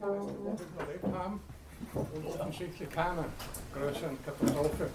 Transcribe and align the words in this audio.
und 0.00 0.58
offensichtlich 2.26 2.90
keiner 2.90 3.24
größeren 3.74 4.16
Katastrophe, 4.24 4.88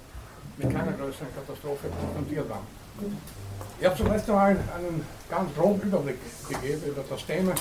mit 0.58 0.72
keiner 0.72 0.94
größeren 0.94 1.28
Katastrophe 1.36 1.88
konfrontiert 2.00 2.50
waren. 2.50 2.66
Ich 3.80 3.86
habe 3.86 3.96
zum 3.96 4.08
ersten 4.08 4.32
Mal 4.32 4.52
einen 4.52 5.06
ganz 5.30 5.54
groben 5.56 5.82
Überblick 5.82 6.18
gegeben 6.50 6.82
über 6.88 7.04
das 7.08 7.26
Thema 7.26 7.54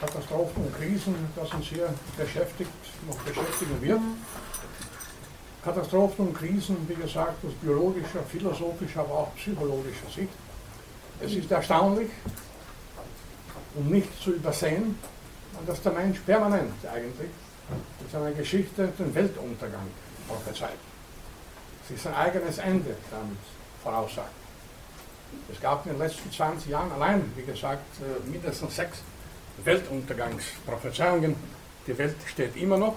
Katastrophen 0.00 0.64
und 0.64 0.76
Krisen, 0.76 1.14
das 1.36 1.52
uns 1.52 1.66
hier 1.66 1.92
beschäftigt, 2.16 2.70
noch 3.06 3.18
beschäftigen 3.18 3.82
wird. 3.82 4.00
Katastrophen 5.62 6.28
und 6.28 6.34
Krisen, 6.34 6.88
wie 6.88 6.94
gesagt, 6.94 7.44
aus 7.44 7.52
biologischer, 7.60 8.22
philosophischer, 8.28 9.00
aber 9.00 9.12
auch 9.12 9.34
psychologischer 9.36 10.08
Sicht. 10.14 10.32
Es 11.20 11.34
ist 11.34 11.50
erstaunlich 11.50 12.08
und 13.74 13.90
nicht 13.90 14.08
zu 14.22 14.32
übersehen, 14.32 14.98
dass 15.66 15.82
der 15.82 15.92
Mensch 15.92 16.18
permanent 16.20 16.74
eigentlich 16.86 17.30
in 18.00 18.10
seiner 18.10 18.32
Geschichte 18.32 18.88
den 18.98 19.14
Weltuntergang 19.14 19.86
prophezeit. 20.26 20.78
Sich 21.88 22.00
sein 22.00 22.14
eigenes 22.14 22.58
Ende 22.58 22.96
damit 23.10 23.38
voraussagt. 23.82 24.30
Es 25.52 25.60
gab 25.60 25.86
in 25.86 25.92
den 25.92 26.00
letzten 26.00 26.30
20 26.30 26.70
Jahren 26.70 26.90
allein, 26.92 27.32
wie 27.36 27.42
gesagt, 27.42 27.84
äh, 28.00 28.28
mindestens 28.28 28.76
sechs 28.76 28.98
Weltuntergangsprophezeiungen. 29.64 31.36
Die 31.86 31.96
Welt 31.96 32.16
steht 32.26 32.56
immer 32.56 32.78
noch. 32.78 32.96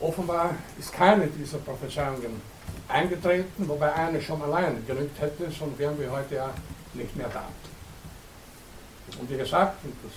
Offenbar 0.00 0.54
ist 0.78 0.92
keine 0.92 1.26
dieser 1.26 1.58
Prophezeiungen 1.58 2.40
eingetreten, 2.88 3.68
wobei 3.68 3.92
eine 3.92 4.20
schon 4.20 4.42
allein 4.42 4.84
genügt 4.86 5.20
hätte, 5.20 5.50
sonst 5.50 5.78
wären 5.78 5.98
wir 5.98 6.10
heute 6.10 6.34
ja 6.36 6.50
nicht 6.92 7.14
mehr 7.16 7.28
da. 7.28 7.44
Und 9.18 9.30
wie 9.30 9.36
gesagt, 9.36 9.84
und 9.84 9.94
das 10.02 10.12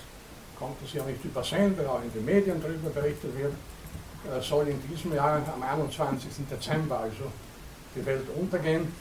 konnte 0.60 0.86
es 0.86 0.94
ja 0.94 1.04
nicht 1.04 1.24
übersehen, 1.24 1.78
weil 1.78 1.88
auch 1.88 2.02
in 2.02 2.12
den 2.14 2.26
Medien 2.26 2.62
darüber 2.62 2.90
berichtet 2.90 3.32
wird, 3.38 3.54
soll 4.42 4.68
in 4.68 4.82
diesem 4.90 5.14
Jahr 5.14 5.42
am 5.54 5.64
21. 5.64 6.30
Dezember 6.50 7.00
also 7.00 7.32
die 7.96 8.06
Welt 8.06 8.26
untergehen. 8.36 8.92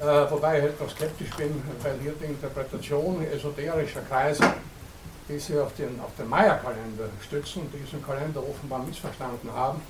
Äh, 0.00 0.30
wobei 0.30 0.58
ich 0.58 0.64
etwas 0.64 0.90
skeptisch 0.92 1.30
bin, 1.36 1.62
weil 1.82 1.98
hier 2.02 2.12
die 2.20 2.24
Interpretation 2.24 3.24
esoterischer 3.24 4.00
Kreise, 4.02 4.42
die 5.28 5.38
sich 5.38 5.56
auf 5.58 5.74
den, 5.76 6.00
auf 6.00 6.10
den 6.18 6.28
Maya-Kalender 6.28 7.08
stützen, 7.20 7.70
diesen 7.72 8.04
Kalender 8.04 8.42
offenbar 8.42 8.80
missverstanden 8.80 9.52
haben. 9.52 9.80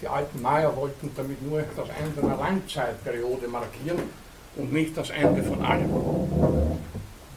Die 0.00 0.08
alten 0.08 0.42
Maya 0.42 0.74
wollten 0.76 1.10
damit 1.16 1.40
nur 1.42 1.62
das 1.62 1.88
Ende 1.88 2.20
einer 2.20 2.36
Langzeitperiode 2.36 3.48
markieren 3.48 4.02
und 4.56 4.72
nicht 4.72 4.96
das 4.96 5.10
Ende 5.10 5.42
von 5.42 5.64
allem. 5.64 5.90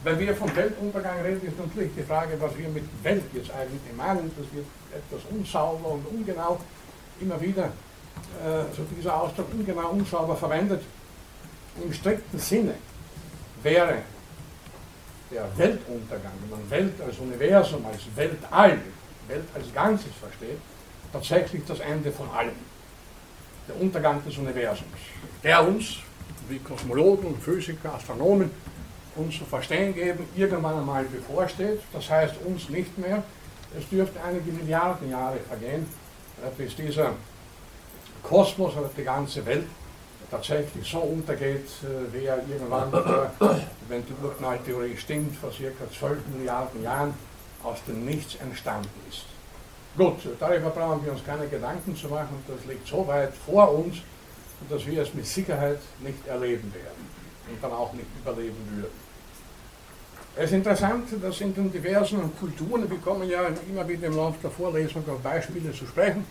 Wenn 0.06 0.20
wir 0.20 0.36
vom 0.36 0.54
Weltuntergang 0.54 1.20
reden, 1.20 1.44
ist 1.44 1.58
natürlich 1.58 1.90
die 1.96 2.04
Frage, 2.04 2.40
was 2.40 2.56
wir 2.56 2.68
mit 2.68 2.84
Welt 3.02 3.24
jetzt 3.32 3.50
eigentlich 3.50 3.80
meinen. 3.96 4.30
Das 4.38 4.46
wird 4.54 4.66
etwas 4.94 5.20
unsauber 5.32 5.88
und 5.94 6.06
ungenau 6.06 6.60
immer 7.20 7.40
wieder 7.40 7.64
äh, 7.64 8.72
so 8.76 8.84
dieser 8.96 9.20
Ausdruck 9.20 9.48
ungenau, 9.52 9.90
unsauber 9.90 10.36
verwendet. 10.36 10.82
Im 11.82 11.92
strikten 11.92 12.38
Sinne 12.38 12.74
wäre 13.64 14.02
der 15.32 15.48
Weltuntergang, 15.56 16.34
wenn 16.40 16.50
man 16.50 16.70
Welt 16.70 17.00
als 17.04 17.18
Universum, 17.18 17.84
als 17.86 18.02
Weltall, 18.14 18.78
Welt 19.26 19.48
als 19.56 19.74
Ganzes 19.74 20.12
versteht, 20.20 20.60
tatsächlich 21.12 21.64
das 21.66 21.80
Ende 21.80 22.12
von 22.12 22.30
allem. 22.30 22.54
Der 23.66 23.80
Untergang 23.80 24.24
des 24.24 24.38
Universums, 24.38 25.00
der 25.42 25.66
uns, 25.66 25.96
wie 26.48 26.60
Kosmologen, 26.60 27.36
Physiker, 27.40 27.92
Astronomen, 27.92 28.52
uns 29.16 29.38
zu 29.38 29.44
verstehen 29.44 29.94
geben, 29.94 30.28
irgendwann 30.36 30.78
einmal 30.78 31.04
bevorsteht. 31.04 31.80
Das 31.92 32.08
heißt 32.10 32.34
uns 32.44 32.68
nicht 32.68 32.96
mehr. 32.98 33.22
Es 33.76 33.88
dürfte 33.88 34.20
einige 34.22 34.52
Milliarden 34.52 35.10
Jahre 35.10 35.38
vergehen, 35.38 35.86
äh, 36.42 36.50
bis 36.56 36.76
dieser 36.76 37.12
Kosmos 38.22 38.76
oder 38.76 38.90
die 38.96 39.04
ganze 39.04 39.44
Welt 39.44 39.66
tatsächlich 40.30 40.88
so 40.88 40.98
untergeht, 40.98 41.68
äh, 41.82 42.12
wie 42.12 42.24
er 42.24 42.38
irgendwann, 42.48 42.92
äh, 42.92 43.60
wenn 43.88 44.04
die 44.06 44.14
Urknalltheorie 44.22 44.96
stimmt, 44.96 45.36
vor 45.36 45.52
circa 45.52 45.84
12 45.98 46.18
Milliarden 46.36 46.82
Jahren 46.82 47.14
aus 47.62 47.78
dem 47.86 48.04
Nichts 48.04 48.36
entstanden 48.36 48.88
ist. 49.08 49.24
Gut, 49.96 50.18
darüber 50.38 50.70
brauchen 50.70 51.04
wir 51.04 51.12
uns 51.12 51.24
keine 51.24 51.48
Gedanken 51.48 51.96
zu 51.96 52.08
machen, 52.08 52.42
das 52.46 52.64
liegt 52.66 52.86
so 52.86 53.06
weit 53.06 53.32
vor 53.46 53.72
uns, 53.72 53.96
dass 54.68 54.86
wir 54.86 55.02
es 55.02 55.14
mit 55.14 55.26
Sicherheit 55.26 55.78
nicht 56.00 56.26
erleben 56.26 56.72
werden 56.74 57.08
und 57.50 57.62
dann 57.62 57.72
auch 57.72 57.92
nicht 57.92 58.08
überleben 58.22 58.56
würden. 58.74 59.05
Es 60.38 60.50
ist 60.50 60.52
interessant, 60.52 61.08
dass 61.22 61.40
in 61.40 61.54
den 61.54 61.72
diversen 61.72 62.30
Kulturen, 62.38 62.90
wir 62.90 62.98
kommen 62.98 63.26
ja 63.26 63.48
immer 63.70 63.88
wieder 63.88 64.08
im 64.08 64.16
Laufe 64.16 64.36
der 64.42 64.50
Vorlesung 64.50 65.02
auf 65.08 65.20
Beispiele 65.20 65.72
zu 65.72 65.86
sprechen, 65.86 66.26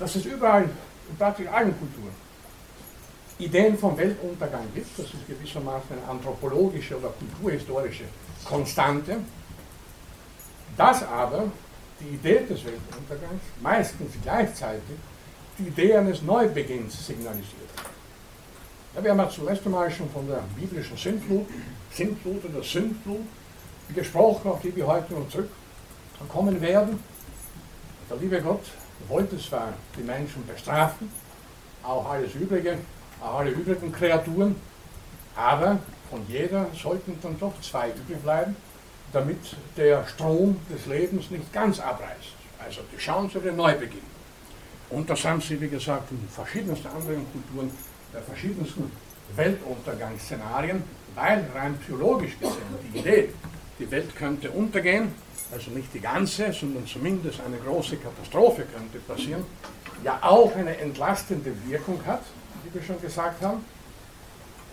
dass 0.00 0.16
es 0.16 0.24
überall, 0.24 0.64
in 0.64 1.16
praktisch 1.16 1.46
allen 1.46 1.72
Kulturen, 1.78 2.12
Ideen 3.38 3.78
vom 3.78 3.96
Weltuntergang 3.96 4.64
gibt. 4.74 4.98
Das 4.98 5.06
ist 5.06 5.28
gewissermaßen 5.28 5.90
eine 5.92 6.10
anthropologische 6.10 6.98
oder 6.98 7.10
kulturhistorische 7.10 8.04
Konstante. 8.44 9.18
Dass 10.76 11.04
aber 11.04 11.44
die 12.00 12.14
Idee 12.16 12.40
des 12.48 12.64
Weltuntergangs 12.64 13.42
meistens 13.62 14.12
gleichzeitig 14.24 14.96
die 15.56 15.68
Idee 15.68 15.94
eines 15.94 16.20
Neubeginns 16.22 17.06
signalisiert. 17.06 17.70
Ja, 18.94 19.04
wir 19.04 19.12
haben 19.12 19.18
ja 19.18 19.28
zuletzt 19.28 19.64
einmal 19.64 19.88
schon 19.90 20.10
von 20.10 20.26
der 20.26 20.42
biblischen 20.58 20.96
Sintflut 20.96 21.46
Sintflut 21.92 22.44
oder 22.44 22.62
Sündflut 22.62 23.20
gesprochen, 23.94 24.50
auf 24.50 24.60
die 24.62 24.74
wir 24.74 24.86
heute 24.86 25.14
noch 25.14 25.28
zurückkommen 25.28 26.60
werden. 26.60 26.98
Der 28.08 28.16
liebe 28.16 28.40
Gott 28.40 28.64
wollte 29.08 29.38
zwar 29.38 29.72
die 29.96 30.02
Menschen 30.02 30.44
bestrafen, 30.46 31.10
auch 31.84 32.10
alles 32.10 32.34
Übrige, 32.34 32.78
auch 33.20 33.38
alle 33.38 33.50
übrigen 33.50 33.92
Kreaturen, 33.92 34.56
aber 35.36 35.78
von 36.10 36.26
jeder 36.28 36.66
sollten 36.74 37.16
dann 37.22 37.38
doch 37.38 37.52
zwei 37.60 37.90
übrig 37.90 38.18
bleiben, 38.22 38.56
damit 39.12 39.38
der 39.76 40.04
Strom 40.06 40.56
des 40.68 40.86
Lebens 40.86 41.30
nicht 41.30 41.52
ganz 41.52 41.78
abreißt. 41.78 42.34
Also 42.64 42.80
die 42.92 42.98
Chance 42.98 43.40
für 43.40 43.46
den 43.46 43.56
Neubeginn. 43.56 44.02
Und 44.90 45.08
das 45.08 45.24
haben 45.24 45.40
sie, 45.40 45.60
wie 45.60 45.68
gesagt, 45.68 46.10
in 46.10 46.28
verschiedensten 46.28 46.88
anderen 46.88 47.24
Kulturen, 47.32 47.70
bei 48.12 48.20
verschiedensten 48.20 48.90
Weltuntergangsszenarien 49.36 50.82
weil 51.14 51.44
rein 51.54 51.76
psychologisch 51.78 52.38
gesehen 52.38 52.62
die 52.82 52.98
Idee, 52.98 53.28
die 53.78 53.90
Welt 53.90 54.14
könnte 54.14 54.50
untergehen, 54.50 55.12
also 55.52 55.70
nicht 55.70 55.92
die 55.92 56.00
ganze, 56.00 56.52
sondern 56.52 56.86
zumindest 56.86 57.40
eine 57.40 57.56
große 57.58 57.96
Katastrophe 57.96 58.62
könnte 58.62 58.98
passieren, 58.98 59.44
ja 60.04 60.18
auch 60.22 60.54
eine 60.54 60.76
entlastende 60.78 61.52
Wirkung 61.66 62.00
hat, 62.06 62.22
wie 62.64 62.74
wir 62.74 62.82
schon 62.82 63.00
gesagt 63.00 63.42
haben. 63.42 63.64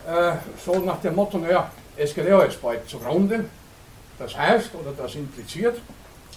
Äh, 0.08 0.38
so 0.64 0.80
nach 0.80 1.02
dem 1.02 1.16
Motto, 1.16 1.38
naja, 1.38 1.72
es 1.96 2.14
geht 2.14 2.28
ja 2.28 2.44
jetzt 2.44 2.62
bald 2.62 2.88
zugrunde. 2.88 3.46
Das 4.19 4.38
heißt, 4.38 4.74
oder 4.75 4.94
das 4.94 5.16
impliziert, 5.16 5.80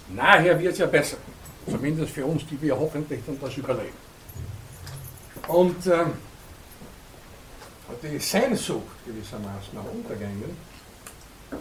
nachher 0.09 0.59
wird 0.59 0.73
es 0.73 0.79
ja 0.79 0.87
besser. 0.87 1.17
Zumindest 1.69 2.13
für 2.13 2.25
uns, 2.25 2.45
die 2.47 2.61
wir 2.61 2.77
hoffentlich 2.77 3.21
dann 3.25 3.39
das 3.39 3.55
überleben. 3.55 3.95
Und 5.47 5.85
äh, 5.87 6.05
die 8.01 8.19
Sehnsucht 8.19 9.05
gewissermaßen 9.05 9.73
nach 9.73 9.85
Untergängen 9.85 10.55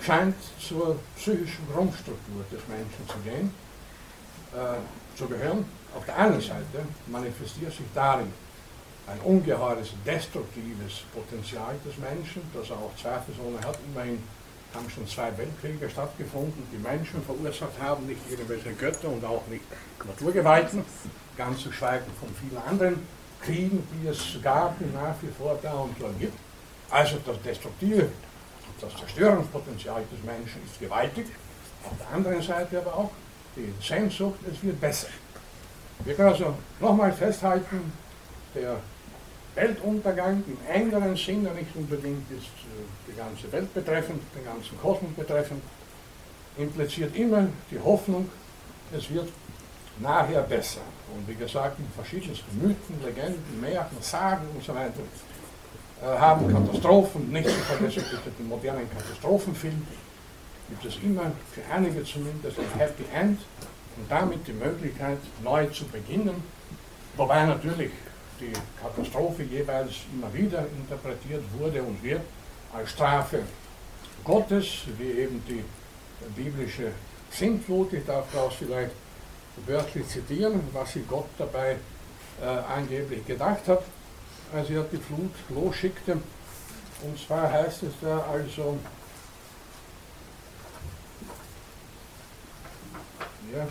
scheint 0.04 0.36
zur 0.60 0.98
psychischen 1.16 1.66
Grundstruktur 1.72 2.44
des 2.50 2.60
Menschen 2.68 3.08
zu 3.08 3.18
gehen, 3.24 3.52
äh, 4.54 5.18
zu 5.18 5.26
gehören. 5.26 5.64
Auf 5.96 6.04
der 6.04 6.16
einen 6.16 6.40
Seite 6.40 6.86
manifestiert 7.06 7.72
sich 7.72 7.86
darin 7.94 8.32
ein 9.06 9.20
ungeheures 9.20 9.92
destruktives 10.06 11.02
Potenzial 11.12 11.74
des 11.84 11.98
Menschen, 11.98 12.42
das 12.54 12.70
er 12.70 12.76
auch 12.76 12.94
zweifelsohne 13.00 13.58
hat. 13.64 13.78
Immerhin 13.92 14.22
haben 14.72 14.88
schon 14.88 15.06
zwei 15.08 15.36
Weltkriege 15.36 15.90
stattgefunden, 15.90 16.62
die 16.72 16.78
Menschen 16.78 17.22
verursacht 17.24 17.74
haben, 17.82 18.06
nicht 18.06 18.20
irgendwelche 18.30 18.72
Götter 18.72 19.08
und 19.08 19.24
auch 19.24 19.44
nicht 19.48 19.64
Naturgewalten, 20.06 20.84
ganz 21.36 21.60
zu 21.60 21.72
schweigen 21.72 22.06
von 22.20 22.28
vielen 22.36 22.62
anderen 22.62 23.02
Kriegen, 23.42 23.86
die 23.92 24.08
es 24.08 24.38
gab 24.42 24.80
und 24.80 24.94
nach 24.94 25.14
wie 25.22 25.28
vor 25.28 25.58
da 25.62 25.72
und 25.72 25.94
dort 25.98 26.18
gibt. 26.18 26.38
Also 26.90 27.16
das 27.24 27.40
Destruktive, 27.42 28.08
das 28.80 28.96
Zerstörungspotenzial 28.96 30.02
des 30.12 30.22
Menschen 30.24 30.62
ist 30.64 30.78
gewaltig. 30.80 31.26
Auf 31.84 31.96
der 31.98 32.14
anderen 32.14 32.42
Seite 32.42 32.78
aber 32.78 32.94
auch 32.94 33.10
die 33.56 33.72
Sehnsucht, 33.82 34.38
es 34.50 34.62
wird 34.62 34.80
besser. 34.80 35.08
Wir 36.04 36.14
können 36.14 36.30
also 36.30 36.54
nochmal 36.80 37.12
festhalten, 37.12 37.92
der 38.54 38.76
Weltuntergang 39.54 40.42
im 40.46 40.58
engeren 40.72 41.16
Sinne, 41.16 41.50
nicht 41.50 41.74
unbedingt 41.74 42.30
ist 42.30 42.46
äh, 42.46 43.08
die 43.08 43.16
ganze 43.16 43.50
Welt 43.52 43.72
betreffend, 43.74 44.22
den 44.34 44.44
ganzen 44.44 44.80
Kosmos 44.80 45.12
betreffend, 45.16 45.62
impliziert 46.56 47.14
immer 47.16 47.46
die 47.70 47.78
Hoffnung, 47.78 48.28
es 48.92 49.10
wird 49.10 49.28
nachher 49.98 50.42
besser. 50.42 50.80
Und 51.14 51.28
wie 51.28 51.34
gesagt, 51.34 51.78
in 51.78 51.86
verschiedensten 51.94 52.58
Mythen, 52.58 53.02
Legenden, 53.04 53.60
Märchen, 53.60 54.00
Sagen 54.00 54.46
und 54.54 54.64
so 54.64 54.74
weiter 54.74 55.00
äh, 56.02 56.18
haben 56.18 56.52
Katastrophen, 56.52 57.30
nicht 57.32 57.48
zu 57.48 57.56
vergessen 57.56 58.04
durch 58.10 58.36
den 58.36 58.48
modernen 58.48 58.88
Katastrophenfilm, 58.90 59.86
gibt 60.68 60.84
es 60.84 61.02
immer, 61.02 61.32
für 61.52 61.62
einige 61.72 62.04
zumindest, 62.04 62.58
ein 62.58 62.78
Happy 62.78 63.04
End. 63.12 63.40
und 63.96 64.10
damit 64.10 64.46
die 64.46 64.52
Möglichkeit, 64.52 65.18
neu 65.42 65.66
zu 65.66 65.84
beginnen, 65.86 66.42
wobei 67.16 67.44
natürlich 67.44 67.90
die 68.40 68.52
Katastrophe 68.80 69.42
jeweils 69.42 69.92
immer 70.12 70.32
wieder 70.32 70.64
interpretiert 70.76 71.42
wurde 71.58 71.82
und 71.82 72.02
wird 72.02 72.22
als 72.72 72.90
Strafe 72.90 73.40
Gottes, 74.24 74.66
wie 74.98 75.10
eben 75.22 75.42
die 75.46 75.64
biblische 76.34 76.92
Sintflut. 77.30 77.92
Ich 77.92 78.06
darf 78.06 78.26
daraus 78.32 78.54
vielleicht 78.54 78.92
wörtlich 79.66 80.06
zitieren, 80.08 80.60
was 80.72 80.92
sich 80.92 81.06
Gott 81.08 81.28
dabei 81.38 81.76
äh, 82.40 82.44
angeblich 82.44 83.26
gedacht 83.26 83.66
hat, 83.68 83.82
als 84.54 84.70
er 84.70 84.82
die 84.84 84.96
Flut 84.96 85.32
losschickte. 85.48 86.18
Und 87.02 87.18
zwar 87.18 87.50
heißt 87.50 87.82
es 87.84 87.92
da 88.00 88.24
also, 88.30 88.78
ja, 93.54 93.66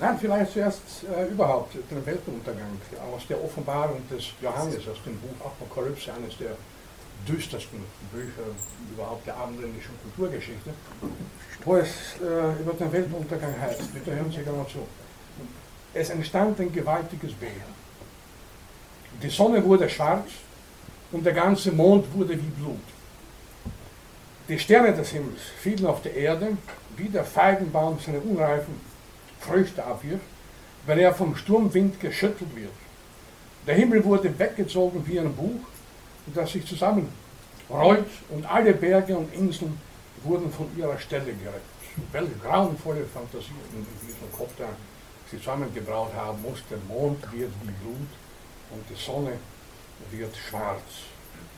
Nein, 0.00 0.16
vielleicht 0.20 0.52
zuerst 0.52 0.80
äh, 1.12 1.26
überhaupt 1.26 1.74
den 1.74 2.06
Weltuntergang 2.06 2.80
aus 3.12 3.26
der 3.26 3.42
Offenbarung 3.42 4.00
des 4.08 4.26
Johannes, 4.40 4.86
aus 4.86 5.02
dem 5.04 5.18
Buch 5.18 5.44
Apokalypse, 5.44 6.12
eines 6.12 6.38
der 6.38 6.50
düstersten 7.26 7.80
Bücher 8.12 8.48
überhaupt 8.92 9.26
der 9.26 9.36
abendländischen 9.36 9.92
Kulturgeschichte, 10.02 10.70
wo 11.64 11.76
es 11.76 11.88
äh, 12.20 12.60
über 12.60 12.72
den 12.72 12.92
Weltuntergang 12.92 13.54
heißt. 13.60 13.92
Bitte 13.92 14.14
hören 14.14 14.30
Sie 14.30 14.42
genau 14.42 14.64
zu. 14.64 14.86
Es 15.94 16.10
entstand 16.10 16.60
ein 16.60 16.72
gewaltiges 16.72 17.32
Beben. 17.32 17.78
Die 19.22 19.30
Sonne 19.30 19.64
wurde 19.64 19.88
schwarz 19.88 20.28
und 21.12 21.24
der 21.24 21.32
ganze 21.32 21.72
Mond 21.72 22.06
wurde 22.14 22.34
wie 22.34 22.50
Blut. 22.60 22.76
Die 24.48 24.58
Sterne 24.58 24.94
des 24.94 25.10
Himmels 25.10 25.40
fielen 25.60 25.86
auf 25.86 26.02
die 26.02 26.10
Erde, 26.10 26.56
wie 26.96 27.08
der 27.08 27.24
Feigenbaum 27.24 27.98
seine 28.04 28.20
unreifen 28.20 28.80
Früchte 29.40 29.84
abwirft, 29.84 30.24
weil 30.86 30.98
er 31.00 31.14
vom 31.14 31.36
Sturmwind 31.36 32.00
geschüttelt 32.00 32.54
wird. 32.54 32.72
Der 33.66 33.74
Himmel 33.74 34.04
wurde 34.04 34.38
weggezogen 34.38 35.06
wie 35.06 35.20
ein 35.20 35.34
Buch, 35.34 35.60
das 36.34 36.52
sich 36.52 36.66
zusammenrollt 36.66 38.06
und 38.30 38.44
alle 38.50 38.74
Berge 38.74 39.16
und 39.16 39.32
Inseln 39.34 39.78
wurden 40.24 40.50
von 40.52 40.66
ihrer 40.76 40.98
Stelle 40.98 41.32
gerettet. 41.32 41.62
Welche 42.12 42.34
grauenvolle 42.42 43.04
Fantasien 43.06 43.56
in 43.72 43.86
diesem 44.06 44.32
Kopf 44.32 44.52
da 44.58 44.68
zusammengebraut 45.30 46.12
haben 46.14 46.40
muss. 46.42 46.62
Der 46.70 46.78
Mond 46.88 47.20
wird 47.32 47.50
wie 47.62 47.70
Blut 47.70 48.08
und 48.70 48.84
die 48.88 48.94
Sonne 48.94 49.32
wird 50.10 50.36
schwarz. 50.36 51.06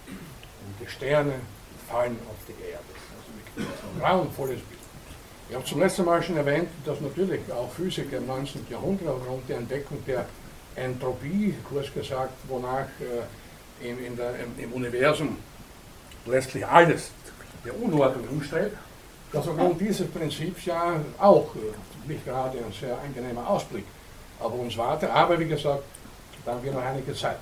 Und 0.08 0.75
die 0.81 0.90
Sterne 0.90 1.34
fallen 1.88 2.19
auf 2.28 2.37
die 2.46 2.70
Erde. 2.70 2.84
Also 3.56 3.69
ein 3.93 4.00
grauenvolles 4.00 4.61
Bild. 4.61 4.81
Ich 5.49 5.56
habe 5.56 5.64
zum 5.64 5.81
letzten 5.81 6.05
Mal 6.05 6.23
schon 6.23 6.37
erwähnt, 6.37 6.69
dass 6.84 7.00
natürlich 7.00 7.40
auch 7.52 7.70
Physiker 7.73 8.19
im 8.19 8.26
19. 8.26 8.66
Jahrhundert 8.70 9.08
aufgrund 9.08 9.49
der 9.49 9.58
Entdeckung 9.58 9.99
der 10.06 10.26
Entropie, 10.76 11.55
kurz 11.69 11.93
gesagt, 11.93 12.32
wonach 12.49 12.87
äh, 13.00 13.25
in, 13.81 14.05
in 14.05 14.17
der, 14.17 14.35
im, 14.41 14.65
im, 14.65 14.73
Universum 14.73 15.37
letztlich 16.27 16.67
alles 16.67 17.11
der 17.65 17.81
Unordnung 17.81 18.29
umstrebt, 18.29 18.77
dass 19.32 19.47
aufgrund 19.47 19.81
dieses 19.81 20.06
Prinzips 20.09 20.65
ja 20.67 20.94
auch 21.19 21.55
äh, 21.55 22.09
nicht 22.09 22.25
gerade 22.25 22.59
ein 22.59 22.73
sehr 22.79 22.99
angenehmer 22.99 23.49
Ausblick 23.49 23.85
auf 24.38 24.53
uns 24.55 24.77
wartet. 24.77 25.11
Aber 25.11 25.38
wie 25.38 25.47
gesagt, 25.47 25.82
da 26.44 26.53
haben 26.53 26.62
wir 26.62 26.73
noch 26.73 26.82
einige 26.82 27.15
Zeit. 27.15 27.38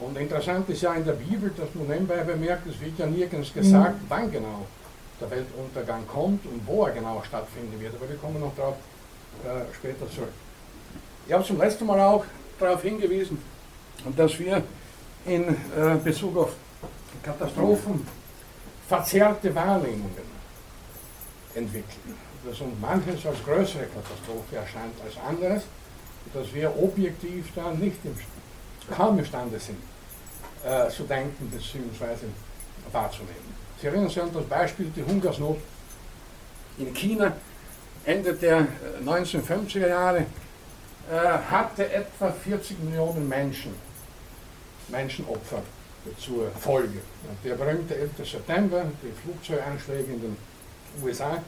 Und 0.00 0.16
interessant 0.16 0.68
ist 0.68 0.82
ja 0.82 0.94
in 0.94 1.04
der 1.04 1.14
Bibel, 1.14 1.50
dass 1.56 1.74
man 1.74 1.88
nebenbei 1.88 2.22
bemerkt, 2.22 2.66
es 2.68 2.80
wird 2.80 2.98
ja 2.98 3.06
nirgends 3.06 3.52
gesagt, 3.52 4.00
mhm. 4.02 4.06
wann 4.08 4.30
genau 4.30 4.66
der 5.20 5.30
Weltuntergang 5.30 6.06
kommt 6.06 6.46
und 6.46 6.64
wo 6.66 6.84
er 6.84 6.92
genau 6.92 7.22
stattfinden 7.26 7.80
wird. 7.80 7.94
Aber 7.96 8.08
wir 8.08 8.16
kommen 8.16 8.40
noch 8.40 8.54
darauf 8.56 8.76
äh, 9.44 9.74
später 9.74 10.08
zurück. 10.10 10.32
Ich 11.26 11.32
habe 11.32 11.44
zum 11.44 11.58
letzten 11.58 11.86
Mal 11.86 12.00
auch 12.00 12.24
darauf 12.60 12.82
hingewiesen, 12.82 13.38
dass 14.16 14.38
wir 14.38 14.62
in 15.28 15.48
äh, 15.48 15.96
Bezug 16.02 16.36
auf 16.36 16.52
Katastrophen 17.22 18.06
verzerrte 18.88 19.54
Wahrnehmungen 19.54 20.38
entwickeln. 21.54 22.14
Dass 22.44 22.60
uns 22.60 22.74
manches 22.80 23.26
als 23.26 23.44
größere 23.44 23.86
Katastrophe 23.86 24.56
erscheint 24.56 24.94
als 25.04 25.16
anderes, 25.18 25.64
dass 26.32 26.52
wir 26.54 26.74
objektiv 26.82 27.46
dann 27.54 27.78
nicht 27.78 27.98
im, 28.04 28.16
kaum 28.94 29.18
imstande 29.18 29.58
sind, 29.58 29.78
äh, 30.64 30.88
zu 30.88 31.04
denken 31.04 31.50
bzw. 31.50 32.26
wahrzunehmen. 32.92 33.58
Sie 33.80 33.86
erinnern 33.86 34.08
sich 34.08 34.22
an 34.22 34.30
das 34.32 34.44
Beispiel 34.44 34.90
die 34.94 35.04
Hungersnot 35.04 35.58
in 36.78 36.92
China 36.94 37.32
Ende 38.04 38.32
der 38.34 38.66
1950er 39.04 39.84
äh, 39.84 39.88
Jahre 39.88 40.18
äh, 40.18 41.14
hatte 41.50 41.92
etwa 41.92 42.30
40 42.30 42.82
Millionen 42.82 43.28
Menschen 43.28 43.74
Menschenopfer 44.88 45.62
zur 46.18 46.50
Folge. 46.52 47.00
Der 47.44 47.54
berühmte 47.54 47.96
11. 47.96 48.10
September, 48.24 48.84
die 49.02 49.12
Flugzeuganschläge 49.22 50.12
in 50.12 50.20
den 50.20 50.36
USA, 51.02 51.42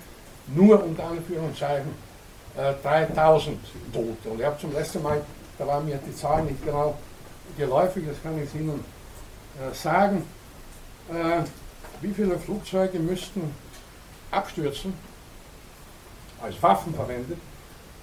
nur 0.48 0.82
unter 0.82 1.04
Anführungszeichen 1.04 1.90
äh, 2.56 2.74
3000 2.82 3.58
Tote. 3.92 4.28
Und 4.28 4.40
ich 4.40 4.46
habe 4.46 4.58
zum 4.58 4.72
letzten 4.72 5.02
Mal, 5.02 5.22
da 5.58 5.66
war 5.66 5.80
mir 5.80 5.98
die 6.06 6.14
Zahl 6.14 6.42
nicht 6.44 6.64
genau 6.64 6.96
geläufig, 7.56 8.04
das 8.06 8.22
kann 8.22 8.42
ich 8.42 8.54
Ihnen 8.54 8.84
äh, 9.58 9.74
sagen, 9.74 10.24
äh, 11.10 11.42
wie 12.00 12.12
viele 12.12 12.38
Flugzeuge 12.38 12.98
müssten 12.98 13.54
abstürzen, 14.30 14.92
als 16.42 16.62
Waffen 16.62 16.94
verwendet, 16.94 17.38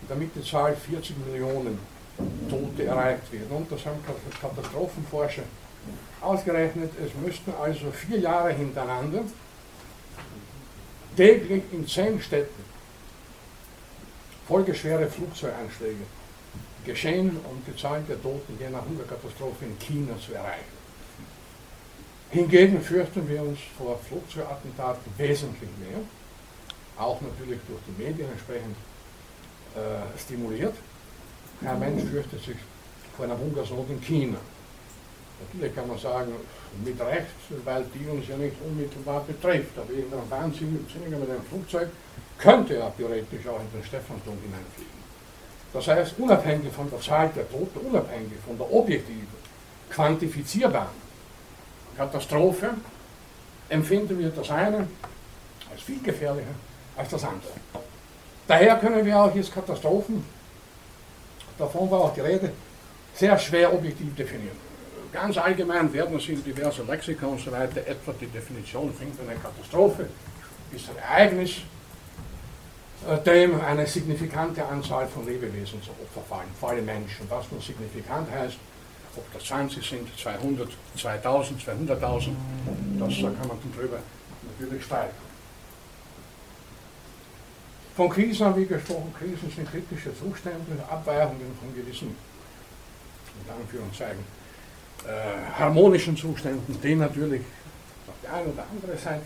damit 0.07 0.35
die 0.35 0.43
Zahl 0.43 0.75
40 0.75 1.15
Millionen 1.25 1.79
Tote 2.49 2.85
erreicht 2.85 3.31
wird. 3.31 3.49
Und 3.51 3.71
das 3.71 3.85
haben 3.85 3.99
Katastrophenforscher 4.41 5.43
ausgerechnet, 6.21 6.91
es 7.03 7.13
müssten 7.23 7.53
also 7.61 7.91
vier 7.91 8.19
Jahre 8.19 8.51
hintereinander 8.51 9.21
täglich 11.15 11.63
in 11.71 11.87
zehn 11.87 12.21
Städten 12.21 12.63
folgeschwere 14.47 15.07
Flugzeuganschläge 15.07 16.03
geschehen, 16.85 17.37
um 17.43 17.61
die 17.67 17.75
Zahl 17.79 18.01
der 18.07 18.21
Toten 18.21 18.57
je 18.59 18.69
nach 18.69 18.85
Hungerkatastrophe 18.85 19.65
in 19.65 19.77
China 19.79 20.13
zu 20.19 20.33
erreichen. 20.33 20.77
Hingegen 22.29 22.81
fürchten 22.81 23.27
wir 23.27 23.41
uns 23.41 23.59
vor 23.77 23.99
Flugzeugattentaten 23.99 25.11
wesentlich 25.17 25.69
mehr, 25.79 25.99
auch 26.97 27.19
natürlich 27.21 27.59
durch 27.67 27.81
die 27.87 28.03
Medien 28.03 28.29
entsprechend 28.31 28.75
äh, 29.75 30.19
stimuliert. 30.19 30.73
Kein 31.63 31.79
Mensch 31.79 32.03
fürchtet 32.03 32.43
sich 32.43 32.57
vor 33.15 33.25
einer 33.25 33.37
Hungersnot 33.37 33.89
in 33.89 34.01
China. 34.01 34.37
Natürlich 35.39 35.75
kann 35.75 35.87
man 35.87 35.97
sagen, 35.97 36.33
mit 36.83 36.99
Recht, 36.99 37.27
weil 37.63 37.85
die 37.93 38.07
uns 38.09 38.27
ja 38.27 38.37
nicht 38.37 38.55
unmittelbar 38.63 39.23
betrifft. 39.25 39.77
Aber 39.77 39.91
irgendein 39.91 40.29
Wahnsinniger 40.29 41.17
mit 41.17 41.29
einem 41.29 41.43
Flugzeug 41.49 41.89
könnte 42.37 42.75
ja 42.75 42.91
theoretisch 42.95 43.47
auch 43.47 43.59
in 43.59 43.79
den 43.79 43.83
Stephansdom 43.83 44.37
hineinfliegen. 44.41 44.97
Das 45.73 45.87
heißt, 45.87 46.15
unabhängig 46.17 46.71
von 46.71 46.89
der 46.89 46.99
Zahl 47.01 47.29
der 47.35 47.49
Toten, 47.49 47.79
unabhängig 47.79 48.39
von 48.45 48.57
der 48.57 48.71
objektiven, 48.71 49.27
quantifizierbaren 49.89 51.07
Katastrophe 51.95 52.69
empfinden 53.69 54.17
wir 54.19 54.29
das 54.29 54.49
eine 54.49 54.87
als 55.71 55.81
viel 55.81 56.01
gefährlicher 56.01 56.47
als 56.95 57.09
das 57.09 57.23
andere. 57.23 57.53
Daher 58.47 58.77
können 58.77 59.05
wir 59.05 59.19
auch 59.19 59.35
jetzt 59.35 59.53
Katastrophen, 59.53 60.23
davon 61.57 61.89
war 61.89 62.01
auch 62.01 62.13
die 62.13 62.21
Rede, 62.21 62.51
sehr 63.13 63.37
schwer 63.39 63.73
objektiv 63.73 64.15
definieren. 64.15 64.57
Ganz 65.11 65.37
allgemein 65.37 65.91
werden 65.93 66.19
Sie 66.19 66.33
in 66.33 66.43
diverse 66.43 66.83
Lexika 66.83 67.25
und 67.25 67.39
so 67.39 67.51
weiter 67.51 67.79
etwa 67.87 68.13
die 68.19 68.27
Definition 68.27 68.93
finden, 68.93 69.27
eine 69.27 69.39
Katastrophe 69.39 70.07
ist 70.71 70.89
ein 70.89 70.97
Ereignis, 70.97 71.61
äh, 73.07 73.17
dem 73.23 73.59
eine 73.61 73.87
signifikante 73.87 74.65
Anzahl 74.65 75.07
von 75.07 75.25
Lebewesen 75.25 75.81
zu 75.81 75.91
Opfer 75.91 76.27
fallen, 76.27 76.49
vor 76.59 76.69
allem 76.69 76.85
Menschen. 76.85 77.25
Was 77.29 77.49
nun 77.51 77.61
signifikant 77.61 78.29
heißt, 78.31 78.57
ob 79.15 79.33
das 79.33 79.43
20 79.45 79.87
sind, 79.87 80.07
200, 80.19 80.69
2000, 80.97 81.61
200.000, 81.61 82.29
das 82.99 83.15
kann 83.17 83.47
man 83.47 83.57
drüber 83.75 83.99
natürlich 84.59 84.83
streiten. 84.83 85.26
Von 87.97 88.09
Krisen 88.09 88.45
haben 88.45 88.55
wir 88.57 88.67
gesprochen, 88.67 89.11
Krisen 89.17 89.49
sind 89.49 89.71
kritische 89.71 90.15
Zustände, 90.15 90.77
Abweichungen 90.87 91.51
von 91.59 91.73
gewissen, 91.73 92.15
in 93.43 93.51
Anführungszeichen, 93.51 94.23
äh, 95.03 95.59
harmonischen 95.59 96.15
Zuständen, 96.15 96.79
die 96.79 96.93
natürlich 96.93 97.41
auf 98.07 98.13
die 98.21 98.27
eine 98.27 98.53
oder 98.53 98.65
andere 98.71 98.95
Seite 98.99 99.25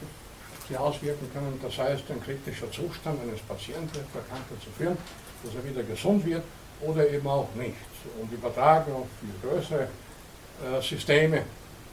sich 0.65 0.77
auswirken 0.77 1.29
können. 1.33 1.59
Das 1.61 1.77
heißt, 1.77 2.03
ein 2.11 2.23
kritischer 2.23 2.71
Zustand 2.71 3.19
eines 3.21 3.41
Patienten 3.41 3.93
etwa 3.93 4.19
kann 4.29 4.39
dazu 4.49 4.69
führen, 4.77 4.97
dass 5.43 5.53
er 5.53 5.69
wieder 5.69 5.83
gesund 5.83 6.25
wird 6.25 6.43
oder 6.79 7.09
eben 7.09 7.27
auch 7.27 7.53
nicht. 7.55 7.75
Und 8.21 8.31
übertragen 8.31 8.93
auf 8.93 9.07
viel 9.19 9.49
größere 9.49 9.83
äh, 9.83 10.81
Systeme 10.81 11.43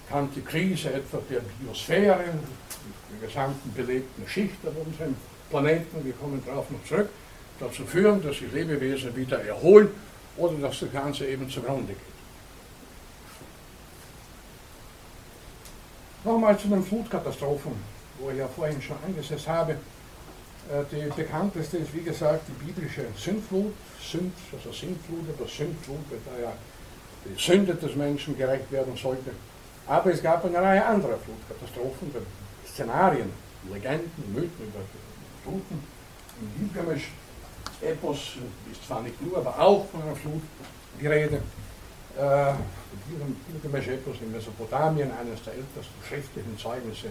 kann 0.08 0.30
die 0.32 0.42
Krise 0.42 0.92
etwa 0.92 1.18
der 1.28 1.40
Biosphäre, 1.58 2.22
der 2.22 3.28
gesamten 3.28 3.74
belebten 3.74 4.28
Schicht 4.28 4.64
auf 4.64 4.74
unserem 4.86 5.16
Planeten, 5.50 6.04
wir 6.04 6.12
kommen 6.14 6.42
darauf 6.46 6.70
noch 6.70 6.84
zurück, 6.84 7.08
dazu 7.60 7.84
führen, 7.84 8.22
dass 8.22 8.38
sich 8.38 8.52
Lebewesen 8.52 9.14
wieder 9.16 9.42
erholen 9.44 9.90
oder 10.36 10.54
dass 10.54 10.80
das 10.80 10.92
Ganze 10.92 11.26
eben 11.26 11.48
zugrunde 11.50 11.92
geht. 11.92 12.18
Nochmal 16.24 16.58
zu 16.58 16.68
den 16.68 16.82
Flutkatastrophen, 16.82 17.72
wo 18.18 18.30
ich 18.30 18.38
ja 18.38 18.48
vorhin 18.48 18.80
schon 18.82 18.96
angesetzt 19.06 19.48
habe. 19.48 19.72
Äh, 19.72 20.84
die 20.92 21.10
bekannteste 21.14 21.78
ist, 21.78 21.94
wie 21.94 22.02
gesagt, 22.02 22.42
die 22.48 22.64
biblische 22.64 23.06
Sündflut, 23.16 23.72
Sünd, 24.00 24.34
also 24.52 24.72
Sintflut 24.72 25.24
oder 25.38 25.48
Sündflut, 25.48 26.04
weil 26.10 26.18
da 26.26 26.42
ja 26.42 26.52
die 27.24 27.40
Sünde 27.40 27.74
des 27.74 27.94
Menschen 27.94 28.36
gerecht 28.36 28.70
werden 28.70 28.96
sollte. 28.96 29.30
Aber 29.86 30.12
es 30.12 30.22
gab 30.22 30.44
eine 30.44 30.60
Reihe 30.60 30.84
anderer 30.84 31.16
Flutkatastrophen, 31.16 32.12
Szenarien, 32.66 33.30
Legenden, 33.72 34.34
Mythen 34.34 34.66
über 34.68 34.80
Fluten. 35.48 35.82
Im 36.40 36.72
Gilgamesch-Epos 36.72 38.36
ist 38.70 38.86
zwar 38.86 39.02
nicht 39.02 39.20
nur, 39.22 39.38
aber 39.38 39.58
auch 39.58 39.86
von 39.88 40.02
einer 40.02 40.14
Flut 40.14 40.42
die 41.00 41.06
Rede. 41.06 41.36
Äh, 42.16 42.52
Gilgamesch-Epos 43.50 44.16
in 44.20 44.32
Mesopotamien, 44.32 45.10
eines 45.10 45.42
der 45.42 45.54
ältesten 45.54 46.04
schriftlichen 46.06 46.58
Zeugnisse 46.58 47.08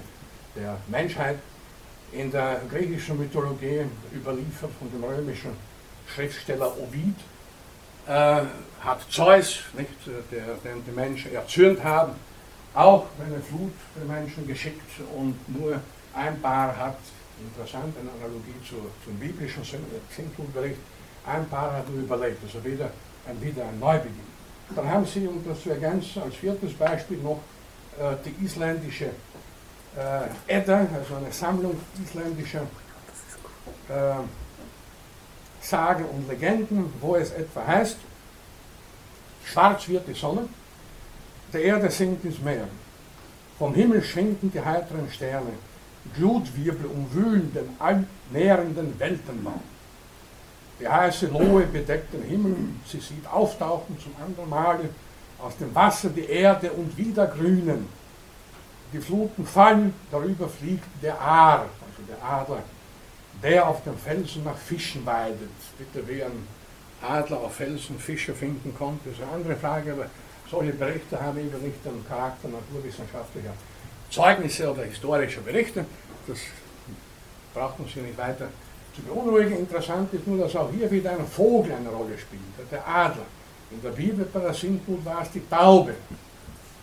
der 0.56 0.78
Menschheit. 0.88 1.40
In 2.12 2.32
der 2.32 2.62
griechischen 2.70 3.18
Mythologie 3.18 3.82
überliefert 4.14 4.72
von 4.80 4.90
dem 4.92 5.04
römischen 5.04 5.52
Schriftsteller 6.14 6.72
Ovid, 6.78 7.16
äh, 8.08 8.44
hat 8.80 9.02
Zeus, 9.10 9.60
nicht, 9.78 9.90
der, 10.32 10.56
den 10.64 10.86
die 10.86 10.92
Menschen 10.92 11.34
erzürnt 11.34 11.84
haben, 11.84 12.14
auch 12.74 13.08
eine 13.26 13.42
Flut 13.42 13.74
für 13.94 14.06
Menschen 14.06 14.48
geschickt 14.48 14.90
und 15.18 15.36
nur 15.60 15.82
ein 16.14 16.40
Paar 16.42 16.78
hat, 16.78 16.98
interessant, 17.40 17.96
eine 18.00 18.10
Analogie 18.12 18.56
zu, 18.68 18.76
zum 19.04 19.16
biblischen 19.20 19.64
Sintflutbericht, 19.64 20.80
ein 21.26 21.48
Paar 21.50 21.74
hat 21.74 21.90
nur 21.90 22.00
überlebt, 22.00 22.42
also 22.44 22.64
wieder 22.64 22.90
ein, 23.28 23.42
wieder 23.42 23.66
ein 23.66 23.80
Neubeginn. 23.80 24.38
Dann 24.76 24.90
haben 24.90 25.06
sie, 25.06 25.28
um 25.28 25.44
das 25.48 25.62
zu 25.62 25.70
ergänzen, 25.70 26.22
als 26.22 26.36
viertes 26.36 26.74
Beispiel 26.74 27.18
noch 27.18 27.40
äh, 28.00 28.16
die 28.26 28.46
isländische 28.46 29.12
äh, 29.96 30.28
Edda, 30.48 30.88
also 30.94 31.16
eine 31.16 31.32
Sammlung 31.32 31.78
isländischer 32.04 32.64
äh, 33.90 34.16
Sagen 35.62 36.06
und 36.06 36.28
Legenden, 36.30 36.94
wo 37.02 37.16
es 37.16 37.32
etwa 37.32 37.66
heißt, 37.66 37.98
schwarz 39.44 39.88
wird 39.88 40.08
die 40.08 40.14
Sonne, 40.14 40.48
der 41.52 41.62
Erde 41.62 41.90
sinkt 41.90 42.24
ins 42.24 42.40
Meer, 42.40 42.68
vom 43.58 43.74
Himmel 43.74 44.04
schwinken 44.04 44.52
die 44.52 44.62
heiteren 44.62 45.10
Sterne, 45.12 45.52
Glutwirbel 46.16 46.86
umwühlen 46.86 47.52
den 47.54 47.70
allnährenden 47.80 49.00
Weltenbaum. 49.00 49.62
Die 50.80 50.88
heiße 50.88 51.28
Lohe 51.28 51.64
bedeckt 51.64 52.14
den 52.14 52.24
Himmel, 52.24 52.56
sie 52.86 53.00
sieht 53.00 53.26
auftauchen 53.28 53.98
zum 54.00 54.14
anderen 54.24 54.50
Male 54.50 54.90
aus 55.40 55.58
dem 55.58 55.74
Wasser 55.74 56.10
die 56.10 56.26
Erde 56.26 56.72
und 56.72 56.96
wieder 56.98 57.28
grünen. 57.28 57.88
Die 58.94 59.00
Fluten 59.00 59.46
fallen, 59.46 59.94
darüber 60.12 60.48
fliegt 60.48 60.86
der 61.02 61.20
Aar, 61.20 61.62
also 61.62 62.04
der 62.08 62.24
Adler, 62.24 62.64
der 63.44 63.68
auf 63.68 63.84
dem 63.84 63.98
Felsen 63.98 64.44
nach 64.44 64.58
Fischen 64.58 65.06
weidet. 65.06 65.50
Bitte, 65.78 66.08
wer 66.08 66.28
einen 66.28 66.48
Adler 67.02 67.40
auf 67.40 67.56
Felsen 67.56 68.00
Fische 68.00 68.34
finden 68.34 68.74
konnte, 68.78 69.10
ist 69.10 69.22
eine 69.22 69.32
andere 69.32 69.56
Frage, 69.56 69.94
aber 69.94 70.06
solche 70.50 70.74
Berichte 70.74 71.20
haben 71.20 71.38
eben 71.38 71.62
nicht 71.62 71.84
den 71.84 72.08
Charakter 72.08 72.48
naturwissenschaftlicher 72.48 73.54
Zeugnisse 74.10 74.72
oder 74.72 74.84
historischer 74.84 75.42
Berichte. 75.42 75.86
Das 76.28 76.40
braucht 77.54 77.80
man 77.80 77.88
sich 77.88 77.98
nicht 77.98 78.18
weiter 78.18 78.50
zu 78.96 79.02
beunruhigen. 79.02 79.58
Interessant 79.58 80.14
ist 80.14 80.28
nur, 80.28 80.40
dass 80.40 80.56
auch 80.56 80.72
hier 80.72 80.90
wieder 80.90 81.12
ein 81.12 81.28
Vogel 81.28 81.74
eine 81.74 81.90
Rolle 81.90 82.18
spielt, 82.18 82.42
der 82.72 82.88
Adler. 82.88 83.26
In 83.70 83.82
der 83.82 83.90
Bibel 83.90 84.26
bei 84.32 84.40
der 84.40 84.54
Sintflut 84.54 85.04
war 85.04 85.22
es 85.24 85.32
die 85.32 85.48
Taube. 85.50 85.94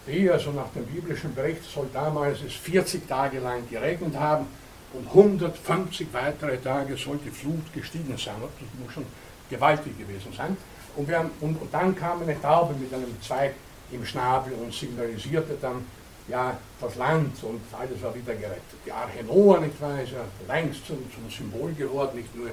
Die, 0.07 0.31
also 0.31 0.51
nach 0.51 0.69
dem 0.75 0.85
biblischen 0.85 1.35
Bericht, 1.35 1.65
soll 1.65 1.89
damals 1.93 2.43
es 2.43 2.53
40 2.55 3.09
Tage 3.09 3.39
lang 3.39 3.69
geregnet 3.71 4.15
haben 4.17 4.47
und 4.93 5.07
150 5.09 6.09
weitere 6.13 6.59
Tage 6.59 6.97
soll 6.97 7.19
die 7.25 7.31
Flut 7.31 7.73
gestiegen 7.73 8.17
sein. 8.19 8.35
Das 8.41 8.85
muss 8.85 8.93
schon 8.93 9.07
gewaltig 9.49 9.99
gewesen 9.99 10.33
sein. 10.37 10.57
Und, 10.97 11.11
haben, 11.11 11.31
und, 11.41 11.61
und, 11.61 11.73
dann 11.73 11.97
kam 11.97 12.23
eine 12.23 12.41
Taube 12.41 12.75
mit 12.75 12.93
einem 12.93 13.21
Zweig 13.23 13.55
im 13.91 14.05
Schnabel 14.05 14.53
und 14.55 14.73
signalisierte 14.73 15.57
dann 15.61 15.85
ja, 16.29 16.57
das 16.81 16.95
Land 16.97 17.43
und 17.43 17.61
alles 17.73 18.03
war 18.03 18.15
wieder 18.15 18.35
gerettet. 18.35 18.63
Die 18.87 18.93
Arche 18.93 19.23
Noah, 19.25 19.61
nicht 19.61 19.81
wahr, 19.81 20.01
ist 20.03 20.13
ja 20.13 20.25
längst 20.53 20.87
zum, 20.87 20.99
zum 21.13 21.31
Symbol 21.31 21.73
geworden, 21.75 22.17
nicht 22.17 22.35
nur 22.35 22.51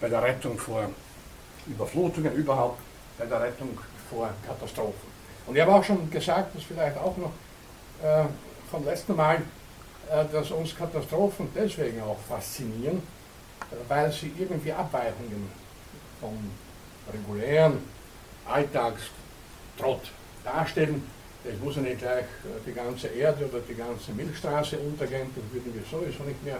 bei 0.00 0.08
der 0.08 0.22
Rettung 0.22 0.58
vor 0.58 0.88
Überflutungen, 1.66 2.34
überhaupt 2.34 2.80
bei 3.18 3.26
der 3.26 3.40
Rettung 3.42 3.78
vor 4.10 4.30
Katastrophen. 4.46 5.14
Und 5.46 5.56
ich 5.56 5.62
habe 5.62 5.74
auch 5.74 5.84
schon 5.84 6.10
gesagt, 6.10 6.54
das 6.54 6.62
vielleicht 6.62 6.96
auch 6.96 7.16
noch 7.16 7.32
äh, 8.02 8.24
vom 8.70 8.84
letzten 8.84 9.14
Mal, 9.14 9.42
äh, 10.10 10.24
dass 10.32 10.50
uns 10.50 10.74
Katastrophen 10.74 11.48
deswegen 11.54 12.00
auch 12.02 12.18
faszinieren, 12.28 12.98
äh, 13.70 13.74
weil 13.88 14.10
sie 14.10 14.32
irgendwie 14.38 14.72
Abweichungen 14.72 15.50
vom 16.20 16.38
regulären 17.12 17.78
Alltagstrott 18.46 20.10
darstellen. 20.42 21.02
Es 21.44 21.60
muss 21.62 21.76
ja 21.76 21.82
nicht 21.82 21.98
gleich 21.98 22.22
äh, 22.22 22.60
die 22.66 22.72
ganze 22.72 23.08
Erde 23.08 23.44
oder 23.46 23.60
die 23.68 23.74
ganze 23.74 24.12
Milchstraße 24.12 24.78
untergehen, 24.78 25.28
das 25.34 25.44
würden 25.52 25.74
wir 25.74 25.82
sowieso 25.90 26.24
nicht 26.24 26.42
mehr 26.44 26.58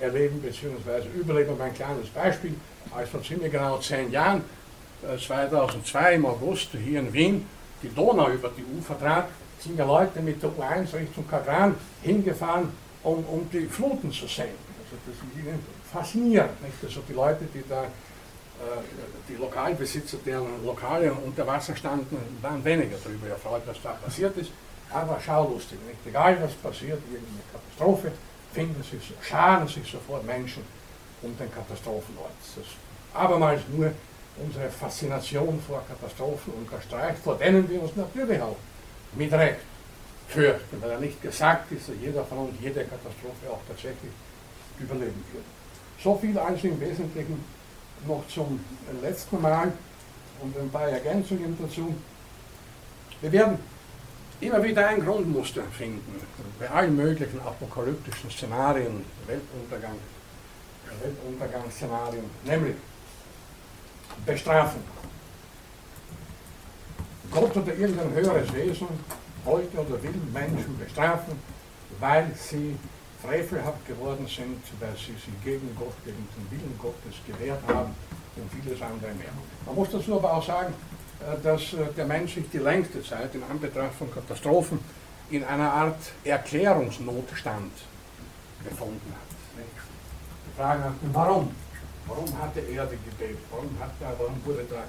erleben 0.00 0.40
bzw. 0.40 1.08
überleben. 1.14 1.60
Ein 1.60 1.74
kleines 1.74 2.08
Beispiel, 2.08 2.54
als 2.94 3.08
vor 3.08 3.22
ziemlich 3.22 3.50
genau 3.50 3.78
zehn 3.78 4.10
Jahren, 4.10 4.42
2002 5.02 6.14
im 6.14 6.26
August 6.26 6.70
hier 6.72 7.00
in 7.00 7.12
Wien, 7.12 7.46
die 7.82 7.94
Donau 7.94 8.30
über 8.30 8.50
die 8.56 8.64
Ufer 8.78 8.98
trat, 8.98 9.28
sind 9.58 9.78
ja 9.78 9.84
Leute 9.84 10.20
mit 10.20 10.42
der 10.42 10.50
U1 10.50 10.92
Richtung 10.94 11.26
Kagran 11.28 11.74
hingefahren, 12.02 12.68
um, 13.02 13.24
um 13.24 13.48
die 13.52 13.66
Fluten 13.66 14.10
zu 14.10 14.26
sehen. 14.26 14.56
Also 14.84 14.96
das 15.06 15.14
ist 15.14 15.46
ihnen 15.46 15.58
faszinierend. 15.92 16.62
Nicht? 16.62 16.74
Also 16.82 17.00
die 17.08 17.12
Leute, 17.12 17.44
die 17.54 17.62
da 17.68 17.84
äh, 18.60 18.82
die 19.28 19.36
Lokalbesitzer, 19.36 20.18
deren 20.24 20.64
Lokale 20.64 21.12
unter 21.12 21.46
Wasser 21.46 21.76
standen, 21.76 22.16
waren 22.40 22.64
weniger 22.64 22.96
darüber 23.02 23.28
erfreut, 23.28 23.62
was 23.66 23.76
da 23.82 23.90
passiert 23.92 24.36
ist. 24.36 24.50
Aber 24.90 25.20
schaulustig, 25.20 25.78
nicht? 25.86 25.98
egal 26.06 26.38
was 26.40 26.52
passiert, 26.54 27.00
irgendeine 27.10 27.42
Katastrophe, 27.52 28.12
finden 28.52 28.82
sich, 28.82 29.12
scharen 29.20 29.66
sich 29.66 29.90
sofort 29.90 30.24
Menschen 30.24 30.62
um 31.22 31.36
den 31.36 31.52
Katastrophenort. 31.52 32.30
Das 32.40 32.64
ist 32.64 32.72
abermals 33.12 33.62
nur 33.68 33.92
unsere 34.36 34.70
Faszination 34.70 35.60
vor 35.66 35.82
Katastrophen 35.88 36.52
unterstreicht, 36.54 37.18
vor 37.24 37.36
denen 37.36 37.68
wir 37.68 37.82
uns 37.82 37.96
natürlich 37.96 38.40
auch 38.40 38.56
mit 39.14 39.32
Recht 39.32 39.60
fürchten, 40.28 40.80
weil 40.80 40.90
er 40.90 41.00
nicht 41.00 41.20
gesagt 41.22 41.72
ist, 41.72 41.88
dass 41.88 41.96
jeder 42.00 42.24
von 42.24 42.38
uns 42.38 42.54
jede 42.60 42.84
Katastrophe 42.84 43.50
auch 43.50 43.60
tatsächlich 43.68 44.12
überleben 44.78 45.24
wird. 45.32 45.44
So 46.02 46.16
viel 46.16 46.38
also 46.38 46.68
im 46.68 46.80
Wesentlichen 46.80 47.42
noch 48.06 48.24
zum 48.28 48.60
letzten 49.02 49.40
Mal 49.40 49.72
und 50.40 50.56
ein 50.56 50.70
paar 50.70 50.88
Ergänzungen 50.88 51.56
dazu. 51.60 51.94
Wir 53.20 53.32
werden 53.32 53.58
immer 54.40 54.62
wieder 54.62 54.88
ein 54.88 55.04
Grundmuster 55.04 55.62
finden 55.72 56.20
bei 56.58 56.68
allen 56.70 56.96
möglichen 56.96 57.40
apokalyptischen 57.40 58.30
Szenarien, 58.30 59.04
Weltuntergang, 59.26 59.96
Weltuntergangsszenarien, 61.02 62.24
nämlich 62.44 62.76
Bestrafung. 64.24 64.82
Gott 67.30 67.56
oder 67.56 67.74
irgendein 67.74 68.12
höheres 68.12 68.52
Wesen 68.54 68.88
wollte 69.44 69.78
oder 69.78 70.02
will 70.02 70.14
Menschen 70.32 70.78
bestrafen, 70.78 71.38
weil 71.98 72.30
sie 72.34 72.76
frevelhaft 73.26 73.86
geworden 73.86 74.26
sind, 74.26 74.62
weil 74.80 74.94
sie 74.96 75.12
sich 75.12 75.44
gegen 75.44 75.74
Gott, 75.78 75.94
gegen 76.04 76.28
den 76.36 76.50
Willen 76.50 76.78
Gottes 76.78 77.14
gewehrt 77.26 77.60
haben 77.68 77.94
und 78.36 78.50
vieles 78.52 78.80
andere 78.80 79.12
mehr. 79.14 79.32
Man 79.64 79.74
muss 79.74 79.90
dazu 79.90 80.16
aber 80.16 80.34
auch 80.34 80.46
sagen, 80.46 80.72
äh, 81.20 81.42
dass 81.42 81.72
äh, 81.72 81.92
der 81.96 82.06
Mensch 82.06 82.34
sich 82.34 82.48
die 82.50 82.58
längste 82.58 83.02
Zeit 83.02 83.34
in 83.34 83.42
Anbetracht 83.42 83.94
von 83.94 84.12
Katastrophen 84.12 84.78
in 85.30 85.42
einer 85.44 85.72
Art 85.72 86.12
Erklärungsnotstand 86.24 87.72
befunden 88.62 89.12
hat. 89.12 89.64
Die 90.46 90.56
Frage 90.56 90.80
nach 90.80 90.92
dem 91.02 91.14
Warum. 91.14 91.50
Warum 92.06 92.38
hat 92.40 92.54
die 92.54 92.72
Erde 92.72 92.96
gebebt? 92.96 93.42
Warum, 93.50 93.70
hat 93.80 93.90
da, 93.98 94.12
warum 94.18 94.34
wurde 94.44 94.64
da 94.70 94.84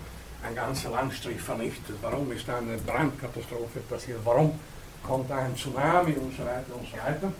ein 0.47 0.53
ganzer 0.53 0.91
Landstrich 0.91 1.41
vernichtet? 1.41 1.95
Warum 2.01 2.31
ist 2.31 2.47
da 2.47 2.57
eine 2.57 2.77
Brandkatastrophe 2.77 3.79
passiert? 3.89 4.19
Warum 4.23 4.59
kommt 5.03 5.29
da 5.29 5.37
ein 5.37 5.55
Tsunami 5.55 6.13
und 6.13 6.37
so 6.37 6.43
weiter 6.43 6.75
und 6.79 6.87
so 6.87 6.97
weiter? 6.97 7.31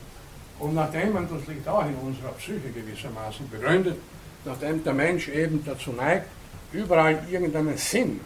Und 0.60 0.74
nachdem 0.74 1.14
man, 1.14 1.28
das 1.30 1.48
liegt 1.48 1.68
auch 1.68 1.86
in 1.86 1.96
unserer 1.96 2.32
Psyche 2.34 2.70
gewissermaßen 2.74 3.50
begründet, 3.50 3.98
nachdem 4.46 4.84
der 4.84 4.94
Mensch 4.94 5.28
eben 5.30 5.64
dazu 5.64 5.92
neigt, 5.92 6.28
überall 6.74 7.24
irgendeinen 7.30 7.78
Sinn 7.78 8.20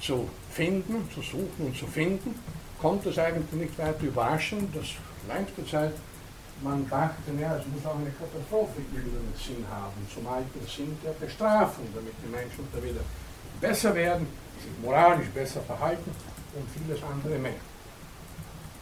zu 0.00 0.28
finden, 0.50 1.08
zu 1.14 1.22
suchen 1.22 1.66
und 1.66 1.76
zu 1.76 1.86
finden, 1.86 2.34
kommt 2.80 3.06
es 3.06 3.18
eigentlich 3.18 3.52
nicht 3.52 3.78
weiter 3.78 4.02
überraschend, 4.02 4.74
dass 4.74 4.86
längste 5.28 5.66
Zeit 5.66 5.92
man 6.62 6.88
dachte, 6.88 7.32
ja, 7.38 7.56
es 7.56 7.66
muss 7.66 7.84
auch 7.84 7.96
eine 7.96 8.10
Katastrophe 8.10 8.80
irgendeinen 8.92 9.34
Sinn 9.36 9.64
haben, 9.70 9.92
zumal 10.12 10.42
den 10.54 10.66
Sinn 10.66 10.96
der 11.04 11.12
Bestrafung, 11.12 11.84
damit 11.94 12.14
die 12.24 12.30
Menschen 12.30 12.66
da 12.72 12.82
wieder 12.82 13.04
besser 13.60 13.94
werden, 13.94 14.26
sich 14.62 14.72
moralisch 14.82 15.28
besser 15.28 15.60
verhalten 15.62 16.10
und 16.54 16.64
vieles 16.70 17.02
andere 17.02 17.38
mehr. 17.38 17.60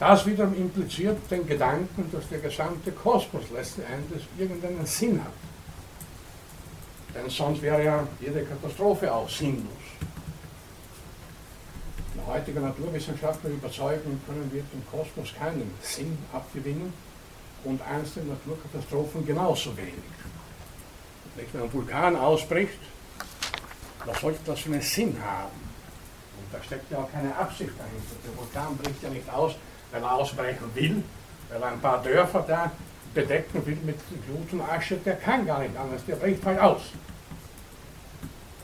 Das 0.07 0.27
wiederum 0.27 0.55
impliziert 0.55 1.17
den 1.31 1.47
Gedanken, 1.47 2.11
dass 2.13 2.29
der 2.29 2.39
gesamte 2.41 2.93
Kosmos 2.93 3.45
letzten 3.55 3.81
Endes 3.85 4.25
irgendeinen 4.37 4.85
Sinn 4.85 5.19
hat. 5.25 5.33
Denn 7.15 7.31
sonst 7.31 7.63
wäre 7.63 7.83
ja 7.83 8.07
jede 8.21 8.45
Katastrophe 8.45 9.11
auch 9.11 9.31
sinnlos. 9.31 9.73
In 12.15 12.27
heutiger 12.27 12.61
naturwissenschaftlicher 12.61 13.55
Überzeugung 13.55 14.21
können 14.27 14.51
wir 14.53 14.63
dem 14.65 14.87
Kosmos 14.91 15.33
keinen 15.39 15.73
Sinn 15.81 16.19
abgewinnen 16.35 16.93
und 17.65 17.81
einzelne 17.81 18.33
Naturkatastrophen 18.33 19.25
genauso 19.25 19.75
wenig. 19.75 19.95
Wenn 21.35 21.63
ein 21.63 21.73
Vulkan 21.73 22.15
ausbricht, 22.15 22.79
was 24.05 24.21
sollte 24.21 24.41
das 24.45 24.61
für 24.61 24.71
einen 24.71 24.83
Sinn 24.83 25.17
haben? 25.25 25.63
Und 26.37 26.53
da 26.53 26.63
steckt 26.63 26.93
ja 26.93 26.99
auch 26.99 27.11
keine 27.11 27.35
Absicht 27.35 27.73
dahinter. 27.79 28.17
Der 28.23 28.37
Vulkan 28.37 28.77
bricht 28.77 29.03
ja 29.03 29.09
nicht 29.09 29.31
aus, 29.31 29.55
weil 29.95 30.03
er 30.03 30.13
ausbrechen 30.13 30.71
will, 30.75 31.03
weil 31.51 31.63
er 31.63 31.69
ein 31.69 31.81
paar 31.81 32.03
Dörfer 32.03 32.45
da 32.47 32.71
bedecken 33.15 33.65
will 33.65 33.79
mit 33.87 33.97
Glut 34.27 34.53
und 34.53 34.69
Asche, 34.69 34.97
der 34.97 35.15
kann 35.15 35.47
gar 35.47 35.61
nicht 35.61 35.77
anders, 35.77 36.05
der 36.07 36.17
bricht 36.17 36.45
halt 36.45 36.59
aus. 36.59 36.83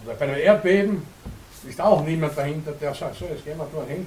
Oder 0.05 0.15
bei 0.15 0.25
einem 0.27 0.39
Erdbeben 0.39 1.03
ist 1.67 1.81
auch 1.81 2.05
niemand 2.05 2.37
dahinter, 2.37 2.73
der 2.73 2.95
sagt, 2.95 3.17
so, 3.17 3.27
jetzt 3.27 3.45
gehen 3.45 3.57
wir 3.57 3.67
dorthin 3.73 4.07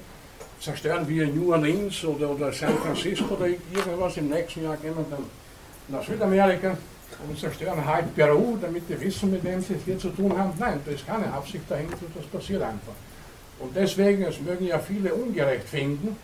zerstören 0.63 1.07
wir 1.07 1.27
New 1.27 1.51
Orleans 1.51 2.05
oder, 2.05 2.29
oder 2.29 2.53
San 2.53 2.77
Francisco 2.77 3.35
oder 3.35 3.47
irgendwas. 3.47 4.15
Im 4.17 4.29
nächsten 4.29 4.63
Jahr 4.63 4.77
gehen 4.77 4.95
wir 4.95 5.05
dann 5.09 5.25
nach 5.89 6.03
Südamerika 6.03 6.77
und 7.27 7.37
zerstören 7.37 7.85
halt 7.85 8.15
Peru, 8.15 8.57
damit 8.61 8.87
wir 8.87 8.99
wissen, 9.01 9.31
mit 9.31 9.43
wem 9.43 9.61
sie 9.61 9.73
es 9.73 9.83
hier 9.83 9.99
zu 9.99 10.09
tun 10.09 10.35
haben. 10.37 10.53
Nein, 10.57 10.79
da 10.85 10.91
ist 10.91 11.05
keine 11.05 11.31
Absicht 11.33 11.65
dahinter, 11.67 11.97
das 12.15 12.25
passiert 12.27 12.61
einfach. 12.61 12.93
Und 13.59 13.75
deswegen, 13.75 14.23
es 14.23 14.39
mögen 14.39 14.65
ja 14.65 14.79
viele 14.79 15.13
ungerecht 15.13 15.67
finden, 15.67 16.15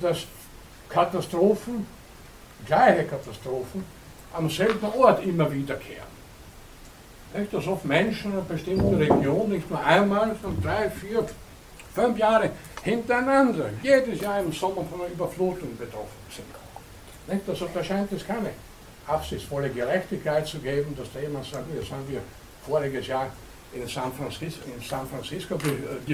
dass 0.00 0.26
Katastrophen, 0.88 1.86
gleiche 2.66 3.04
Katastrophen, 3.04 3.84
am 4.32 4.48
selben 4.48 4.86
Ort 4.98 5.24
immer 5.24 5.50
wiederkehren. 5.50 6.10
Nicht, 7.34 7.52
dass 7.52 7.66
oft 7.66 7.84
Menschen 7.84 8.32
in 8.32 8.38
einer 8.38 8.46
bestimmten 8.46 8.94
Region 8.94 9.50
nicht 9.50 9.70
nur 9.70 9.84
einmal, 9.84 10.34
sondern 10.42 10.62
drei, 10.62 10.90
vier, 10.90 11.24
fünf 11.94 12.18
Jahre 12.18 12.50
hintereinander 12.82 13.70
jedes 13.82 14.20
Jahr 14.20 14.40
im 14.40 14.52
Sommer 14.52 14.84
von 14.84 15.00
einer 15.00 15.10
Überflutung 15.10 15.76
betroffen 15.76 16.08
sind. 16.34 16.46
Nicht? 17.32 17.48
Also 17.48 17.68
da 17.72 17.84
scheint 17.84 18.10
es 18.12 18.26
keine 18.26 18.50
absichtsvolle 19.06 19.70
Gerechtigkeit 19.70 20.46
zu 20.46 20.58
geben, 20.58 20.96
dass 20.96 21.12
da 21.12 21.20
jemand 21.20 21.44
sagt, 21.46 21.64
jetzt 21.74 21.90
haben 21.90 22.06
wir 22.08 22.20
voriges 22.66 23.06
Jahr 23.06 23.28
in 23.72 23.86
San 23.86 24.12
Francisco, 24.12 24.62
in 24.66 24.82
San 24.82 25.06
Francisco 25.06 25.54
äh, 25.54 26.12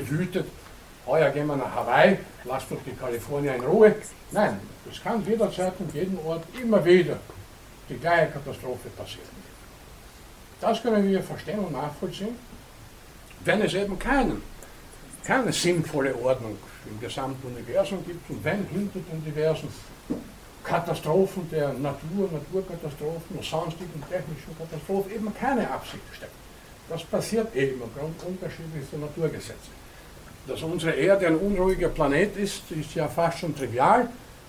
gewütet, 1.07 1.13
heuer 1.13 1.31
gehen 1.31 1.47
wir 1.47 1.57
nach 1.57 1.75
Hawaii, 1.75 2.19
lasst 2.45 2.71
uns 2.71 2.81
die 2.85 2.93
Kalifornier 2.93 3.55
in 3.55 3.65
Ruhe. 3.65 3.95
Nein, 4.33 4.61
es 4.91 5.03
kann 5.03 5.25
jederzeit 5.25 5.75
und 5.79 5.95
jeden 5.95 6.19
Ort 6.27 6.45
immer 6.61 6.85
wieder 6.85 7.19
die 7.89 7.97
gleiche 7.97 8.33
Katastrophe 8.33 8.89
passieren. 8.97 9.29
Das 10.61 10.83
können 10.83 11.07
wir 11.09 11.23
verstehen 11.23 11.61
und 11.61 11.73
nachvollziehen, 11.73 12.37
wenn 13.45 13.63
es 13.63 13.75
eben 13.75 13.99
keinen 13.99 14.43
keine 15.25 15.53
sinnvolle 15.53 16.15
Ordnung 16.23 16.57
im 16.89 17.01
gesamten 17.01 17.49
Universum 17.49 18.05
gibt 18.07 18.31
und 18.31 18.45
wenn 18.45 18.65
hinter 18.69 19.01
den 19.01 19.25
diversen 19.25 19.69
Katastrophen 20.63 21.51
der 21.51 21.73
Natur, 21.73 22.31
Naturkatastrophen 22.33 23.37
und 23.37 23.45
sonstigen 23.45 24.03
technischen 24.09 24.57
Katastrophen 24.57 25.13
eben 25.13 25.35
keine 25.35 25.69
Absicht 25.69 26.03
steckt. 26.13 26.33
Das 26.89 27.03
passiert 27.03 27.55
eben 27.57 27.83
aufgrund 27.83 28.23
unterschiedlichster 28.23 28.99
Naturgesetze. 28.99 29.71
Dass 30.47 30.63
unsere 30.63 30.93
Erde 30.93 31.27
ein 31.27 31.37
unruhiger 31.37 31.89
Planet 31.89 32.37
ist, 32.37 32.71
ist 32.71 32.95
ja 32.95 33.09
fast 33.09 33.41
schon 33.41 33.57
trivial, 33.57 34.09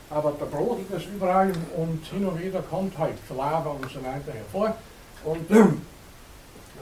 aber 0.10 0.34
da 0.40 0.46
brodelt 0.46 0.92
es 0.96 1.06
überall 1.06 1.52
und 1.76 2.06
hin 2.06 2.26
und 2.26 2.42
wieder 2.42 2.62
kommt 2.62 2.98
halt 2.98 3.18
Lava 3.36 3.72
und 3.72 3.92
so 3.92 4.00
weiter 4.04 4.32
hervor. 4.32 4.78
Und 5.26 5.50
ein 5.52 5.82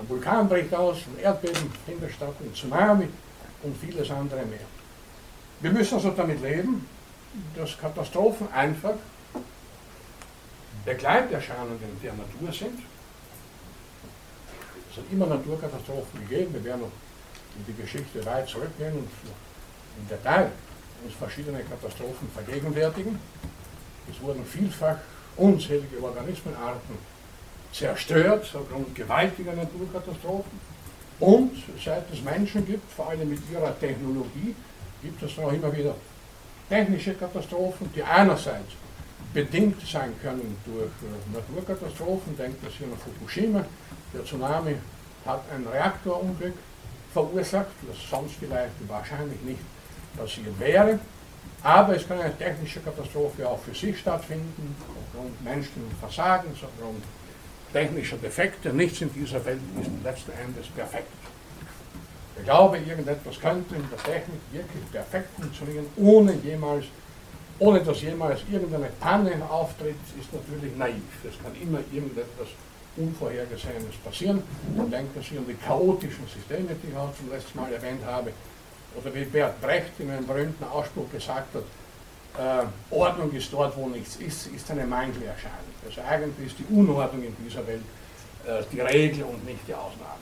Vulkan 0.10 0.50
bricht 0.50 0.74
aus, 0.74 0.98
ein 0.98 1.24
Erdbeben 1.24 1.72
findet 1.86 2.12
statt, 2.12 2.34
ein 2.42 2.54
Tsunami, 2.54 3.08
und 3.66 3.76
vieles 3.78 4.12
andere 4.12 4.46
mehr. 4.46 4.60
Wir 5.62 5.72
müssen 5.72 5.96
also 5.96 6.12
damit 6.12 6.42
leben, 6.42 6.88
dass 7.56 7.78
Katastrophen 7.78 8.52
einfach 8.54 8.96
Begleiterscheinungen 10.86 12.00
der 12.04 12.14
Natur 12.14 12.54
sind. 12.54 12.80
Es 14.92 14.98
hat 14.98 15.06
immer 15.12 15.26
Naturkatastrophen 15.26 16.28
gegeben, 16.30 16.54
wir 16.54 16.64
werden 16.64 16.82
noch 16.82 16.92
in 17.58 17.66
die 17.68 17.82
Geschichte 17.82 18.26
weit 18.26 18.48
zurückgehen 18.48 18.94
und 18.94 19.10
im 19.98 20.08
Detail 20.10 20.52
uns 21.04 21.14
verschiedene 21.16 21.60
Katastrophen 21.64 22.30
vergegenwärtigen. 22.34 23.20
Es 24.10 24.22
wurden 24.22 24.46
vielfach 24.46 24.98
unzählige 25.38 26.02
Organismenarten 26.02 26.98
zerstört 27.72 28.50
aufgrund 28.54 28.96
gewaltiger 28.96 29.54
Naturkatastrophen. 29.54 30.76
Und 31.20 31.52
seit 31.84 32.12
es 32.12 32.22
Menschen 32.22 32.66
gibt, 32.66 32.92
vor 32.92 33.10
allem 33.10 33.30
mit 33.30 33.40
ihrer 33.52 33.78
Technologie, 33.80 34.56
gibt 35.02 35.22
es 35.24 35.38
noch 35.38 35.52
immer 35.52 35.76
wieder 35.76 35.96
technische 36.70 37.14
Katastrophen, 37.14 37.90
die 37.94 38.04
einerseits 38.04 38.72
bedingt 39.34 39.86
sein 39.86 40.14
können 40.22 40.58
durch 40.66 40.92
äh, 41.04 41.36
Naturkatastrophen. 41.36 42.38
Denkt 42.38 42.66
das 42.66 42.74
hier 42.74 42.88
an 42.88 42.98
Fukushima. 42.98 43.66
Der 44.14 44.24
Tsunami 44.24 44.76
hat 45.26 45.44
ein 45.54 45.68
Reaktorunglück 45.68 46.54
verursacht, 47.16 47.76
das 47.88 47.98
sonst 48.10 48.36
vielleicht 48.42 48.76
wahrscheinlich 48.90 49.42
nicht 49.42 49.64
passiert 50.18 50.60
wäre. 50.60 51.00
Aber 51.64 51.96
es 51.96 52.06
kann 52.08 52.20
eine 52.20 52.38
technische 52.38 52.82
Katastrophe 52.82 53.48
auch 53.48 53.60
für 53.60 53.74
sich 53.74 53.98
stattfinden, 53.98 54.76
aufgrund 55.00 55.44
menschlichen 55.44 55.96
Versagens, 56.00 56.60
aufgrund 56.62 57.04
technischer 57.72 58.18
Defekte. 58.18 58.74
Nichts 58.74 59.02
in 59.02 59.12
dieser 59.14 59.44
Welt 59.46 59.62
ist 59.82 59.90
letzten 60.04 60.32
Endes 60.32 60.68
perfekt. 60.68 61.08
Ich 62.38 62.44
glaube, 62.44 62.78
irgendetwas 62.78 63.40
könnte 63.40 63.76
in 63.76 63.88
der 63.90 64.04
Technik 64.04 64.42
wirklich 64.52 64.92
perfekt 64.92 65.30
funktionieren, 65.40 65.86
ohne 65.96 66.34
jemals, 66.44 66.86
ohne 67.60 67.80
dass 67.80 68.02
jemals 68.02 68.42
irgendeine 68.52 68.90
Panne 69.00 69.32
auftritt, 69.50 69.96
ist 70.20 70.34
natürlich 70.34 70.76
naiv. 70.76 71.02
Es 71.24 71.42
kann 71.42 71.56
immer 71.62 71.80
irgendetwas 71.94 72.50
Unvorhergesehenes 72.98 73.96
passieren. 74.04 74.42
Denkt 74.92 75.16
sich 75.16 75.38
an 75.38 75.46
die 75.48 75.54
chaotischen 75.54 76.26
Systeme, 76.28 76.76
die 76.82 76.92
ich 76.92 76.96
auch 76.96 77.14
zum 77.16 77.30
letzten 77.30 77.60
Mal 77.60 77.72
erwähnt 77.72 78.06
habe. 78.06 78.32
Oder 78.96 79.14
wie 79.14 79.26
Bert 79.26 79.62
Brecht 79.62 79.92
in 80.00 80.10
einem 80.10 80.26
berühmten 80.26 80.64
Ausspruch 80.64 81.12
gesagt 81.12 81.54
hat, 81.54 81.64
äh, 82.38 82.94
Ordnung 82.94 83.32
ist 83.34 83.52
dort, 83.52 83.76
wo 83.78 83.88
nichts 83.88 84.18
ist, 84.18 84.48
ist 84.48 84.70
eine 84.72 84.86
Mangelerscheinung. 84.86 85.76
Also 85.86 86.02
eigentlich 86.02 86.48
ist 86.48 86.60
die 86.60 86.74
Unordnung 86.74 87.24
in 87.24 87.36
dieser 87.46 87.66
Welt 87.68 87.84
äh, 88.46 88.64
die 88.72 88.82
Regel 88.82 89.24
und 89.24 89.46
nicht 89.46 89.68
die 89.68 89.74
Ausnahme. 89.74 90.20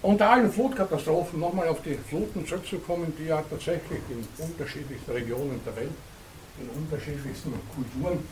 Unter 0.00 0.30
allen 0.30 0.50
Flutkatastrophen, 0.50 1.40
nochmal 1.40 1.68
auf 1.68 1.82
die 1.82 1.94
Fluten 1.94 2.46
zurückzukommen, 2.46 3.12
die 3.18 3.26
ja 3.26 3.42
tatsächlich 3.42 4.00
in 4.08 4.26
unterschiedlichsten 4.38 5.10
Regionen 5.10 5.60
der 5.66 5.74
Welt, 5.76 5.90
in 6.60 6.82
unterschiedlichsten 6.82 7.52
Kulturen 7.74 8.26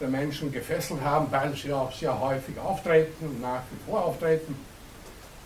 der 0.00 0.08
Menschen 0.08 0.50
gefesselt 0.50 1.00
haben, 1.02 1.26
weil 1.30 1.54
sie 1.54 1.72
auch 1.72 1.92
sehr 1.92 2.18
häufig 2.18 2.58
auftreten 2.58 3.26
und 3.26 3.40
nach 3.40 3.62
wie 3.70 3.90
vor 3.90 4.04
auftreten 4.04 4.56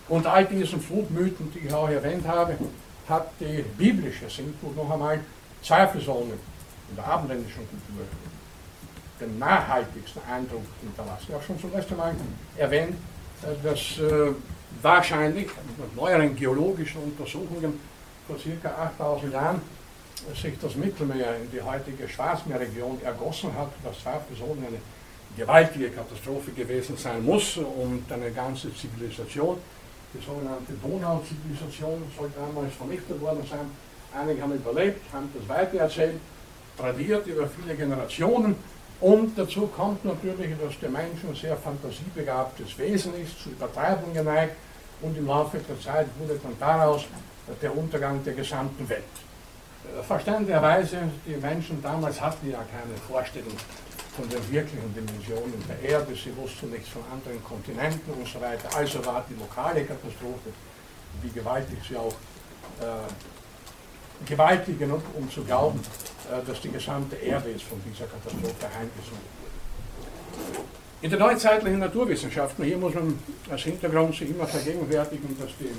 und 0.07 0.25
all 0.25 0.45
diesen 0.45 0.79
Flutmythen, 0.79 1.51
die 1.51 1.67
ich 1.67 1.73
auch 1.73 1.89
erwähnt 1.89 2.27
habe, 2.27 2.55
hat 3.09 3.31
die 3.39 3.63
biblische 3.77 4.29
Sintflut 4.29 4.75
noch 4.75 4.89
einmal 4.89 5.19
zweifelsohne 5.61 6.33
in 6.89 6.95
der 6.95 7.05
abendländischen 7.05 7.67
Kultur 7.67 8.05
den 9.19 9.39
nachhaltigsten 9.39 10.21
Eindruck 10.29 10.63
hinterlassen. 10.81 11.25
Ich 11.29 11.33
habe 11.33 11.43
schon 11.43 11.59
zum 11.59 11.73
ersten 11.73 11.95
Mal 11.95 12.13
erwähnt, 12.57 12.95
dass 13.63 13.97
äh, 13.97 14.33
wahrscheinlich 14.81 15.47
mit 15.77 15.95
neueren 15.95 16.35
geologischen 16.35 17.01
Untersuchungen 17.01 17.79
vor 18.27 18.35
ca. 18.35 18.69
8000 18.99 19.33
Jahren 19.33 19.61
sich 20.33 20.53
das 20.61 20.75
Mittelmeer 20.75 21.37
in 21.37 21.51
die 21.51 21.61
heutige 21.61 22.07
Schwarzmeerregion 22.07 23.01
ergossen 23.03 23.53
hat, 23.57 23.69
was 23.83 24.01
zweifelsohne 24.01 24.67
eine 24.67 24.77
gewaltige 25.37 25.89
Katastrophe 25.89 26.51
gewesen 26.51 26.97
sein 26.97 27.23
muss 27.23 27.57
und 27.57 28.03
eine 28.11 28.31
ganze 28.31 28.73
Zivilisation 28.73 29.57
die 30.15 30.25
sogenannte 30.25 30.73
Donau-Zivilisation 30.81 32.03
soll 32.17 32.31
damals 32.35 32.73
vernichtet 32.75 33.19
worden 33.19 33.43
sein. 33.49 33.69
Einige 34.13 34.41
haben 34.41 34.53
überlebt, 34.53 35.01
haben 35.11 35.29
das 35.37 35.47
weitererzählt, 35.49 36.19
tradiert 36.77 37.27
über 37.27 37.47
viele 37.47 37.75
Generationen. 37.75 38.55
Und 39.01 39.37
dazu 39.37 39.67
kommt 39.67 40.05
natürlich, 40.05 40.55
dass 40.57 40.79
der 40.79 40.89
Mensch 40.89 41.23
ein 41.27 41.35
sehr 41.35 41.57
fantasiebegabtes 41.57 42.77
Wesen 42.77 43.13
ist, 43.21 43.43
zu 43.43 43.49
Übertreibung 43.49 44.13
geneigt. 44.13 44.55
Und 45.01 45.17
im 45.17 45.27
Laufe 45.27 45.57
der 45.57 45.79
Zeit 45.81 46.07
wurde 46.17 46.39
dann 46.41 46.55
daraus 46.59 47.03
der 47.61 47.77
Untergang 47.77 48.23
der 48.23 48.33
gesamten 48.33 48.87
Welt. 48.87 49.03
Verständlicherweise, 50.07 50.97
die 51.25 51.37
Menschen 51.37 51.81
damals 51.81 52.19
hatten 52.21 52.49
ja 52.49 52.59
keine 52.59 52.97
Vorstellung 53.07 53.55
von 54.15 54.29
den 54.29 54.51
wirklichen 54.51 54.93
Dimensionen 54.93 55.63
der 55.67 55.89
Erde, 55.89 56.15
sie 56.15 56.35
wussten 56.37 56.69
nichts 56.69 56.89
von 56.89 57.01
anderen 57.11 57.43
Kontinenten 57.43 58.13
und 58.13 58.27
so 58.27 58.39
weiter. 58.39 58.69
Also 58.75 59.05
war 59.05 59.25
die 59.29 59.35
lokale 59.35 59.83
Katastrophe, 59.83 60.49
wie 61.21 61.29
gewaltig 61.29 61.79
sie 61.87 61.97
auch 61.97 62.13
äh, 62.81 64.25
gewaltig 64.25 64.79
genug, 64.79 65.01
um 65.13 65.29
zu 65.29 65.43
glauben, 65.43 65.79
äh, 66.31 66.45
dass 66.45 66.61
die 66.61 66.71
gesamte 66.71 67.15
Erde 67.17 67.49
jetzt 67.51 67.63
von 67.63 67.81
dieser 67.85 68.05
Katastrophe 68.05 68.67
heimgesucht 68.77 69.11
wurde. 69.11 70.65
In 71.01 71.09
den 71.09 71.19
neuzeitlichen 71.19 71.79
Naturwissenschaften, 71.79 72.63
hier 72.63 72.77
muss 72.77 72.93
man 72.93 73.19
als 73.49 73.61
Hintergrund 73.61 74.15
sich 74.15 74.29
immer 74.29 74.47
vergegenwärtigen, 74.47 75.37
dass 75.39 75.49
die 75.59 75.71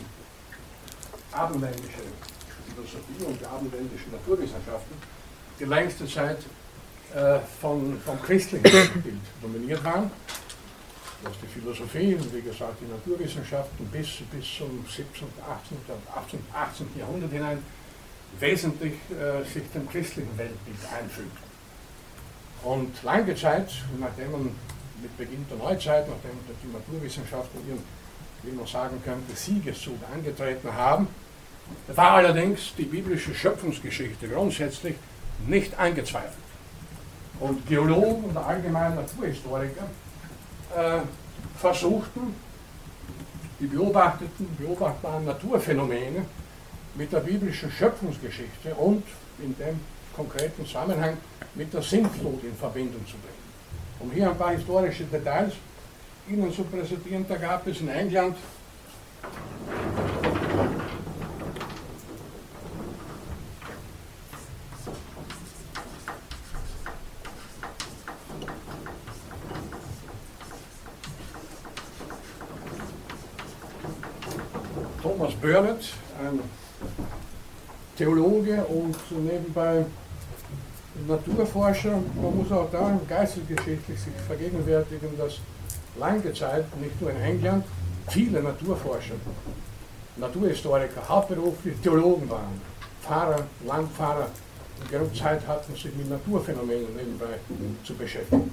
abendländische 1.33 2.03
Philosophie 2.77 3.25
und 3.25 3.41
die 3.41 3.47
abendländischen 3.47 4.12
Naturwissenschaften 4.12 4.97
die 5.59 5.65
längste 5.65 6.07
Zeit 6.07 6.39
äh, 7.15 7.39
von, 7.61 7.99
vom 8.05 8.21
christlichen 8.23 8.62
Bild 9.03 9.21
dominiert 9.41 9.83
waren. 9.83 10.11
Dass 11.25 11.33
die 11.41 11.47
Philosophie 11.47 12.15
und 12.15 12.33
wie 12.35 12.43
gesagt 12.43 12.77
die 12.81 12.93
Naturwissenschaften 12.93 13.87
bis, 13.87 14.21
bis 14.31 14.45
zum 14.59 14.85
17., 14.87 15.27
18., 15.41 15.79
18., 16.15 16.39
18. 16.53 16.87
Jahrhundert 16.99 17.33
hinein 17.33 17.59
wesentlich 18.39 18.95
äh, 19.11 19.43
sich 19.45 19.62
dem 19.75 19.89
christlichen 19.89 20.37
Weltbild 20.37 20.79
einfügt. 20.93 21.39
Und 22.62 23.03
lange 23.03 23.35
Zeit, 23.35 23.71
nachdem 23.99 24.33
man 24.33 24.43
mit 25.01 25.17
Beginn 25.17 25.47
der 25.49 25.57
Neuzeit, 25.57 26.07
nachdem 26.09 26.39
die 26.62 26.73
Naturwissenschaften 26.73 27.61
ihren, 27.67 27.83
wie 28.43 28.55
man 28.55 28.67
sagen 28.67 29.01
könnte, 29.03 29.35
Siegeszug 29.35 29.99
angetreten 30.12 30.73
haben, 30.73 31.09
war 31.94 32.12
allerdings 32.12 32.74
die 32.76 32.85
biblische 32.85 33.35
Schöpfungsgeschichte 33.35 34.29
grundsätzlich 34.29 34.96
nicht 35.46 35.79
angezweifelt. 35.79 36.35
Und 37.40 37.66
Geologen 37.66 38.24
und 38.24 38.37
allgemein 38.37 38.94
Naturhistoriker 38.94 39.85
äh, 40.74 41.00
versuchten, 41.59 42.35
die 43.61 43.66
beobachteten, 43.66 44.48
beobachtbaren 44.59 45.24
Naturphänomene 45.24 46.24
mit 46.94 47.12
der 47.12 47.20
biblischen 47.20 47.70
Schöpfungsgeschichte 47.70 48.74
und 48.74 49.02
in 49.38 49.57
dem 49.59 49.81
konkreten 50.14 50.64
Zusammenhang 50.64 51.16
mit 51.55 51.72
der 51.72 51.83
Sintflut 51.83 52.42
in 52.42 52.55
Verbindung 52.55 53.07
zu 53.07 53.16
bringen. 53.18 53.37
Um 54.00 54.11
hier 54.11 54.31
ein 54.31 54.37
paar 54.37 54.52
historische 54.52 55.05
Details 55.05 55.52
Ihnen 56.29 56.52
zu 56.52 56.64
präsentieren, 56.64 57.24
da 57.29 57.37
gab 57.37 57.66
es 57.66 57.81
in 57.81 57.88
England 57.88 58.37
Burnett, 75.47 75.95
ein 76.19 76.41
Theologe 77.97 78.65
und 78.65 78.97
nebenbei 79.25 79.87
Naturforscher. 81.07 81.93
Man 82.21 82.37
muss 82.37 82.51
auch 82.51 82.69
da 82.73 82.99
geistesgeschichtlich 83.09 84.01
sich 84.01 84.13
vergegenwärtigen, 84.27 85.17
dass 85.17 85.35
lange 86.01 86.35
Zeit, 86.35 86.65
nicht 86.81 87.01
nur 87.01 87.13
in 87.13 87.21
England, 87.21 87.65
viele 88.09 88.43
Naturforscher, 88.43 89.15
Naturhistoriker, 90.17 91.09
hauptberuflich 91.09 91.77
Theologen 91.81 92.29
waren, 92.29 92.61
Pfarrer, 93.03 93.47
Landpfarrer 93.65 94.29
und 94.81 94.91
genug 94.91 95.15
Zeit 95.15 95.47
hatten, 95.47 95.73
sich 95.75 95.95
mit 95.95 96.11
Naturphänomenen 96.11 96.97
nebenbei 96.97 97.39
zu 97.85 97.95
beschäftigen. 97.95 98.51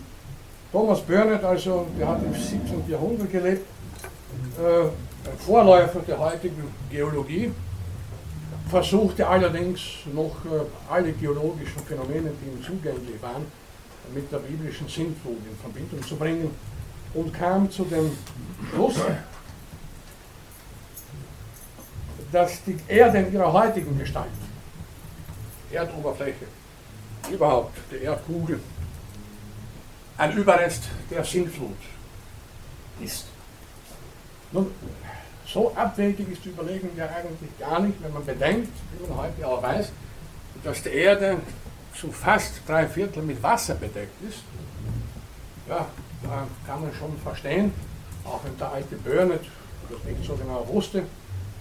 Thomas 0.72 1.02
Burnett, 1.02 1.44
also, 1.44 1.88
der 1.98 2.08
hat 2.08 2.22
im 2.24 2.34
17. 2.34 2.84
Jahrhundert 2.88 3.32
gelebt, 3.32 3.66
äh, 4.60 4.90
Vorläufer 5.46 6.00
der 6.00 6.20
heutigen 6.20 6.74
Geologie, 6.90 7.52
versuchte 8.70 9.28
allerdings 9.28 9.82
noch 10.14 10.34
äh, 10.46 10.66
alle 10.90 11.12
geologischen 11.14 11.80
Phänomene, 11.86 12.32
die 12.42 12.50
ihm 12.50 12.64
zugänglich 12.64 13.22
waren, 13.22 13.46
mit 14.14 14.32
der 14.32 14.40
biblischen 14.40 14.88
Sintflut 14.88 15.38
in 15.50 15.58
Verbindung 15.58 16.02
zu 16.04 16.16
bringen 16.16 16.52
und 17.14 17.34
kam 17.34 17.70
zu 17.70 17.86
dem 17.86 18.12
Schluss, 18.72 18.96
dass 22.32 22.64
die 22.64 22.78
Erde 22.88 23.20
in 23.20 23.34
ihrer 23.34 23.54
heutigen 23.54 23.98
Gestalt, 23.98 24.30
Erdoberfläche, 25.72 26.46
überhaupt 27.32 27.78
die 27.92 28.04
Erdkugel, 28.04 28.60
ein 30.18 30.34
Überrest 30.34 30.84
der 31.10 31.24
Sintflut 31.24 31.78
ist. 33.02 33.26
Nun, 34.52 34.72
so 35.54 35.72
abwegig 35.76 36.32
ist 36.32 36.44
die 36.44 36.50
Überlegung 36.50 36.90
ja 36.98 37.06
eigentlich 37.06 37.58
gar 37.60 37.80
nicht, 37.80 38.02
wenn 38.02 38.12
man 38.12 38.26
bedenkt, 38.26 38.70
wie 38.98 39.08
man 39.08 39.18
heute 39.20 39.48
auch 39.48 39.62
weiß, 39.62 39.92
dass 40.64 40.82
die 40.82 40.90
Erde 40.90 41.38
zu 41.96 42.12
fast 42.12 42.62
drei 42.68 42.88
Viertel 42.88 43.22
mit 43.22 43.42
Wasser 43.44 43.76
bedeckt 43.76 44.20
ist. 44.28 44.40
Ja, 45.70 45.86
da 46.24 46.48
kann 46.66 46.82
man 46.82 46.92
schon 46.94 47.16
verstehen, 47.20 47.72
auch 48.26 48.44
wenn 48.44 48.58
der 48.58 48.72
alte 48.72 48.96
Burnett 48.96 49.44
das 49.90 50.04
nicht 50.06 50.26
so 50.26 50.36
genau 50.36 50.68
wusste, 50.68 51.04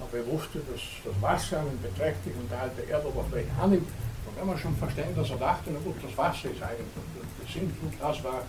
aber 0.01 0.19
er 0.19 0.27
wusste, 0.27 0.61
dass 0.61 0.81
das 1.05 1.23
Wasser 1.23 1.61
einen 1.61 1.79
beträchtlichen 1.83 2.49
Teil 2.49 2.71
der 2.79 2.89
Erdoberfläche 2.97 3.51
annimmt, 3.61 3.89
dann 4.25 4.37
kann 4.39 4.47
man 4.47 4.59
schon 4.59 4.75
verstehen, 4.77 5.15
dass 5.15 5.29
er 5.31 5.37
dachte, 5.37 5.71
na 5.71 5.79
gut, 5.85 5.97
das 6.03 6.17
Wasser 6.17 6.51
ist 6.51 6.63
eigentlich 6.63 6.89
der 6.97 7.53
Sintflut, 7.53 7.93
das 8.01 8.25
war 8.25 8.43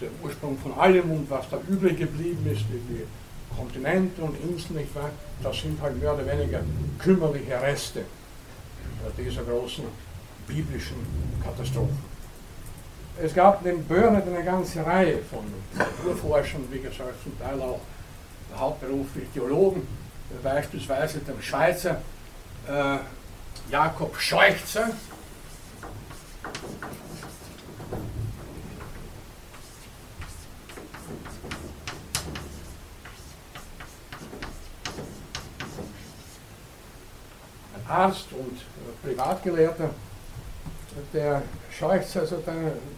der 0.00 0.10
Ursprung 0.22 0.58
von 0.58 0.74
allem 0.78 1.10
und 1.10 1.30
was 1.30 1.48
da 1.48 1.58
übrig 1.68 1.98
geblieben 1.98 2.44
ist, 2.52 2.64
die 2.68 3.06
Kontinente 3.56 4.22
und 4.22 4.36
Inseln, 4.42 4.80
nicht 4.80 4.94
wahr, 4.94 5.10
das 5.42 5.60
sind 5.60 5.80
halt 5.80 6.00
mehr 6.00 6.14
oder 6.14 6.26
weniger 6.26 6.60
kümmerliche 6.98 7.60
Reste 7.60 8.04
dieser 9.16 9.42
großen 9.42 9.84
biblischen 10.46 10.96
Katastrophen. 11.42 12.12
Es 13.20 13.34
gab 13.34 13.64
neben 13.64 13.84
Burnett 13.84 14.26
eine 14.26 14.42
ganze 14.42 14.84
Reihe 14.84 15.18
von 15.18 15.40
Naturforschern, 15.74 16.62
wie 16.70 16.78
gesagt, 16.78 17.22
zum 17.22 17.38
Teil 17.38 17.60
auch 17.60 17.80
hauptberuflich 18.56 19.28
Theologen, 19.34 19.86
beispielsweise 20.42 21.18
dem 21.18 21.40
Schweizer 21.42 22.00
äh, 22.68 22.98
Jakob 23.70 24.18
Scheuchzer, 24.18 24.90
Arzt 37.92 38.32
und 38.32 38.58
Privatgelehrter, 39.02 39.90
der 41.12 41.42
Scheuchz, 41.70 42.16
also 42.16 42.42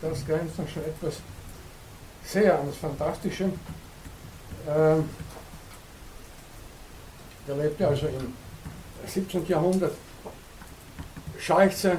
das 0.00 0.26
grenzt 0.26 0.59
dann 0.59 0.68
schon 0.68 0.85
etwas 0.85 1.16
sehr 2.24 2.57
ans 2.59 2.76
Fantastische. 2.76 3.50
Ähm, 4.68 5.09
der 7.46 7.57
lebte 7.57 7.87
also 7.88 8.07
im 8.07 8.35
17. 9.07 9.46
Jahrhundert. 9.46 9.94
Scheuchzer 11.38 11.96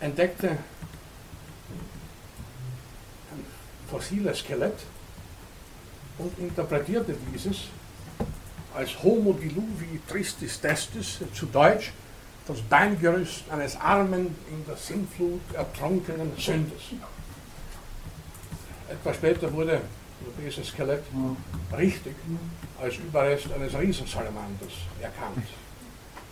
entdeckte 0.00 0.50
ein 0.50 0.58
fossiles 3.90 4.38
Skelett 4.38 4.78
und 6.18 6.38
interpretierte 6.38 7.14
dieses 7.32 7.64
als 8.74 9.02
Homo 9.02 9.32
diluvi 9.32 10.00
tristis 10.08 10.60
testis, 10.60 11.20
zu 11.32 11.46
Deutsch 11.46 11.92
das 12.46 12.60
Beingerüst 12.60 13.44
eines 13.50 13.76
armen, 13.80 14.26
in 14.50 14.66
der 14.66 14.76
Sintflut 14.76 15.40
ertrunkenen 15.54 16.32
Sünders. 16.36 16.82
Etwas 18.88 19.16
später 19.16 19.50
wurde 19.52 19.80
dieses 20.44 20.68
Skelett 20.68 21.04
richtig 21.76 22.14
als 22.80 22.96
Überrest 22.96 23.50
eines 23.52 23.74
Riesensalamanders 23.78 24.72
erkannt 25.00 25.46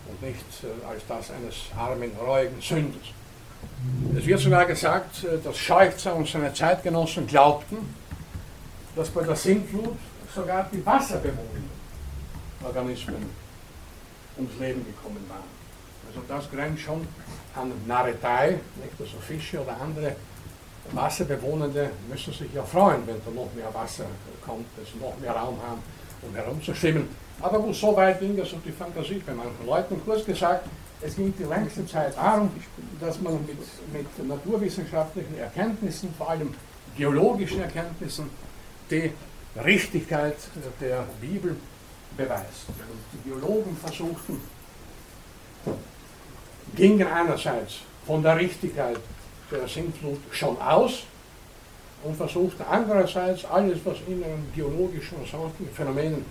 und 0.09 0.23
nicht 0.23 0.45
äh, 0.63 0.87
als 0.87 1.03
das 1.07 1.31
eines 1.31 1.55
armen, 1.77 2.11
reuigen 2.19 2.61
Sünders. 2.61 3.07
Es 4.17 4.27
wird 4.27 4.41
sogar 4.41 4.67
gesagt, 4.67 5.25
äh, 5.25 5.39
dass 5.43 5.57
Scheuchzer 5.57 6.15
und 6.15 6.29
seine 6.29 6.53
Zeitgenossen 6.53 7.27
glaubten, 7.27 7.95
dass 8.97 9.09
bei 9.09 9.23
der 9.23 9.37
Sintflut 9.37 9.97
sogar 10.35 10.69
die 10.73 10.85
Wasserbewohner 10.85 11.82
Organismen 12.65 13.27
ums 14.37 14.59
Leben 14.59 14.85
gekommen 14.85 15.25
waren. 15.29 15.63
Also 16.09 16.21
das 16.29 16.51
grenzt 16.51 16.83
schon 16.83 17.07
an 17.55 17.73
Narretei, 17.87 18.59
nicht? 18.83 19.01
also 19.01 19.19
Fische 19.19 19.61
oder 19.61 19.77
andere 19.81 20.17
Wasserbewohnende 20.91 21.91
müssen 22.09 22.33
sich 22.33 22.53
ja 22.53 22.63
freuen, 22.63 23.07
wenn 23.07 23.17
da 23.25 23.31
noch 23.31 23.53
mehr 23.55 23.73
Wasser 23.73 24.07
kommt, 24.45 24.67
dass 24.77 24.91
sie 24.93 24.99
noch 24.99 25.17
mehr 25.21 25.33
Raum 25.33 25.57
haben, 25.63 25.81
um 26.23 26.35
herumzuschwimmen. 26.35 27.09
Aber 27.41 27.61
gut, 27.61 27.75
so 27.75 27.95
weit 27.97 28.21
ging 28.21 28.39
also 28.39 28.57
die 28.65 28.73
Fantasie 28.73 29.23
bei 29.25 29.33
manchen 29.33 29.67
Leuten. 29.67 30.01
Kurz 30.05 30.25
gesagt, 30.25 30.67
Es 31.05 31.17
ging 31.17 31.35
die 31.37 31.45
längste 31.45 31.85
Zeit 31.85 32.17
darum, 32.17 32.51
dass 33.01 33.21
man 33.21 33.35
mit, 33.45 33.59
mit 33.93 34.29
naturwissenschaftlichen 34.29 35.37
Erkenntnissen, 35.37 36.15
vor 36.17 36.31
allem 36.31 36.55
geologischen 36.97 37.61
Erkenntnissen, 37.61 38.31
die 38.89 39.11
Richtigkeit 39.65 40.37
der 40.81 41.05
Bibel 41.21 41.57
beweist. 42.17 42.67
Die 43.13 43.29
Geologen 43.29 43.77
versuchten, 43.77 44.41
gingen 46.75 47.07
einerseits 47.07 47.79
von 48.07 48.23
der 48.23 48.37
Richtigkeit 48.37 48.99
der 49.51 49.69
Sintflut 49.69 50.19
schon 50.31 50.61
aus 50.61 51.05
und 52.03 52.17
versuchten 52.17 52.65
andererseits 52.69 53.45
alles, 53.45 53.79
was 53.85 53.99
in 54.09 54.23
den 54.23 54.53
geologischen 54.55 55.19
und 55.19 55.29
sonstigen 55.29 55.71
Phänomenen 55.71 56.25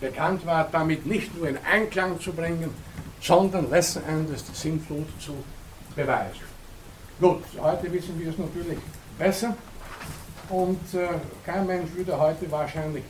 bekannt 0.00 0.44
war, 0.46 0.68
damit 0.70 1.06
nicht 1.06 1.36
nur 1.36 1.48
in 1.48 1.58
Einklang 1.70 2.18
zu 2.20 2.32
bringen, 2.32 2.70
sondern 3.20 3.70
letzten 3.70 4.02
Endes 4.08 4.44
die 4.44 4.54
Sintflut 4.54 5.06
zu 5.20 5.32
beweisen. 5.94 6.52
Gut, 7.20 7.44
heute 7.60 7.92
wissen 7.92 8.18
wir 8.18 8.30
es 8.30 8.38
natürlich 8.38 8.78
besser 9.18 9.54
und 10.48 10.80
äh, 10.94 11.08
kein 11.46 11.66
Mensch 11.66 11.90
würde 11.94 12.18
heute 12.18 12.50
wahrscheinlich 12.50 13.04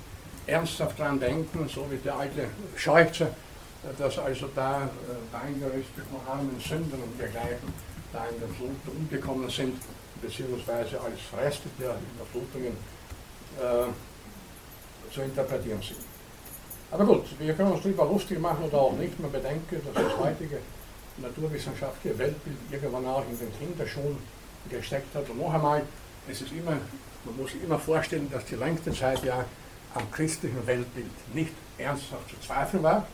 ernsthaft 0.46 0.98
daran 0.98 1.20
denken, 1.20 1.68
so 1.68 1.86
wie 1.90 1.96
der 1.96 2.16
alte 2.16 2.46
Scheuze, 2.76 3.28
dass 3.98 4.18
also 4.18 4.48
da 4.54 4.82
äh, 4.82 5.34
Weingerüste 5.34 6.02
von 6.10 6.20
armen 6.28 6.60
Sündern 6.60 7.00
und 7.02 7.18
dergleichen 7.18 7.72
da 8.12 8.26
in 8.26 8.38
der 8.38 8.48
Flut 8.48 8.76
umgekommen 8.86 9.48
sind, 9.48 9.80
beziehungsweise 10.20 11.00
als 11.00 11.18
Reste 11.42 11.68
der 11.80 11.96
Überflutungen 12.14 12.76
äh, 13.58 15.12
zu 15.12 15.22
interpretieren 15.22 15.82
sind. 15.82 15.98
Aber 16.90 17.06
gut, 17.06 17.24
wir 17.38 17.54
können 17.54 17.72
uns 17.72 17.82
darüber 17.82 18.04
lustig 18.04 18.38
machen 18.38 18.64
oder 18.64 18.78
auch 18.78 18.92
nicht. 18.92 19.18
Man 19.18 19.32
bedenke, 19.32 19.76
dass 19.76 19.94
das 19.94 20.18
heutige 20.18 20.58
naturwissenschaftliche 21.16 22.18
Weltbild 22.18 22.56
irgendwann 22.70 23.06
auch 23.06 23.24
in 23.30 23.38
den 23.38 23.50
Kinderschuhen 23.58 24.18
gesteckt 24.68 25.14
hat. 25.14 25.28
Und 25.30 25.38
noch 25.38 25.54
einmal, 25.54 25.82
es 26.30 26.42
ist 26.42 26.52
immer, 26.52 26.76
man 27.24 27.36
muss 27.38 27.52
sich 27.52 27.62
immer 27.62 27.78
vorstellen, 27.78 28.30
dass 28.30 28.44
die 28.44 28.56
längste 28.56 28.92
Zeit 28.92 29.24
ja 29.24 29.44
am 29.94 30.10
christlichen 30.10 30.66
Weltbild 30.66 31.34
nicht 31.34 31.52
ernsthaft 31.78 32.28
zu 32.30 32.40
zweifeln 32.40 32.82
war, 32.82 33.06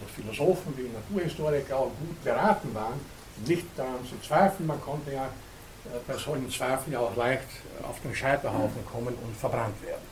dass 0.00 0.10
Philosophen 0.12 0.76
wie 0.76 0.88
Naturhistoriker 0.88 1.76
auch 1.76 1.92
gut 1.98 2.24
beraten 2.24 2.74
waren, 2.74 3.00
nicht 3.46 3.66
daran 3.76 4.04
zu 4.08 4.20
zweifeln. 4.26 4.66
Man 4.66 4.80
konnte 4.80 5.12
ja 5.12 5.26
äh, 5.26 5.98
bei 6.06 6.16
solchen 6.16 6.50
Zweifeln 6.50 6.92
ja 6.92 7.00
auch 7.00 7.16
leicht 7.16 7.48
auf 7.82 8.00
den 8.00 8.14
Scheiterhaufen 8.14 8.84
kommen 8.86 9.14
und 9.14 9.36
verbrannt 9.36 9.82
werden. 9.82 10.02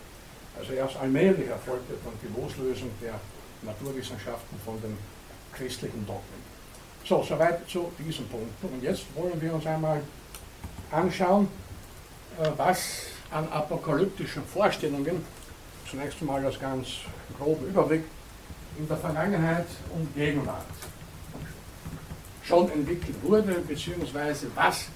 Also 0.59 0.73
erst 0.73 0.97
allmählich 0.97 1.49
erfolgte 1.49 1.95
dann 2.05 2.15
die 2.23 2.41
Loslösung 2.41 2.91
der 3.01 3.15
Naturwissenschaften 3.63 4.59
von 4.65 4.81
den 4.81 4.97
christlichen 5.53 6.07
Dogmen. 6.07 6.49
So, 7.05 7.23
soweit 7.23 7.69
zu 7.69 7.93
diesem 7.99 8.27
Punkt. 8.29 8.53
Und 8.63 8.83
jetzt 8.83 9.05
wollen 9.15 9.41
wir 9.41 9.55
uns 9.55 9.67
einmal 9.67 10.01
anschauen, 10.91 11.49
äh, 12.41 12.49
was 12.57 13.07
an 13.31 13.49
apokalyptischen 13.51 14.45
Vorstellungen, 14.45 15.25
zunächst 15.91 16.21
einmal 16.21 16.45
als 16.45 16.59
ganz 16.59 16.89
groben 17.39 17.67
Überblick, 17.67 18.05
in 18.79 18.87
der 18.87 18.97
Vergangenheit 18.97 19.67
und 19.95 20.15
Gegenwart 20.15 20.67
schon 22.45 22.71
entwickelt 22.71 23.17
wurde, 23.23 23.55
beziehungsweise 23.67 24.47
was 24.55 24.87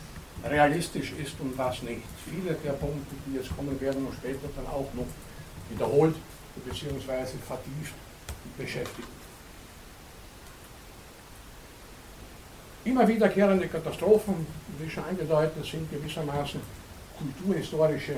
realistisch 0.44 1.12
ist 1.12 1.38
und 1.40 1.57
was 1.59 1.83
nicht. 1.83 2.02
Viele 2.24 2.55
der 2.55 2.72
Punkte, 2.72 3.14
die 3.26 3.37
jetzt 3.37 3.55
kommen 3.57 3.78
werden 3.81 4.07
und 4.07 4.14
später 4.14 4.48
dann 4.57 4.66
auch 4.66 4.88
noch 4.94 5.07
wiederholt 5.70 6.14
bzw. 6.64 7.37
vertieft 7.46 7.94
beschäftigen. 8.57 9.09
Immer 12.85 13.07
wiederkehrende 13.07 13.68
Katastrophen, 13.68 14.46
wie 14.78 14.90
schon 14.90 15.05
angedeutet, 15.05 15.64
sind 15.64 15.88
gewissermaßen 15.90 16.61
kulturhistorische 17.16 18.16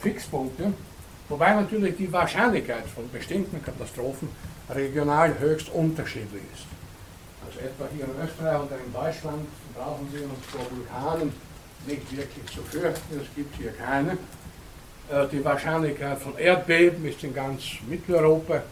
Fixpunkte, 0.00 0.72
wobei 1.32 1.54
natürlich 1.54 1.96
die 1.96 2.12
Wahrscheinlichkeit 2.12 2.84
von 2.94 3.10
bestimmten 3.10 3.64
Katastrophen 3.64 4.28
regional 4.68 5.38
höchst 5.38 5.70
unterschiedlich 5.70 6.42
ist. 6.52 6.66
Also 7.46 7.58
etwa 7.60 7.84
hier 7.94 8.04
in 8.04 8.10
Österreich 8.22 8.60
oder 8.60 8.76
in 8.76 8.92
Deutschland 8.92 9.46
brauchen 9.74 10.06
Sie 10.12 10.22
uns 10.24 10.44
vor 10.50 10.66
Vulkanen 10.70 11.32
nicht 11.86 12.16
wirklich 12.16 12.46
zu 12.54 12.62
fürchten, 12.62 13.18
es 13.18 13.34
gibt 13.34 13.56
hier 13.56 13.72
keine. 13.72 14.12
Äh, 15.10 15.26
die 15.32 15.42
Wahrscheinlichkeit 15.42 16.18
von 16.18 16.36
Erdbeben 16.36 17.04
ist 17.06 17.24
in 17.24 17.34
ganz 17.34 17.62
Mitteleuropa 17.88 18.62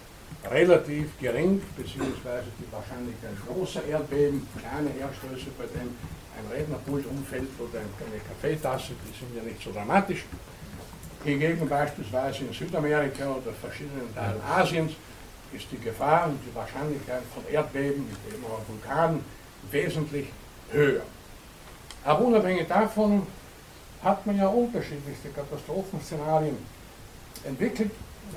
relativ 0.51 1.19
gering, 1.19 1.63
beziehungsweise 1.77 2.49
die 2.61 2.71
Wahrscheinlichkeit 2.71 3.33
großer 3.49 3.85
Erdbeben, 3.87 4.47
kleine 4.61 4.91
Erstöße, 5.01 5.51
bei 5.59 5.65
denen 5.65 5.97
ein 6.37 6.57
Rednerpult 6.57 7.07
umfällt 7.07 7.49
oder 7.59 7.81
eine 7.81 8.21
Kaffeetasse, 8.29 8.93
die 9.05 9.19
sind 9.19 9.35
ja 9.35 9.43
nicht 9.43 9.63
so 9.63 9.73
dramatisch. 9.73 10.25
Hingegen 11.25 11.69
beispielsweise 11.69 12.45
in 12.45 12.53
Südamerika 12.53 13.31
oder 13.31 13.53
verschiedenen 13.61 14.15
Teilen 14.15 14.41
Asiens 14.43 14.93
ist 15.53 15.67
die 15.71 15.79
Gefahr 15.79 16.29
und 16.29 16.39
die 16.47 16.55
Wahrscheinlichkeit 16.55 17.23
von 17.35 17.43
Erdbeben, 17.53 18.07
mit 18.09 18.33
dem 18.33 18.45
auch 18.47 18.63
Vulkanen, 18.67 19.23
wesentlich 19.71 20.29
höher. 20.73 21.03
Aber 22.05 22.25
unabhängig 22.25 22.67
davon 22.69 23.27
hat 24.03 24.27
man 24.27 24.39
ja 24.39 24.47
unterschiedlichste 24.47 25.29
Katastrophenszenarien 25.29 26.57
entwickelt. 27.45 27.91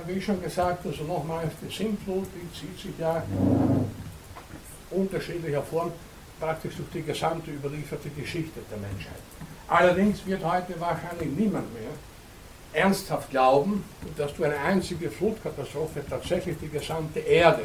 Wie 0.06 0.22
schon 0.22 0.41
gesagt, 0.41 0.86
also 0.86 1.04
nochmals, 1.04 1.54
die 1.62 1.74
Sintflut, 1.74 2.28
die 2.36 2.60
zieht 2.60 2.78
sich 2.80 3.00
ja 3.00 3.24
unterschiedlicher 4.89 5.62
Form 5.62 5.91
praktisch 6.39 6.76
durch 6.76 6.89
die 6.93 7.04
gesamte 7.04 7.52
überlieferte 7.52 8.10
Geschichte 8.10 8.60
der 8.69 8.78
Menschheit. 8.80 9.22
Allerdings 9.67 10.26
wird 10.26 10.43
heute 10.43 10.80
wahrscheinlich 10.80 11.30
niemand 11.38 11.72
mehr 11.74 11.91
ernsthaft 12.73 13.29
glauben, 13.29 13.83
dass 14.17 14.33
durch 14.36 14.49
eine 14.49 14.59
einzige 14.59 15.09
Flutkatastrophe 15.09 16.03
tatsächlich 16.09 16.57
die 16.62 16.69
gesamte 16.69 17.19
Erde 17.19 17.63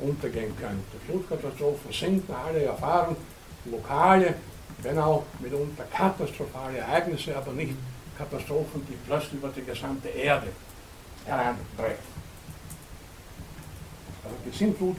untergehen 0.00 0.54
könnte. 0.58 0.96
Flutkatastrophen 1.06 1.92
sind 1.92 2.28
nach 2.28 2.46
aller 2.46 2.62
Erfahrung 2.62 3.16
lokale 3.64 4.34
wenn 4.82 4.98
auch 4.98 5.24
mitunter 5.40 5.84
katastrophale 5.84 6.78
Ereignisse, 6.78 7.36
aber 7.36 7.52
nicht 7.52 7.74
Katastrophen, 8.18 8.86
die 8.88 8.96
plötzlich 9.06 9.34
über 9.34 9.48
die 9.48 9.64
gesamte 9.64 10.08
Erde 10.08 10.48
hereinbrechen. 11.24 12.16
Also 14.24 14.36
die 14.44 14.56
Sintflut 14.56 14.96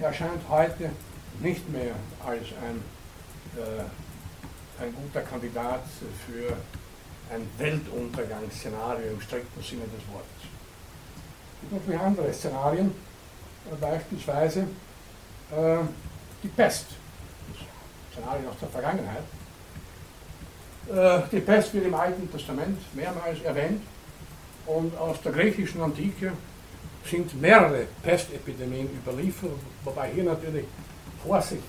erscheint 0.00 0.40
heute 0.48 0.90
nicht 1.40 1.68
mehr 1.70 1.94
als 2.24 2.46
ein, 2.62 2.82
äh, 3.60 4.82
ein 4.82 4.94
guter 4.94 5.20
Kandidat 5.22 5.82
für 6.26 6.56
ein 7.34 7.48
Weltuntergangsszenario 7.58 9.12
im 9.12 9.20
strikten 9.20 9.62
Sinne 9.62 9.82
des 9.82 10.06
Wortes. 10.12 10.28
Es 10.42 11.60
gibt 11.60 11.72
natürlich 11.72 12.00
andere 12.00 12.32
Szenarien, 12.32 12.94
äh, 13.70 13.76
beispielsweise 13.80 14.60
äh, 15.50 15.78
die 16.42 16.48
Pest 16.48 16.86
Szenarien 18.12 18.48
aus 18.48 18.58
der 18.60 18.68
Vergangenheit. 18.68 19.24
Äh, 20.92 21.28
die 21.32 21.40
Pest 21.40 21.74
wird 21.74 21.86
im 21.86 21.94
Alten 21.94 22.30
Testament 22.30 22.78
mehrmals 22.94 23.40
erwähnt 23.42 23.82
und 24.66 24.96
aus 24.96 25.20
der 25.22 25.32
griechischen 25.32 25.80
Antike 25.80 26.32
sind 27.04 27.40
mehrere 27.40 27.86
Pestepidemien 28.02 28.88
überliefert, 28.90 29.58
wobei 29.82 30.10
hier 30.10 30.24
natürlich 30.24 30.64
Vorsicht, 31.22 31.62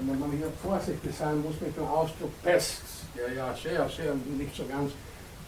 wenn 0.00 0.18
man 0.18 0.30
hier 0.32 0.50
vorsichtig 0.62 1.14
sein 1.16 1.40
muss 1.42 1.60
mit 1.60 1.76
dem 1.76 1.84
Ausdruck 1.84 2.30
Pest, 2.42 2.82
der 3.16 3.32
ja 3.34 3.54
sehr, 3.54 3.88
sehr 3.88 4.14
nicht 4.14 4.54
so 4.56 4.64
ganz 4.66 4.92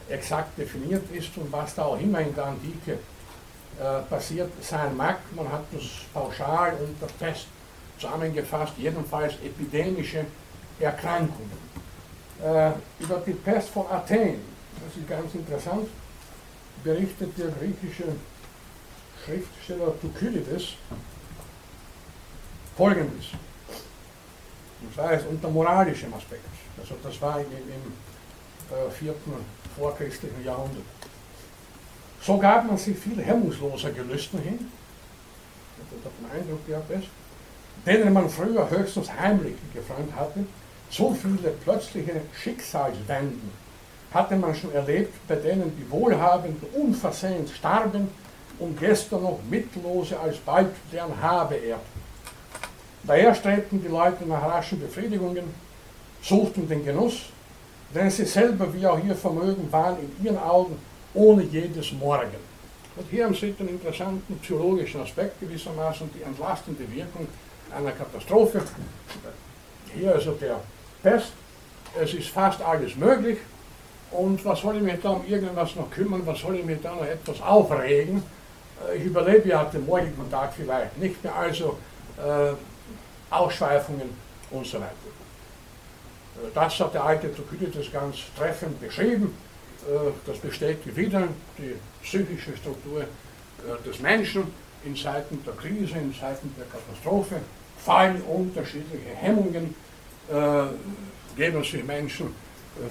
exakt 0.09 0.59
definiert 0.59 1.05
ist 1.13 1.37
und 1.37 1.51
was 1.51 1.75
da 1.75 1.85
auch 1.85 1.99
immer 1.99 2.21
in 2.21 2.35
der 2.35 2.47
Antike 2.47 2.99
äh, 3.81 4.03
passiert 4.09 4.51
sein 4.63 4.97
mag. 4.97 5.19
Man 5.35 5.51
hat 5.51 5.65
das 5.73 5.83
pauschal 6.13 6.75
unter 6.75 7.13
Pest 7.19 7.47
zusammengefasst, 7.99 8.73
jedenfalls 8.77 9.35
epidemische 9.45 10.27
Erkrankungen. 10.79 11.65
Äh, 12.43 12.73
über 13.01 13.23
die 13.27 13.33
Pest 13.33 13.71
von 13.71 13.87
Athen, 13.91 14.41
das 14.85 14.97
ist 14.97 15.09
ganz 15.09 15.35
interessant, 15.35 15.89
berichtet 16.83 17.39
der 17.39 17.49
griechische 17.49 18.05
Schriftsteller 19.25 19.95
Thukydides 20.01 20.75
folgendes. 22.77 23.27
Zwar 24.95 25.13
jetzt 25.13 25.27
unter 25.27 25.49
moralischem 25.49 26.13
Aspekt. 26.15 26.45
Also 26.79 26.95
das 27.03 27.21
war 27.21 27.39
im, 27.41 27.47
im 27.47 27.93
äh, 28.71 28.91
vierten 28.91 29.33
vorchristlichen 29.77 30.45
Jahrhundert. 30.45 30.85
So 32.21 32.39
gab 32.39 32.67
man 32.67 32.79
sich 32.79 32.99
viel 32.99 33.23
hemmungsloser 33.23 33.91
Gelüsten 33.91 34.41
hin. 34.41 34.71
Ich 35.77 36.03
den 36.03 36.41
Eindruck 36.41 36.67
gehabt, 36.67 36.91
ist, 36.91 37.09
denen 37.85 38.13
man 38.13 38.31
früher 38.31 38.69
höchstens 38.71 39.13
heimlich 39.13 39.57
gefreut 39.75 40.13
hatte, 40.17 40.47
so 40.91 41.13
viele 41.13 41.51
plötzliche 41.51 42.23
Schicksalswenden 42.41 43.51
hatte 44.13 44.37
man 44.37 44.55
schon 44.55 44.73
erlebt, 44.73 45.13
bei 45.27 45.35
denen 45.35 45.77
die 45.77 45.91
Wohlhabenden 45.91 46.69
unversehens 46.73 47.51
starben 47.51 48.09
und 48.61 48.79
gestern 48.79 49.23
noch 49.23 49.41
Mittellose 49.51 50.19
alsbald 50.19 50.71
deren 50.93 51.21
Habe 51.21 51.57
erbten. 51.57 51.94
Daher 53.07 53.35
strebten 53.35 53.83
die 53.83 53.89
Leute 53.89 54.25
nach 54.27 54.43
raschen 54.43 54.81
Befriedigungen, 54.81 55.45
suchten 56.23 56.69
den 56.69 56.85
Genuss, 56.85 57.27
denn 57.95 58.11
sie 58.11 58.25
selber, 58.25 58.73
wie 58.73 58.87
auch 58.87 59.03
ihr 59.05 59.15
Vermögen, 59.15 59.71
waren 59.71 59.97
in 59.99 60.25
ihren 60.25 60.39
Augen 60.39 60.79
ohne 61.13 61.43
jedes 61.43 61.93
Morgen. 61.93 62.37
Und 62.97 63.07
hier 63.11 63.25
haben 63.25 63.35
Sie 63.35 63.53
den 63.53 63.69
interessanten 63.69 64.39
psychologischen 64.39 65.01
Aspekt 65.01 65.41
gewissermaßen, 65.41 66.09
die 66.15 66.23
entlastende 66.23 66.85
Wirkung 66.93 67.27
einer 67.77 67.91
Katastrophe. 67.91 68.63
Hier 69.95 70.15
also 70.15 70.33
der 70.33 70.61
Pest, 71.03 71.33
es 72.01 72.15
ist 72.15 72.29
fast 72.29 72.63
alles 72.63 72.97
möglich 72.97 73.39
und 74.11 74.45
was 74.45 74.61
soll 74.61 74.77
ich 74.77 74.83
mich 74.83 75.01
da 75.03 75.11
um 75.11 75.27
irgendwas 75.27 75.75
noch 75.77 75.91
kümmern, 75.91 76.23
was 76.25 76.39
soll 76.39 76.57
ich 76.57 76.65
mich 76.65 76.81
da 76.83 76.95
noch 76.95 77.05
etwas 77.05 77.41
aufregen? 77.43 78.23
Äh, 78.89 78.97
ich 78.99 79.05
überlebe 79.05 79.49
ja 79.49 79.65
den 79.65 79.87
morgigen 79.87 80.31
Tag 80.31 80.53
vielleicht 80.55 80.97
nicht 80.99 81.23
mehr, 81.23 81.35
also 81.35 81.79
äh, 82.19 82.53
Ausschweifungen 83.37 84.11
und 84.51 84.67
so 84.67 84.79
weiter. 84.79 84.93
Äh, 86.37 86.49
das 86.55 86.79
hat 86.81 86.95
der 86.95 87.05
alte 87.05 87.35
Thukydides 87.35 87.93
ganz 87.93 88.17
treffend 88.37 88.81
beschrieben. 88.81 89.37
Äh, 89.89 90.11
das 90.27 90.39
bestätigt 90.39 90.97
wieder 90.97 91.29
die 91.59 91.75
psychische 92.03 92.57
Struktur 92.57 93.03
äh, 93.03 93.89
des 93.89 94.01
Menschen 94.01 94.45
in 94.85 94.97
Zeiten 94.97 95.43
der 95.45 95.55
Krise, 95.55 95.99
in 95.99 96.15
Zeiten 96.15 96.55
der 96.59 96.67
Katastrophe. 96.67 97.37
Fallen 97.79 98.23
unterschiedliche 98.23 99.11
Hemmungen, 99.15 99.75
geben 101.37 101.63
sich 101.63 101.85
Menschen 101.85 102.35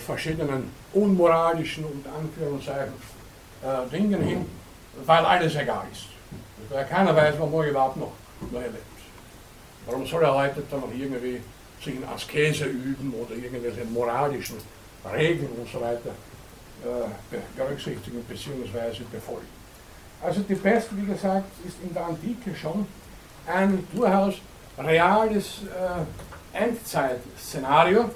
verschiedenen 0.06 0.69
unmoralischen 0.93 1.84
und 1.86 2.06
Anführungszeichen 2.08 2.93
Dingen 3.91 4.21
hin, 4.21 4.45
weil 5.03 5.25
alles 5.25 5.56
egal 5.56 5.86
ist. 5.91 6.06
Weil 6.69 6.86
keiner 6.86 7.15
weiß, 7.15 7.39
wo 7.39 7.47
morgen 7.47 7.69
überhaupt 7.69 7.97
noch, 7.97 8.12
noch 8.51 8.62
erlebt. 8.62 8.92
Warum 9.86 10.06
soll 10.06 10.24
er 10.24 10.34
heute 10.34 10.63
dann 10.69 10.82
noch 10.82 10.93
irgendwie 10.93 11.41
sich 11.84 11.96
in 11.96 12.04
Askese 12.06 12.65
üben 12.65 13.13
oder 13.13 13.36
irgendwelche 13.36 13.86
moralischen 13.86 14.58
Regeln 15.13 15.50
und 15.58 15.69
so 15.69 15.82
weiter 15.82 16.12
äh, 16.84 17.38
berücksichtigen 17.58 18.24
bzw. 18.24 19.04
befolgen? 19.12 19.48
Also 20.22 20.41
die 20.41 20.56
Pest, 20.56 20.89
wie 20.96 21.06
gesagt, 21.06 21.50
ist 21.67 21.76
in 21.84 21.93
der 21.93 22.06
Antike 22.06 22.56
schon 22.56 22.86
ein 23.46 23.86
durchaus 23.93 24.36
reales 24.78 25.62
äh, 25.63 26.58
Endzeitszenario. 26.58 28.10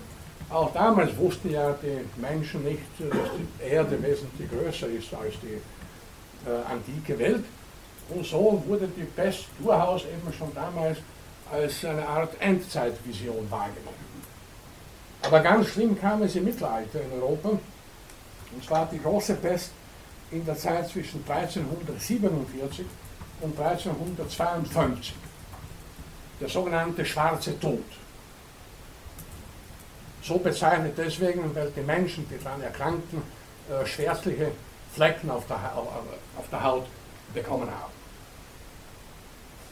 Auch 0.49 0.71
damals 0.71 1.15
wussten 1.17 1.51
ja 1.51 1.75
die 1.83 2.05
Menschen 2.21 2.63
nicht, 2.63 2.83
dass 2.97 3.29
die 3.37 3.63
Erde 3.63 4.01
wesentlich 4.01 4.49
größer 4.49 4.87
ist 4.87 5.13
als 5.13 5.33
die 5.41 5.59
äh, 6.49 6.71
antike 6.71 7.19
Welt. 7.19 7.43
Und 8.09 8.25
so 8.25 8.63
wurde 8.65 8.87
die 8.87 9.03
Pest 9.03 9.47
durchaus 9.59 10.03
eben 10.03 10.33
schon 10.37 10.53
damals 10.55 10.99
als 11.51 11.85
eine 11.85 12.07
Art 12.07 12.39
Endzeitvision 12.39 13.49
wahrgenommen. 13.49 14.07
Aber 15.21 15.39
ganz 15.39 15.69
schlimm 15.69 15.99
kam 15.99 16.21
es 16.23 16.35
im 16.35 16.45
Mittelalter 16.45 17.01
in 17.01 17.11
Europa, 17.21 17.49
und 17.49 18.63
zwar 18.65 18.87
die 18.91 19.01
große 19.01 19.35
Pest 19.35 19.71
in 20.31 20.45
der 20.45 20.55
Zeit 20.55 20.89
zwischen 20.89 21.23
1347 21.27 22.85
und 23.41 23.59
1352, 23.59 25.15
der 26.39 26.49
sogenannte 26.49 27.05
Schwarze 27.05 27.59
Tod. 27.59 27.83
So 30.21 30.37
bezeichnet 30.37 30.93
deswegen, 30.97 31.55
weil 31.55 31.71
die 31.71 31.81
Menschen, 31.81 32.27
die 32.29 32.43
daran 32.43 32.61
erkrankten, 32.61 33.21
äh, 33.69 33.85
schwärzliche 33.85 34.51
Flecken 34.93 35.29
auf 35.29 35.45
der, 35.47 35.57
auf 35.75 36.49
der 36.51 36.63
Haut 36.63 36.85
bekommen 37.33 37.69
haben. 37.69 37.96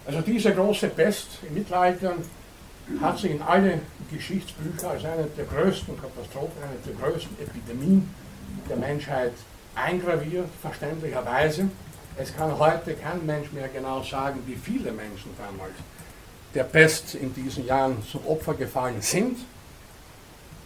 Also 0.05 0.21
diese 0.21 0.53
große 0.53 0.89
Pest 0.89 1.27
im 1.47 1.55
Mittelalter 1.55 2.13
hat 3.01 3.17
sich 3.17 3.31
in 3.31 3.41
alle 3.41 3.79
Geschichtsbücher 4.11 4.91
als 4.91 5.03
eine 5.03 5.25
der 5.25 5.45
größten 5.45 5.95
Katastrophen, 5.99 6.61
eine 6.61 6.77
der 6.85 6.93
größten 6.93 7.37
Epidemien 7.41 8.13
der 8.69 8.77
Menschheit 8.77 9.33
eingraviert, 9.73 10.47
verständlicherweise. 10.61 11.69
Es 12.17 12.35
kann 12.35 12.57
heute 12.57 12.93
kein 12.93 13.25
Mensch 13.25 13.51
mehr 13.51 13.67
genau 13.67 14.03
sagen, 14.03 14.41
wie 14.45 14.55
viele 14.55 14.91
Menschen 14.91 15.31
damals 15.37 15.73
der 16.53 16.63
Pest 16.63 17.15
in 17.15 17.33
diesen 17.33 17.65
Jahren 17.65 17.97
zum 18.09 18.25
Opfer 18.27 18.53
gefallen 18.53 19.01
sind. 19.01 19.39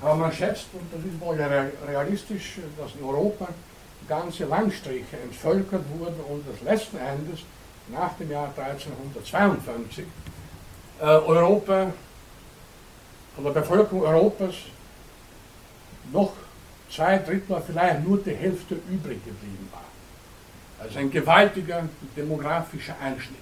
Aber 0.02 0.16
man 0.16 0.32
schätzt, 0.32 0.68
und 0.74 0.84
das 0.94 1.04
ist 1.04 1.20
wohl 1.20 1.40
realistisch, 1.88 2.60
dass 2.78 2.92
in 2.96 3.04
Europa 3.04 3.48
ganze 4.08 4.46
Landstriche 4.46 5.18
entvölkert 5.24 5.84
wurden 5.98 6.20
und 6.30 6.44
das 6.48 6.62
letzten 6.62 6.98
Endes 6.98 7.40
nach 7.92 8.14
dem 8.18 8.32
Jahr 8.32 8.54
1352 8.56 10.06
äh, 11.00 11.04
Europa, 11.04 11.94
von 13.36 13.44
der 13.44 13.52
Bevölkerung 13.52 14.04
Europas 14.04 14.56
noch 16.12 16.34
zwei 16.90 17.18
Drittel, 17.20 17.62
vielleicht 17.66 18.06
nur 18.06 18.18
die 18.18 18.34
Hälfte 18.36 18.76
übrig 18.90 19.24
geblieben 19.24 19.70
war. 19.72 19.84
Also 20.80 21.00
ein 21.00 21.12
gewaltiger 21.12 21.88
demografischer 22.16 22.96
Einschnitt. 23.02 23.38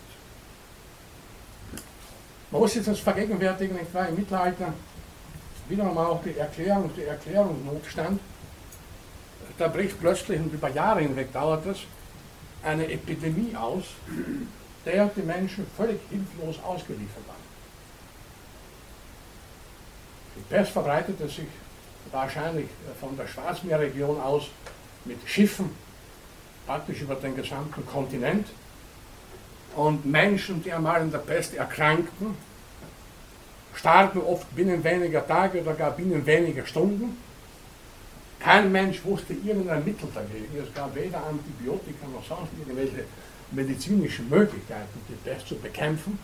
Man 2.52 2.62
muss 2.62 2.74
sich 2.74 2.86
das 2.86 3.00
vergegenwärtigen, 3.00 3.76
nicht 3.76 3.94
wahr? 3.94 4.08
Im 4.08 4.16
Mittelalter 4.16 4.74
wiederum 5.68 5.98
auch 5.98 6.22
die 6.24 6.38
Erklärung, 6.38 6.90
der 6.96 7.10
Erklärungsnotstand. 7.10 8.20
Da 9.58 9.68
bricht 9.68 10.00
plötzlich, 10.00 10.40
und 10.40 10.54
über 10.54 10.70
Jahre 10.70 11.02
hinweg 11.02 11.34
dauert 11.34 11.66
das, 11.66 11.80
eine 12.68 12.92
Epidemie 12.92 13.56
aus, 13.56 13.86
der 14.86 15.08
die 15.08 15.22
Menschen 15.22 15.66
völlig 15.76 16.00
hilflos 16.10 16.64
ausgeliefert 16.64 17.28
waren. 17.28 17.48
Die 20.36 20.54
Pest 20.54 20.72
verbreitete 20.72 21.28
sich 21.28 21.48
wahrscheinlich 22.12 22.68
von 23.00 23.18
der 23.18 23.28
Schwarzmeerregion 23.28 24.20
aus 24.22 24.48
mit 25.06 25.18
Schiffen 25.26 25.72
praktisch 26.66 27.02
über 27.02 27.16
den 27.16 27.36
gesamten 27.36 27.86
Kontinent. 27.86 28.48
Und 29.76 30.06
Menschen, 30.06 30.64
die 30.64 30.72
einmal 30.72 31.02
in 31.02 31.12
der 31.12 31.20
Pest 31.20 31.56
erkrankten, 31.56 32.36
starben 33.74 34.22
oft 34.22 34.54
binnen 34.56 34.84
weniger 34.84 35.26
Tage 35.26 35.62
oder 35.62 35.74
gar 35.74 35.92
binnen 35.92 36.26
weniger 36.26 36.66
Stunden. 36.66 37.18
Kein 38.40 38.72
Mensch 38.72 39.04
wusste 39.04 39.34
irgendein 39.34 39.84
Mittel 39.84 40.08
dagegen. 40.14 40.48
Es 40.62 40.74
gab 40.74 40.96
weder 40.96 41.26
Antibiotika 41.26 42.08
noch 42.14 42.24
sonst 42.26 42.52
irgendwelche 42.58 43.06
medizinischen 43.52 44.30
Möglichkeiten, 44.30 45.00
die 45.10 45.30
Pest 45.30 45.48
zu 45.48 45.56
bekämpfen. 45.56 46.20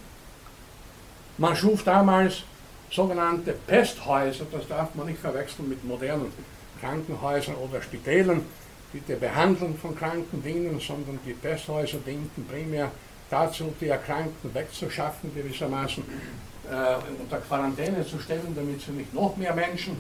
Man 1.38 1.56
schuf 1.56 1.84
damals 1.84 2.44
sogenannte 2.92 3.54
Pesthäuser, 3.54 4.46
das 4.52 4.68
darf 4.68 4.94
man 4.94 5.08
nicht 5.08 5.20
verwechseln 5.20 5.70
mit 5.70 5.84
modernen 5.84 6.32
Krankenhäusern 6.80 7.56
oder 7.56 7.82
Spitälern, 7.82 8.46
die 8.94 9.00
der 9.00 9.16
Behandlung 9.16 9.76
von 9.78 9.96
Kranken 9.96 10.44
dienen, 10.44 10.80
sondern 10.80 11.20
die 11.26 11.34
Pesthäuser 11.34 11.98
dienten 12.06 12.46
primär 12.46 12.92
dazu, 13.30 13.74
die 13.82 13.88
Erkrankten 13.88 14.54
wegzuschaffen, 14.54 15.34
gewissermaßen 15.34 16.04
äh, 16.70 17.22
unter 17.22 17.38
Quarantäne 17.38 18.06
zu 18.06 18.20
stellen, 18.20 18.54
damit 18.56 18.82
sie 18.82 18.92
nicht 18.92 19.14
noch 19.14 19.36
mehr 19.38 19.56
Menschen 19.56 19.98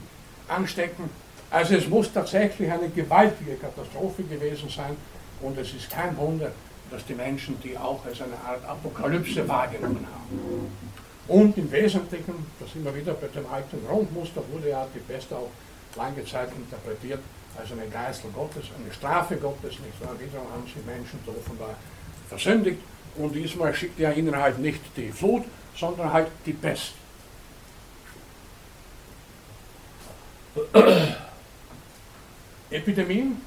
anstecken. 0.47 1.10
Also 1.53 1.75
es 1.75 1.87
muss 1.87 2.11
tatsächlich 2.11 2.71
eine 2.71 2.89
gewaltige 2.89 3.53
Katastrophe 3.57 4.23
gewesen 4.23 4.67
sein 4.69 4.97
und 5.39 5.55
es 5.59 5.71
ist 5.71 5.87
kein 5.87 6.17
Wunder, 6.17 6.51
dass 6.89 7.05
die 7.05 7.13
Menschen 7.13 7.61
die 7.61 7.77
auch 7.77 8.03
als 8.03 8.19
eine 8.21 8.33
Art 8.43 8.65
Apokalypse 8.67 9.47
wahrgenommen 9.47 10.03
haben. 10.11 10.71
Und 11.27 11.55
im 11.55 11.71
Wesentlichen, 11.71 12.47
das 12.59 12.69
wir 12.73 12.95
wieder 12.95 13.13
bei 13.13 13.27
dem 13.27 13.45
alten 13.45 13.85
Grundmuster, 13.87 14.41
wurde 14.51 14.69
ja 14.69 14.87
die 14.95 14.99
Pest 14.99 15.31
auch 15.31 15.51
lange 15.95 16.25
Zeit 16.25 16.49
interpretiert 16.55 17.19
als 17.55 17.71
eine 17.71 17.85
Geißel 17.85 18.31
Gottes, 18.33 18.65
eine 18.75 18.91
Strafe 18.91 19.35
Gottes, 19.35 19.77
nicht 19.77 20.01
wahr? 20.03 20.15
Wiederum 20.19 20.47
haben 20.51 20.63
sich 20.65 20.83
Menschen 20.83 21.19
offenbar 21.27 21.75
versündigt 22.29 22.79
und 23.15 23.31
diesmal 23.35 23.75
schickt 23.75 23.99
er 23.99 24.17
ihnen 24.17 24.35
halt 24.35 24.57
nicht 24.57 24.81
die 24.97 25.11
Flut, 25.11 25.43
sondern 25.75 26.11
halt 26.11 26.29
die 26.47 26.53
Pest. 26.53 26.93
Epidemien 32.74 33.40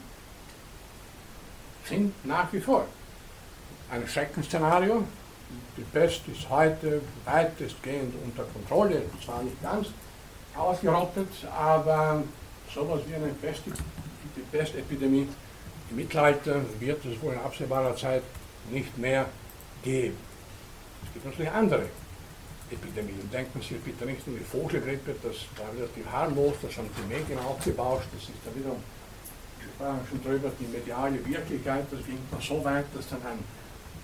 sind 1.84 2.24
nach 2.24 2.52
wie 2.52 2.60
vor 2.60 2.86
ein 3.90 4.06
Schreckensszenario. 4.06 5.02
Die 5.76 5.82
Pest 5.82 6.22
ist 6.28 6.48
heute 6.48 7.00
weitestgehend 7.24 8.14
unter 8.24 8.44
Kontrolle, 8.44 9.02
zwar 9.24 9.42
nicht 9.42 9.60
ganz 9.60 9.88
ausgerottet, 10.56 11.28
aber 11.56 12.22
sowas 12.72 13.00
wie 13.08 13.14
eine 13.16 13.28
Pest, 13.28 13.62
die 13.66 14.56
Pestepidemie 14.56 15.28
im 15.90 15.96
Mittelalter 15.96 16.60
wird 16.78 17.04
es 17.04 17.20
wohl 17.20 17.32
in 17.32 17.40
absehbarer 17.40 17.96
Zeit 17.96 18.22
nicht 18.70 18.96
mehr 18.96 19.26
geben. 19.82 20.16
Es 21.04 21.12
gibt 21.14 21.26
natürlich 21.26 21.50
andere 21.50 21.86
Epidemien. 22.70 23.28
Denken 23.32 23.60
Sie 23.60 23.74
bitte 23.74 24.06
nicht 24.06 24.26
nur 24.26 24.38
die 24.38 24.44
Vogelgrippe, 24.44 25.16
das 25.22 25.36
war 25.58 25.72
relativ 25.76 26.06
harmlos, 26.10 26.54
das 26.62 26.76
haben 26.76 26.90
die 26.96 27.14
Medien 27.14 27.38
aufgebauscht, 27.40 28.06
das 28.12 28.22
ist 28.22 28.38
da 28.44 28.54
wiederum 28.54 28.82
sprachen 29.74 30.00
schon 30.08 30.22
drüber, 30.22 30.50
die 30.58 30.66
mediale 30.66 31.18
Wirklichkeit, 31.24 31.84
das 31.90 32.04
ging 32.04 32.18
dann 32.30 32.40
so 32.40 32.64
weit, 32.64 32.86
dass 32.94 33.08
dann 33.08 33.20
ein 33.22 33.38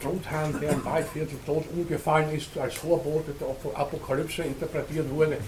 Truthahn, 0.00 0.58
der 0.60 0.70
im 0.70 0.84
Waldviertel 0.84 1.38
tot 1.46 1.64
umgefallen 1.72 2.30
ist, 2.34 2.56
als 2.58 2.74
Vorbote 2.74 3.32
der 3.32 3.78
Apokalypse 3.78 4.42
interpretiert 4.42 5.08
wurde. 5.10 5.38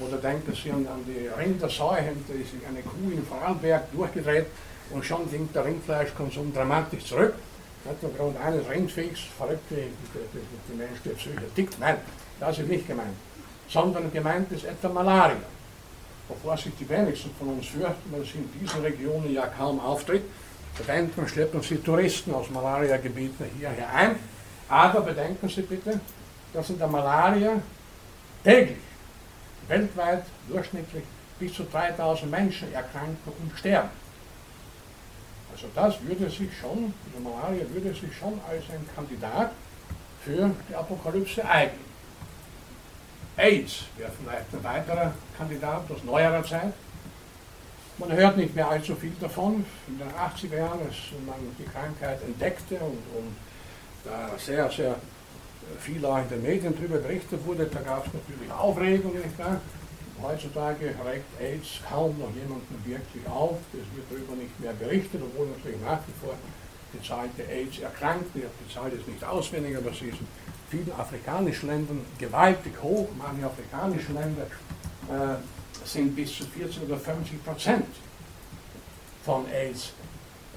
Oder 0.00 0.16
denken 0.16 0.52
Sie 0.52 0.70
an, 0.70 0.86
an 0.86 1.04
die 1.06 1.28
Rinderseuchen, 1.28 2.24
da 2.26 2.34
ist 2.34 2.50
eine 2.68 2.82
Kuh 2.82 3.12
in 3.12 3.24
Vorarlberg 3.24 3.92
durchgedreht 3.92 4.46
und 4.90 5.04
schon 5.04 5.30
ging 5.30 5.48
der 5.54 5.64
Rindfleischkonsum 5.64 6.52
dramatisch 6.52 7.04
zurück. 7.04 7.34
Nicht 7.84 8.04
aufgrund 8.04 8.40
eines 8.40 8.68
Rindviechts 8.68 9.20
verrückt 9.36 9.70
die, 9.70 9.74
die, 9.74 10.18
die, 10.32 10.72
die 10.72 10.76
Mensch, 10.76 11.00
der 11.04 11.12
Psyche 11.12 11.54
tickt. 11.54 11.78
Nein, 11.78 11.98
das 12.40 12.58
ist 12.58 12.68
nicht 12.68 12.88
gemeint. 12.88 13.14
Sondern 13.68 14.12
gemeint 14.12 14.50
ist 14.50 14.64
etwa 14.64 14.88
Malaria. 14.88 15.36
Wovor 16.28 16.56
sich 16.56 16.72
die 16.78 16.88
wenigsten 16.88 17.30
von 17.38 17.48
uns 17.48 17.66
fürchten, 17.66 18.10
weil 18.10 18.24
sie 18.24 18.38
in 18.38 18.50
diesen 18.60 18.80
Regionen 18.80 19.32
ja 19.32 19.46
kaum 19.46 19.78
auftritt. 19.80 20.22
Bedenken, 20.76 21.28
schleppen 21.28 21.62
Sie 21.62 21.76
Touristen 21.76 22.34
aus 22.34 22.50
Malaria-Gebieten 22.50 23.44
hierher 23.58 23.88
ein. 23.94 24.16
Aber 24.68 25.02
bedenken 25.02 25.48
Sie 25.48 25.62
bitte, 25.62 26.00
dass 26.52 26.70
in 26.70 26.78
der 26.78 26.88
Malaria 26.88 27.60
täglich, 28.42 28.78
weltweit 29.68 30.24
durchschnittlich 30.48 31.04
bis 31.38 31.54
zu 31.54 31.64
3000 31.64 32.30
Menschen 32.30 32.72
erkranken 32.72 33.32
und 33.40 33.58
sterben. 33.58 33.90
Also 35.52 35.68
das 35.74 36.02
würde 36.02 36.28
sich 36.28 36.50
schon, 36.60 36.92
diese 37.06 37.22
Malaria 37.22 37.64
würde 37.72 37.90
sich 37.94 38.16
schon 38.18 38.40
als 38.48 38.64
ein 38.70 38.84
Kandidat 38.94 39.52
für 40.24 40.50
die 40.68 40.74
Apokalypse 40.74 41.44
eignen. 41.48 41.93
AIDS 43.36 43.84
wäre 43.96 44.10
vielleicht 44.12 44.52
ein 44.52 44.64
weiterer 44.64 45.12
Kandidat 45.36 45.82
aus 45.90 46.04
neuerer 46.04 46.44
Zeit. 46.44 46.72
Man 47.98 48.12
hört 48.12 48.36
nicht 48.36 48.54
mehr 48.54 48.68
allzu 48.68 48.94
viel 48.94 49.12
davon. 49.20 49.64
In 49.86 49.98
den 49.98 50.08
80er 50.08 50.56
Jahren, 50.56 50.80
als 50.80 50.96
man 51.26 51.36
die 51.58 51.64
Krankheit 51.64 52.22
entdeckte 52.22 52.76
und, 52.76 52.98
und 53.16 53.36
da 54.04 54.30
sehr, 54.38 54.70
sehr 54.70 54.96
viel 55.78 56.04
auch 56.04 56.18
in 56.18 56.28
den 56.28 56.42
Medien 56.42 56.74
darüber 56.76 56.98
berichtet 56.98 57.44
wurde, 57.46 57.66
da 57.66 57.80
gab 57.80 58.06
es 58.06 58.12
natürlich 58.12 58.52
Aufregung. 58.52 59.14
Nicht 59.14 59.38
wahr? 59.38 59.60
Heutzutage 60.22 60.86
regt 60.86 61.40
AIDS 61.40 61.80
kaum 61.88 62.18
noch 62.18 62.34
jemanden 62.34 62.82
wirklich 62.84 63.26
auf. 63.26 63.58
Es 63.72 63.96
wird 63.96 64.06
darüber 64.10 64.34
nicht 64.40 64.58
mehr 64.60 64.72
berichtet, 64.72 65.20
obwohl 65.22 65.48
natürlich 65.48 65.80
nach 65.80 66.00
wie 66.06 66.26
vor 66.26 66.34
die 66.92 67.06
Zahl 67.06 67.28
der 67.36 67.48
AIDS-Erkrankten, 67.48 68.42
die 68.42 68.72
Zahl 68.72 68.90
ist 68.92 69.08
nicht 69.08 69.24
auswendig, 69.24 69.76
aber 69.76 69.92
sie 69.92 70.08
ist 70.10 70.18
vielen 70.70 70.92
afrikanischen 70.98 71.68
Ländern 71.68 72.00
gewaltig 72.18 72.72
hoch. 72.82 73.08
Manche 73.18 73.46
afrikanische 73.46 74.12
Länder 74.12 74.46
äh, 75.08 75.86
sind 75.86 76.14
bis 76.16 76.36
zu 76.36 76.44
40 76.44 76.82
oder 76.82 76.96
50 76.96 77.44
Prozent 77.44 77.86
von 79.24 79.46
AIDS 79.50 79.92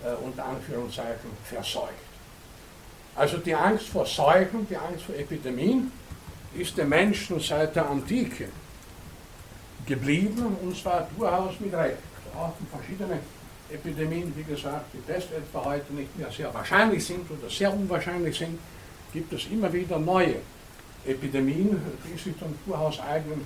äh, 0.04 0.14
unter 0.24 0.46
Anführungszeichen 0.46 1.30
verseucht. 1.44 2.08
Also 3.16 3.38
die 3.38 3.56
Angst 3.56 3.88
vor 3.88 4.06
Seuchen, 4.06 4.68
die 4.70 4.78
Angst 4.78 5.06
vor 5.06 5.16
Epidemien 5.16 5.92
ist 6.56 6.78
den 6.78 6.90
Menschen 6.90 7.40
seit 7.40 7.76
der 7.76 7.90
Antike 7.90 8.50
geblieben 9.86 10.56
und 10.62 10.78
zwar 10.78 11.08
durchaus 11.18 11.60
mit 11.60 11.74
Recht. 11.74 11.98
Auch 12.36 12.54
verschiedene 12.72 13.20
Epidemien, 13.72 14.32
wie 14.36 14.44
gesagt, 14.44 14.86
die 14.94 15.00
Pest 15.00 15.30
etwa 15.32 15.66
heute 15.66 15.94
nicht 15.94 16.16
mehr 16.18 16.32
sehr 16.32 16.54
wahrscheinlich 16.54 17.06
sind 17.06 17.30
oder 17.32 17.50
sehr 17.50 17.74
unwahrscheinlich 17.74 18.38
sind, 18.38 18.60
gibt 19.14 19.34
es 19.34 19.48
immer 19.52 19.72
wieder 19.72 20.00
neue 20.00 20.36
Epidemien, 21.06 21.82
die 22.06 22.18
sich 22.18 22.34
dann 22.40 22.54
durchaus 22.66 23.00
eignen 23.00 23.46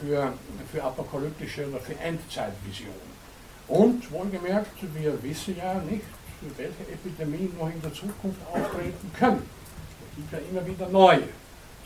für, 0.00 0.32
für 0.70 0.82
apokalyptische 0.82 1.68
oder 1.68 1.80
für 1.80 1.98
Endzeitvisionen. 1.98 3.12
Und 3.68 4.10
wohlgemerkt, 4.10 4.76
wir 4.94 5.22
wissen 5.22 5.56
ja 5.56 5.74
nicht, 5.88 6.04
welche 6.56 6.92
Epidemien 6.92 7.52
noch 7.58 7.70
in 7.70 7.80
der 7.80 7.92
Zukunft 7.92 8.40
auftreten 8.52 9.10
können. 9.18 9.42
Es 10.10 10.16
gibt 10.16 10.32
ja 10.32 10.38
immer 10.50 10.66
wieder 10.66 10.88
neue. 10.88 11.28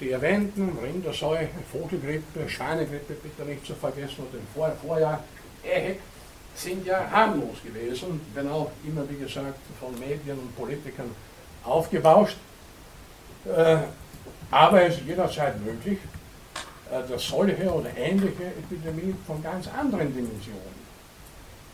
Die 0.01 0.11
erwähnten 0.11 0.77
Rinderseuche, 0.83 1.49
Vogelgrippe, 1.73 2.49
Schweinegrippe 2.49 3.15
bitte 3.15 3.49
nicht 3.49 3.65
zu 3.65 3.75
vergessen 3.75 4.19
und 4.19 4.35
im 4.35 4.47
Vor 4.55 4.71
Vorjahr 4.83 5.23
EHEC 5.63 6.01
sind 6.55 6.87
ja 6.87 7.11
harmlos 7.11 7.59
gewesen, 7.65 8.21
wenn 8.35 8.49
auch 8.49 8.71
immer, 8.87 9.09
wie 9.09 9.19
gesagt, 9.19 9.59
von 9.79 9.93
Medien 9.99 10.39
und 10.39 10.57
Politikern 10.57 11.11
aufgebauscht. 11.65 12.37
Äh, 13.55 13.79
aber 14.51 14.83
es 14.83 14.97
ist 14.97 15.07
jederzeit 15.07 15.55
möglich, 15.65 15.99
äh, 16.91 17.09
dass 17.09 17.27
solche 17.27 17.71
oder 17.71 17.91
ähnliche 17.97 18.45
Epidemien 18.45 19.17
von 19.27 19.43
ganz 19.43 19.69
anderen 19.69 20.15
Dimensionen 20.15 20.87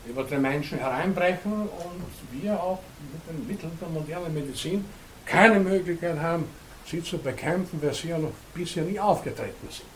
über 0.05 0.23
den 0.23 0.41
Menschen 0.41 0.79
hereinbrechen 0.79 1.51
und 1.51 2.41
wir 2.41 2.61
auch 2.61 2.79
mit 3.11 3.29
den 3.29 3.47
Mitteln 3.47 3.77
der 3.79 3.89
modernen 3.89 4.33
Medizin 4.33 4.85
keine 5.25 5.59
Möglichkeit 5.59 6.19
haben, 6.19 6.45
sie 6.85 7.01
zu 7.01 7.17
bekämpfen, 7.17 7.81
weil 7.81 7.93
sie 7.93 8.09
ja 8.09 8.17
noch 8.17 8.33
bisher 8.53 8.83
nie 8.83 8.99
aufgetreten 8.99 9.67
sind. 9.69 9.87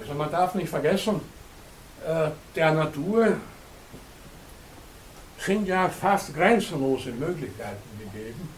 Also 0.00 0.14
man 0.14 0.30
darf 0.30 0.54
nicht 0.54 0.68
vergessen, 0.68 1.20
äh, 2.06 2.30
der 2.54 2.72
Natur 2.72 3.36
sind 5.38 5.68
ja 5.68 5.88
fast 5.88 6.34
grenzenlose 6.34 7.10
Möglichkeiten 7.10 7.82
gegeben, 7.98 8.48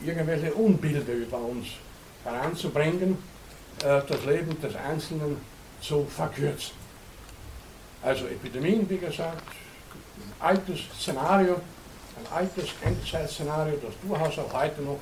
irgendwelche 0.00 0.52
Unbilder 0.54 1.12
über 1.12 1.38
uns 1.38 1.66
heranzubringen, 2.24 3.18
äh, 3.82 4.00
das 4.06 4.24
Leben 4.24 4.60
des 4.60 4.74
Einzelnen 4.76 5.36
zu 5.80 6.04
verkürzen. 6.04 6.72
Also 8.02 8.26
Epidemien, 8.26 8.88
wie 8.88 8.98
gesagt, 8.98 9.42
ein 10.16 10.32
altes 10.40 10.80
Szenario, 11.00 11.54
ein 11.54 12.32
altes 12.32 12.70
Endzeitszenario, 12.84 13.74
das 13.76 13.94
durchaus 14.06 14.38
auch 14.38 14.52
heute 14.52 14.82
noch 14.82 14.98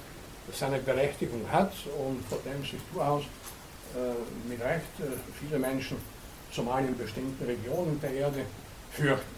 seine 0.53 0.79
Berechtigung 0.79 1.43
hat 1.51 1.73
und 1.99 2.25
vor 2.29 2.39
dem 2.45 2.63
sich 2.63 2.81
durchaus 2.93 3.23
äh, 3.23 4.49
mit 4.49 4.61
Recht 4.61 4.85
äh, 5.01 5.17
viele 5.41 5.59
Menschen, 5.59 5.97
zumal 6.53 6.85
in 6.85 6.97
bestimmten 6.97 7.45
Regionen 7.45 8.01
der 8.01 8.13
Erde, 8.13 8.47
fürchten. 8.93 9.37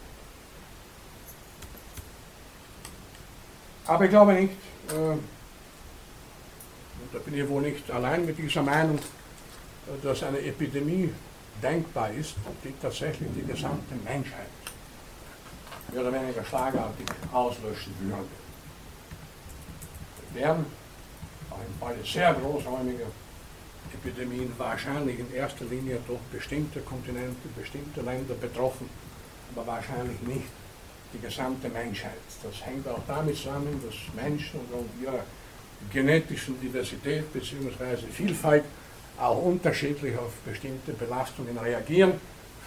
Aber 3.86 4.04
ich 4.04 4.10
glaube 4.10 4.34
nicht, 4.34 4.52
und 7.00 7.14
da 7.14 7.18
bin 7.18 7.34
ich 7.34 7.48
wohl 7.48 7.62
nicht 7.62 7.90
allein 7.90 8.24
mit 8.26 8.38
dieser 8.38 8.62
Meinung, 8.62 8.98
äh, 8.98 10.04
dass 10.04 10.22
eine 10.22 10.40
Epidemie 10.40 11.12
denkbar 11.62 12.10
ist, 12.12 12.34
die 12.64 12.72
tatsächlich 12.80 13.28
die 13.34 13.44
gesamte 13.44 13.94
Menschheit 14.04 14.48
mehr 15.92 16.02
oder 16.02 16.12
weniger 16.12 16.44
schlagartig 16.44 17.06
auslöschen 17.32 17.94
würde. 18.00 18.28
Wir 20.32 20.42
werden 20.42 20.66
auch 21.50 21.58
im 21.58 21.80
Falle 21.80 22.04
sehr 22.04 22.34
großräumiger 22.34 23.06
Epidemien 23.94 24.52
wahrscheinlich 24.58 25.18
in 25.18 25.32
erster 25.34 25.64
Linie 25.64 25.98
durch 26.06 26.20
bestimmte 26.30 26.80
Kontinente, 26.80 27.48
bestimmte 27.56 28.02
Länder 28.02 28.34
betroffen, 28.34 28.88
aber 29.54 29.66
wahrscheinlich 29.66 30.20
nicht 30.22 30.48
die 31.12 31.20
gesamte 31.20 31.68
Menschheit. 31.70 32.20
Das 32.42 32.66
hängt 32.66 32.86
auch 32.86 33.00
damit 33.06 33.36
zusammen, 33.36 33.82
dass 33.84 34.14
Menschen 34.14 34.60
aufgrund 34.60 34.90
ihrer 35.02 35.24
genetischen 35.92 36.60
Diversität 36.60 37.32
bzw. 37.32 37.96
Vielfalt 38.12 38.64
auch 39.18 39.42
unterschiedlich 39.42 40.16
auf 40.16 40.32
bestimmte 40.44 40.92
Belastungen 40.92 41.56
reagieren, 41.58 42.14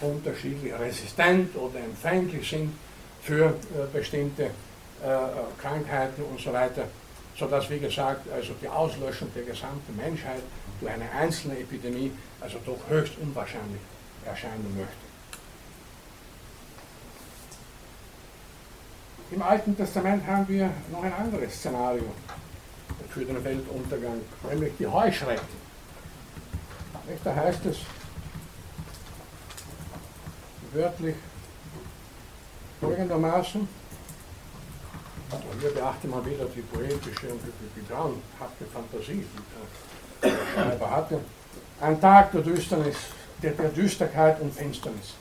unterschiedlich 0.00 0.72
resistent 0.78 1.56
oder 1.56 1.78
empfänglich 1.80 2.48
sind 2.48 2.72
für 3.22 3.46
äh, 3.46 3.52
bestimmte 3.92 4.44
äh, 4.44 4.50
Krankheiten 5.60 6.22
und 6.22 6.40
so 6.40 6.52
weiter, 6.52 6.88
sodass, 7.36 7.70
wie 7.70 7.78
gesagt, 7.78 8.30
also 8.32 8.52
die 8.60 8.68
Auslöschung 8.68 9.28
der 9.34 9.44
gesamten 9.44 9.96
Menschheit 9.96 10.42
durch 10.80 10.92
eine 10.92 11.10
einzelne 11.10 11.58
Epidemie 11.58 12.10
also 12.40 12.58
doch 12.66 12.78
höchst 12.88 13.14
unwahrscheinlich 13.20 13.80
erscheinen 14.26 14.74
möchte. 14.76 15.12
Im 19.30 19.42
Alten 19.42 19.76
Testament 19.76 20.26
haben 20.26 20.46
wir 20.48 20.70
noch 20.90 21.02
ein 21.02 21.12
anderes 21.12 21.54
Szenario 21.54 22.04
für 23.10 23.24
den 23.24 23.42
Weltuntergang, 23.44 24.20
nämlich 24.50 24.72
die 24.78 24.86
Heuschrecken. 24.86 25.62
Da 27.24 27.34
heißt 27.34 27.66
es 27.66 27.78
wörtlich 30.72 31.16
folgendermaßen, 32.80 33.68
und 35.32 35.60
hier 35.60 35.70
beachte 35.70 36.08
man 36.08 36.24
wieder 36.26 36.44
die 36.44 36.60
poetische 36.60 37.28
und 37.32 37.40
die, 37.42 37.80
die 37.80 37.86
grauenhafte 37.88 38.66
Fantasie, 38.72 39.24
die 39.24 40.28
der 40.28 40.36
Schreiber 40.54 40.90
hatte. 40.90 41.20
Ein 41.80 42.00
Tag 42.00 42.32
der 42.32 42.42
Düsternis, 42.42 42.96
der, 43.42 43.52
der 43.52 43.70
Düsterkeit 43.70 44.40
und 44.40 44.54
Finsternis. 44.54 45.14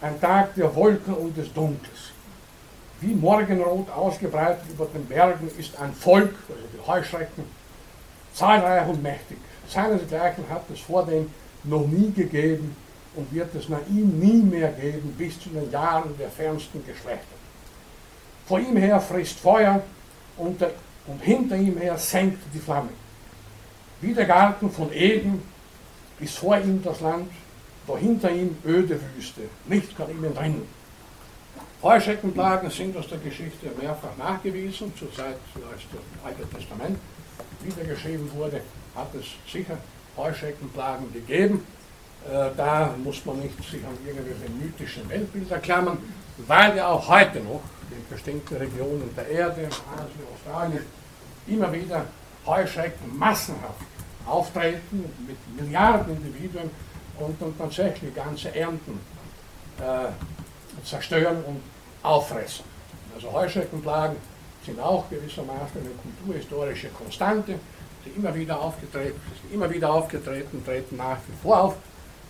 Ein 0.00 0.20
Tag 0.20 0.54
der 0.54 0.74
Wolken 0.74 1.14
und 1.14 1.36
des 1.36 1.52
Dunkels. 1.52 2.13
Wie 3.04 3.14
Morgenrot 3.14 3.90
ausgebreitet 3.90 4.64
über 4.70 4.86
den 4.86 5.04
Bergen 5.04 5.50
ist 5.58 5.78
ein 5.78 5.92
Volk, 5.92 6.34
also 6.48 6.62
die 6.72 6.86
Heuschrecken, 6.86 7.44
zahlreich 8.32 8.88
und 8.88 9.02
mächtig. 9.02 9.36
Seinesgleichen 9.68 10.48
hat 10.48 10.62
es 10.72 10.80
vor 10.80 11.04
dem 11.04 11.30
noch 11.64 11.86
nie 11.86 12.10
gegeben 12.12 12.74
und 13.14 13.30
wird 13.34 13.54
es 13.54 13.68
nach 13.68 13.86
ihm 13.90 14.18
nie 14.18 14.42
mehr 14.42 14.72
geben 14.72 15.14
bis 15.18 15.38
zu 15.38 15.50
den 15.50 15.70
Jahren 15.70 16.16
der 16.18 16.30
fernsten 16.30 16.82
Geschlechter. 16.86 17.36
Vor 18.46 18.58
ihm 18.58 18.76
her 18.76 18.98
frisst 19.00 19.38
Feuer 19.38 19.82
und 20.38 20.60
der 20.62 20.70
und 21.06 21.20
hinter 21.20 21.56
ihm 21.56 21.76
her 21.76 21.98
senkt 21.98 22.38
die 22.54 22.58
Flamme. 22.58 22.88
Wie 24.00 24.14
der 24.14 24.24
Garten 24.24 24.70
von 24.70 24.90
Eden 24.90 25.42
ist 26.18 26.38
vor 26.38 26.56
ihm 26.56 26.82
das 26.82 27.00
Land, 27.00 27.30
wo 27.86 27.98
hinter 27.98 28.30
ihm 28.30 28.56
öde 28.64 28.98
Wüste, 29.14 29.42
nichts 29.66 29.94
kann 29.94 30.10
ihm 30.10 30.24
entrinnen. 30.24 30.66
Heuschreckenplagen 31.82 32.70
sind 32.70 32.96
aus 32.96 33.08
der 33.08 33.18
Geschichte 33.18 33.70
mehrfach 33.80 34.16
nachgewiesen, 34.16 34.92
zur 34.98 35.12
Zeit, 35.12 35.36
als 35.54 35.82
das 35.92 36.24
Alte 36.24 36.48
Testament 36.48 36.98
wiedergeschrieben 37.62 38.30
wurde, 38.32 38.60
hat 38.94 39.14
es 39.14 39.26
sicher 39.50 39.76
Heuschreckenplagen 40.16 41.12
gegeben. 41.12 41.66
Äh, 42.26 42.50
da 42.56 42.94
muss 43.02 43.24
man 43.26 43.40
nicht 43.40 43.56
sich 43.58 43.84
an 43.84 43.96
irgendwelche 44.06 44.50
mythischen 44.50 45.08
Weltbilder 45.08 45.58
klammern, 45.58 45.98
weil 46.46 46.76
ja 46.76 46.88
auch 46.88 47.06
heute 47.08 47.40
noch 47.40 47.62
in 47.90 48.08
bestimmten 48.08 48.56
Regionen 48.56 49.10
der 49.14 49.28
Erde, 49.28 49.66
Asien, 49.66 50.24
Australien, 50.34 50.84
immer 51.46 51.70
wieder 51.72 52.06
Heuschrecken 52.46 53.16
massenhaft 53.18 53.80
auftreten 54.26 55.04
mit 55.26 55.60
Milliarden 55.60 56.16
Individuen 56.16 56.70
und 57.18 57.40
dann 57.40 57.56
tatsächlich 57.58 58.14
ganze 58.14 58.54
Ernten 58.54 58.98
äh, 59.78 60.08
zerstören 60.84 61.42
und 61.44 61.60
auffressen. 62.02 62.64
Also 63.14 63.32
Heuschreckenplagen 63.32 64.16
sind 64.64 64.80
auch 64.80 65.08
gewissermaßen 65.08 65.80
eine 65.80 65.90
kulturhistorische 65.90 66.88
Konstante, 66.88 67.58
die 68.04 68.10
immer 68.10 68.34
wieder 68.34 68.60
aufgetreten, 68.60 69.20
immer 69.52 69.70
wieder 69.70 69.92
aufgetreten, 69.92 70.64
treten 70.64 70.96
nach 70.96 71.18
wie 71.26 71.36
vor 71.42 71.62
auf. 71.62 71.76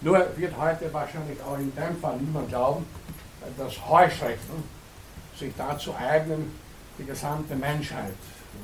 Nur 0.01 0.27
wird 0.37 0.57
heute 0.59 0.93
wahrscheinlich 0.93 1.41
auch 1.43 1.59
in 1.59 1.73
dem 1.75 1.97
Fall 2.01 2.17
niemand 2.19 2.49
glauben, 2.49 2.87
dass 3.57 3.89
Heuschrecken 3.89 4.65
sich 5.39 5.53
dazu 5.57 5.95
eignen, 5.95 6.53
die 6.99 7.05
gesamte 7.05 7.57
Menschheit, 7.57 8.15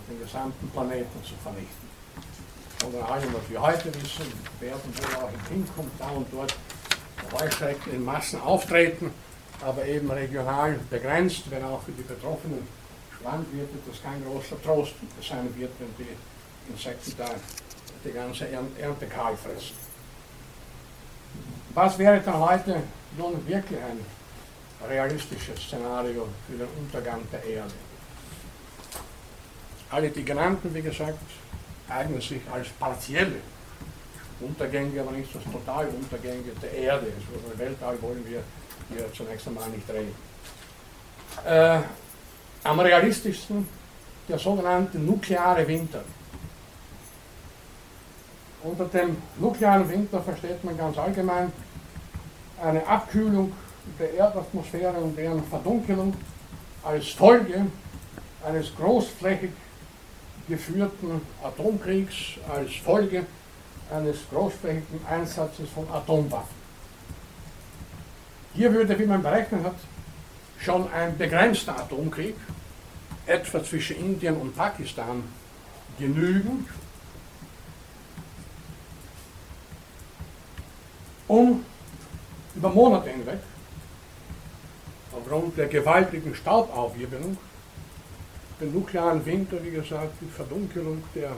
den 0.09 0.21
gesamten 0.21 0.69
Planeten 0.71 1.25
zu 1.25 1.35
vernichten. 1.43 1.91
Sondern 2.81 3.03
alle, 3.03 3.27
was 3.33 3.51
wir 3.51 3.61
heute 3.61 3.87
wissen, 3.95 4.27
werden 4.61 4.81
wohl 4.85 5.17
auch 5.17 5.31
in 5.33 5.57
Hinkunft 5.57 5.93
da 5.99 6.09
und 6.11 6.27
dort 6.33 6.55
Heuschrecken 7.33 7.93
in 7.93 8.05
Massen 8.05 8.41
auftreten, 8.41 9.13
aber 9.63 9.85
eben 9.85 10.11
regional 10.11 10.79
begrenzt, 10.89 11.51
wenn 11.51 11.65
auch 11.65 11.83
für 11.83 11.93
die 11.93 12.03
betroffenen 12.03 12.67
Landwirte 13.23 13.75
das 13.87 14.03
kein 14.03 14.25
großer 14.25 14.61
Trost 14.63 14.95
sein 15.23 15.55
wird, 15.57 15.73
wenn 15.79 15.95
die 15.99 16.73
Insekten 16.73 17.15
da 17.19 17.31
die 18.05 18.13
ganze 18.13 18.49
Ernte 18.49 19.07
kahl 19.07 19.37
fressen. 19.37 19.75
Was 21.75 21.99
wäre 21.99 22.21
dann 22.21 22.39
heute 22.39 22.83
nun 23.17 23.47
wirklich 23.47 23.79
ein 23.79 24.05
realistisches 24.89 25.61
Szenario 25.61 26.27
für 26.49 26.57
den 26.57 26.69
Untergang 26.79 27.21
der 27.31 27.45
Erde? 27.45 27.73
Alle 29.91 30.09
die 30.09 30.25
genannten, 30.25 30.75
wie 30.75 30.83
gesagt, 30.83 31.19
eignen 31.89 32.21
sich 32.21 32.41
als 32.51 32.69
partielle 32.71 33.41
Untergänge, 34.41 35.01
aber 35.01 35.13
nicht 35.13 35.35
als 35.35 35.45
Totaluntergänge 35.45 36.53
der 36.63 36.73
Erde. 36.73 37.07
Also 37.07 37.59
Weltall 37.59 38.01
wollen 38.01 38.25
wir 38.27 38.43
hier 38.93 39.13
zunächst 39.13 39.47
einmal 39.47 39.69
nicht 39.71 39.89
reden. 39.89 40.15
Äh, 41.47 41.81
am 42.65 42.81
realistischsten 42.81 43.67
der 44.29 44.39
sogenannte 44.39 44.99
nukleare 44.99 45.67
Winter. 45.67 46.03
Unter 48.63 48.85
dem 48.87 49.17
nuklearen 49.39 49.89
Winter 49.89 50.21
versteht 50.21 50.63
man 50.65 50.77
ganz 50.77 50.99
allgemein 50.99 51.53
eine 52.63 52.87
Abkühlung 52.87 53.53
der 53.99 54.13
Erdatmosphäre 54.15 54.99
und 54.99 55.17
deren 55.17 55.43
Verdunkelung 55.45 56.15
als 56.83 57.09
Folge 57.09 57.67
eines 58.47 58.75
großflächig 58.77 59.51
geführten 60.49 61.23
Atomkriegs, 61.43 62.15
als 62.53 62.75
Folge 62.85 63.25
eines 63.91 64.19
großflächigen 64.31 65.07
Einsatzes 65.09 65.69
von 65.71 65.89
Atomwaffen. 65.91 66.60
Hier 68.61 68.75
würde, 68.75 68.99
wie 68.99 69.07
man 69.07 69.23
berechnet 69.23 69.65
hat, 69.65 69.77
schon 70.59 70.93
ein 70.93 71.17
begrenzter 71.17 71.79
Atomkrieg, 71.79 72.35
etwa 73.25 73.65
zwischen 73.65 73.97
Indien 73.97 74.37
und 74.37 74.55
Pakistan, 74.55 75.25
genügen, 75.99 76.69
um 81.27 81.65
über 82.55 82.69
Monate 82.69 83.09
hinweg, 83.09 83.39
aufgrund 85.11 85.57
der 85.57 85.69
gewaltigen 85.69 86.35
Staubaufwirbelung, 86.35 87.39
den 88.61 88.75
nuklearen 88.75 89.25
Winter, 89.25 89.57
wie 89.65 89.71
gesagt, 89.71 90.13
die 90.21 90.29
Verdunkelung 90.29 91.03
der 91.15 91.33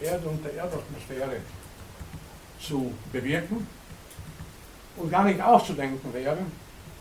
Erde 0.00 0.28
und 0.28 0.44
der 0.44 0.54
Erdatmosphäre 0.54 1.38
zu 2.60 2.92
bewirken 3.10 3.66
und 4.96 5.10
gar 5.10 5.24
nicht 5.24 5.40
auszudenken 5.40 6.12
wäre, 6.12 6.38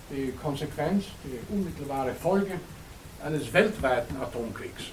die 0.10 0.34
Konsequenz, 0.42 1.06
die 1.24 1.40
unmittelbare 1.54 2.14
Folge 2.14 2.60
eines 3.24 3.52
weltweiten 3.52 4.18
Atomkriegs. 4.22 4.84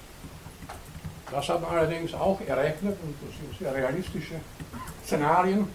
Das 1.30 1.48
hat 1.48 1.62
man 1.62 1.70
allerdings 1.70 2.12
auch 2.14 2.40
errechnet 2.46 2.96
und 3.02 3.14
das 3.26 3.36
sind 3.38 3.58
sehr 3.58 3.74
realistische 3.74 4.34
Szenarien, 5.04 5.66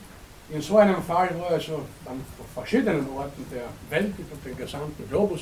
in 0.50 0.62
so 0.62 0.78
einem 0.78 1.02
Fall, 1.04 1.30
wo 1.38 1.44
also 1.54 1.86
an 2.06 2.24
verschiedenen 2.54 3.08
Orten 3.10 3.46
der 3.52 3.66
Welt, 3.90 4.14
über 4.18 4.36
den 4.46 4.58
gesamten 4.58 5.08
Globus, 5.10 5.42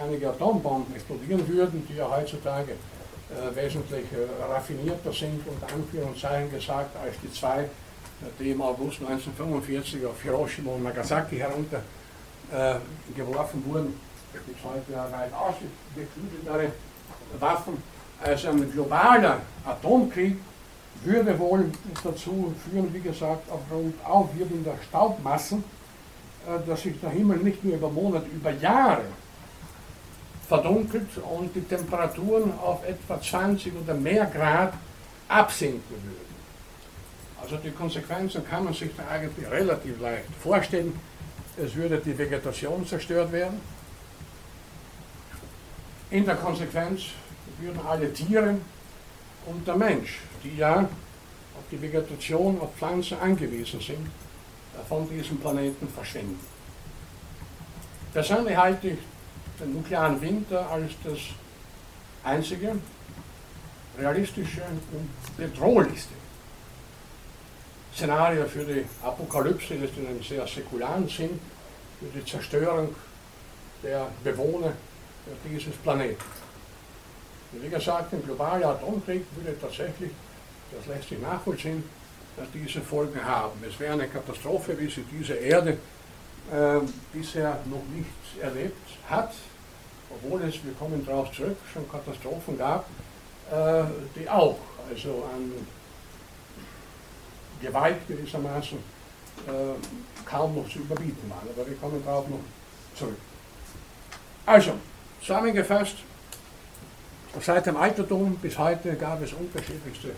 einige 0.00 0.30
Atombomben 0.30 0.94
explodieren 0.94 1.46
würden, 1.46 1.86
die 1.88 1.96
ja 1.96 2.10
heutzutage 2.10 2.72
äh, 2.72 3.54
wesentlich 3.54 4.04
äh, 4.12 4.52
raffinierter 4.52 5.12
sind, 5.12 5.40
unter 5.46 5.72
Anführungszeichen 5.72 6.50
gesagt, 6.50 6.96
als 6.96 7.14
die 7.22 7.32
zwei, 7.32 7.68
die 8.38 8.50
im 8.50 8.62
August 8.62 9.00
1945 9.00 10.06
auf 10.06 10.22
Hiroshima 10.22 10.70
und 10.72 10.84
Nagasaki 10.84 11.36
heruntergeworfen 11.36 13.62
äh, 13.62 13.66
wurden. 13.66 14.00
Ja 14.90 15.12
weit 15.12 15.30
ausgeklügeltere 15.34 16.72
Waffen. 17.38 17.76
Also 18.22 18.48
ein 18.48 18.72
globaler 18.72 19.42
Atomkrieg 19.64 20.38
würde 21.04 21.38
wohl 21.38 21.70
dazu 22.02 22.54
führen, 22.64 22.94
wie 22.94 23.00
gesagt, 23.00 23.50
aufgrund 23.50 23.94
aufwirbelnder 24.04 24.74
Staubmassen, 24.88 25.62
äh, 26.46 26.66
dass 26.66 26.82
sich 26.82 26.98
der 27.00 27.10
Himmel 27.10 27.38
nicht 27.38 27.62
nur 27.64 27.74
über 27.74 27.90
Monate, 27.90 28.26
über 28.26 28.52
Jahre 28.52 29.04
verdunkelt 30.48 31.08
und 31.38 31.54
die 31.54 31.62
Temperaturen 31.62 32.52
auf 32.58 32.86
etwa 32.86 33.20
20 33.20 33.72
oder 33.82 33.94
mehr 33.94 34.26
Grad 34.26 34.74
absinken 35.28 35.82
würden. 35.90 36.31
Also 37.42 37.56
die 37.56 37.72
Konsequenzen 37.72 38.46
kann 38.48 38.64
man 38.64 38.72
sich 38.72 38.90
da 38.96 39.06
eigentlich 39.08 39.50
relativ 39.50 40.00
leicht 40.00 40.24
vorstellen. 40.40 40.98
Es 41.56 41.74
würde 41.74 41.98
die 41.98 42.16
Vegetation 42.16 42.86
zerstört 42.86 43.32
werden. 43.32 43.60
In 46.10 46.24
der 46.24 46.36
Konsequenz 46.36 47.02
würden 47.58 47.80
alle 47.86 48.12
Tiere 48.12 48.56
und 49.46 49.66
der 49.66 49.76
Mensch 49.76 50.20
die 50.44 50.56
ja 50.56 50.80
auf 50.80 51.64
die 51.70 51.80
Vegetation, 51.80 52.60
auf 52.60 52.74
Pflanzen 52.76 53.18
angewiesen 53.20 53.80
sind, 53.80 54.08
von 54.88 55.08
diesem 55.08 55.38
Planeten 55.38 55.88
verschwinden. 55.88 56.40
Persönlich 58.12 58.56
halte 58.56 58.88
ich 58.88 58.98
den 59.60 59.74
nuklearen 59.74 60.20
Winter 60.20 60.68
als 60.68 60.92
das 61.04 61.18
einzige, 62.24 62.76
realistische 63.98 64.62
und 64.62 65.36
bedrohlichste 65.36 66.14
Szenario 67.94 68.46
für 68.46 68.64
die 68.64 68.84
Apokalypse, 69.02 69.74
das 69.74 69.90
in 69.96 70.06
einem 70.06 70.22
sehr 70.22 70.46
säkularen 70.46 71.08
Sinn, 71.08 71.38
für 72.00 72.18
die 72.18 72.24
Zerstörung 72.24 72.94
der 73.82 74.08
Bewohner 74.24 74.72
dieses 75.48 75.74
Planeten. 75.76 76.22
Wie 77.52 77.68
gesagt, 77.68 78.12
ein 78.14 78.24
globaler 78.24 78.70
Atomkrieg 78.70 79.24
würde 79.36 79.58
tatsächlich 79.60 80.10
das 80.74 80.86
lässt 80.86 81.08
sich 81.08 81.20
nachvollziehen, 81.20 81.84
dass 82.36 82.46
diese 82.52 82.80
Folgen 82.80 83.22
haben. 83.22 83.62
Es 83.68 83.78
wäre 83.78 83.92
eine 83.92 84.08
Katastrophe, 84.08 84.78
wie 84.78 84.88
sie 84.88 85.04
diese 85.10 85.34
Erde 85.34 85.72
äh, 86.50 86.80
bisher 87.12 87.58
noch 87.66 87.84
nicht 87.94 88.42
erlebt 88.42 88.88
hat, 89.08 89.32
obwohl 90.10 90.42
es, 90.42 90.54
wir 90.64 90.72
kommen 90.78 91.04
darauf 91.06 91.30
zurück, 91.32 91.56
schon 91.72 91.88
Katastrophen 91.90 92.56
gab, 92.58 92.86
äh, 93.50 93.84
die 94.16 94.28
auch 94.28 94.58
also 94.88 95.28
an 95.34 95.52
Gewalt 97.62 98.06
gewissermaßen 98.08 98.78
äh, 98.78 99.50
kaum 100.28 100.56
noch 100.56 100.68
zu 100.68 100.80
überbieten 100.80 101.30
waren. 101.30 101.48
Aber 101.54 101.66
wir 101.68 101.76
kommen 101.76 102.02
darauf 102.04 102.28
noch 102.28 102.40
zurück. 102.94 103.18
Also, 104.44 104.72
zusammengefasst, 105.20 105.96
seit 107.40 107.66
dem 107.66 107.76
Altertum 107.76 108.36
bis 108.36 108.58
heute 108.58 108.94
gab 108.96 109.22
es 109.22 109.32
unterschiedlichste 109.32 110.10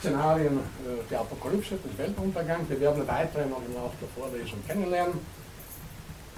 Szenarien 0.00 0.58
äh, 0.58 1.08
der 1.10 1.20
Apokalypse, 1.20 1.76
des 1.76 1.98
Weltuntergangs. 1.98 2.68
Wir 2.68 2.80
werden 2.80 3.06
weitere 3.06 3.46
noch 3.46 3.62
im 3.66 3.74
Laufe 3.74 3.96
der 4.00 4.08
Vorlesung 4.08 4.58
kennenlernen. 4.66 5.20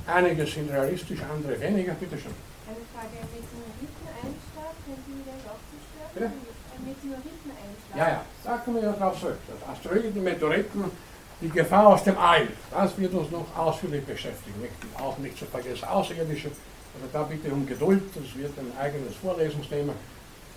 Einige 0.06 0.44
sind 0.46 0.70
realistisch, 0.70 1.20
andere 1.22 1.60
weniger. 1.60 1.94
Bitte 1.94 2.18
schön. 2.18 2.34
Eine 2.66 2.82
Frage, 2.92 3.22
Meteoriteneinschlag, 3.30 4.74
können 4.84 5.02
Sie 5.06 5.22
das 5.30 5.42
auch 5.46 5.62
zerstören? 5.70 6.32
Meteoriten 6.84 7.50
einschlagen. 7.50 7.98
Ja, 7.98 8.08
ja, 8.08 8.24
da 8.44 8.56
kommen 8.58 8.76
wir 8.76 8.84
ja 8.84 8.92
drauf 8.92 9.18
zurück. 9.20 9.38
Das 9.48 9.68
Asteroiden, 9.68 10.22
Meteoriten, 10.22 10.84
die 11.40 11.48
Gefahr 11.48 11.88
aus 11.88 12.04
dem 12.04 12.18
All, 12.18 12.48
das 12.70 12.96
wird 12.98 13.12
uns 13.14 13.30
noch 13.30 13.46
ausführlich 13.56 14.04
beschäftigen. 14.04 14.68
Auch 14.98 15.18
nicht 15.18 15.38
zu 15.38 15.44
vergessen, 15.46 15.84
Außerirdische. 15.84 16.48
Also 16.48 17.08
da 17.12 17.22
bitte 17.22 17.52
um 17.52 17.66
Geduld, 17.66 18.02
das 18.14 18.36
wird 18.36 18.52
ein 18.58 18.72
eigenes 18.78 19.16
Vorlesungsthema. 19.16 19.92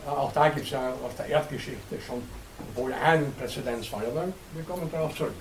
Auch 0.06 0.32
da 0.34 0.50
gibt 0.50 0.66
es 0.66 0.72
ja 0.72 0.90
aus 0.90 1.16
der 1.18 1.28
Erdgeschichte 1.28 2.00
schon 2.06 2.22
wohl 2.76 2.94
einen 2.94 3.34
Präzedenzfall, 3.36 4.06
aber 4.06 4.26
wir 4.54 4.64
kommen 4.64 4.90
darauf 4.92 5.16
zurück. 5.16 5.34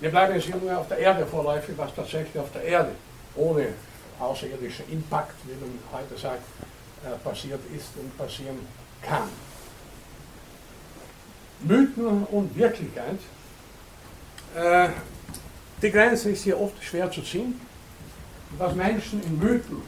Wir 0.00 0.10
bleiben 0.10 0.34
jetzt 0.34 0.46
hier 0.46 0.56
nur 0.56 0.78
auf 0.78 0.88
der 0.88 0.98
Erde 0.98 1.26
vorläufig, 1.26 1.76
was 1.76 1.94
tatsächlich 1.94 2.38
auf 2.38 2.50
der 2.52 2.62
Erde 2.62 2.92
ohne 3.34 3.68
außerirdischen 4.18 4.90
Impact, 4.90 5.34
wie 5.44 5.54
man 5.60 5.78
heute 5.92 6.20
sagt, 6.20 6.42
äh, 7.04 7.16
passiert 7.22 7.60
ist 7.76 7.96
und 7.96 8.16
passieren 8.16 8.58
kann. 9.02 9.28
Mythen 11.60 12.24
und 12.24 12.56
Wirklichkeit. 12.56 13.18
Äh, 14.54 14.88
die 15.82 15.90
Grenze 15.90 16.30
ist 16.30 16.44
hier 16.44 16.60
oft 16.60 16.82
schwer 16.82 17.10
zu 17.10 17.22
ziehen. 17.22 17.60
Was 18.56 18.74
Menschen 18.74 19.22
in 19.22 19.38
Mythen 19.38 19.82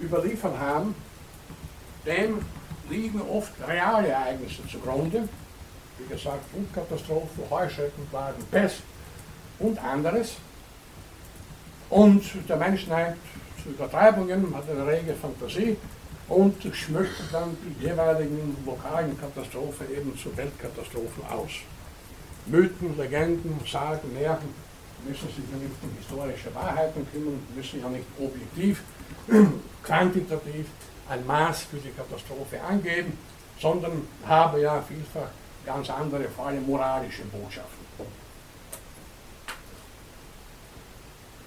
überliefert 0.00 0.58
haben, 0.58 0.94
dem 2.06 2.40
liegen 2.88 3.20
oft 3.22 3.52
reale 3.66 4.08
Ereignisse 4.08 4.66
zugrunde. 4.70 5.28
Wie 5.98 6.14
gesagt, 6.14 6.44
Flutkatastrophen, 6.52 7.44
Heuschreckenplagen, 7.50 8.44
Pest 8.50 8.82
und 9.58 9.78
anderes. 9.82 10.36
Und 11.90 12.22
der 12.48 12.56
Mensch 12.56 12.86
neigt 12.86 13.18
zu 13.62 13.70
Übertreibungen, 13.70 14.54
hat 14.54 14.70
eine 14.70 14.86
rege 14.86 15.14
Fantasie 15.14 15.76
und 16.28 16.56
schmückt 16.74 17.22
dann 17.32 17.56
die 17.64 17.86
jeweiligen 17.86 18.56
lokalen 18.66 19.18
Katastrophen 19.18 19.86
eben 19.90 20.16
zu 20.16 20.36
Weltkatastrophen 20.36 21.24
aus. 21.28 21.50
Mythen, 22.46 22.96
Legenden, 22.96 23.60
Sagen, 23.66 24.12
Märchen 24.12 24.54
müssen 25.06 25.28
sich 25.28 25.44
ja 25.50 25.56
nicht 25.56 25.74
um 25.82 25.90
historische 25.98 26.54
Wahrheiten 26.54 27.06
kümmern, 27.12 27.40
müssen 27.54 27.80
ja 27.80 27.88
nicht 27.88 28.06
objektiv, 28.18 28.82
quantitativ 29.82 30.66
ein 31.08 31.26
Maß 31.26 31.62
für 31.62 31.76
die 31.78 31.90
Katastrophe 31.90 32.60
angeben, 32.62 33.16
sondern 33.60 34.02
haben 34.26 34.60
ja 34.60 34.82
vielfach 34.82 35.30
ganz 35.64 35.88
andere, 35.90 36.24
vor 36.28 36.46
allem 36.46 36.66
moralische 36.66 37.22
Botschaften. 37.24 37.86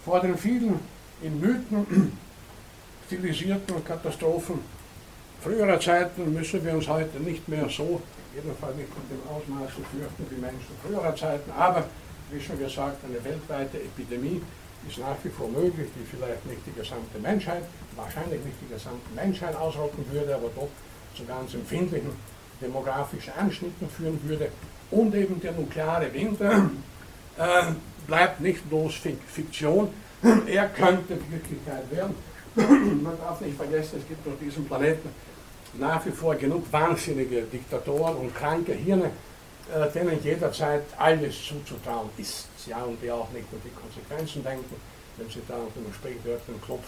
Vor 0.04 0.20
den 0.20 0.38
vielen 0.38 0.80
in 1.22 1.40
Mythen 1.40 2.18
stilisierten 3.12 3.84
Katastrophen 3.84 4.60
früherer 5.44 5.80
Zeiten 5.82 6.34
müssen 6.34 6.64
wir 6.64 6.74
uns 6.74 6.88
heute 6.88 7.20
nicht 7.20 7.46
mehr 7.50 7.68
so, 7.68 8.02
jedenfalls 8.34 8.78
nicht 8.78 8.88
mit 8.88 9.08
dem 9.12 9.22
Ausmaß 9.28 9.70
fürchten 9.74 10.26
wie 10.30 10.40
Menschen 10.40 10.74
früherer 10.82 11.14
Zeiten, 11.14 11.52
aber 11.52 11.84
wie 12.32 12.40
schon 12.40 12.58
gesagt, 12.58 13.04
eine 13.04 13.22
weltweite 13.22 13.80
Epidemie 13.80 14.42
ist 14.88 14.98
nach 15.00 15.18
wie 15.24 15.30
vor 15.30 15.50
möglich, 15.50 15.90
die 15.94 16.06
vielleicht 16.10 16.46
nicht 16.46 16.62
die 16.66 16.80
gesamte 16.80 17.20
Menschheit, 17.22 17.64
wahrscheinlich 17.98 18.40
nicht 18.46 18.56
die 18.62 18.74
gesamte 18.74 19.10
Menschheit 19.14 19.58
ausrotten 19.58 20.06
würde, 20.10 20.34
aber 20.34 20.50
doch 20.56 20.70
zu 21.14 21.26
ganz 21.26 21.54
empfindlichen 21.54 22.12
demografischen 22.62 23.34
Anschnitten 23.38 23.90
führen 23.90 24.20
würde. 24.24 24.48
Und 24.90 25.14
eben 25.16 25.42
der 25.42 25.52
nukleare 25.52 26.14
Winter 26.14 26.70
äh, 27.38 27.64
bleibt 28.08 28.40
nicht 28.40 28.70
bloß 28.70 28.94
Fiktion, 29.28 29.90
er 30.48 30.70
könnte 30.70 31.18
Wirklichkeit 31.30 31.92
werden. 31.92 32.16
Man 32.56 33.18
darf 33.18 33.40
nicht 33.42 33.56
vergessen, 33.56 34.00
es 34.00 34.08
gibt 34.08 34.28
auf 34.28 34.34
diesem 34.40 34.66
Planeten 34.66 35.10
nach 35.74 36.06
wie 36.06 36.12
vor 36.12 36.36
genug 36.36 36.66
wahnsinnige 36.72 37.44
Diktatoren 37.44 38.18
und 38.18 38.36
kranke 38.36 38.74
Hirne, 38.74 39.12
äh, 39.74 39.90
denen 39.92 40.22
jederzeit 40.22 40.84
alles 40.98 41.36
zuzutrauen 41.46 42.10
ist. 42.18 42.48
Ja, 42.68 42.84
und 42.84 43.02
die 43.02 43.10
auch 43.10 43.30
nicht 43.32 43.46
an 43.54 43.62
die 43.64 43.70
Konsequenzen 43.70 44.44
denken, 44.44 44.76
wenn 45.18 45.30
sie 45.30 45.42
da 45.48 45.56
unter 45.56 45.80
einem 45.80 45.94
sprichwörtlichen 45.94 46.62
Klopf 46.62 46.88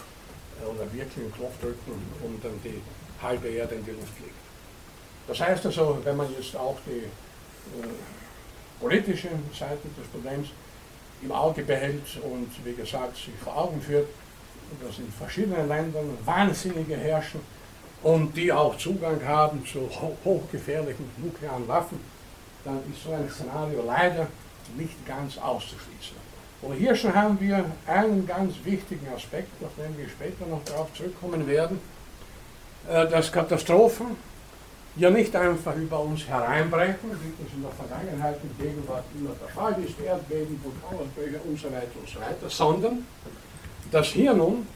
äh, 0.60 0.66
oder 0.66 0.92
wirklichen 0.92 1.32
Klopf 1.32 1.58
drücken 1.60 1.92
und 2.22 2.44
dann 2.44 2.60
die 2.62 2.80
halbe 3.22 3.48
Erde 3.48 3.76
in 3.76 3.84
die 3.84 3.92
Luft 3.92 4.14
fliegt. 4.16 4.34
Das 5.26 5.40
heißt 5.40 5.64
also, 5.64 5.98
wenn 6.04 6.16
man 6.16 6.30
jetzt 6.36 6.54
auch 6.54 6.76
die 6.86 7.04
äh, 7.04 7.88
politische 8.80 9.30
Seite 9.58 9.88
des 9.98 10.06
Problems 10.12 10.48
im 11.22 11.32
Auge 11.32 11.62
behält 11.62 12.02
und 12.22 12.50
wie 12.64 12.74
gesagt 12.74 13.16
sich 13.16 13.30
vor 13.42 13.56
Augen 13.56 13.80
führt, 13.80 14.08
dass 14.82 14.98
in 14.98 15.10
verschiedenen 15.12 15.68
Ländern 15.68 16.16
Wahnsinnige 16.24 16.96
herrschen 16.96 17.40
und 18.02 18.36
die 18.36 18.52
auch 18.52 18.76
Zugang 18.76 19.24
haben 19.26 19.64
zu 19.64 19.88
hochgefährlichen 20.24 21.06
nuklearen 21.18 21.66
Waffen, 21.66 22.00
dann 22.64 22.78
ist 22.92 23.02
so 23.02 23.12
ein 23.12 23.28
Szenario 23.28 23.82
leider 23.86 24.26
nicht 24.76 25.06
ganz 25.06 25.38
auszuschließen. 25.38 26.16
Und 26.62 26.74
hier 26.74 26.94
schon 26.94 27.14
haben 27.14 27.38
wir 27.40 27.64
einen 27.86 28.26
ganz 28.26 28.54
wichtigen 28.64 29.06
Aspekt, 29.14 29.50
auf 29.62 29.70
den 29.76 29.96
wir 29.98 30.08
später 30.08 30.46
noch 30.46 30.64
darauf 30.64 30.92
zurückkommen 30.94 31.46
werden, 31.46 31.78
äh, 32.88 33.06
dass 33.08 33.30
Katastrophen 33.30 34.16
ja 34.96 35.10
nicht 35.10 35.34
einfach 35.34 35.74
über 35.76 36.00
uns 36.00 36.26
hereinbrechen, 36.26 37.10
wie 37.10 37.42
das 37.42 37.52
in 37.52 37.62
der 37.62 37.72
Vergangenheit 37.72 38.38
und 38.42 38.58
Gegenwart 38.58 39.04
immer 39.14 39.30
der 39.40 39.48
Fall 39.48 39.76
ist, 39.84 40.00
Erdbeben, 40.00 40.60
Vulkanausbrüche 40.62 41.40
und 41.44 41.58
so 41.58 41.66
weiter 41.66 41.98
und 42.00 42.08
so 42.08 42.20
weiter, 42.20 42.48
sondern 42.48 43.06
dass 43.94 44.08
hier 44.08 44.34
nun 44.34 44.66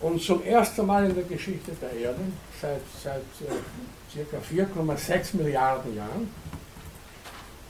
und 0.00 0.22
zum 0.22 0.44
ersten 0.44 0.84
Mal 0.84 1.06
in 1.06 1.14
der 1.14 1.24
Geschichte 1.24 1.72
der 1.80 1.92
Erde, 1.92 2.20
seit, 2.60 2.82
seit 3.02 3.22
äh, 3.40 4.24
ca. 4.24 4.36
4,6 4.36 5.36
Milliarden 5.38 5.96
Jahren, 5.96 6.28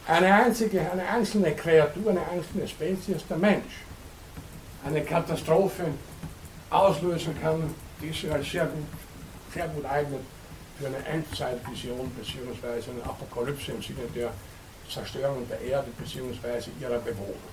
eine 0.09 0.35
einzige, 0.35 0.81
eine 0.91 1.07
einzelne 1.07 1.55
Kreatur, 1.55 2.11
eine 2.11 2.29
einzelne 2.29 2.67
Spezies, 2.67 3.25
der 3.29 3.37
Mensch, 3.37 3.85
eine 4.85 5.03
Katastrophe 5.05 5.85
auslösen 6.71 7.41
kann, 7.41 7.73
die 8.03 8.09
sich 8.09 8.33
als 8.33 8.51
sehr 8.51 8.67
gut, 8.67 8.89
sehr 9.55 9.69
gut 9.69 9.85
eignet 9.85 10.23
für 10.77 10.89
eine 10.89 11.07
Endzeitvision 11.07 12.11
bzw. 12.19 12.91
eine 12.91 13.05
Apokalypse 13.05 13.71
im 13.71 13.81
Sinne 13.83 14.09
der 14.13 14.33
Zerstörung 14.93 15.47
der 15.49 15.61
Erde 15.61 15.89
bzw. 15.97 16.69
ihrer 16.81 16.99
Bewohner. 16.99 17.51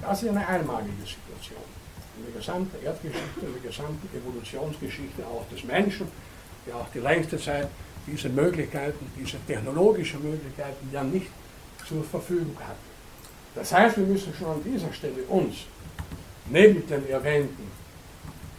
Das 0.00 0.22
ist 0.22 0.30
eine 0.30 0.48
einmalige 0.48 1.02
Situation. 1.02 1.83
In 2.16 2.24
der 2.24 2.40
gesamten 2.40 2.84
Erdgeschichte, 2.84 3.40
in 3.42 3.52
der 3.52 3.70
gesamten 3.70 4.08
Evolutionsgeschichte 4.16 5.26
auch 5.26 5.46
des 5.52 5.64
Menschen, 5.64 6.06
der 6.66 6.76
auch 6.76 6.88
die 6.94 7.00
längste 7.00 7.38
Zeit 7.38 7.68
diese 8.06 8.28
Möglichkeiten, 8.28 9.06
diese 9.18 9.38
technologischen 9.46 10.22
Möglichkeiten 10.22 10.88
ja 10.92 11.02
nicht 11.02 11.26
zur 11.86 12.04
Verfügung 12.04 12.56
hat. 12.60 12.76
Das 13.54 13.72
heißt, 13.72 13.96
wir 13.98 14.06
müssen 14.06 14.32
schon 14.34 14.48
an 14.48 14.62
dieser 14.64 14.92
Stelle 14.92 15.22
uns 15.28 15.54
neben 16.50 16.86
den 16.86 17.08
erwähnten 17.08 17.70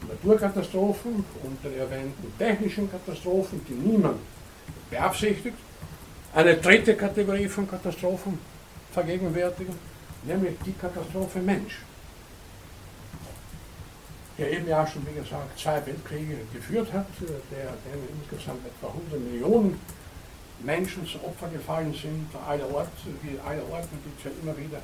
Naturkatastrophen 0.08 1.26
und 1.44 1.64
den 1.64 1.78
erwähnten 1.80 2.34
technischen 2.38 2.90
Katastrophen, 2.90 3.62
die 3.68 3.74
niemand 3.74 4.20
beabsichtigt, 4.90 5.58
eine 6.34 6.56
dritte 6.58 6.96
Kategorie 6.96 7.48
von 7.48 7.70
Katastrophen 7.70 8.38
vergegenwärtigen, 8.92 9.76
nämlich 10.24 10.56
die 10.66 10.74
Katastrophe 10.74 11.40
Mensch, 11.40 11.80
der 14.38 14.52
eben 14.52 14.68
ja 14.68 14.86
schon, 14.86 15.06
wie 15.08 15.20
gesagt, 15.20 15.58
zwei 15.58 15.86
Weltkriege 15.86 16.38
geführt 16.54 16.92
hat, 16.92 17.08
der, 17.20 17.74
denen 17.86 18.08
insgesamt 18.22 18.66
etwa 18.66 18.88
100 18.88 19.20
Millionen 19.32 19.80
Menschen 20.64 21.06
zu 21.06 21.24
Opfer 21.24 21.48
gefallen 21.50 21.94
sind, 21.94 22.28
allerorts, 22.48 22.90
wie 23.22 23.40
allerorts 23.40 23.88
gibt 23.90 24.20
es 24.20 24.26
ja 24.26 24.32
immer 24.42 24.58
wieder 24.58 24.82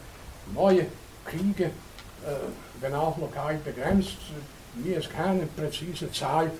neue 0.54 0.86
Kriege, 1.26 1.66
äh, 1.66 2.36
wenn 2.80 2.94
auch 2.94 3.18
lokal 3.18 3.56
begrenzt. 3.64 4.18
Mir 4.76 4.98
ist 4.98 5.12
keine 5.12 5.46
präzise 5.48 6.12
Zahl 6.12 6.52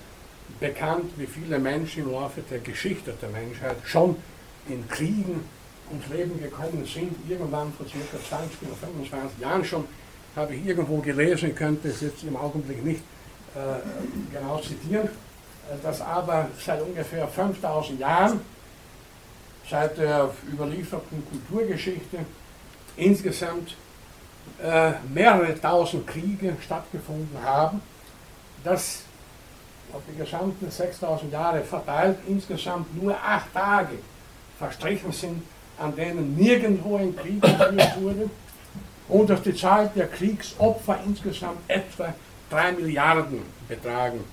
bekannt, 0.60 1.12
wie 1.18 1.28
viele 1.28 1.60
Menschen 1.60 2.04
im 2.04 2.12
Laufe 2.12 2.42
der 2.42 2.60
Geschichte 2.60 3.14
der 3.22 3.30
Menschheit 3.30 3.78
schon 3.86 4.18
in 4.68 4.88
Kriegen 4.90 5.46
ums 5.90 6.08
Leben 6.10 6.42
gekommen 6.42 6.86
sind. 6.86 7.16
Irgendwann 7.30 7.72
vor 7.74 7.86
circa 7.88 8.18
20 8.28 8.62
oder 8.64 8.76
25 8.76 9.40
Jahren 9.40 9.64
schon 9.64 9.86
habe 10.36 10.56
ich 10.56 10.66
irgendwo 10.66 10.98
gelesen, 10.98 11.50
ich 11.50 11.56
könnte 11.56 11.90
es 11.90 12.02
jetzt 12.02 12.24
im 12.24 12.36
Augenblick 12.36 12.84
nicht 12.84 13.02
äh, 13.56 14.34
genau 14.34 14.60
zitieren, 14.60 15.08
äh, 15.08 15.84
dass 15.84 16.02
aber 16.02 16.48
seit 16.60 16.82
ungefähr 16.82 17.28
5000 17.28 18.00
Jahren 18.00 18.40
seit 19.70 19.98
der 19.98 20.30
überlieferten 20.52 21.24
Kulturgeschichte 21.30 22.20
insgesamt 22.98 23.76
äh, 24.62 24.92
mehrere 25.14 25.60
tausend 25.60 26.08
Kriege 26.08 26.56
stattgefunden 26.62 27.38
haben, 27.44 27.82
dass 28.64 29.04
auf 29.94 30.02
die 30.10 30.18
gesamten 30.18 30.70
6000 30.70 31.32
Jahre 31.32 31.62
verteilt 31.62 32.18
insgesamt 32.28 33.02
nur 33.02 33.16
acht 33.16 33.54
Tage 33.54 34.00
verstrichen 34.58 35.12
sind, 35.12 35.44
an 35.78 35.96
denen 35.96 36.36
nirgendwo 36.36 36.98
ein 36.98 37.16
Krieg 37.16 37.42
geführt 37.42 38.02
wurde 38.02 38.30
und 39.12 39.30
dass 39.30 39.42
die 39.42 39.54
Zahl 39.54 39.92
der 39.94 40.08
Kriegsopfer 40.08 41.00
insgesamt 41.06 41.60
etwa 41.68 42.14
drei 42.50 42.72
Milliarden 42.72 43.42
betragen 43.68 44.24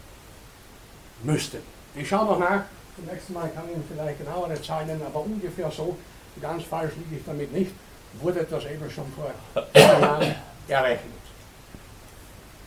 müsste. 1.23 1.59
Ich 1.97 2.09
schaue 2.09 2.27
noch 2.27 2.39
nach, 2.39 2.63
Zum 2.97 3.07
nächsten 3.07 3.33
Mal 3.33 3.49
kann 3.55 3.65
ich 3.69 3.75
Ihnen 3.75 3.85
vielleicht 3.89 4.19
genauere 4.19 4.61
Zahlen 4.63 4.87
nennen, 4.89 5.03
aber 5.05 5.21
ungefähr 5.21 5.71
so, 5.71 5.97
ganz 6.41 6.63
falsch 6.65 6.93
liege 6.97 7.17
ich 7.21 7.25
damit 7.27 7.53
nicht, 7.53 7.73
wurde 8.21 8.47
das 8.49 8.65
eben 8.65 8.91
schon 8.91 9.05
vor 9.13 9.33
Jahren 9.75 10.35
errechnet. 10.69 11.13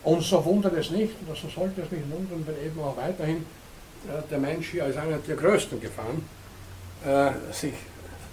Und 0.04 0.22
so 0.22 0.44
wundert 0.44 0.74
es 0.74 0.90
nicht, 0.90 1.14
oder 1.26 1.36
so 1.36 1.48
sollte 1.48 1.82
es 1.82 1.92
nicht 1.92 2.10
wundern, 2.12 2.46
wenn 2.46 2.66
eben 2.66 2.80
auch 2.82 2.98
weiterhin 2.98 3.46
äh, 4.08 4.22
der 4.30 4.38
Mensch 4.38 4.70
hier 4.72 4.86
als 4.86 4.98
einer 4.98 5.18
der 5.18 5.36
größten 5.36 5.80
Gefahren 5.80 6.26
äh, 7.06 7.54
sich 7.54 7.74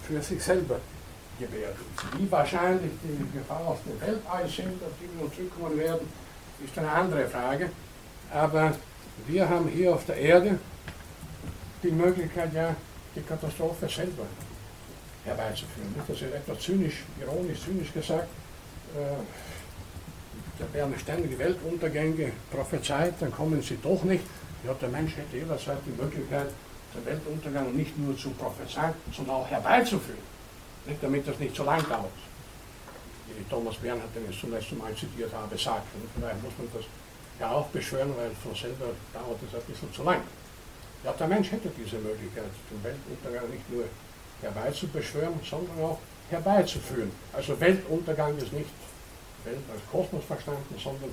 für 0.07 0.21
sich 0.21 0.41
selber 0.41 0.79
gewährt. 1.39 1.75
Wie 2.17 2.31
wahrscheinlich 2.31 2.91
die 3.03 3.37
Gefahr 3.37 3.65
aus 3.67 3.79
dem 3.85 3.99
Weltall 4.01 4.47
sind, 4.47 4.81
auf 4.83 4.93
die 5.01 5.17
wir 5.17 5.25
uns 5.25 5.35
zurückkommen 5.35 5.77
werden, 5.77 6.07
ist 6.63 6.77
eine 6.77 6.91
andere 6.91 7.27
Frage. 7.27 7.69
Aber 8.31 8.75
wir 9.27 9.49
haben 9.49 9.67
hier 9.67 9.93
auf 9.93 10.05
der 10.05 10.17
Erde 10.17 10.59
die 11.81 11.91
Möglichkeit, 11.91 12.53
ja, 12.53 12.75
die 13.15 13.21
Katastrophe 13.21 13.87
selber 13.87 14.25
herbeizuführen. 15.25 15.95
Das 16.07 16.09
ist 16.09 16.33
etwas 16.33 16.59
zynisch, 16.59 17.03
ironisch, 17.19 17.61
zynisch 17.63 17.93
gesagt. 17.93 18.27
Äh, 18.95 19.23
da 20.59 20.73
werden 20.73 20.93
ständig 20.99 21.39
Weltuntergänge 21.39 22.31
prophezeit, 22.51 23.13
dann 23.19 23.31
kommen 23.31 23.61
sie 23.61 23.77
doch 23.81 24.03
nicht. 24.03 24.23
Ja, 24.65 24.73
der 24.73 24.89
Mensch 24.89 25.15
hätte 25.15 25.37
jederzeit 25.37 25.77
die 25.85 26.01
Möglichkeit, 26.01 26.47
den 26.93 27.05
Weltuntergang 27.05 27.73
nicht 27.73 27.97
nur 27.97 28.17
zu 28.17 28.31
prophezeien, 28.31 28.93
sondern 29.15 29.35
auch 29.35 29.47
herbeizuführen. 29.47 30.28
Damit 31.01 31.27
das 31.27 31.39
nicht 31.39 31.55
so 31.55 31.63
lang 31.63 31.87
dauert. 31.87 32.11
Wie 33.27 33.43
Thomas 33.49 33.75
Bernhard, 33.75 34.09
den 34.15 34.29
ich 34.29 34.39
zum 34.39 34.51
letzten 34.51 34.77
Mal 34.77 34.93
zitiert 34.95 35.31
habe, 35.33 35.57
sagt. 35.57 35.87
Und 35.95 36.09
vielleicht 36.15 36.43
muss 36.43 36.53
man 36.57 36.67
das 36.73 36.85
ja 37.39 37.51
auch 37.51 37.67
beschwören, 37.67 38.13
weil 38.17 38.31
von 38.43 38.55
selber 38.55 38.91
dauert 39.13 39.39
es 39.47 39.55
ein 39.55 39.65
bisschen 39.67 39.93
zu 39.93 40.03
lang. 40.03 40.21
Ja, 41.03 41.13
der 41.13 41.27
Mensch 41.27 41.51
hätte 41.51 41.69
diese 41.69 41.97
Möglichkeit, 41.97 42.51
den 42.69 42.83
Weltuntergang 42.83 43.49
nicht 43.49 43.69
nur 43.69 43.85
herbeizubeschwören, 44.41 45.39
sondern 45.49 45.79
auch 45.79 45.99
herbeizuführen. 46.29 47.11
Also 47.31 47.59
Weltuntergang 47.59 48.37
ist 48.37 48.51
nicht 48.51 48.69
Welt 49.45 49.59
als 49.71 49.81
Kosmos 49.91 50.25
verstanden, 50.25 50.75
sondern 50.77 51.09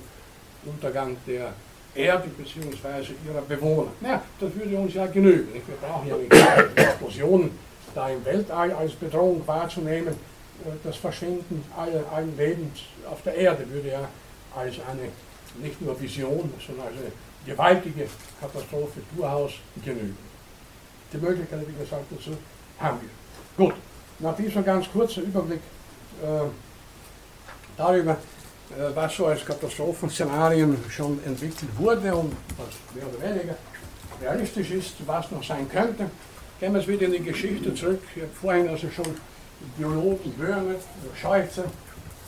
Untergang 0.65 1.15
der 1.25 1.53
Erde 1.95 2.27
bzw. 2.27 3.13
ihrer 3.25 3.41
Bewohner. 3.41 3.91
Ja, 4.01 4.21
das 4.39 4.53
würde 4.53 4.77
uns 4.77 4.93
ja 4.93 5.07
genügen. 5.07 5.53
Wir 5.53 5.75
brauchen 5.77 6.07
ja 6.07 6.17
nicht 6.17 6.33
Explosionen 6.75 7.51
da 7.97 8.09
im 8.09 8.23
Weltall 8.23 8.71
als 8.71 8.93
Bedrohung 8.93 9.41
wahrzunehmen. 9.47 10.13
Äh, 10.13 10.69
das 10.83 10.97
Verschwinden 10.97 11.63
allen 11.75 12.37
Lebens 12.37 12.79
auf 13.09 13.21
der 13.23 13.33
Erde 13.35 13.67
würde 13.69 13.89
ja 13.89 14.07
als 14.55 14.75
eine 14.87 15.09
nicht 15.61 15.81
nur 15.81 15.99
Vision, 15.99 16.53
sondern 16.65 16.87
als 16.87 16.97
eine 16.97 17.11
gewaltige 17.45 18.07
Katastrophe 18.39 18.99
durchaus 19.15 19.53
genügen. 19.83 20.17
Die 21.11 21.17
Möglichkeit, 21.17 21.61
wie 21.67 21.83
gesagt, 21.83 22.03
dazu 22.11 22.37
haben 22.79 22.99
wir. 23.01 23.65
Gut, 23.65 23.75
nach 24.19 24.35
diesem 24.35 24.63
ganz 24.63 24.91
kurzen 24.91 25.23
Überblick 25.23 25.61
äh, 26.21 26.47
darüber, 27.75 28.11
äh, 28.11 28.93
was 28.93 29.15
so 29.15 29.25
als 29.25 29.43
Katastrophenszenarien 29.43 30.77
schon 30.89 31.19
entwickelt 31.25 31.71
wurde 31.77 32.13
und 32.13 32.35
was 32.57 32.67
mehr 32.93 33.05
oder 33.07 33.35
weniger 33.35 33.55
realistisch 34.21 34.71
ist, 34.71 34.95
was 35.05 35.31
noch 35.31 35.43
sein 35.43 35.67
könnte, 35.69 36.09
gehen 36.59 36.73
wir 36.73 36.79
jetzt 36.79 36.87
wieder 36.87 37.05
in 37.05 37.11
die 37.11 37.23
Geschichte 37.23 37.73
zurück. 37.73 38.01
Ich 38.15 38.21
habe 38.21 38.31
vorhin 38.33 38.67
also 38.69 38.89
schon 38.89 39.05
Biologen 39.77 40.31
Böhme, 40.33 40.75
Scheuze 41.19 41.65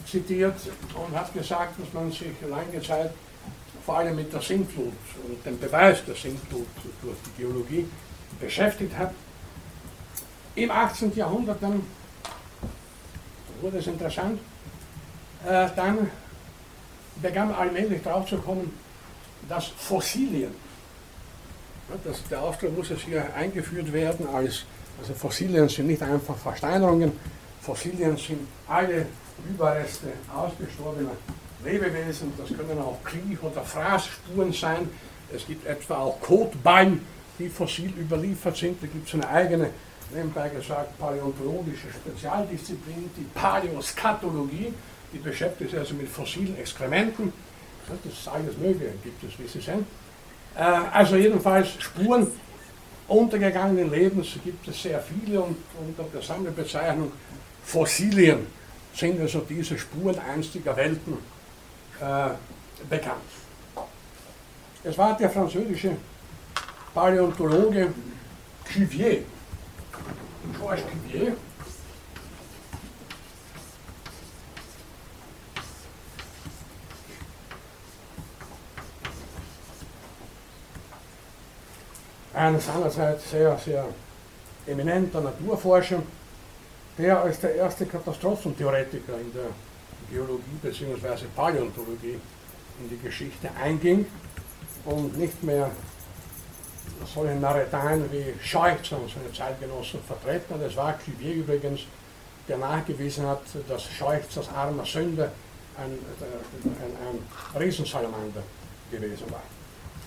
zitiert 0.06 0.56
und 0.96 1.16
habe 1.16 1.38
gesagt, 1.38 1.80
dass 1.80 1.94
man 1.94 2.12
sich 2.12 2.32
lange 2.48 2.82
Zeit 2.82 3.12
vor 3.86 3.98
allem 3.98 4.16
mit 4.16 4.32
der 4.34 4.42
Sintflut 4.42 4.94
und 5.28 5.46
dem 5.46 5.60
Beweis 5.60 6.04
der 6.06 6.16
Sintflut 6.16 6.68
durch 7.02 7.18
die 7.26 7.42
Geologie 7.42 7.88
beschäftigt 8.40 8.98
hat. 8.98 9.14
Im 10.56 10.72
18. 10.72 11.16
Jahrhundert 11.16 11.62
dann 11.62 11.84
wurde 13.62 13.78
es 13.78 13.88
interessant, 13.88 14.40
äh, 15.46 15.68
dann 15.76 16.10
begann 17.22 17.54
allmählich 17.54 18.02
drauf 18.02 18.28
zu 18.28 18.38
kommen, 18.38 18.74
dass 19.48 19.68
Fossilien, 19.68 20.54
das, 22.04 22.24
der 22.30 22.42
Ausdruck 22.42 22.78
muss 22.78 22.90
jetzt 22.90 23.02
hier 23.02 23.24
eingeführt 23.36 23.92
werden, 23.92 24.28
als, 24.28 24.66
also 25.00 25.14
Fossilien 25.14 25.68
sind 25.70 25.88
nicht 25.88 26.02
einfach 26.02 26.38
Versteinerungen, 26.38 27.12
Fossilien 27.62 28.18
sind 28.18 28.48
alle 28.68 29.06
Überreste 29.50 30.08
ausgestorbener 30.34 31.12
Lebewesen, 31.64 32.34
das 32.38 32.50
können 32.50 32.80
auch 32.80 32.98
Knie- 33.04 33.38
oder 33.42 33.64
Fraßspuren 33.64 34.54
sein, 34.54 34.90
es 35.34 35.46
gibt 35.46 35.66
etwa 35.66 35.98
auch 35.98 36.22
Kotballen, 36.22 37.02
die 37.38 37.50
fossil 37.50 37.92
überliefert 37.98 38.58
sind, 38.58 38.82
da 38.82 38.88
gibt 38.88 39.08
es 39.08 39.14
eine 39.14 39.28
eigene, 39.28 39.70
nebenbei 40.14 40.50
gesagt, 40.50 40.98
paläontologische 40.98 41.88
Spezialdisziplin, 41.92 43.10
die 43.16 43.26
Paläoskatologie, 43.34 44.74
die 45.14 45.18
beschäftigt 45.18 45.72
sich 45.72 45.80
also 45.80 45.94
mit 45.96 46.10
fossilen 46.10 46.58
Exkrementen. 46.58 47.32
Das 47.88 48.14
ist 48.14 48.28
alles 48.28 48.58
Mögliche, 48.58 48.94
gibt 49.04 49.24
es, 49.24 49.40
wie 49.40 49.48
Sie 49.48 49.64
sehen. 49.64 49.86
Äh, 50.56 50.62
also 50.62 51.16
jedenfalls 51.16 51.70
Spuren 51.80 52.28
untergegangenen 53.08 53.90
Lebens 53.92 54.28
gibt 54.44 54.68
es 54.68 54.82
sehr 54.82 55.00
viele 55.02 55.42
und 55.42 55.58
unter 55.80 56.04
der 56.14 56.22
Sammelbezeichnung 56.22 57.12
Fossilien 57.64 58.48
sind 58.94 59.20
also 59.22 59.40
diese 59.48 59.78
Spuren 59.78 60.18
einstiger 60.20 60.76
Welten 60.76 61.14
äh, 62.00 62.30
bekannt. 62.90 63.18
Es 64.84 64.98
war 64.98 65.18
der 65.18 65.30
französische 65.30 65.92
Paläontologe 66.94 67.94
Cuvier, 68.66 69.24
Georges 70.58 70.84
Cuvier, 70.86 71.36
ein 82.40 82.60
seinerzeit 82.60 83.20
sehr, 83.22 83.58
sehr 83.58 83.86
eminenter 84.66 85.20
Naturforscher, 85.20 86.02
der 86.98 87.22
als 87.22 87.40
der 87.42 87.56
erste 87.56 87.86
Katastrophentheoretiker 87.86 89.20
in 89.20 89.34
der 89.34 89.50
Geologie 90.10 90.58
bzw. 90.62 91.26
Paläontologie 91.36 92.18
in 92.80 92.90
die 92.90 92.98
Geschichte 92.98 93.50
einging 93.62 94.06
und 94.86 95.18
nicht 95.18 95.44
mehr 95.44 95.70
solche 97.14 97.36
Narreteien 97.36 98.10
wie 98.12 98.34
Scheuchzer 98.42 98.98
und 98.98 99.12
seine 99.12 99.34
Zeitgenossen 99.34 100.00
vertreten. 100.04 100.62
Es 100.66 100.78
war 100.78 100.98
Cuvier 100.98 101.36
übrigens, 101.36 101.82
der 102.48 102.58
nachgewiesen 102.58 103.28
hat, 103.28 103.42
dass 103.68 103.84
Scheuchzers 103.84 104.48
armer 104.50 104.86
Sünder 104.86 105.32
ein, 105.78 105.92
ein, 105.92 107.20
ein 107.54 107.62
Riesensalamander 107.62 108.44
gewesen 108.90 109.30
war. 109.30 109.59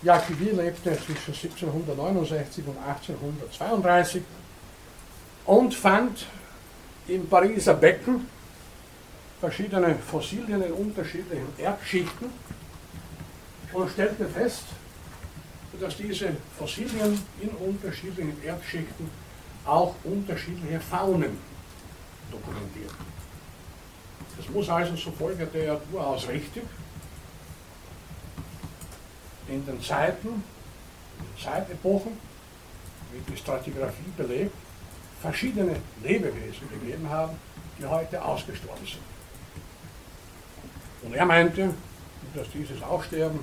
Ja, 0.02 0.18
Cuvier 0.18 0.54
lebte 0.54 0.98
zwischen 0.98 1.32
1769 1.32 2.64
und 2.66 2.76
1832 2.76 4.22
und 5.46 5.72
fand 5.74 6.26
im 7.06 7.28
Pariser 7.28 7.74
Becken 7.74 8.26
verschiedene 9.40 9.94
Fossilien 9.94 10.60
in 10.60 10.72
unterschiedlichen 10.72 11.46
Erdschichten 11.56 12.30
und 13.72 13.90
stellte 13.90 14.26
fest, 14.26 14.64
dass 15.80 15.96
diese 15.96 16.30
Fossilien 16.58 17.20
in 17.40 17.50
unterschiedlichen 17.50 18.42
Erdschichten 18.44 19.08
auch 19.64 19.94
unterschiedliche 20.02 20.80
Faunen 20.80 21.38
dokumentieren. 22.30 22.96
Das 24.36 24.48
muss 24.48 24.68
also 24.68 24.96
so 24.96 25.12
folgerte 25.12 25.58
er 25.58 25.80
durchaus 25.92 26.26
richtig 26.26 26.64
in 29.48 29.64
den 29.66 29.80
Zeiten, 29.82 30.44
Zeitepochen, 31.42 32.18
wie 33.12 33.32
die 33.32 33.36
Stratigraphie 33.36 34.12
belegt, 34.16 34.54
verschiedene 35.20 35.76
Lebewesen 36.02 36.68
gegeben 36.70 37.08
haben, 37.08 37.36
die 37.78 37.86
heute 37.86 38.22
ausgestorben 38.22 38.86
sind. 38.86 39.02
Und 41.02 41.14
er 41.14 41.26
meinte, 41.26 41.74
dass 42.34 42.50
dieses 42.50 42.82
Aussterben 42.82 43.40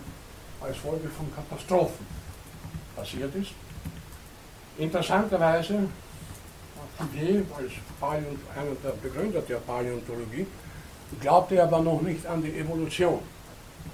als 0.62 0.78
Folge 0.78 1.08
von 1.10 1.34
Katastrophen 1.34 2.06
passiert 2.96 3.34
ist. 3.36 3.52
Interessanterweise 4.78 5.90
hat 6.98 7.08
als 7.58 7.72
Paläont 8.00 8.40
einer 8.56 8.76
der 8.84 8.92
Begründer 9.02 9.42
der 9.42 9.58
Paläontologie 9.58 10.46
glaubte 11.22 11.62
aber 11.62 11.80
noch 11.82 12.02
nicht 12.02 12.26
an 12.26 12.42
die 12.42 12.58
Evolution 12.58 13.20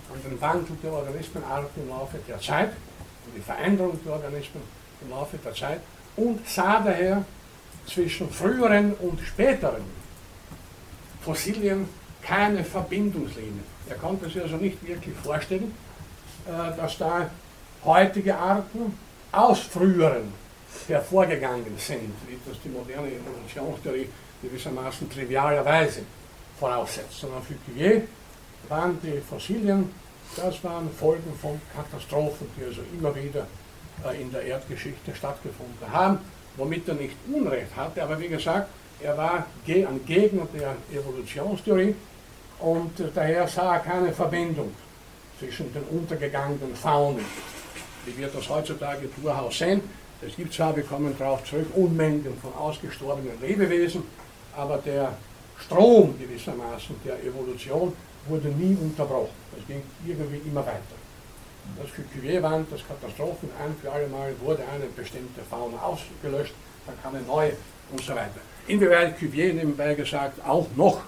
und 0.10 0.24
den 0.24 0.40
Wandel 0.40 0.76
der 0.82 0.92
Organismenarten 0.92 1.84
im 1.84 1.90
Laufe 1.90 2.18
der 2.28 2.40
Zeit. 2.40 2.70
Und 3.26 3.36
die 3.36 3.42
Veränderung 3.42 4.00
der 4.04 4.14
Organismen 4.14 4.62
im 5.02 5.10
Laufe 5.10 5.38
der 5.38 5.54
Zeit. 5.54 5.82
Und 6.16 6.48
sah 6.48 6.80
daher 6.82 7.26
zwischen 7.88 8.30
früheren 8.30 8.94
und 8.96 9.20
späteren 9.22 9.84
Fossilien 11.22 11.88
keine 12.22 12.64
Verbindungslinie. 12.64 13.64
Er 13.90 13.96
konnte 13.96 14.26
sich 14.26 14.42
also 14.42 14.58
nicht 14.58 14.86
wirklich 14.86 15.16
vorstellen, 15.16 15.74
äh, 16.48 16.78
dass 16.78 16.98
da 16.98 17.30
heutige 17.84 18.36
Arten 18.36 18.98
aus 19.32 19.60
früheren 19.60 20.34
hervorgegangen 20.88 21.78
sind, 21.78 22.14
wie 22.28 22.38
das 22.48 22.60
die 22.64 22.70
moderne 22.70 23.08
Evolutionstheorie 23.08 24.10
gewissermaßen 24.42 25.10
trivialerweise 25.10 26.02
voraussetzt, 26.60 27.20
sondern 27.20 27.42
für 27.44 27.56
Cuvier 27.56 28.04
waren 28.70 29.00
die 29.02 29.20
Fossilien, 29.22 29.90
das 30.36 30.64
waren 30.64 30.90
Folgen 30.92 31.34
von 31.42 31.60
Katastrophen, 31.74 32.48
die 32.58 32.66
also 32.66 32.82
immer 32.98 33.16
wieder 33.16 33.48
äh, 34.04 34.22
in 34.22 34.32
der 34.32 34.44
Erdgeschichte 34.44 35.16
stattgefunden 35.16 35.92
haben, 35.92 36.20
womit 36.58 36.88
er 36.88 36.96
nicht 36.96 37.16
Unrecht 37.32 37.76
hatte, 37.76 38.04
aber 38.04 38.20
wie 38.20 38.28
gesagt, 38.28 38.70
er 39.02 39.18
war 39.18 39.46
ein 39.68 40.00
Gegner 40.06 40.48
der 40.54 40.76
Evolutionstheorie 40.94 41.96
und 42.60 43.00
äh, 43.00 43.10
daher 43.14 43.48
sah 43.48 43.76
er 43.76 43.80
keine 43.82 44.12
Verbindung 44.12 44.72
zwischen 45.40 45.72
den 45.74 45.84
untergegangenen 45.84 46.76
Faunen, 46.76 47.26
wie 48.06 48.18
wir 48.18 48.28
das 48.28 48.48
heutzutage 48.50 49.10
durchaus 49.22 49.58
sehen. 49.58 49.82
Es 50.26 50.36
gibt 50.36 50.54
zwar, 50.54 50.76
wir 50.76 50.84
kommen 50.84 51.14
darauf 51.20 51.44
zurück, 51.44 51.68
Unmengen 51.76 52.38
von 52.42 52.54
ausgestorbenen 52.54 53.40
Lebewesen, 53.42 54.04
aber 54.56 54.78
der 54.78 55.14
Strom 55.60 56.16
gewissermaßen 56.18 56.96
der 57.06 57.22
Evolution 57.24 57.94
wurde 58.28 58.48
nie 58.50 58.76
unterbrochen. 58.76 59.30
Es 59.58 59.68
ging 59.68 59.82
irgendwie 60.06 60.42
immer 60.48 60.66
weiter. 60.66 60.96
Das 61.78 61.90
für 61.92 62.04
Cuvier 62.04 62.42
waren 62.44 62.66
das 62.70 62.82
Katastrophen 62.88 63.50
ein 63.60 63.76
für 63.82 63.92
alle 63.92 64.08
Mal 64.08 64.34
wurde 64.40 64.64
eine 64.74 64.86
bestimmte 64.86 65.42
Fauna 65.50 65.78
ausgelöscht, 65.82 66.54
dann 66.86 66.96
kam 67.02 67.16
eine 67.16 67.26
neue 67.26 67.54
und 67.92 68.02
so 68.02 68.14
weiter. 68.14 68.40
Inwieweit 68.68 69.18
Cuvier 69.18 69.54
nebenbei 69.54 69.94
gesagt 69.96 70.44
auch 70.46 70.68
noch, 70.76 71.02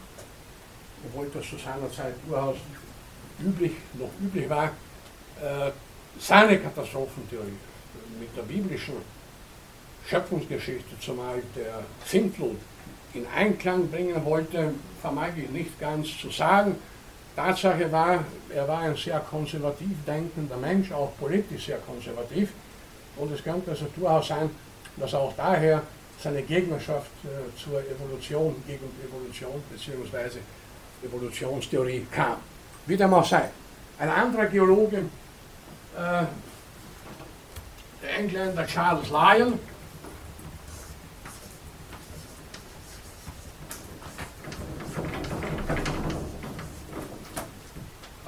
obwohl 1.06 1.30
das 1.34 1.48
zu 1.48 1.58
seiner 1.58 1.92
Zeit 1.92 2.16
durchaus 2.28 2.58
üblich, 3.40 3.74
noch 3.94 4.10
üblich 4.22 4.50
war, 4.50 4.72
äh, 5.42 5.72
seine 6.20 6.60
Katastrophentheorie 6.60 7.58
mit 8.20 8.36
der 8.36 8.42
biblischen 8.44 8.96
Schöpfungsgeschichte, 10.08 11.00
zumal 11.00 11.42
der 11.56 11.84
Sintflut, 12.06 12.58
in 13.14 13.26
Einklang 13.36 13.90
bringen 13.90 14.24
wollte, 14.26 14.74
vermag 15.02 15.30
ich 15.38 15.50
nicht 15.50 15.80
ganz 15.80 16.18
zu 16.18 16.30
sagen. 16.30 16.76
Tatsache 17.38 17.92
war, 17.92 18.24
er 18.50 18.68
war 18.68 18.80
ein 18.80 18.96
sehr 18.96 19.20
konservativ 19.20 19.96
denkender 20.08 20.58
Mensch, 20.58 20.92
auch 20.92 21.12
politisch 21.20 21.68
sehr 21.68 21.78
konservativ. 21.78 22.50
Und 23.16 23.32
es 23.32 23.44
könnte 23.44 23.70
also 23.70 23.86
durchaus 23.96 24.28
sein, 24.28 24.50
dass 24.98 25.14
auch 25.14 25.32
daher 25.38 25.84
seine 26.20 26.42
Gegnerschaft 26.42 27.12
äh, 27.24 27.64
zur 27.64 27.80
Evolution, 27.82 28.56
gegen 28.66 28.90
Evolution 29.08 29.62
bzw. 29.70 30.40
Evolutionstheorie 31.06 32.08
kam. 32.12 32.38
Wie 32.88 32.98
dem 32.98 33.14
auch 33.14 33.26
sei. 33.26 33.50
Ein 34.00 34.10
anderer 34.10 34.48
Geologe, 34.48 34.98
äh, 34.98 36.24
der 38.02 38.18
Engländer 38.18 38.66
Charles 38.66 39.10
Lyell, 39.10 39.54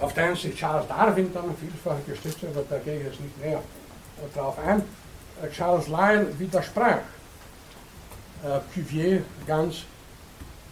auf 0.01 0.13
sich 0.35 0.55
Charles 0.55 0.87
Darwin 0.87 1.31
dann 1.33 1.55
vielfach 1.57 1.97
gestützt 2.07 2.39
aber 2.43 2.63
da 2.69 2.77
gehe 2.79 2.97
ich 2.99 3.05
jetzt 3.05 3.19
nicht 3.19 3.37
näher 3.41 3.61
drauf 4.33 4.57
ein. 4.59 4.83
Charles 5.51 5.87
Lyell 5.87 6.27
widersprach 6.37 6.99
Cuvier 8.73 9.23
ganz 9.47 9.83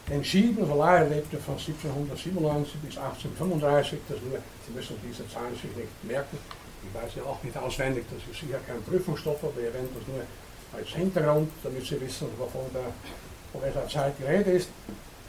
entschieden. 0.10 0.68
Lyell 0.68 1.10
lebte 1.10 1.38
von 1.38 1.56
1797 1.56 2.76
bis 2.82 2.98
1835. 2.98 4.00
Das 4.08 4.18
nur, 4.22 4.40
Sie 4.66 4.74
müssen 4.74 4.96
diese 5.08 5.28
Zahlen 5.30 5.54
sich 5.54 5.76
nicht 5.76 6.04
merken. 6.04 6.38
Ich 6.84 7.02
weiß 7.02 7.16
ja 7.16 7.24
auch 7.24 7.42
nicht 7.44 7.58
auswendig, 7.58 8.06
das 8.10 8.20
ist 8.32 8.40
sicher 8.40 8.60
kein 8.66 8.82
Prüfungsstoff, 8.84 9.44
aber 9.44 9.60
ich 9.60 9.66
erwähne 9.66 9.90
das 9.94 10.08
nur 10.08 10.24
als 10.78 10.88
Hintergrund, 10.90 11.52
damit 11.64 11.86
Sie 11.86 12.00
wissen, 12.00 12.28
wovon 12.38 12.62
der, 12.74 12.94
von 13.52 13.62
welcher 13.62 13.88
Zeit 13.90 14.14
die 14.20 14.24
Rede 14.24 14.52
ist. 14.52 14.70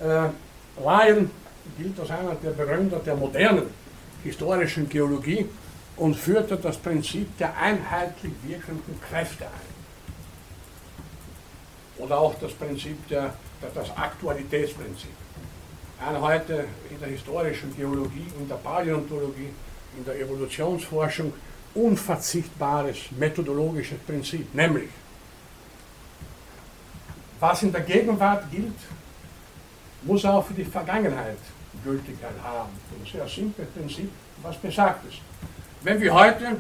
Lyon 0.01 1.31
gilt 1.77 2.01
als 2.01 2.11
einer 2.11 2.35
der 2.37 2.51
Begründer 2.51 2.99
der 2.99 3.17
modernen 3.17 3.88
historischen 4.23 4.89
Geologie 4.89 5.47
und 5.97 6.15
führte 6.15 6.57
das 6.57 6.77
Prinzip 6.77 7.37
der 7.39 7.57
einheitlich 7.57 8.33
wirkenden 8.45 9.01
Kräfte 9.01 9.45
ein. 9.47 9.69
Oder 11.99 12.19
auch 12.19 12.35
das 12.41 12.53
Prinzip 12.53 13.09
der, 13.09 13.35
das 13.75 13.97
Aktualitätsprinzip. 13.97 15.11
Ein 16.01 16.21
heute 16.21 16.65
in 16.91 17.01
der 17.01 17.09
historischen 17.09 17.75
Geologie, 17.77 18.27
in 18.39 18.49
der 18.49 18.55
Paläontologie, 18.57 19.51
in 19.97 20.05
der 20.05 20.21
Evolutionsforschung 20.21 21.33
unverzichtbares 21.75 23.11
methodologisches 23.19 23.99
Prinzip, 24.07 24.55
nämlich 24.55 24.91
was 27.41 27.63
in 27.63 27.73
der 27.73 27.83
Gegenwart 27.83 28.51
gilt, 28.51 28.75
muss 30.03 30.25
auch 30.25 30.47
für 30.47 30.55
die 30.55 30.65
Vergangenheit 30.65 31.39
Gültigkeit 31.85 32.35
haben. 32.43 32.71
Ein 32.99 33.07
sehr 33.11 33.29
simples 33.29 33.69
Prinzip, 33.69 34.11
was 34.43 34.57
besagt 34.57 35.07
ist. 35.09 35.19
Wenn 35.83 36.01
wir 36.01 36.13
heute 36.13 36.57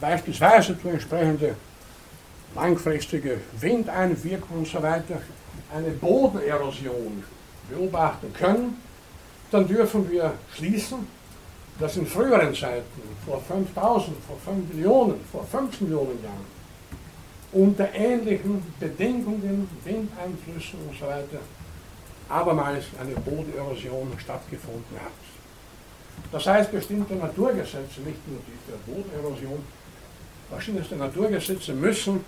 beispielsweise 0.00 0.74
durch 0.74 0.94
entsprechende 0.94 1.56
langfristige 2.54 3.40
Windeinwirkung 3.58 4.58
und 4.58 4.68
so 4.68 4.82
weiter 4.82 5.20
eine 5.74 5.90
Bodenerosion 5.90 7.22
beobachten 7.68 8.32
können, 8.32 8.80
dann 9.50 9.66
dürfen 9.66 10.10
wir 10.10 10.32
schließen, 10.54 11.06
dass 11.78 11.96
in 11.96 12.06
früheren 12.06 12.54
Zeiten, 12.54 12.84
vor 13.24 13.40
5000, 13.40 14.16
vor 14.26 14.54
5 14.54 14.74
Millionen, 14.74 15.20
vor 15.32 15.44
5 15.44 15.80
Millionen 15.80 16.22
Jahren, 16.22 16.60
unter 17.52 17.92
ähnlichen 17.94 18.62
Bedingungen, 18.78 19.68
Windeinflüssen 19.84 20.78
und 20.88 20.98
so 20.98 21.06
weiter, 21.06 21.38
abermals 22.30 22.84
eine 23.00 23.14
Bodenerosion 23.14 24.12
stattgefunden 24.18 24.96
hat. 24.96 25.12
Das 26.32 26.46
heißt, 26.46 26.70
bestimmte 26.70 27.14
Naturgesetze, 27.14 28.00
nicht 28.04 28.26
nur 28.28 28.40
die 28.46 28.90
Bodenerosion, 28.92 29.64
verschiedenste 30.48 30.96
Naturgesetze 30.96 31.72
müssen 31.72 32.24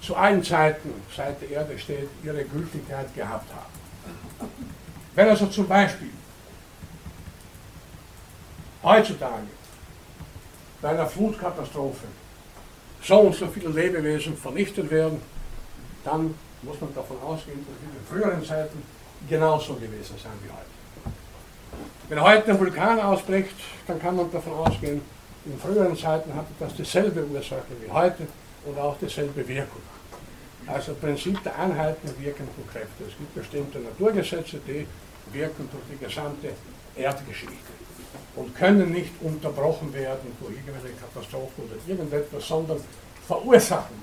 zu 0.00 0.16
allen 0.16 0.42
Zeiten, 0.42 0.92
seit 1.14 1.40
der 1.40 1.50
Erde 1.50 1.78
steht, 1.78 2.08
ihre 2.22 2.44
Gültigkeit 2.44 3.14
gehabt 3.14 3.52
haben. 3.52 4.50
Wenn 5.14 5.28
also 5.28 5.46
zum 5.46 5.68
Beispiel 5.68 6.10
heutzutage 8.82 9.46
bei 10.80 10.88
einer 10.88 11.06
Flutkatastrophe 11.06 12.06
so 13.02 13.18
und 13.18 13.34
so 13.34 13.46
viele 13.46 13.68
Lebewesen 13.68 14.36
vernichtet 14.36 14.90
werden, 14.90 15.20
dann 16.04 16.34
muss 16.62 16.80
man 16.80 16.94
davon 16.94 17.16
ausgehen, 17.22 17.64
dass 17.66 17.76
in 17.82 18.06
früheren 18.22 18.44
Zeiten 18.44 18.82
genauso 19.28 19.74
gewesen 19.74 20.16
sein 20.22 20.32
wie 20.42 20.50
heute. 20.50 21.16
Wenn 22.08 22.20
heute 22.20 22.50
ein 22.50 22.60
Vulkan 22.60 23.00
ausbricht, 23.00 23.54
dann 23.86 24.00
kann 24.00 24.16
man 24.16 24.30
davon 24.30 24.52
ausgehen, 24.52 25.00
in 25.44 25.58
früheren 25.58 25.96
Zeiten 25.96 26.34
hatte 26.34 26.52
das 26.58 26.74
dieselbe 26.74 27.24
Ursache 27.24 27.62
wie 27.80 27.90
heute 27.90 28.26
und 28.64 28.78
auch 28.78 28.96
dieselbe 28.98 29.46
Wirkung. 29.46 29.82
Also 30.66 30.94
Prinzip 30.94 31.42
der 31.42 31.58
Einheiten 31.58 32.08
wirkenden 32.18 32.68
Kräfte. 32.70 33.04
Es 33.08 33.16
gibt 33.16 33.34
bestimmte 33.34 33.80
Naturgesetze, 33.80 34.60
die 34.66 34.86
wirken 35.32 35.68
durch 35.72 35.82
die 35.90 36.04
gesamte 36.04 36.50
Erdgeschichte 36.94 37.56
und 38.36 38.54
können 38.54 38.92
nicht 38.92 39.12
unterbrochen 39.20 39.92
werden 39.92 40.36
durch 40.40 40.54
irgendwelche 40.54 40.96
Katastrophen 40.96 41.64
oder 41.64 41.76
irgendetwas, 41.86 42.46
sondern 42.46 42.78
verursachen 43.26 43.96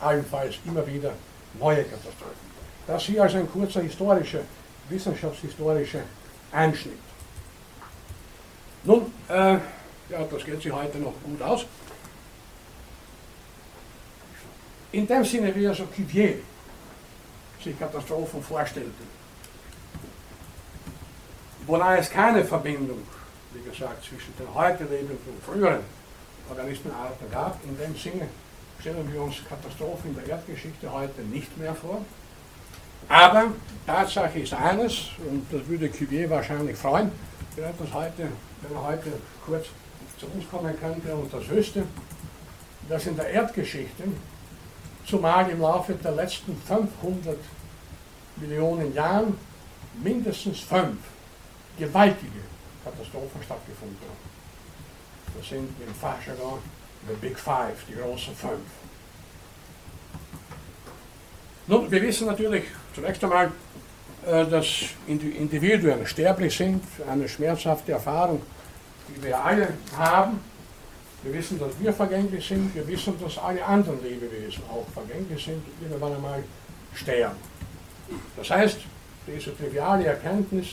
allenfalls 0.00 0.56
immer 0.66 0.86
wieder 0.86 1.12
neue 1.58 1.84
Katastrophen. 1.84 2.52
Das 2.86 3.02
hier 3.04 3.22
als 3.22 3.34
ein 3.34 3.50
kurzer 3.50 3.82
historischer, 3.82 4.40
wissenschaftshistorischer 4.88 6.02
Einschnitt. 6.50 6.98
Nun, 8.84 9.12
äh, 9.28 9.58
ja, 10.08 10.24
das 10.30 10.44
geht 10.44 10.60
sich 10.60 10.72
heute 10.72 10.98
noch 10.98 11.14
gut 11.22 11.40
aus. 11.40 11.64
In 14.90 15.06
dem 15.06 15.24
Sinne, 15.24 15.54
wie 15.54 15.66
also 15.66 15.86
Cuvier 15.86 16.38
sich 17.62 17.78
Katastrophen 17.78 18.42
vorstellte, 18.42 18.90
wonach 21.66 21.96
es 21.96 22.10
keine 22.10 22.44
Verbindung, 22.44 23.02
wie 23.54 23.62
gesagt, 23.62 24.04
zwischen 24.04 24.36
den 24.36 24.52
heute 24.52 24.84
lebenden 24.84 25.18
und 25.26 25.42
früheren 25.44 25.80
Organismenarten 26.50 27.30
gab, 27.30 27.58
in 27.64 27.78
dem 27.78 27.96
Sinne 27.96 28.28
stellen 28.82 29.12
wir 29.12 29.22
uns 29.22 29.36
Katastrophen 29.48 30.10
in 30.10 30.16
der 30.16 30.26
Erdgeschichte 30.26 30.92
heute 30.92 31.22
nicht 31.22 31.56
mehr 31.56 31.72
vor. 31.72 32.04
Aber 33.08 33.52
Tatsache 33.86 34.40
ist 34.40 34.52
eines, 34.54 35.10
und 35.30 35.46
das 35.52 35.66
würde 35.68 35.88
Cuvier 35.88 36.28
wahrscheinlich 36.28 36.76
freuen, 36.76 37.12
wenn 37.54 37.64
er, 37.64 37.94
heute, 37.94 38.28
wenn 38.60 38.76
er 38.76 38.82
heute 38.82 39.12
kurz 39.46 39.66
zu 40.18 40.26
uns 40.26 40.50
kommen 40.50 40.74
könnte 40.80 41.14
und 41.14 41.32
das 41.32 41.48
wüsste, 41.48 41.84
dass 42.88 43.06
in 43.06 43.14
der 43.14 43.28
Erdgeschichte, 43.28 44.02
zumal 45.06 45.48
im 45.50 45.60
Laufe 45.60 45.94
der 45.94 46.12
letzten 46.12 46.56
500 46.56 47.38
Millionen 48.36 48.92
Jahren, 48.94 49.38
mindestens 50.02 50.58
fünf 50.58 50.98
gewaltige 51.78 52.42
Katastrophen 52.82 53.42
stattgefunden 53.44 53.98
haben. 54.00 55.38
Das 55.38 55.48
sind 55.48 55.68
im 55.86 55.94
Fachjargon 55.94 56.58
The 57.08 57.14
Big 57.20 57.38
Five, 57.38 57.84
die 57.88 57.94
großen 57.94 58.34
fünf. 58.34 58.60
Nun, 61.66 61.90
wir 61.90 62.02
wissen 62.02 62.26
natürlich 62.26 62.64
zunächst 62.94 63.22
einmal, 63.24 63.50
äh, 64.26 64.46
dass 64.46 64.66
Individuen 65.06 66.06
sterblich 66.06 66.56
sind, 66.56 66.82
eine 67.08 67.28
schmerzhafte 67.28 67.92
Erfahrung, 67.92 68.42
die 69.08 69.22
wir 69.22 69.42
alle 69.42 69.68
haben. 69.96 70.40
Wir 71.22 71.34
wissen, 71.34 71.58
dass 71.58 71.70
wir 71.78 71.92
vergänglich 71.92 72.46
sind, 72.46 72.74
wir 72.74 72.86
wissen, 72.86 73.14
dass 73.20 73.38
alle 73.38 73.64
anderen 73.64 74.02
Lebewesen 74.02 74.62
auch 74.70 74.86
vergänglich 74.92 75.44
sind 75.44 75.62
und 75.64 75.82
irgendwann 75.82 76.14
einmal 76.14 76.42
sterben. 76.94 77.36
Das 78.36 78.50
heißt, 78.50 78.78
diese 79.26 79.56
triviale 79.56 80.06
Erkenntnis, 80.06 80.68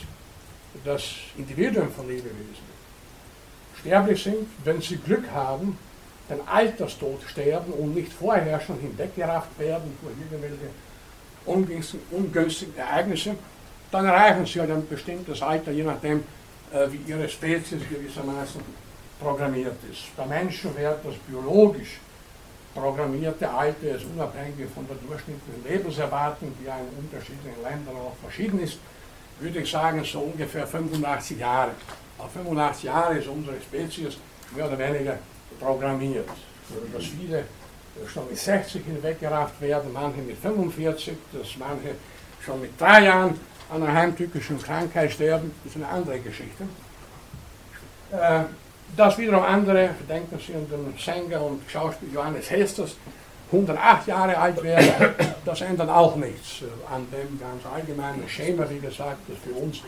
dass 0.84 1.03
Individuen 1.38 1.91
von 1.91 2.07
Lebewesen 2.07 2.69
sterblich 3.80 4.23
sind, 4.23 4.47
wenn 4.63 4.82
sie 4.82 4.97
Glück 4.97 5.30
haben, 5.32 5.77
den 6.30 6.47
Alterstod 6.47 7.21
sterben 7.27 7.73
und 7.73 7.95
nicht 7.95 8.13
vorher 8.13 8.59
schon 8.59 8.80
hinweggerafft 8.80 9.57
werden 9.59 9.97
durch 10.01 10.13
irgendwelche 10.32 10.69
ungünstigen, 12.11 12.77
Ereignisse, 12.77 13.36
dann 13.91 14.05
erreichen 14.05 14.45
sie 14.45 14.59
halt 14.59 14.71
ein 14.71 14.88
bestimmtes 14.88 15.41
Alter, 15.41 15.71
je 15.71 15.84
nachdem, 15.84 16.23
äh, 16.71 16.88
wie 16.91 17.11
ihre 17.11 17.27
Spezies 17.27 17.82
gewissermaßen 17.89 18.61
programmiert 19.19 19.77
ist. 19.91 20.15
Bei 20.15 20.25
Menschen 20.25 20.75
wird 20.77 21.03
das 21.03 21.15
biologisch 21.27 21.99
programmierte 22.73 23.49
Alter 23.49 23.95
ist 23.95 24.05
unabhängig 24.05 24.69
von 24.73 24.88
der 24.88 24.95
durchschnittlichen 24.97 25.63
Lebenserwartung, 25.67 26.53
die 26.59 26.65
ja 26.65 26.77
in 26.77 27.03
unterschiedlichen 27.03 27.61
Ländern 27.63 27.95
auch 27.95 28.15
verschieden 28.21 28.59
ist, 28.59 28.77
würde 29.39 29.59
ich 29.59 29.71
sagen, 29.71 30.03
so 30.03 30.19
ungefähr 30.19 30.67
85 30.67 31.39
Jahre. 31.39 31.71
Auf 32.17 32.32
85 32.32 32.84
Jahre 32.84 33.17
ist 33.17 33.27
unsere 33.27 33.55
Spezies 33.61 34.17
mehr 34.55 34.67
oder 34.67 34.77
weniger 34.77 35.17
programmiert. 35.60 36.28
Dass 36.93 37.05
viele 37.05 37.43
schon 38.07 38.28
mit 38.30 38.38
60 38.38 38.84
hinweggerafft 38.86 39.60
werden, 39.62 39.91
manche 39.93 40.22
mit 40.22 40.38
45, 40.38 41.18
dass 41.34 41.57
manche 41.57 41.95
schon 42.45 42.62
mit 42.62 42.80
drei 42.80 43.05
Jahren 43.05 43.39
an 43.70 43.84
einer 43.84 43.93
heimtückischen 43.93 44.62
Krankheit 44.62 45.12
sterben, 45.12 45.51
ist 45.66 45.76
eine 45.76 45.88
andere 45.88 46.20
Geschichte. 46.20 46.64
Äh, 48.12 48.43
dass 48.97 49.18
wiederum 49.18 49.43
andere, 49.43 49.91
denken 50.07 50.39
Sie 50.39 50.53
an 50.55 50.68
den 50.70 50.97
Sänger 50.97 51.41
und 51.43 51.62
Schauspieler 51.70 52.14
Johannes 52.14 52.49
Hesters, 52.49 52.95
108 53.51 54.07
Jahre 54.07 54.38
alt 54.38 54.62
werden, 54.64 55.16
das 55.45 55.62
ändert 55.62 55.89
auch 55.89 56.16
nichts 56.16 56.62
äh, 56.62 56.93
an 56.93 57.07
dem 57.12 57.39
ganz 57.39 57.66
allgemeinen 57.66 58.28
Schema, 58.28 58.68
wie 58.70 58.80
gesagt, 58.80 59.20
das 59.28 59.38
für 59.39 59.60
uns 59.60 59.82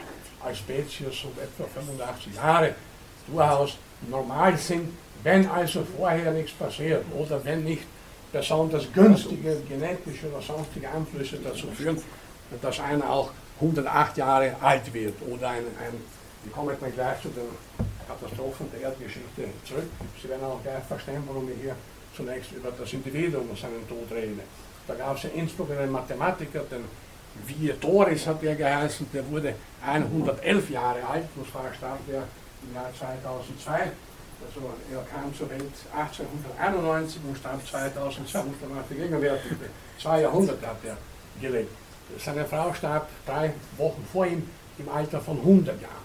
als 0.44 0.60
Spezies 0.60 1.22
so 1.22 1.32
etwa 1.42 1.68
85 1.80 2.36
Jahre 2.36 2.76
durchaus 3.28 3.78
normal 4.10 4.58
sind, 4.58 4.90
wenn 5.24 5.48
also 5.50 5.86
vorher 5.98 6.32
nichts 6.32 6.54
passiert 6.54 7.04
oder 7.18 7.44
wenn 7.44 7.64
nicht 7.64 7.84
besonders 8.32 8.92
günstige 8.94 9.58
genetische 9.68 10.28
oder 10.32 10.42
sonstige 10.42 10.90
Einflüsse 10.90 11.38
dazu 11.44 11.68
führen, 11.68 12.02
dass 12.62 12.80
einer 12.80 13.10
auch 13.10 13.32
108 13.60 14.18
Jahre 14.18 14.56
alt 14.62 14.94
wird 14.94 15.16
oder 15.30 15.50
ein, 15.50 15.64
ein 15.80 15.94
wir 16.44 16.52
kommen 16.52 16.76
dann 16.80 16.94
gleich 16.94 17.22
zu 17.22 17.30
den 17.30 17.50
Katastrophen 18.08 18.66
der 18.74 18.90
Erdgeschichte 18.90 19.44
zurück. 19.64 19.90
Sie 20.20 20.28
werden 20.28 20.44
auch 20.44 20.62
gleich 20.64 20.84
verstehen, 20.84 21.22
warum 21.28 21.48
ich 21.50 21.62
hier 21.62 21.76
zunächst 22.16 22.52
über 22.52 22.72
das 22.72 22.92
Individuum 22.92 23.50
und 23.50 23.60
seinen 23.60 23.88
Tod 23.88 24.12
rede. 24.12 24.42
Da 24.88 24.96
gab 24.96 25.18
es 25.18 25.26
in 25.26 25.36
Innsbruck 25.36 25.70
einen 25.72 25.92
Mathematiker, 25.92 26.62
den 26.72 26.84
Vietoris 27.46 28.28
hat 28.28 28.44
er 28.44 28.56
geheißen, 28.56 29.08
der 29.14 29.30
wurde 29.30 29.54
111 29.86 30.70
Jahre 30.72 31.06
alt, 31.06 31.26
und 31.36 31.50
zwar 31.50 31.74
starb 31.74 32.00
er 32.12 32.24
im 32.64 32.76
Jahr 32.76 32.92
2002. 32.98 33.92
Also 34.46 34.70
er 34.92 35.04
kam 35.04 35.34
zur 35.36 35.50
Welt 35.50 35.72
1891 35.96 37.22
und 37.28 37.38
starb 37.38 37.66
2002, 37.66 38.44
muss 38.44 38.56
man 38.62 38.76
mal 38.76 38.84
vergegenwärtigen. 38.84 39.58
Zwei 40.00 40.22
Jahrhunderte 40.22 40.68
hat 40.68 40.78
er 40.84 40.98
gelebt. 41.40 41.72
Seine 42.20 42.46
Frau 42.46 42.74
starb 42.74 43.08
drei 43.26 43.54
Wochen 43.78 44.06
vor 44.12 44.26
ihm 44.26 44.44
im 44.78 44.90
Alter 44.90 45.22
von 45.22 45.38
100 45.38 45.82
Jahren. 45.82 45.96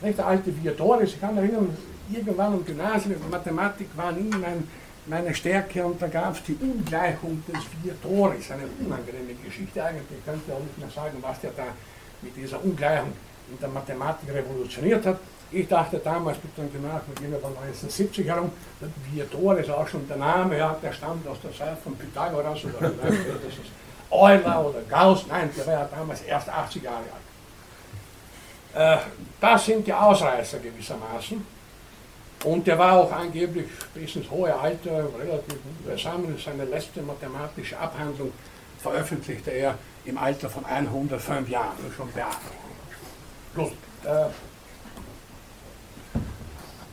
Nicht 0.00 0.18
der 0.18 0.26
alte 0.26 0.52
Vietoris, 0.56 1.10
ich 1.10 1.20
kann 1.20 1.34
mich 1.34 1.44
erinnern, 1.44 1.76
irgendwann 2.10 2.54
im 2.54 2.64
Gymnasium, 2.64 3.16
Mathematik 3.30 3.88
war 3.96 4.12
nie 4.12 4.30
mein, 4.30 4.68
meine 5.06 5.34
Stärke 5.34 5.84
und 5.84 6.00
da 6.00 6.06
gab 6.06 6.34
es 6.34 6.42
die 6.44 6.56
Ungleichung 6.60 7.42
des 7.46 7.62
Vietoris, 7.82 8.50
eine 8.50 8.64
unangenehme 8.84 9.34
Geschichte 9.44 9.82
eigentlich, 9.82 10.18
ich 10.18 10.24
könnte 10.24 10.52
auch 10.52 10.60
nicht 10.60 10.78
mehr 10.78 10.90
sagen, 10.90 11.18
was 11.20 11.40
der 11.40 11.50
da 11.56 11.64
mit 12.22 12.36
dieser 12.36 12.62
Ungleichung 12.62 13.12
in 13.50 13.58
der 13.58 13.68
Mathematik 13.68 14.28
revolutioniert 14.32 15.04
hat. 15.06 15.18
Ich 15.50 15.66
dachte 15.66 15.98
damals, 15.98 16.36
bitte 16.38 16.54
dann 16.58 16.72
Gymnasium, 16.72 17.14
irgendwann 17.22 17.56
1970 17.56 18.26
herum, 18.26 18.52
Vietoris 19.10 19.66
ist 19.66 19.70
auch 19.70 19.88
schon 19.88 20.06
der 20.06 20.18
Name, 20.18 20.58
ja, 20.58 20.76
der 20.82 20.92
stammt 20.92 21.26
aus 21.26 21.38
der 21.42 21.52
Zeit 21.54 21.78
von 21.78 21.96
Pythagoras 21.96 22.64
oder 22.64 22.90
das 23.02 23.14
ist 23.14 23.70
Euler 24.10 24.66
oder 24.66 24.80
Gauss, 24.88 25.24
nein, 25.28 25.50
der 25.56 25.66
war 25.66 25.72
ja 25.72 25.88
damals 25.90 26.20
erst 26.22 26.48
80 26.48 26.82
Jahre 26.82 26.96
alt. 28.74 29.00
Äh, 29.00 29.02
das 29.40 29.64
sind 29.64 29.86
die 29.86 29.92
Ausreißer 29.92 30.58
gewissermaßen. 30.58 31.58
Und 32.44 32.66
der 32.66 32.78
war 32.78 32.98
auch 32.98 33.12
angeblich 33.12 33.66
bis 33.94 34.14
ins 34.14 34.30
hohe 34.30 34.54
Alter 34.54 35.08
relativ 35.18 35.58
beisammen. 35.84 36.38
Seine 36.42 36.64
letzte 36.66 37.02
mathematische 37.02 37.76
Abhandlung 37.78 38.32
veröffentlichte 38.78 39.50
er 39.50 39.74
im 40.04 40.16
Alter 40.16 40.48
von 40.48 40.64
105 40.64 41.48
Jahren, 41.48 41.76
schon 41.96 42.12
beachtlich. 42.12 42.52
Gut. 43.54 43.72
Äh, 44.04 44.26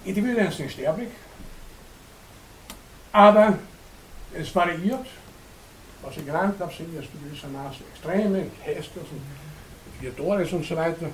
Individuen 0.05 0.51
sind 0.51 0.71
sterblich, 0.71 1.09
aber 3.11 3.57
es 4.33 4.55
variiert. 4.55 5.05
Was 6.01 6.17
ich 6.17 6.25
genannt 6.25 6.55
habe, 6.59 6.71
sind 6.71 6.93
jetzt 6.93 7.09
gewissermaßen 7.11 7.83
Extreme, 7.91 8.45
Hestes 8.61 9.03
und 9.11 9.21
Vietoris 9.99 10.53
und 10.53 10.63
so 10.63 10.75
weiter. 10.75 11.07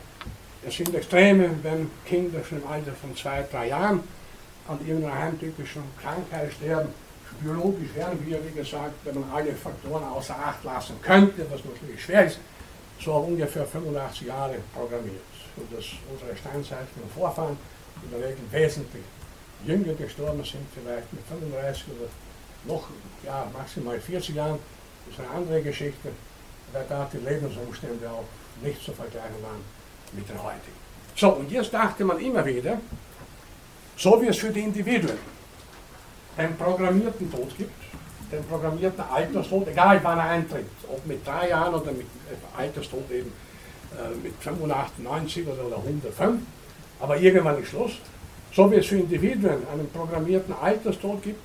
Es 0.68 0.76
sind 0.76 0.94
Extreme, 0.94 1.50
wenn 1.64 1.90
Kinder 2.06 2.44
schon 2.44 2.62
im 2.62 2.68
Alter 2.68 2.92
von 2.92 3.16
zwei, 3.16 3.46
drei 3.50 3.70
Jahren 3.70 4.04
an 4.68 4.80
irgendeiner 4.86 5.18
heimtypischen 5.18 5.84
Krankheit 6.02 6.52
sterben. 6.52 6.90
Biologisch 7.40 7.96
wären 7.96 8.26
wir, 8.26 8.40
wie 8.46 8.60
gesagt, 8.60 8.94
wenn 9.06 9.22
man 9.22 9.30
alle 9.32 9.54
Faktoren 9.54 10.04
außer 10.04 10.36
Acht 10.36 10.64
lassen 10.66 10.96
könnte, 11.02 11.46
was 11.50 11.64
natürlich 11.64 12.04
schwer 12.04 12.26
ist, 12.26 12.40
so 13.00 13.14
ungefähr 13.14 13.66
85 13.66 14.28
Jahre 14.28 14.56
programmiert. 14.74 15.22
Und 15.56 15.72
dass 15.72 15.86
unsere 16.12 16.36
steinzeitlichen 16.36 17.10
Vorfahren 17.16 17.58
in 18.04 18.12
der 18.12 18.30
Regel 18.30 18.44
wesentlich 18.52 19.04
jünger 19.66 19.94
gestorben 19.94 20.44
sind, 20.44 20.66
vielleicht 20.74 21.12
mit 21.14 21.24
35 21.28 21.86
oder 21.88 22.10
noch 22.66 22.88
ja, 23.24 23.48
maximal 23.54 24.00
40 24.00 24.36
Jahren, 24.36 24.60
ist 25.10 25.20
eine 25.20 25.30
andere 25.30 25.62
Geschichte, 25.62 26.10
weil 26.72 26.86
da 26.88 27.10
die 27.12 27.18
Lebensumstände 27.18 28.10
auch 28.10 28.26
nicht 28.64 28.84
zu 28.84 28.92
vergleichen 28.92 29.42
waren 29.42 29.62
mit 30.14 30.28
den 30.30 30.42
heutigen. 30.42 30.82
So, 31.16 31.30
und 31.34 31.52
jetzt 31.52 31.74
dachte 31.74 32.06
man 32.06 32.20
immer 32.20 32.46
wieder, 32.46 32.80
so 33.98 34.22
wie 34.22 34.28
es 34.28 34.38
für 34.38 34.50
die 34.50 34.62
Individuen 34.62 35.18
einen 36.38 36.56
programmierten 36.58 37.32
Tod 37.32 37.56
gibt, 37.58 37.72
den 38.32 38.44
programmierten 38.46 39.04
Alterstod, 39.04 39.68
egal 39.68 40.00
wann 40.04 40.18
er 40.18 40.26
eintritt, 40.26 40.66
ob 40.88 41.06
mit 41.06 41.26
drei 41.28 41.50
Jahren 41.50 41.74
oder 41.74 41.92
mit 41.92 42.02
äh, 42.06 42.58
Alterstod 42.58 43.10
eben 43.12 43.32
äh, 43.92 44.16
mit 44.24 44.34
85, 44.40 45.04
90 45.04 45.48
oder, 45.48 45.66
oder 45.66 45.78
105, 45.78 46.42
aber 47.02 47.18
irgendwann 47.18 47.62
ist 47.62 47.70
Schluss. 47.70 47.94
So 48.54 48.70
wie 48.72 48.76
es 48.76 48.86
für 48.86 48.98
Individuen 48.98 49.66
einen 49.72 49.90
programmierten 49.92 50.54
Alterstod 50.62 51.24
gibt, 51.24 51.40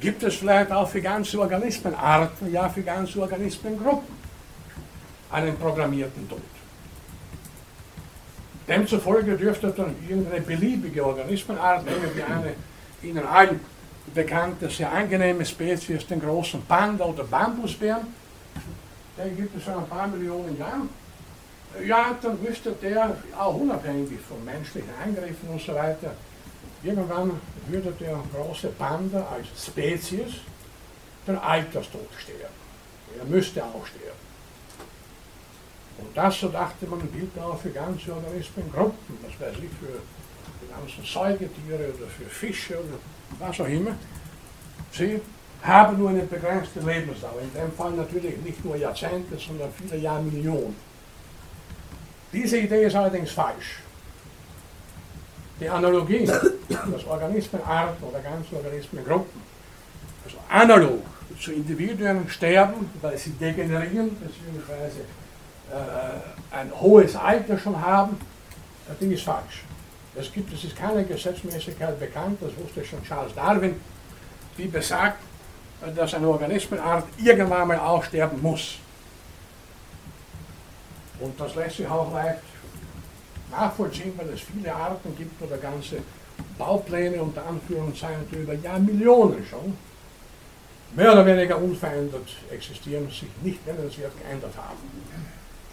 gibt 0.00 0.22
es 0.22 0.36
vielleicht 0.36 0.72
auch 0.72 0.88
für 0.88 1.00
ganze 1.00 1.38
Organismenarten, 1.38 2.52
ja 2.52 2.68
für 2.68 2.82
ganze 2.82 3.20
Organismengruppen 3.20 4.16
einen 5.30 5.56
programmierten 5.56 6.28
Tod. 6.28 6.40
Demzufolge 8.66 9.36
dürfte 9.36 9.70
dann 9.70 9.94
irgendeine 10.06 10.42
beliebige 10.42 11.04
Organismenart, 11.04 11.84
nehmen 11.84 12.14
wir 12.14 12.26
eine 12.26 12.52
Ihnen 13.02 13.26
allen 13.26 13.60
bekannte, 14.14 14.68
sehr 14.68 14.90
angenehme 14.92 15.44
Spezies, 15.44 16.06
den 16.06 16.20
großen 16.20 16.62
Panda 16.62 17.04
oder 17.04 17.24
Bambusbären, 17.24 18.06
den 19.16 19.36
gibt 19.36 19.56
es 19.56 19.64
schon 19.64 19.74
ein 19.74 19.86
paar 19.86 20.08
Millionen 20.08 20.58
Jahren. 20.58 20.88
Ja, 21.86 22.16
dann 22.20 22.42
müsste 22.42 22.72
der 22.72 23.16
auch 23.38 23.54
unabhängig 23.54 24.20
von 24.28 24.44
menschlichen 24.44 24.90
Eingriffen 25.02 25.48
und 25.48 25.60
so 25.60 25.74
weiter, 25.74 26.12
irgendwann 26.82 27.40
würde 27.68 27.92
der 28.00 28.18
große 28.34 28.68
Panda 28.68 29.26
als 29.32 29.66
Spezies 29.66 30.40
den 31.26 31.36
Alterstod 31.36 32.08
sterben. 32.18 32.54
Er 33.18 33.24
müsste 33.24 33.62
auch 33.64 33.86
sterben. 33.86 34.18
Und 35.98 36.16
das, 36.16 36.40
so 36.40 36.48
dachte 36.48 36.86
man, 36.86 37.00
gilt 37.12 37.38
auch 37.38 37.58
für 37.58 37.70
ganze 37.70 38.12
Organismengruppen, 38.12 39.18
was 39.22 39.40
weiß 39.40 39.56
ich, 39.56 39.70
für 39.78 40.00
die 40.62 40.68
ganzen 40.70 41.04
Säugetiere 41.04 41.92
oder 41.92 42.06
für 42.06 42.26
Fische 42.26 42.74
oder 42.74 42.98
was 43.38 43.60
auch 43.60 43.66
immer. 43.66 43.92
Sie 44.92 45.20
haben 45.62 45.98
nur 45.98 46.10
eine 46.10 46.22
begrenzte 46.22 46.80
Lebensdauer, 46.80 47.42
in 47.42 47.52
dem 47.52 47.72
Fall 47.72 47.92
natürlich 47.92 48.36
nicht 48.38 48.64
nur 48.64 48.76
Jahrzehnte, 48.76 49.36
sondern 49.36 49.70
viele 49.72 50.00
Jahrmillionen. 50.00 50.87
Diese 52.32 52.58
Idee 52.58 52.84
ist 52.84 52.96
allerdings 52.96 53.30
falsch. 53.30 53.80
Die 55.60 55.68
Analogie, 55.68 56.24
dass 56.68 57.04
Organismenarten 57.06 58.04
oder 58.04 58.20
ganze 58.20 58.56
Organismengruppen, 58.56 59.42
also 60.24 60.36
analog 60.48 61.02
zu 61.40 61.52
Individuen 61.52 62.28
sterben, 62.28 62.90
weil 63.00 63.16
sie 63.16 63.30
degenerieren 63.30 64.10
bzw. 64.16 65.00
Äh, 65.70 66.54
ein 66.54 66.72
hohes 66.80 67.14
Alter 67.16 67.58
schon 67.58 67.80
haben, 67.80 68.18
das 68.86 68.98
Ding 68.98 69.12
ist 69.12 69.22
falsch. 69.22 69.64
Es 70.14 70.32
gibt, 70.32 70.52
es 70.52 70.64
ist 70.64 70.76
keine 70.76 71.04
Gesetzmäßigkeit 71.04 71.98
bekannt, 72.00 72.38
das 72.40 72.50
wusste 72.56 72.84
schon 72.84 73.02
Charles 73.04 73.34
Darwin, 73.34 73.76
die 74.56 74.66
besagt, 74.66 75.18
dass 75.94 76.14
eine 76.14 76.26
Organismenart 76.26 77.04
irgendwann 77.18 77.68
mal 77.68 77.78
aussterben 77.78 78.40
muss. 78.42 78.78
Und 81.20 81.38
das 81.40 81.54
lässt 81.54 81.76
sich 81.76 81.86
auch 81.86 82.12
leicht 82.12 82.42
nachvollziehen, 83.50 84.12
weil 84.16 84.28
es 84.30 84.40
viele 84.40 84.74
Arten 84.74 85.16
gibt 85.16 85.40
oder 85.42 85.56
ganze 85.56 85.98
Baupläne 86.56 87.22
unter 87.22 87.46
Anführungszeichen, 87.46 88.28
die 88.30 88.36
über 88.36 88.54
Jahrmillionen 88.54 89.44
schon 89.46 89.76
mehr 90.94 91.12
oder 91.12 91.26
weniger 91.26 91.58
unverändert 91.58 92.28
existieren, 92.50 93.08
sich 93.08 93.26
nicht 93.42 93.66
nennenswert 93.66 94.12
geändert 94.22 94.56
haben. 94.56 94.78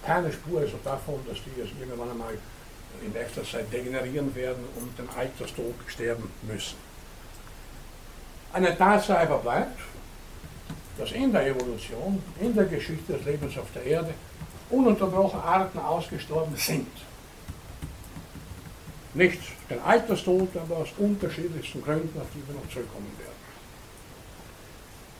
Keine 0.05 0.31
Spur 0.31 0.63
ist 0.63 0.73
davon, 0.83 1.15
dass 1.27 1.37
die 1.43 1.61
jetzt 1.61 1.73
irgendwann 1.79 2.11
einmal 2.11 2.33
in 3.03 3.11
nächster 3.11 3.43
Zeit 3.43 3.71
degenerieren 3.71 4.33
werden 4.35 4.63
und 4.79 4.97
den 4.97 5.09
Alterstod 5.17 5.75
sterben 5.87 6.29
müssen. 6.43 6.77
Eine 8.53 8.77
Tatsache 8.77 9.19
aber 9.19 9.39
bleibt, 9.39 9.79
dass 10.97 11.11
in 11.11 11.31
der 11.31 11.47
Evolution, 11.47 12.21
in 12.39 12.55
der 12.55 12.65
Geschichte 12.65 13.13
des 13.13 13.25
Lebens 13.25 13.57
auf 13.57 13.67
der 13.73 13.83
Erde 13.83 14.13
ununterbrochen 14.70 15.39
Arten 15.39 15.80
ausgestorben 15.80 16.55
sind. 16.55 16.88
Nicht 19.13 19.39
den 19.70 19.82
Alterstod, 19.82 20.49
aber 20.57 20.78
aus 20.78 20.89
unterschiedlichsten 20.97 21.82
Gründen, 21.82 22.20
auf 22.20 22.28
die 22.34 22.45
wir 22.47 22.55
noch 22.55 22.70
zurückkommen 22.70 23.11
werden. 23.18 23.36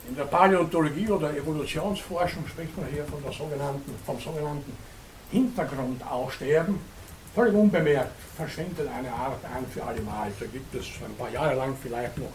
In 0.10 0.16
der 0.16 0.26
Paläontologie 0.26 1.10
oder 1.10 1.36
Evolutionsforschung 1.36 2.46
spricht 2.48 2.78
man 2.78 2.88
hier 2.88 3.06
von 3.06 3.24
der 3.24 3.32
sogenannten, 3.32 3.96
vom 4.06 4.20
sogenannten 4.20 4.72
Hintergrundaussterben. 5.32 6.80
Völlig 7.34 7.56
unbemerkt 7.56 8.12
verschwindet 8.36 8.88
eine 8.88 9.12
Art 9.12 9.44
ein 9.46 9.66
für 9.72 9.84
alle 9.84 10.02
Mal. 10.02 10.32
Da 10.40 10.46
gibt 10.46 10.76
es 10.76 10.86
ein 11.04 11.16
paar 11.18 11.30
Jahre 11.30 11.56
lang 11.56 11.76
vielleicht 11.82 12.18
noch 12.18 12.32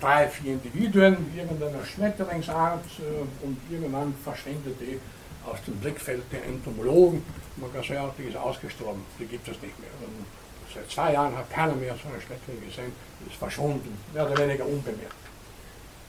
drei, 0.00 0.28
vier 0.28 0.54
Individuen 0.54 1.16
irgendeiner 1.36 1.84
Schmetterlingsart 1.84 2.84
äh, 3.00 3.44
und 3.46 3.58
irgendwann 3.70 4.14
verschwindet 4.24 4.76
die 4.80 4.98
aus 5.46 5.58
dem 5.66 5.76
Blickfeld 5.76 6.22
der 6.32 6.44
Entomologen. 6.44 7.22
Man 7.56 7.72
kann 7.72 7.82
sagen, 7.82 8.10
die 8.18 8.24
ist 8.24 8.36
ausgestorben, 8.36 9.02
die 9.18 9.26
gibt 9.26 9.46
es 9.46 9.60
nicht 9.60 9.78
mehr. 9.78 9.90
Und 10.00 10.26
seit 10.72 10.90
zwei 10.90 11.12
Jahren 11.12 11.36
hat 11.36 11.50
keiner 11.50 11.74
mehr 11.74 11.94
so 12.02 12.08
eine 12.08 12.20
Schmetterling 12.20 12.64
gesehen, 12.64 12.92
die 13.20 13.30
ist 13.30 13.38
verschwunden, 13.38 13.96
mehr 14.12 14.30
oder 14.30 14.38
weniger 14.38 14.66
unbemerkt. 14.66 15.14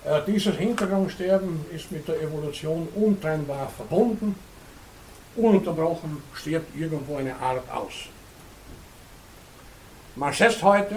Äh, 0.05 0.21
dieses 0.27 0.55
Hintergrundsterben 0.55 1.65
ist 1.73 1.91
mit 1.91 2.07
der 2.07 2.21
Evolution 2.21 2.87
untrennbar 2.95 3.69
verbunden. 3.69 4.35
Ununterbrochen 5.35 6.21
stirbt 6.33 6.75
irgendwo 6.75 7.17
eine 7.17 7.35
Art 7.35 7.69
aus. 7.69 7.93
Man 10.15 10.33
schätzt 10.33 10.63
heute, 10.63 10.95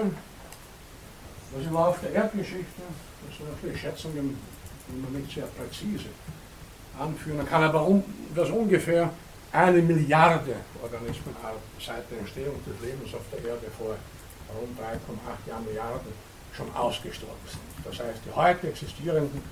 dass 1.52 1.66
im 1.66 1.72
Laufe 1.72 2.06
der 2.06 2.22
Erdgeschichte, 2.22 2.82
das 3.26 3.36
sind 3.36 3.50
natürlich 3.50 3.80
Schätzungen, 3.80 4.38
man 5.02 5.20
nicht 5.20 5.34
sehr 5.34 5.46
präzise 5.46 6.08
anführen 6.98 7.46
kann, 7.48 7.62
aber 7.62 7.82
um, 7.86 8.02
dass 8.34 8.50
ungefähr 8.50 9.10
eine 9.52 9.80
Milliarde 9.80 10.56
Organismenarten 10.82 11.60
seit 11.80 12.10
der 12.10 12.18
Entstehung 12.18 12.56
des 12.66 12.86
Lebens 12.86 13.14
auf 13.14 13.22
der 13.32 13.50
Erde 13.50 13.66
vor 13.76 13.96
rund 14.54 14.78
3,8 14.78 15.66
Milliarden 15.66 16.12
schon 16.54 16.74
ausgestorben 16.74 17.36
sind. 17.46 17.60
Das 17.84 17.98
heißt, 18.04 18.20
die 18.26 18.34
heute 18.34 18.68
existierenden, 18.68 19.42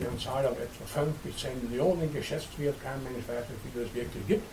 deren 0.00 0.18
Zahl 0.18 0.44
um 0.46 0.52
etwa 0.52 0.84
5 1.00 1.14
bis 1.24 1.36
10 1.38 1.70
Millionen 1.70 2.12
geschätzt 2.12 2.58
wird, 2.58 2.82
kein 2.82 3.02
Mensch 3.02 3.26
weiß, 3.26 3.44
wie 3.64 3.70
viel 3.70 3.82
es 3.82 3.94
wirklich 3.94 4.26
gibt, 4.26 4.44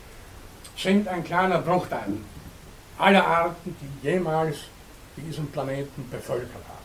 sind 0.78 1.08
ein 1.08 1.24
kleiner 1.24 1.60
Bruchteil 1.60 2.18
aller 2.98 3.26
Arten, 3.26 3.76
die 3.82 4.08
jemals 4.08 4.58
diesen 5.18 5.52
Planeten 5.52 6.08
bevölkert 6.10 6.54
haben. 6.54 6.84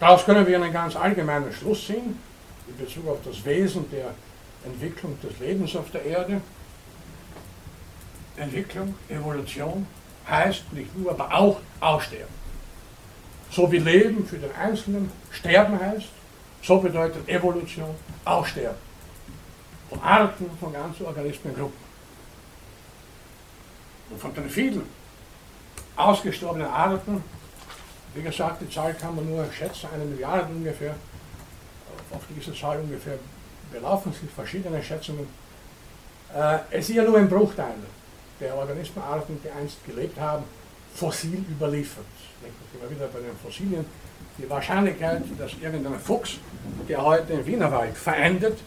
Daraus 0.00 0.24
können 0.24 0.46
wir 0.46 0.56
einen 0.56 0.72
ganz 0.72 0.96
allgemeinen 0.96 1.52
Schluss 1.52 1.86
ziehen 1.86 2.18
in 2.68 2.76
Bezug 2.76 3.08
auf 3.08 3.18
das 3.24 3.44
Wesen 3.44 3.90
der 3.90 4.14
Entwicklung 4.64 5.18
des 5.20 5.38
Lebens 5.38 5.76
auf 5.76 5.90
der 5.90 6.04
Erde. 6.04 6.40
Entwicklung, 8.36 8.94
Evolution 9.08 9.86
heißt 10.28 10.72
nicht 10.72 10.96
nur, 10.96 11.10
aber 11.10 11.32
auch 11.32 11.60
Aussterben. 11.80 12.34
So 13.50 13.70
wie 13.70 13.78
Leben 13.78 14.26
für 14.26 14.38
den 14.38 14.52
Einzelnen 14.54 15.10
Sterben 15.30 15.78
heißt, 15.78 16.08
so 16.62 16.78
bedeutet 16.78 17.28
Evolution 17.28 17.94
auch 18.24 18.46
Sterben. 18.46 18.78
Von 19.90 20.00
Arten, 20.00 20.50
von 20.58 20.72
ganzen 20.72 21.06
Organismengruppen. 21.06 21.84
Und 24.10 24.20
von 24.20 24.34
den 24.34 24.48
vielen 24.48 24.82
ausgestorbenen 25.96 26.66
Arten, 26.66 27.22
wie 28.14 28.22
gesagt, 28.22 28.62
die 28.62 28.70
Zahl 28.70 28.94
kann 28.94 29.14
man 29.14 29.28
nur 29.28 29.46
schätzen, 29.52 29.88
eine 29.94 30.04
Milliarde 30.04 30.46
ungefähr, 30.52 30.94
auf 32.14 32.22
diese 32.34 32.54
Zahl 32.54 32.80
ungefähr 32.80 33.18
belaufen 33.72 34.12
sich 34.12 34.30
verschiedene 34.30 34.82
Schätzungen. 34.82 35.26
Äh, 36.34 36.58
es 36.70 36.88
ist 36.88 36.96
ja 36.96 37.04
nur 37.04 37.18
ein 37.18 37.28
Bruchteil 37.28 37.74
der 38.40 38.54
Organismenarten, 38.56 39.38
die 39.42 39.50
einst 39.50 39.84
gelebt 39.84 40.18
haben, 40.18 40.44
fossil 40.94 41.44
überliefert 41.50 42.04
immer 42.74 42.90
wieder 42.90 43.06
bei 43.08 43.20
den 43.20 43.36
Fossilien, 43.42 43.84
die 44.38 44.48
Wahrscheinlichkeit, 44.50 45.22
dass 45.38 45.52
irgendein 45.60 45.98
Fuchs, 45.98 46.38
der 46.88 47.02
heute 47.02 47.34
im 47.34 47.46
Wienerwald 47.46 47.96
verendet, 47.96 48.58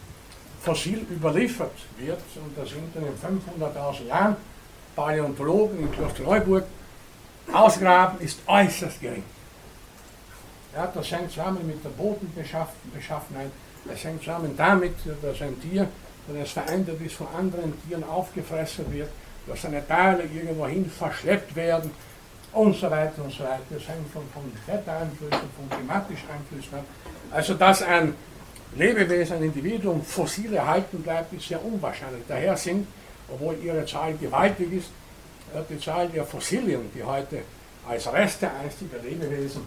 fossil 0.62 1.06
überliefert 1.10 1.72
wird, 1.98 2.20
und 2.36 2.56
da 2.56 2.64
sind 2.64 2.94
in 2.96 3.02
den 3.02 3.14
500.000 3.14 4.06
Jahren 4.06 4.36
Paläontologen 4.96 5.80
in 5.80 5.92
Klosterneuburg 5.92 6.64
ausgraben, 7.52 8.20
ist 8.20 8.40
äußerst 8.46 9.00
gering. 9.00 9.22
Ja, 10.78 10.86
das 10.94 11.10
hängt 11.10 11.32
zusammen 11.32 11.66
mit 11.66 11.84
der 11.84 11.88
Bodenbeschaffenheit, 11.88 13.50
das 13.84 14.04
hängt 14.04 14.22
zusammen 14.22 14.54
damit, 14.56 14.94
dass 15.20 15.42
ein 15.42 15.60
Tier, 15.60 15.88
wenn 16.28 16.40
es 16.40 16.52
verändert 16.52 17.00
ist, 17.00 17.16
von 17.16 17.26
anderen 17.36 17.72
Tieren 17.82 18.04
aufgefressen 18.04 18.84
wird, 18.92 19.08
dass 19.48 19.62
seine 19.62 19.84
Teile 19.88 20.22
irgendwohin 20.22 20.88
verschleppt 20.88 21.56
werden, 21.56 21.90
und 22.52 22.76
so 22.76 22.88
weiter 22.88 23.24
und 23.24 23.32
so 23.32 23.42
weiter. 23.42 23.60
Das 23.70 23.88
hängt 23.88 24.08
von, 24.12 24.22
von 24.32 24.44
Wettereinflüssen, 24.66 25.50
von 25.56 25.68
klimatischen 25.68 26.28
Einflüssen 26.30 26.78
ab. 26.78 26.84
Also, 27.32 27.54
dass 27.54 27.82
ein 27.82 28.14
Lebewesen, 28.76 29.36
ein 29.38 29.42
Individuum 29.42 30.04
fossil 30.04 30.54
erhalten 30.54 31.02
bleibt, 31.02 31.32
ist 31.32 31.48
sehr 31.48 31.62
unwahrscheinlich. 31.62 32.22
Daher 32.28 32.56
sind, 32.56 32.86
obwohl 33.28 33.58
ihre 33.64 33.84
Zahl 33.84 34.14
gewaltig 34.16 34.72
ist, 34.72 34.90
äh, 35.54 35.60
die 35.68 35.80
Zahl 35.80 36.08
der 36.08 36.24
Fossilien, 36.24 36.88
die 36.94 37.02
heute 37.02 37.42
als 37.88 38.10
Reste 38.12 38.48
einstiger 38.48 38.98
Lebewesen 39.02 39.62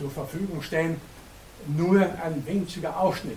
zur 0.00 0.10
Verfügung 0.10 0.62
stehen, 0.62 0.98
nur 1.66 2.00
ein 2.00 2.42
winziger 2.46 2.98
Ausschnitt 2.98 3.36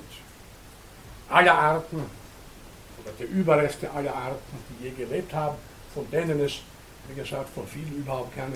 aller 1.30 1.54
Arten 1.54 1.98
oder 1.98 3.12
der 3.20 3.28
Überreste 3.28 3.92
aller 3.92 4.16
Arten, 4.16 4.58
die 4.70 4.86
je 4.86 4.92
gelebt 4.92 5.34
haben, 5.34 5.58
von 5.94 6.10
denen 6.10 6.40
es, 6.40 6.62
wie 7.10 7.16
gesagt, 7.16 7.50
von 7.50 7.68
vielen 7.68 7.98
überhaupt 7.98 8.34
keine 8.34 8.56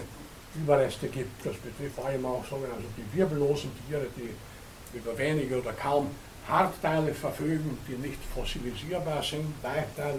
Überreste 0.55 1.07
gibt. 1.07 1.45
Das 1.45 1.55
betrifft 1.57 1.95
vor 1.95 2.05
allem 2.05 2.25
auch 2.25 2.45
sogenannte 2.49 2.85
die 2.95 3.17
wirbellosen 3.17 3.71
Tiere, 3.87 4.07
die 4.15 4.97
über 4.97 5.17
wenige 5.17 5.59
oder 5.59 5.73
kaum 5.73 6.09
Hartteile 6.47 7.13
verfügen, 7.13 7.77
die 7.89 8.07
nicht 8.07 8.19
fossilisierbar 8.33 9.21
sind. 9.21 9.53
Weichteile, 9.61 10.17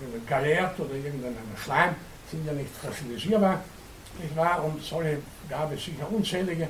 irgendein 0.00 0.26
Galert 0.28 0.78
oder 0.78 0.94
irgendein 0.94 1.34
Schleim 1.60 1.96
sind 2.30 2.46
ja 2.46 2.52
nicht 2.52 2.70
fossilisierbar. 2.76 3.64
Nicht 4.22 4.36
wahr? 4.36 4.62
Und 4.64 4.80
solche 4.80 5.18
gab 5.48 5.72
es 5.72 5.84
sicher 5.84 6.06
unzählige. 6.08 6.68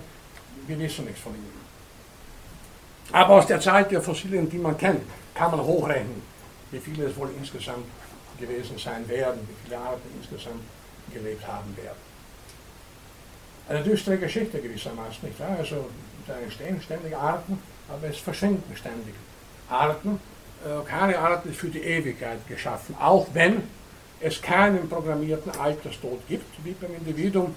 Wir 0.66 0.78
wissen 0.78 1.04
nichts 1.04 1.20
von 1.20 1.34
ihnen. 1.34 1.64
Aber 3.12 3.34
aus 3.34 3.46
der 3.46 3.60
Zeit 3.60 3.90
der 3.90 4.00
Fossilien, 4.00 4.48
die 4.48 4.58
man 4.58 4.76
kennt, 4.76 5.02
kann 5.34 5.50
man 5.50 5.60
hochrechnen, 5.60 6.22
wie 6.70 6.78
viele 6.78 7.06
es 7.06 7.16
wohl 7.16 7.30
insgesamt 7.38 7.86
gewesen 8.38 8.78
sein 8.78 9.06
werden, 9.08 9.40
wie 9.48 9.54
viele 9.64 9.78
Arten 9.78 10.08
insgesamt 10.18 10.62
gelebt 11.12 11.46
haben 11.46 11.76
werden 11.76 12.14
eine 13.68 13.82
düstere 13.82 14.18
Geschichte 14.18 14.60
gewissermaßen, 14.60 15.28
nicht 15.28 15.40
wahr? 15.40 15.56
Also 15.58 15.88
da 16.26 16.34
entstehen 16.38 16.80
ständig 16.82 17.16
Arten, 17.16 17.58
aber 17.88 18.08
es 18.08 18.18
verschwinden 18.18 18.74
ständig 18.76 19.14
Arten. 19.68 20.20
Äh, 20.64 20.88
keine 20.88 21.18
Art 21.18 21.46
ist 21.46 21.56
für 21.56 21.68
die 21.68 21.80
Ewigkeit 21.80 22.46
geschaffen, 22.48 22.94
auch 23.00 23.26
wenn 23.32 23.62
es 24.20 24.40
keinen 24.40 24.88
programmierten 24.88 25.52
Alterstod 25.58 26.20
gibt, 26.28 26.64
wie 26.64 26.72
beim 26.72 26.94
Individuum, 26.94 27.54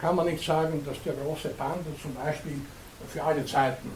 kann 0.00 0.16
man 0.16 0.26
nicht 0.26 0.44
sagen, 0.44 0.84
dass 0.84 1.02
der 1.02 1.14
große 1.14 1.48
Panda 1.50 1.90
zum 2.00 2.14
Beispiel 2.14 2.60
für 3.08 3.22
alle 3.22 3.44
Zeiten 3.44 3.90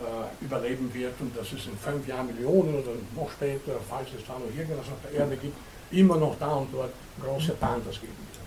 äh, 0.00 0.44
überleben 0.44 0.92
wird 0.92 1.14
und 1.20 1.36
dass 1.36 1.52
es 1.52 1.66
in 1.66 1.76
fünf 1.78 2.06
Jahren 2.06 2.26
Millionen 2.26 2.74
oder 2.74 2.92
noch 3.14 3.30
später, 3.30 3.72
falls 3.88 4.08
es 4.16 4.26
da 4.26 4.34
noch 4.34 4.54
irgendwas 4.56 4.86
auf 4.86 4.98
der 5.04 5.20
Erde 5.20 5.36
gibt, 5.36 5.56
immer 5.90 6.16
noch 6.16 6.36
da 6.38 6.54
und 6.54 6.68
dort 6.72 6.92
große 7.22 7.52
Pandas 7.52 8.00
geben 8.00 8.16
wird. 8.18 8.44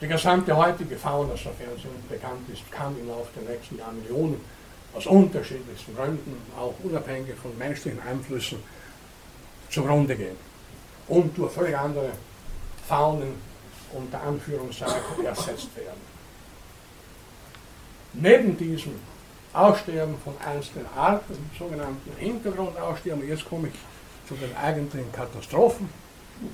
Die 0.00 0.08
gesamte 0.08 0.56
heutige 0.56 0.96
Fauna, 0.96 1.36
sofern 1.36 1.76
sie 1.76 2.12
bekannt 2.12 2.48
ist, 2.52 2.70
kann 2.72 2.98
im 2.98 3.08
Laufe 3.08 3.28
der 3.38 3.54
nächsten 3.54 3.78
Jahrmillionen 3.78 4.40
aus 4.94 5.06
unterschiedlichsten 5.06 5.94
Gründen, 5.94 6.36
auch 6.58 6.74
unabhängig 6.82 7.34
von 7.40 7.56
menschlichen 7.56 8.00
Einflüssen, 8.02 8.58
zugrunde 9.68 10.16
gehen 10.16 10.36
und 11.06 11.36
durch 11.36 11.52
völlig 11.52 11.76
andere 11.76 12.10
Faunen 12.88 13.34
unter 13.92 14.22
Anführungszeichen 14.22 15.24
ersetzt 15.24 15.74
werden. 15.76 16.00
Neben 18.12 18.56
diesem 18.56 18.94
Aussterben 19.52 20.16
von 20.24 20.34
einzelnen 20.44 20.86
Arten, 20.96 21.50
sogenannten 21.58 22.12
Hintergrundaussterben, 22.18 23.26
jetzt 23.28 23.44
komme 23.44 23.68
ich 23.68 23.74
zu 24.28 24.34
den 24.34 24.56
eigentlichen 24.56 25.10
Katastrophen. 25.12 25.88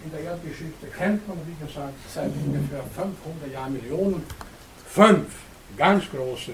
In 0.05 0.11
der 0.11 0.21
Erdgeschichte 0.21 0.87
kennt 0.97 1.27
man, 1.29 1.39
wie 1.47 1.67
gesagt, 1.67 1.95
seit 2.13 2.31
ungefähr 2.45 2.83
500 2.83 3.53
Jahren 3.53 3.73
Millionen 3.75 4.23
fünf 4.87 5.29
ganz 5.77 6.05
große 6.11 6.53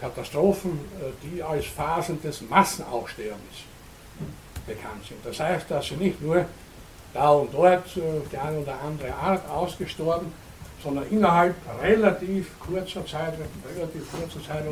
Katastrophen, 0.00 0.72
äh, 1.00 1.26
die 1.26 1.42
als 1.42 1.66
Phasen 1.66 2.20
des 2.20 2.42
Massenaussterbens 2.42 3.64
bekannt 4.66 5.06
sind. 5.06 5.24
Das 5.24 5.38
heißt, 5.40 5.70
dass 5.70 5.86
sie 5.86 5.96
nicht 5.96 6.20
nur 6.20 6.44
da 7.16 7.30
und 7.30 7.52
dort 7.52 7.84
die 7.96 8.38
eine 8.38 8.58
oder 8.58 8.74
andere 8.80 9.14
Art 9.14 9.48
ausgestorben, 9.48 10.32
sondern 10.82 11.06
innerhalb 11.10 11.54
relativ 11.82 12.58
kurzer 12.60 13.04
Zeit, 13.06 13.34
relativ 13.74 14.10
kurzer 14.12 14.46
Zeit 14.46 14.64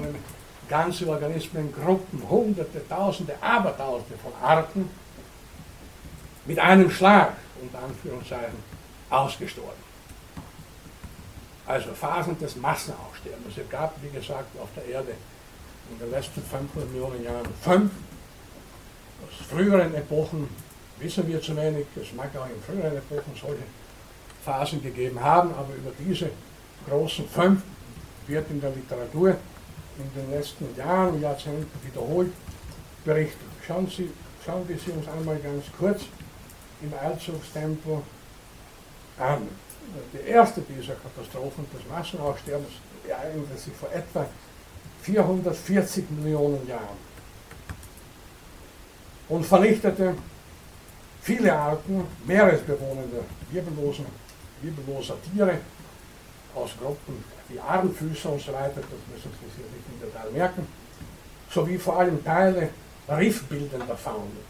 ganze 0.69 1.07
Organismen, 1.09 1.73
Gruppen, 1.73 2.23
Hunderte, 2.29 2.87
Tausende, 2.89 3.35
Abertausende 3.41 4.17
von 4.23 4.33
Arten 4.43 4.89
mit 6.47 6.59
einem 6.59 6.91
Schlag, 6.91 7.35
unter 7.61 7.79
Anführungszeichen, 7.83 8.59
ausgestorben. 9.11 9.85
Also 11.67 11.93
Phasen 11.95 12.39
des 12.39 12.57
Massenaussterbens. 12.57 13.57
Es 13.57 13.71
gab, 13.71 13.95
wie 14.03 14.11
gesagt, 14.11 14.59
auf 14.61 14.69
der 14.77 14.85
Erde 14.87 15.13
in 15.91 15.99
den 15.99 16.11
letzten 16.11 16.43
500 16.43 16.91
Millionen 16.93 17.25
Jahren 17.25 17.49
fünf. 17.63 17.91
Aus 19.23 19.47
früheren 19.49 19.95
Epochen 19.95 20.49
wissen 20.99 21.27
wir 21.29 21.41
zu 21.41 21.57
wenig. 21.57 21.87
Es 22.01 22.13
mag 22.15 22.31
auch 22.37 22.47
in 22.47 22.63
früheren 22.63 22.97
Epochen 22.97 23.33
solche 23.41 23.63
Phasen 24.45 24.83
gegeben 24.83 25.21
haben, 25.21 25.51
aber 25.55 25.75
über 25.75 25.91
diese 25.99 26.31
großen 26.89 27.29
fünf 27.29 27.63
wird 28.27 28.51
in 28.51 28.61
der 28.61 28.71
Literatur 28.71 29.37
in 29.99 30.21
den 30.21 30.31
letzten 30.31 30.75
Jahren 30.77 31.15
und 31.15 31.23
Jahrzehnten 31.23 31.71
wiederholt 31.83 32.33
berichtet. 33.05 33.41
Schauen, 33.67 33.87
Sie, 33.89 34.11
schauen 34.45 34.69
wir 34.69 34.79
sie 34.79 34.91
uns 34.91 35.07
einmal 35.09 35.39
ganz 35.39 35.65
kurz 35.79 36.03
im 36.83 36.93
Eilzugstempo 36.93 38.03
an. 39.19 39.49
Die 40.13 40.29
erste 40.29 40.63
dieser 40.63 40.95
Katastrophen 40.95 41.67
des 41.73 41.87
Massenaussterbens 41.89 42.73
ereignete 43.09 43.57
sich 43.57 43.73
vor 43.75 43.93
etwa 43.93 44.27
440 45.03 46.11
Millionen 46.11 46.67
Jahren 46.67 46.97
und 49.29 49.45
vernichtete 49.45 50.15
viele 51.25 51.53
Arten 51.53 52.07
meeresbewohnender, 52.27 53.25
wirbelloser, 53.51 54.05
wirbelloser 54.61 55.17
Tiere 55.23 55.59
aus 56.55 56.71
Gruppen 56.79 57.25
wie 57.49 57.59
Armfüßer 57.59 58.31
und 58.31 58.41
so 58.41 58.53
weiter, 58.53 58.77
das 58.77 59.03
müssen 59.11 59.33
Sie 59.41 59.47
sich 59.47 59.71
nicht 59.73 59.87
im 59.91 60.01
Detail 60.01 60.31
merken, 60.31 60.67
sowie 61.51 61.79
vor 61.79 61.99
allem 61.99 62.23
Teile 62.23 62.69
riffbildender 63.09 63.97
Fauna. 63.97 64.43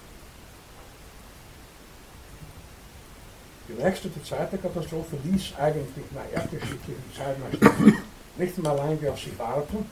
Die 3.68 3.82
nächste, 3.82 4.08
die 4.08 4.22
zweite 4.22 4.58
Katastrophe 4.58 5.16
ließ 5.24 5.54
eigentlich 5.58 6.04
nach 6.10 6.30
erdgeschichtlichen 6.34 7.04
Zeitmaßstäben 7.16 8.02
nicht 8.36 8.58
mal 8.58 8.76
lange 8.76 9.10
auf 9.10 9.18
sich 9.18 9.38
warten 9.38 9.86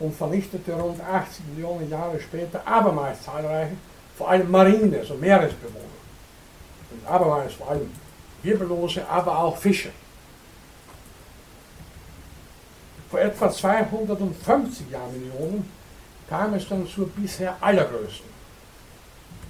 und 0.00 0.14
vernichtete 0.14 0.72
rund 0.72 1.00
80 1.00 1.44
Millionen 1.54 1.88
Jahre 1.90 2.18
später 2.20 2.66
abermals 2.66 3.22
zahlreiche, 3.22 3.76
vor 4.16 4.30
allem 4.30 4.50
Marine, 4.50 4.98
also 4.98 5.14
Meeresbewohner. 5.14 6.01
Und 6.92 7.06
abermals 7.06 7.54
vor 7.54 7.70
allem 7.70 7.90
Wirbellose, 8.42 9.06
aber 9.08 9.38
auch 9.38 9.56
Fische. 9.56 9.90
Vor 13.10 13.20
etwa 13.20 13.50
250 13.50 14.90
Jahrmillionen 14.90 15.68
kam 16.28 16.54
es 16.54 16.68
dann 16.68 16.86
zur 16.88 17.08
bisher 17.08 17.56
allergrößten 17.60 18.32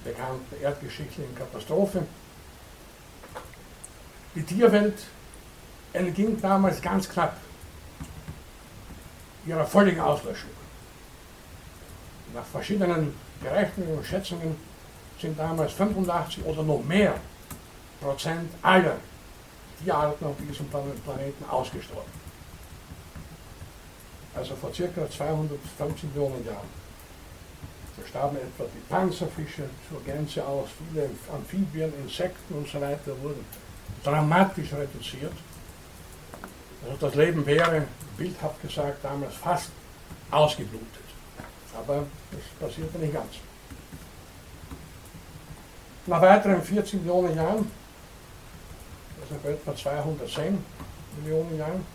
bekannten 0.03 0.61
erdgeschichtlichen 0.61 1.33
Katastrophe, 1.35 2.03
die 4.35 4.43
Tierwelt 4.43 4.97
entging 5.93 6.39
damals 6.41 6.81
ganz 6.81 7.07
knapp 7.07 7.37
ihrer 9.45 9.65
völligen 9.65 9.99
Auslöschung. 9.99 10.49
Nach 12.33 12.45
verschiedenen 12.45 13.13
Berechnungen 13.41 13.97
und 13.97 14.05
Schätzungen 14.05 14.55
sind 15.21 15.37
damals 15.37 15.73
85 15.73 16.43
oder 16.45 16.63
noch 16.63 16.83
mehr 16.83 17.15
Prozent 18.03 18.51
aller 18.61 18.97
Tierarten 19.81 20.25
auf 20.27 20.35
diesem 20.37 20.67
Planeten 20.67 21.45
ausgestorben. 21.49 22.11
Also 24.35 24.55
vor 24.55 24.73
circa 24.73 25.09
250 25.09 26.09
Millionen 26.13 26.45
Jahren. 26.45 26.83
Da 27.95 28.07
starben 28.07 28.37
etwa 28.37 28.63
die 28.63 28.79
Panzerfische 28.89 29.69
zur 29.87 30.03
Gänze 30.03 30.45
aus, 30.45 30.69
viele 30.89 31.09
Amphibien, 31.33 31.93
Insekten 32.03 32.55
und 32.55 32.67
so 32.67 32.81
weiter 32.81 33.11
wurden 33.21 33.45
dramatisch 34.03 34.73
reduziert. 34.73 35.33
Also 36.83 36.97
das 36.99 37.15
Leben 37.15 37.45
wäre, 37.45 37.85
bildhaft 38.17 38.61
gesagt, 38.61 39.03
damals 39.03 39.35
fast 39.35 39.69
ausgeblutet. 40.31 40.87
Aber 41.77 42.05
das 42.31 42.41
passierte 42.59 42.97
nicht 42.97 43.13
ganz. 43.13 43.35
Nach 46.07 46.21
weiteren 46.21 46.61
14 46.61 46.99
Millionen 46.99 47.35
Jahren, 47.35 47.71
also 49.33 49.49
etwa 49.49 49.75
210 49.75 50.57
Millionen 51.21 51.57
Jahren, 51.57 51.85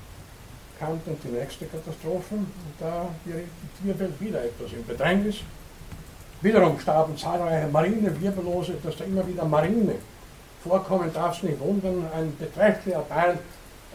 kam 0.78 1.00
dann 1.04 1.16
die 1.24 1.28
nächste 1.28 1.66
Katastrophe 1.66 2.34
und 2.34 2.46
da 2.78 3.08
geriet 3.24 3.48
die 3.62 3.82
Tierwelt 3.82 4.20
wieder 4.20 4.44
etwas 4.44 4.72
in 4.72 4.86
Bedrängnis. 4.86 5.36
Wiederum 6.40 6.78
starben 6.78 7.16
zahlreiche 7.16 7.66
marine 7.68 8.20
Wirbellose, 8.20 8.74
dass 8.82 8.96
da 8.96 9.04
immer 9.04 9.26
wieder 9.26 9.44
Marine 9.44 9.96
vorkommen, 10.62 11.12
darf 11.12 11.36
es 11.36 11.42
nicht 11.42 11.58
wundern, 11.58 12.06
ein 12.14 12.36
beträchtlicher 12.38 13.06
Teil 13.08 13.38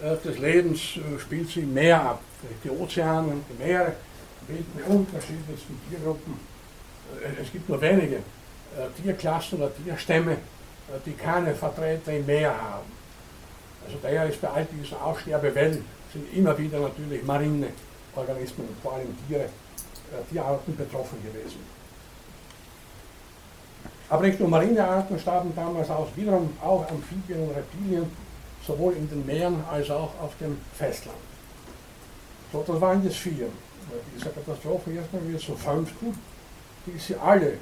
äh, 0.01 0.17
des 0.27 0.39
Lebens 0.39 0.97
äh, 0.97 1.19
spielt 1.19 1.47
sich 1.47 1.63
im 1.63 1.73
Meer 1.73 2.01
ab. 2.01 2.21
Die 2.63 2.69
Ozeane 2.69 3.27
und 3.27 3.43
die 3.49 3.63
Meere 3.63 3.93
bilden 4.47 4.71
die 4.77 4.91
unterschiedlichsten 4.91 5.79
Tiergruppen. 5.89 6.33
Äh, 7.21 7.41
es 7.41 7.51
gibt 7.51 7.69
nur 7.69 7.79
wenige 7.81 8.19
Tierklassen 8.99 9.59
oder 9.59 9.71
Tierstämme, 9.75 10.35
die 11.05 11.11
keine 11.11 11.53
Vertreter 11.53 12.11
im 12.11 12.25
Meer 12.25 12.49
haben. 12.49 12.91
Also 13.85 13.97
daher 14.01 14.27
ist 14.27 14.41
bei 14.41 14.49
all 14.49 14.65
diesen 14.65 14.97
Aussterbewellen 14.97 15.83
sind 16.11 16.33
immer 16.33 16.57
wieder 16.57 16.79
natürlich 16.79 17.23
marine 17.23 17.67
Organismen, 18.15 18.67
vor 18.81 18.93
allem 18.93 19.15
Tiere, 19.27 19.49
Tierarten 20.29 20.75
betroffen 20.75 21.17
gewesen. 21.23 21.59
Aber 24.09 24.27
nicht 24.27 24.39
nur 24.39 24.49
Marinearten 24.49 25.17
starben 25.19 25.51
damals 25.55 25.89
aus, 25.89 26.09
wiederum 26.15 26.55
auch 26.61 26.87
Amphibien 26.89 27.47
und 27.47 27.55
Reptilien, 27.55 28.05
sowohl 28.65 28.93
in 28.93 29.09
den 29.09 29.25
Meeren 29.25 29.63
als 29.69 29.89
auch 29.89 30.11
auf 30.21 30.37
dem 30.39 30.57
Festland. 30.77 31.17
So, 32.51 32.63
das 32.65 32.79
waren 32.79 33.03
jetzt 33.03 33.17
vier. 33.17 33.47
Diese 34.15 34.29
Katastrophe 34.29 34.91
erstmal 34.91 35.27
wieder 35.27 35.39
zu 35.39 35.55
fünften, 35.55 36.17
die 36.85 36.97
Sie 36.99 37.15
alle 37.15 37.57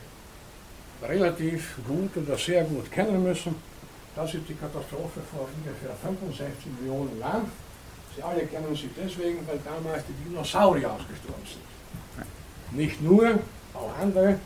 relativ 1.02 1.77
gut 1.88 2.18
oder 2.18 2.38
sehr 2.38 2.64
gut 2.65 2.91
kennen 2.91 3.23
müssen. 3.23 3.56
Das 4.15 4.33
ist 4.33 4.47
die 4.47 4.55
Katastrophe 4.55 5.21
vor 5.31 5.47
ungefähr 5.55 5.95
65 6.03 6.65
Millionen 6.79 7.17
Jahren. 7.19 7.49
Sie 8.15 8.21
alle 8.21 8.45
kennen 8.45 8.75
sie 8.75 8.89
deswegen, 8.95 9.47
weil 9.47 9.59
damals 9.63 10.03
die 10.05 10.29
Dinosaurier 10.29 10.91
ausgestorben 10.91 11.45
sind. 11.45 12.77
Nicht 12.77 13.01
nur, 13.01 13.39
auch 13.73 13.91
andere, 14.01 14.38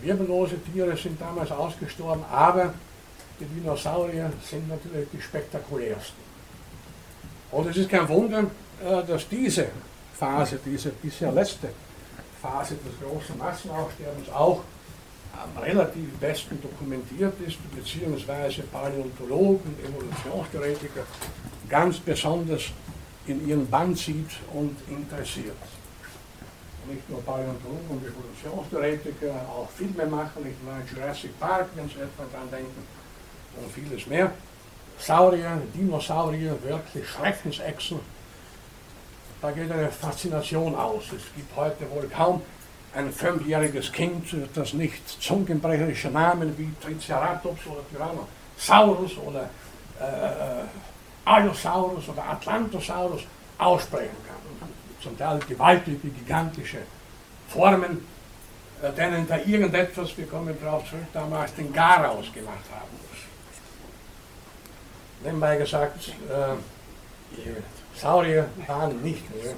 Wirbellose 0.00 0.56
Tiere 0.62 0.96
sind 0.96 1.20
damals 1.20 1.50
ausgestorben, 1.50 2.24
aber 2.30 2.74
die 3.40 3.46
Dinosaurier 3.46 4.32
sind 4.48 4.68
natürlich 4.68 5.08
die 5.12 5.20
spektakulärsten. 5.20 6.22
Und 7.50 7.68
es 7.68 7.76
ist 7.76 7.88
kein 7.88 8.08
Wunder, 8.08 8.44
äh, 8.84 9.02
dass 9.06 9.28
diese 9.28 9.68
Phase, 10.14 10.58
diese 10.64 10.90
bisher 10.90 11.32
letzte 11.32 11.68
Phase 12.40 12.76
des 12.76 12.92
großen 13.00 13.36
Massenaussterbens 13.38 14.28
auch 14.30 14.62
am 15.42 15.62
relativ 15.62 16.12
besten 16.18 16.60
dokumentiert 16.60 17.34
ist, 17.46 17.58
beziehungsweise 17.74 18.62
Paläontologen, 18.62 19.74
Evolutionstheoretiker 19.84 21.02
ganz 21.68 21.98
besonders 21.98 22.62
in 23.26 23.48
ihren 23.48 23.68
Bann 23.68 23.96
zieht 23.96 24.30
und 24.52 24.76
interessiert 24.88 25.56
nicht 26.88 27.08
nur 27.08 27.22
Paläontologen 27.22 27.88
und 27.88 28.02
Evolutionstheoretiker, 28.04 29.34
auch 29.48 29.68
Filmemacher, 29.70 30.40
nicht 30.40 30.62
nur 30.64 30.74
Jurassic 30.92 31.38
Park, 31.40 31.68
wenn 31.74 31.88
Sie 31.88 31.94
etwa 31.94 32.24
dran 32.32 32.50
denken, 32.50 32.86
und 33.56 33.72
vieles 33.72 34.06
mehr. 34.06 34.32
Saurier, 34.98 35.62
Dinosaurier, 35.74 36.56
wirklich 36.62 37.08
Schreckensechsen. 37.08 38.00
Da 39.40 39.50
geht 39.50 39.70
eine 39.70 39.90
Faszination 39.90 40.74
aus. 40.74 41.04
Es 41.04 41.34
gibt 41.34 41.54
heute 41.56 41.90
wohl 41.90 42.08
kaum 42.08 42.42
ein 42.94 43.12
fünfjähriges 43.12 43.92
Kind, 43.92 44.36
das 44.54 44.72
nicht 44.72 45.08
zungenbrecherische 45.22 46.08
Namen 46.08 46.56
wie 46.56 46.70
Triceratops 46.82 47.66
oder 47.66 47.82
Tyrannosaurus 47.90 49.18
oder 49.18 49.50
äh, 50.00 50.62
äh 50.62 50.64
Allosaurus 51.26 52.06
oder 52.10 52.22
Atlantosaurus 52.22 53.22
aussprechen 53.56 54.16
kann. 54.26 54.68
Zum 55.02 55.16
Teil 55.16 55.38
gewaltige, 55.48 56.08
gigantische 56.08 56.78
Formen, 57.48 58.06
äh, 58.82 58.92
denen 58.92 59.26
da 59.26 59.38
irgendetwas, 59.38 60.16
wir 60.18 60.26
kommen 60.26 60.56
darauf 60.62 60.88
zurück, 60.88 61.06
damals 61.12 61.54
den 61.54 61.72
Garaus 61.72 62.32
gemacht 62.32 62.64
haben 62.70 62.90
muss. 62.92 63.20
Nebenbei 65.24 65.56
gesagt, 65.56 66.08
äh, 66.08 66.12
die 67.36 67.98
Saurier 67.98 68.48
waren 68.66 69.00
nicht 69.02 69.24
nur 69.34 69.54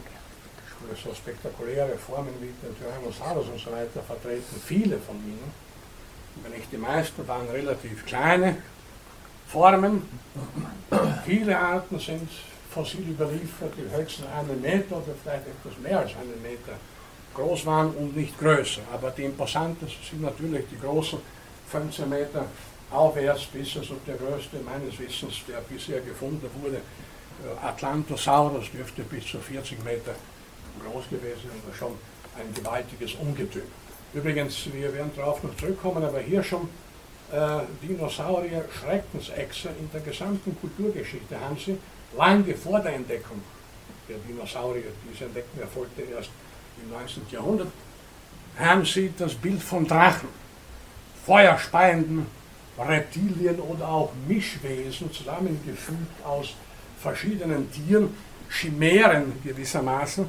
so 0.94 1.14
spektakuläre 1.14 1.96
Formen 1.96 2.34
wie 2.40 2.52
den 2.62 2.76
Tyrannosaurus 2.78 3.48
und 3.48 3.60
so 3.60 3.72
weiter 3.72 4.02
vertreten, 4.02 4.60
viele 4.64 4.98
von 4.98 5.16
ihnen, 5.16 5.52
wenn 6.42 6.52
nicht 6.52 6.70
die 6.70 6.76
meisten, 6.76 7.26
waren 7.26 7.48
relativ 7.48 8.04
kleine 8.06 8.56
Formen. 9.48 10.02
Viele 11.24 11.58
Arten 11.58 11.98
sind 11.98 12.28
fossil 12.70 13.08
überliefert, 13.08 13.72
die 13.76 13.96
höchstens 13.96 14.26
einen 14.28 14.60
Meter 14.60 14.96
oder 14.96 15.14
vielleicht 15.22 15.46
etwas 15.46 15.78
mehr 15.82 15.98
als 16.00 16.10
einen 16.16 16.40
Meter 16.42 16.74
groß 17.34 17.66
waren 17.66 17.90
und 17.92 18.16
nicht 18.16 18.38
größer. 18.38 18.82
Aber 18.92 19.10
die 19.10 19.24
imposantesten 19.24 20.04
sind 20.10 20.22
natürlich 20.22 20.64
die 20.70 20.78
großen 20.78 21.18
15 21.68 22.08
Meter 22.08 22.46
aufwärts 22.90 23.46
bis 23.46 23.76
also 23.76 23.96
der 24.06 24.16
größte 24.16 24.58
meines 24.64 24.98
Wissens, 24.98 25.42
der 25.48 25.60
bisher 25.60 26.00
gefunden 26.00 26.48
wurde, 26.60 26.76
äh, 26.76 27.66
Atlantosaurus 27.66 28.70
dürfte 28.70 29.02
bis 29.02 29.26
zu 29.26 29.38
40 29.38 29.84
Meter 29.84 30.14
groß 30.84 31.08
gewesen 31.10 31.50
und 31.66 31.76
schon 31.76 31.92
ein 32.38 32.52
gewaltiges 32.54 33.14
Ungetüm. 33.14 33.62
Übrigens, 34.14 34.66
wir 34.72 34.92
werden 34.94 35.10
darauf 35.16 35.42
noch 35.42 35.56
zurückkommen, 35.56 36.02
aber 36.04 36.20
hier 36.20 36.42
schon 36.42 36.68
äh, 37.32 37.60
Dinosaurier 37.82 38.64
Schreckensechse 38.80 39.70
in 39.80 39.90
der 39.92 40.00
gesamten 40.00 40.56
Kulturgeschichte 40.60 41.40
haben 41.40 41.56
sie 41.58 41.76
lange 42.16 42.54
vor 42.54 42.80
der 42.80 42.94
Entdeckung 42.94 43.42
der 44.08 44.18
Dinosaurier, 44.18 44.92
diese 45.12 45.24
Entdeckung 45.24 45.60
erfolgte 45.60 46.02
erst 46.02 46.30
im 46.82 46.90
19. 46.90 47.22
Jahrhundert, 47.30 47.68
haben 48.58 48.84
sie 48.84 49.12
das 49.18 49.34
Bild 49.34 49.62
von 49.62 49.86
Drachen, 49.86 50.28
feuerspeienden 51.24 52.26
Reptilien 52.78 53.58
oder 53.58 53.88
auch 53.88 54.12
Mischwesen 54.28 55.12
zusammengefügt 55.12 56.24
aus 56.24 56.54
verschiedenen 57.00 57.70
Tieren, 57.72 58.14
Chimären 58.48 59.32
gewissermaßen. 59.42 60.26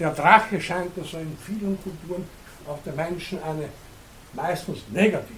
Der 0.00 0.12
Drache 0.12 0.58
scheint 0.58 0.96
also 0.98 1.18
in 1.18 1.36
vielen 1.44 1.78
Kulturen 1.82 2.26
auf 2.66 2.82
den 2.84 2.96
Menschen 2.96 3.42
eine 3.42 3.68
meistens 4.32 4.78
negative 4.90 5.36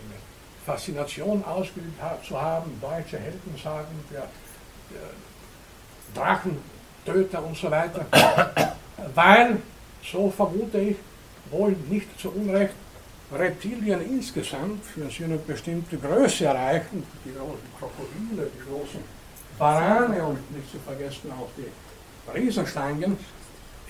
Faszination 0.64 1.44
ausgeübt 1.44 2.00
zu 2.26 2.40
haben, 2.40 2.70
deutsche 2.80 3.18
Helden 3.18 3.58
sagen, 3.60 4.04
der, 4.08 4.28
der 4.90 6.22
Drachentöter 6.22 7.44
und 7.44 7.56
so 7.56 7.68
weiter, 7.68 8.06
weil, 9.14 9.56
so 10.04 10.30
vermute 10.30 10.78
ich, 10.78 10.96
wohl 11.50 11.74
nicht 11.90 12.20
zu 12.20 12.30
Unrecht, 12.30 12.74
Reptilien 13.32 14.00
insgesamt, 14.02 14.84
wenn 14.94 15.10
sie 15.10 15.24
eine 15.24 15.38
bestimmte 15.38 15.96
Größe 15.96 16.44
erreichen, 16.44 17.02
die 17.24 17.32
großen 17.32 17.68
Krokodile, 17.78 18.48
die 18.54 18.70
großen 18.70 19.00
Barane 19.58 20.22
und 20.24 20.56
nicht 20.56 20.70
zu 20.70 20.78
vergessen 20.78 21.32
auch 21.32 21.48
die 21.56 21.66
Riesenstangen, 22.38 23.16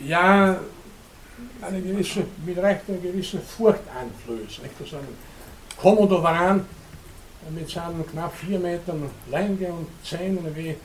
ja 0.00 0.58
eine 1.60 1.80
gewisse, 1.80 2.24
mit 2.44 2.58
Recht 2.58 2.82
eine 2.88 2.98
gewisse 2.98 3.38
Furcht 3.40 3.82
einflößen. 3.98 4.64
Nicht? 4.64 4.94
Ein 4.94 5.08
Komodo 5.80 6.22
Varan 6.22 6.64
mit 7.50 7.68
seinen 7.68 8.06
knapp 8.06 8.34
vier 8.36 8.58
Metern 8.58 9.10
Länge 9.30 9.72
und 9.72 9.88
Zähnen 10.04 10.54
wie 10.54 10.76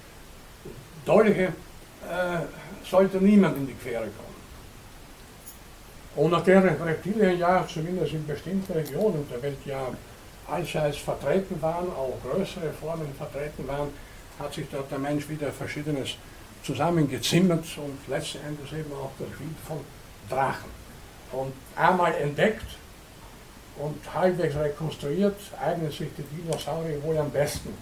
Dolche 1.06 1.44
äh, 1.44 1.52
sollte 2.84 3.18
niemand 3.18 3.58
in 3.58 3.68
die 3.68 3.74
Quere 3.74 4.02
kommen. 4.02 4.28
Und 6.16 6.32
nachdem 6.32 6.64
Reptilien 6.64 7.38
ja 7.38 7.66
zumindest 7.72 8.14
in 8.14 8.26
bestimmten 8.26 8.74
Regionen 8.74 9.28
der 9.32 9.42
Welt 9.42 9.60
ja 9.66 9.88
allseits 10.50 10.98
vertreten 10.98 11.62
waren, 11.62 11.90
auch 11.92 12.18
größere 12.24 12.72
Formen 12.74 13.14
vertreten 13.16 13.68
waren, 13.68 13.90
hat 14.40 14.54
sich 14.54 14.66
dort 14.72 14.90
der 14.90 15.00
Mensch 15.00 15.30
wieder 15.30 15.52
Verschiedenes 15.52 16.16
zusammengezimmert 16.68 17.66
und 17.78 17.98
letztendlich 18.08 18.74
eben 18.74 18.92
auch 18.94 19.12
das 19.18 19.30
Bild 19.30 19.58
von 19.66 19.80
Drachen. 20.30 20.70
Und 21.32 21.54
einmal 21.76 22.14
entdeckt 22.16 22.66
und 23.78 23.96
halbwegs 24.14 24.56
rekonstruiert, 24.56 25.40
eignen 25.60 25.92
sich 25.92 26.10
die 26.18 26.24
Dinosaurier 26.24 27.02
wohl 27.04 27.18
am 27.18 27.32
besten 27.32 27.74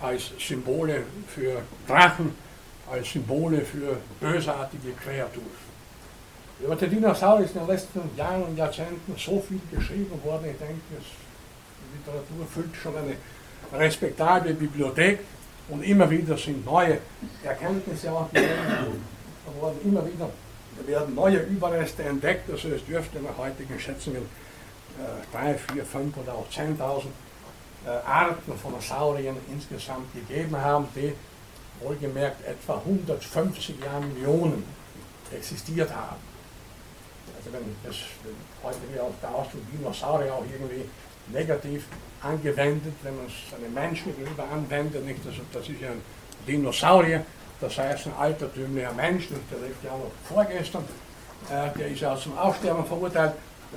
als 0.00 0.30
Symbole 0.38 1.04
für 1.28 1.62
Drachen, 1.86 2.34
als 2.90 3.12
Symbole 3.12 3.60
für 3.60 3.96
bösartige 4.18 4.92
Kreaturen. 4.92 5.70
Über 6.60 6.74
die 6.76 6.88
Dinosaurier 6.88 7.44
ist 7.44 7.54
in 7.54 7.60
den 7.60 7.68
letzten 7.68 8.00
Jahren 8.16 8.42
und 8.42 8.56
Jahrzehnten 8.56 9.14
so 9.16 9.40
viel 9.40 9.60
geschrieben 9.70 10.20
worden. 10.24 10.46
Ich 10.50 10.58
denke, 10.58 10.80
die 10.90 11.98
Literatur 11.98 12.46
füllt 12.52 12.76
schon 12.76 12.94
eine 12.96 13.16
respektable 13.80 14.54
Bibliothek 14.54 15.20
und 15.70 15.82
immer 15.82 16.10
wieder 16.10 16.36
sind 16.36 16.64
neue 16.64 16.98
Erkenntnisse 17.42 18.12
auch 18.12 18.30
gewonnen 18.30 19.04
worden. 19.60 19.78
Immer 19.84 20.06
wieder 20.06 20.30
werden 20.86 21.14
neue 21.14 21.38
Überreste 21.38 22.02
entdeckt. 22.02 22.50
Also 22.50 22.68
es 22.68 22.84
dürfte 22.84 23.20
nach 23.20 23.36
heutigen 23.36 23.78
Schätzungen 23.78 24.22
äh, 24.22 25.32
drei, 25.32 25.54
vier, 25.54 25.84
fünf 25.84 26.16
oder 26.16 26.34
auch 26.34 26.46
10.000 26.50 27.04
äh, 27.86 27.90
Arten 28.06 28.52
von 28.58 28.72
Sauriern 28.80 29.36
insgesamt 29.52 30.12
gegeben 30.14 30.56
haben, 30.56 30.88
die 30.94 31.12
wohlgemerkt 31.80 32.46
etwa 32.46 32.76
150 32.78 33.80
Jahre 33.80 34.02
Millionen 34.02 34.64
existiert 35.32 35.90
haben. 35.90 36.16
Also 37.38 37.52
wenn 37.52 37.76
das 37.84 37.96
wenn 38.22 38.34
heute 38.62 38.78
wieder 38.92 39.04
auch 39.04 39.40
Ausdruck 39.40 39.62
Dinosaurier 39.72 40.34
auch 40.34 40.44
irgendwie 40.44 40.84
negativ 41.28 41.84
angewendet, 42.22 42.94
wenn 43.02 43.16
man 43.16 43.26
es 43.26 43.54
einem 43.54 43.72
Menschen 43.72 44.14
gegenüber 44.16 44.44
anwendet, 44.52 45.04
nicht, 45.06 45.20
also 45.26 45.40
das 45.52 45.68
ist 45.68 45.80
ja 45.80 45.90
ein 45.90 46.02
Dinosaurier, 46.46 47.24
das 47.60 47.78
heißt 47.78 48.06
ein 48.06 48.14
altertümlicher 48.18 48.92
Mensch, 48.92 49.30
nicht, 49.30 49.42
der 49.50 49.60
lebt 49.60 49.82
ja 49.84 49.90
noch 49.90 50.10
vorgestern, 50.24 50.84
äh, 51.50 51.78
der 51.78 51.88
ist 51.88 52.00
ja 52.00 52.16
zum 52.16 52.36
Aussterben 52.36 52.84
verurteilt. 52.84 53.32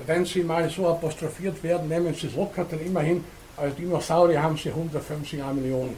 Wenn 0.05 0.25
Sie 0.25 0.43
mal 0.43 0.67
so 0.69 0.89
apostrophiert 0.89 1.61
werden, 1.63 1.87
nehmen 1.87 2.13
Sie 2.13 2.27
es 2.27 2.35
locker, 2.35 2.65
denn 2.65 2.79
immerhin 2.79 3.23
als 3.55 3.75
Dinosaurier 3.75 4.41
haben 4.41 4.57
Sie 4.57 4.69
150 4.69 5.43
Millionen 5.53 5.95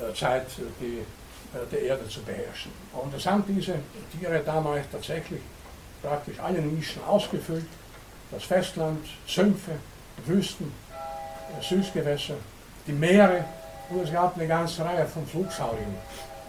äh, 0.00 0.14
Zeit, 0.14 0.46
die, 0.80 0.98
äh, 0.98 1.66
die 1.70 1.86
Erde 1.86 2.08
zu 2.08 2.22
beherrschen. 2.22 2.70
Und 2.92 3.12
es 3.14 3.26
haben 3.26 3.44
diese 3.48 3.74
Tiere 4.16 4.40
damals 4.44 4.86
tatsächlich 4.90 5.40
praktisch 6.02 6.38
alle 6.38 6.60
Nischen 6.60 7.02
ausgefüllt. 7.04 7.66
Das 8.30 8.44
Festland, 8.44 9.04
Sümpfe, 9.26 9.72
Wüsten, 10.24 10.72
Süßgewässer, 11.60 12.34
die 12.86 12.92
Meere 12.92 13.44
und 13.90 14.00
es 14.02 14.12
gab 14.12 14.36
eine 14.36 14.46
ganze 14.46 14.84
Reihe 14.84 15.06
von 15.06 15.26
Flugsauriern, 15.26 15.94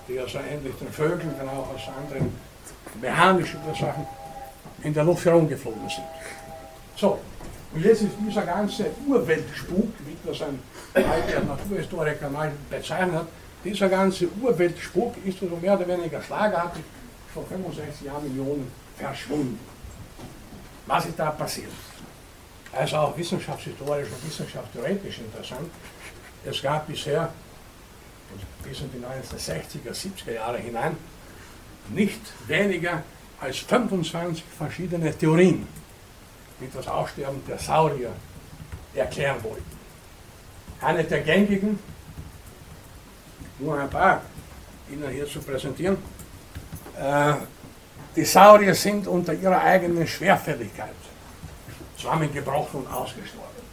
die 0.08 0.20
also 0.20 0.40
ähnlich 0.40 0.76
den 0.76 0.92
Vögeln, 0.92 1.34
dann 1.38 1.50
auch 1.50 1.74
aus 1.74 1.82
anderen 1.96 2.36
mechanischen 3.02 3.60
Ursachen 3.68 4.06
in 4.84 4.94
der 4.94 5.04
Luft 5.04 5.26
herumgeflogen 5.26 5.90
sind. 5.90 6.06
So, 6.96 7.20
und 7.74 7.84
jetzt 7.84 8.04
ist 8.04 8.12
dieser 8.26 8.44
ganze 8.44 8.86
Urweltspuk, 9.08 9.90
wie 10.06 10.18
das 10.26 10.42
ein 10.42 10.60
alter 10.94 11.44
Naturhistoriker 11.44 12.30
mal 12.30 12.52
bezeichnet 12.70 13.16
hat, 13.16 13.28
dieser 13.64 13.90
ganze 13.90 14.28
Urweltspuk 14.42 15.16
ist 15.26 15.42
also 15.42 15.56
mehr 15.56 15.74
oder 15.74 15.88
weniger 15.88 16.22
schlagartig 16.22 16.84
vor 17.34 17.46
65 17.46 18.06
Jahren 18.06 18.24
Millionen 18.24 18.72
verschwunden. 18.98 19.60
Was 20.86 21.06
ist 21.06 21.18
da 21.18 21.32
passiert? 21.32 21.72
Also 22.76 22.98
auch 22.98 23.18
wissenschaftshistorisch 23.18 24.08
und 24.10 24.28
wissenschaftstheoretisch 24.28 25.20
interessant. 25.20 25.70
Es 26.44 26.62
gab 26.62 26.88
bisher, 26.88 27.32
bis 28.64 28.82
in 28.82 28.90
die 28.92 28.98
1960er, 28.98 29.94
70er 29.94 30.34
Jahre 30.34 30.58
hinein, 30.58 30.98
nicht 31.90 32.22
weniger 32.48 33.04
als 33.40 33.58
25 33.60 34.44
verschiedene 34.58 35.16
Theorien, 35.16 35.68
die 36.60 36.70
das 36.74 36.88
Aussterben 36.88 37.46
der 37.48 37.60
Saurier 37.60 38.12
erklären 38.96 39.44
wollten. 39.44 39.78
Eine 40.82 41.04
der 41.04 41.22
gängigen, 41.22 41.78
nur 43.60 43.80
ein 43.80 43.90
paar 43.90 44.22
Ihnen 44.92 45.10
hier 45.10 45.28
zu 45.28 45.40
präsentieren, 45.40 45.98
äh, 47.00 47.34
die 48.16 48.26
Saurier 48.26 48.76
sind 48.76 49.08
unter 49.08 49.34
ihrer 49.34 49.62
eigenen 49.62 50.06
Schwerfälligkeit 50.08 51.03
zusammengebrochen 52.04 52.82
und 52.82 52.88
ausgestorben. 52.88 53.64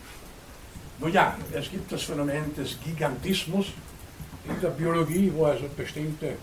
Nun 0.98 1.12
ja, 1.12 1.36
es 1.52 1.70
gibt 1.70 1.90
das 1.90 2.02
Phänomen 2.02 2.54
des 2.54 2.78
Gigantismus 2.84 3.66
in 4.48 4.60
der 4.60 4.68
Biologie, 4.68 5.32
wo 5.34 5.46
also 5.46 5.64
bestimmte 5.76 6.34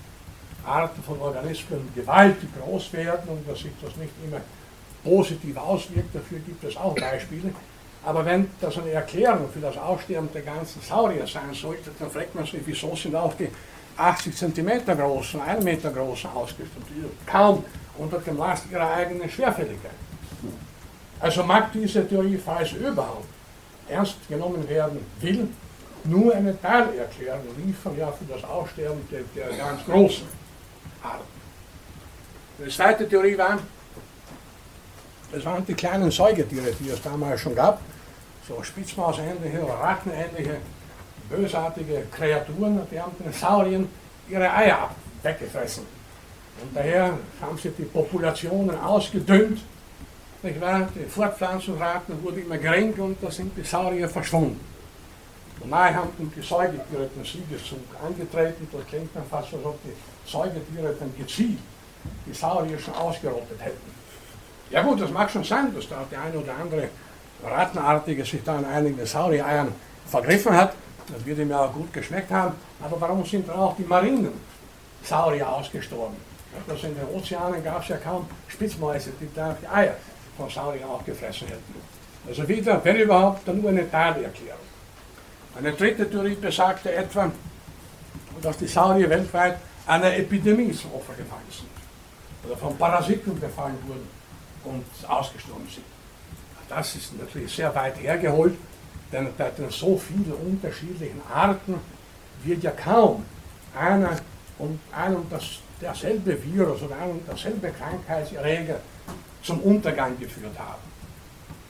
Arten 0.66 1.02
von 1.04 1.20
Organismen 1.20 1.90
gewaltig 1.96 2.50
groß 2.60 2.92
werden 2.94 3.30
und 3.30 3.48
dass 3.48 3.60
sich 3.60 3.72
das 3.82 3.96
nicht 3.96 4.12
immer 4.26 4.42
positiv 5.04 5.56
auswirkt, 5.56 6.14
dafür 6.14 6.40
gibt 6.40 6.64
es 6.64 6.76
auch 6.76 6.96
Beispiele. 6.96 7.54
Aber 8.04 8.26
wenn 8.26 8.50
das 8.60 8.78
eine 8.78 8.92
Erklärung 8.92 9.50
für 9.50 9.60
das 9.60 9.78
Aussterben 9.78 10.30
der 10.34 10.42
ganzen 10.42 10.82
Saurier 10.82 11.28
sein 11.28 11.54
sollte, 11.54 11.92
dann 11.98 12.10
fragt 12.10 12.36
man 12.36 12.46
sich, 12.46 12.62
wieso 12.66 12.96
sind 12.96 13.16
auch 13.16 13.34
die 13.36 13.50
80 13.96 14.36
cm 14.36 14.86
großen, 14.86 15.42
1 15.42 15.64
Meter 15.64 15.92
großen 15.92 16.30
ausgestorben, 16.30 17.12
kaum 17.26 17.64
unter 17.98 18.20
dem 18.20 18.38
Last 18.38 18.66
ihrer 18.72 18.94
eigenen 18.94 19.30
Schwerfälligkeit. 19.30 19.92
Also 21.20 21.44
mag 21.44 21.72
diese 21.74 22.08
Theorie, 22.08 22.38
falls 22.38 22.74
überhaupt 22.74 23.26
ernst 23.90 24.16
genommen 24.28 24.68
werden 24.70 25.00
will, 25.22 25.48
nur 26.04 26.34
eine 26.34 26.60
Teilerklärung 26.62 27.46
liefern 27.66 27.98
ja 27.98 28.12
für 28.12 28.26
das 28.26 28.44
Aussterben 28.44 29.02
der, 29.12 29.22
der 29.36 29.58
ganz 29.58 29.84
großen 29.86 30.28
Arten. 31.04 31.24
Die 32.60 32.70
zweite 32.70 33.08
Theorie 33.08 33.38
war, 33.38 33.60
es 35.32 35.46
waren 35.46 35.66
die 35.66 35.74
kleinen 35.74 36.10
Säugetiere, 36.10 36.72
die 36.80 36.90
es 36.90 37.02
damals 37.02 37.42
schon 37.42 37.56
gab, 37.56 37.82
so 38.48 38.64
Spitzmausähnliche 38.64 39.62
oder 39.62 39.74
Rattenähnliche, 39.74 40.58
bösartige 41.30 42.04
Kreaturen, 42.12 42.82
die 42.90 43.00
haben 43.00 43.12
den 43.20 43.34
Saurien 43.34 43.90
ihre 44.30 44.50
Eier 44.50 44.90
weggefressen. 45.22 45.84
Und 46.62 46.76
daher 46.76 47.18
haben 47.42 47.58
sie 47.58 47.70
die 47.72 47.84
Populationen 47.84 48.80
ausgedünnt. 48.80 49.60
Nicht 50.44 50.62
wahr? 50.62 50.88
Die 50.96 51.10
Fortpflanzungsraten 51.10 52.24
wurden 52.24 52.44
immer 52.44 52.58
geringer 52.58 53.04
und 53.04 53.18
da 53.22 53.32
sind 53.32 53.58
die 53.58 53.64
Saurier 53.64 54.08
verschwunden. 54.08 54.60
Und 55.60 55.72
nahe 55.72 55.96
haben 55.96 56.10
die 56.36 56.42
Säugetiere 56.42 57.10
den 57.16 57.26
Siegeszug 57.26 57.80
angetreten. 58.06 58.68
Das 58.72 58.86
klingt 58.88 59.16
dann 59.16 59.26
fast, 59.26 59.54
als 59.54 59.66
ob 59.66 59.80
die 59.84 60.30
Säugetiere 60.30 60.96
dann 61.00 61.12
gezielt 61.18 61.58
die 62.26 62.34
Saurier 62.34 62.78
schon 62.78 62.94
ausgerottet 62.94 63.60
hätten. 63.60 63.92
Ja 64.70 64.84
gut, 64.84 65.02
das 65.02 65.10
mag 65.10 65.30
schon 65.32 65.44
sein, 65.44 65.74
dass 65.74 65.90
da 65.90 66.06
die 66.10 66.16
eine 66.16 66.38
oder 66.38 66.54
andere 66.56 66.90
Rattenartige 67.44 68.24
sich 68.24 68.44
da 68.44 68.58
an 68.58 68.66
einigen 68.66 69.04
Saurier-Eiern 69.06 69.74
vergriffen 70.06 70.56
hat. 70.56 70.74
Das 71.12 71.26
wird 71.26 71.40
ihm 71.40 71.50
ja 71.50 71.66
auch 71.66 71.74
gut 71.74 71.92
geschmeckt 71.92 72.32
haben. 72.32 72.56
Aber 72.84 73.00
warum 73.02 73.26
sind 73.26 73.48
dann 73.48 73.58
auch 73.58 73.76
die 73.76 73.84
marinen 73.84 74.34
Saurier 75.04 75.50
ausgestorben? 75.50 76.16
Also 76.68 76.88
in 76.88 76.96
den 76.96 77.08
Ozeanen 77.16 77.64
gab 77.64 77.82
es 77.82 77.90
ja 77.90 77.98
kaum 77.98 78.28
Spitzmäuse, 78.48 79.12
die 79.20 79.30
da 79.34 79.56
die 79.62 79.68
Eier 79.68 79.96
von 80.38 80.50
Sauriern 80.50 80.90
auch 80.90 81.04
gefressen 81.04 81.48
hätten. 81.48 81.76
Also 82.28 82.48
wieder, 82.48 82.84
wenn 82.84 82.98
überhaupt, 82.98 83.48
dann 83.48 83.62
nur 83.62 83.72
eine 83.72 83.90
Teilerklärung. 83.90 84.60
Eine 85.58 85.74
dritte 85.74 86.10
Theorie 86.10 86.36
besagte 86.36 86.94
etwa, 86.94 87.32
dass 88.42 88.58
die 88.58 88.68
Saurier 88.68 89.10
weltweit 89.10 89.58
einer 89.88 90.16
Epidemie 90.16 90.72
zum 90.72 90.94
Opfer 90.94 91.14
gefallen 91.14 91.50
sind. 91.50 91.70
Oder 92.46 92.58
von 92.58 92.78
Parasiten 92.78 93.40
befallen 93.40 93.78
wurden 93.88 94.08
und 94.66 95.10
ausgestorben 95.10 95.68
sind. 95.68 95.86
Das 96.70 96.96
ist 96.96 97.18
natürlich 97.18 97.56
sehr 97.56 97.74
weit 97.74 98.00
hergeholt, 98.02 98.56
denn 99.12 99.30
bei 99.38 99.50
den 99.52 99.70
so 99.70 99.98
vielen 99.98 100.34
unterschiedlichen 100.34 101.22
Arten 101.34 101.76
wird 102.44 102.62
ja 102.62 102.72
kaum 102.72 103.26
einer 103.78 104.18
und 104.60 104.80
ein 104.92 105.16
und 105.16 105.32
das, 105.32 105.60
derselbe 105.82 106.38
Virus 106.44 106.82
oder 106.82 106.98
ein 106.98 107.12
und 107.12 107.28
derselbe 107.28 107.72
Krankheitserreger 107.72 108.80
zum 109.48 109.60
Untergang 109.62 110.20
geführt 110.20 110.60
haben. 110.60 110.84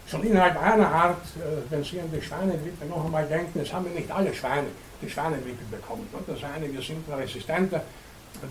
Schon 0.07 0.23
innerhalb 0.23 0.59
einer 0.59 0.87
Art, 0.87 1.21
äh, 1.35 1.71
wenn 1.71 1.83
Sie 1.83 1.99
an 1.99 2.11
die 2.11 2.21
Schweinegrippe 2.21 2.85
noch 2.85 3.05
einmal 3.05 3.27
denken, 3.27 3.59
es 3.59 3.71
haben 3.71 3.85
ja 3.85 3.99
nicht 3.99 4.09
alle 4.09 4.33
Schweine 4.33 4.67
die 4.99 5.09
Schweinegrippe 5.09 5.63
bekommen. 5.69 6.07
Das 6.25 6.43
einige 6.43 6.81
sind 6.81 7.03
resistenter, 7.07 7.83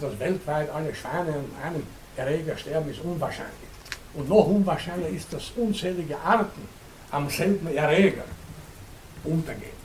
dass 0.01 0.19
weltweit 0.21 0.71
alle 0.71 0.95
Schweine 0.95 1.33
an 1.33 1.47
einem 1.65 1.83
Erreger 2.17 2.57
sterben, 2.57 2.89
ist 2.89 3.01
unwahrscheinlich. 3.01 3.71
Und 4.15 4.29
noch 4.29 4.47
unwahrscheinlicher 4.47 5.17
ist, 5.17 5.33
dass 5.33 5.51
unzählige 5.57 6.17
Arten 6.19 6.63
am 7.11 7.29
selben 7.29 7.67
Erreger 7.75 8.25
untergehen. 9.25 9.77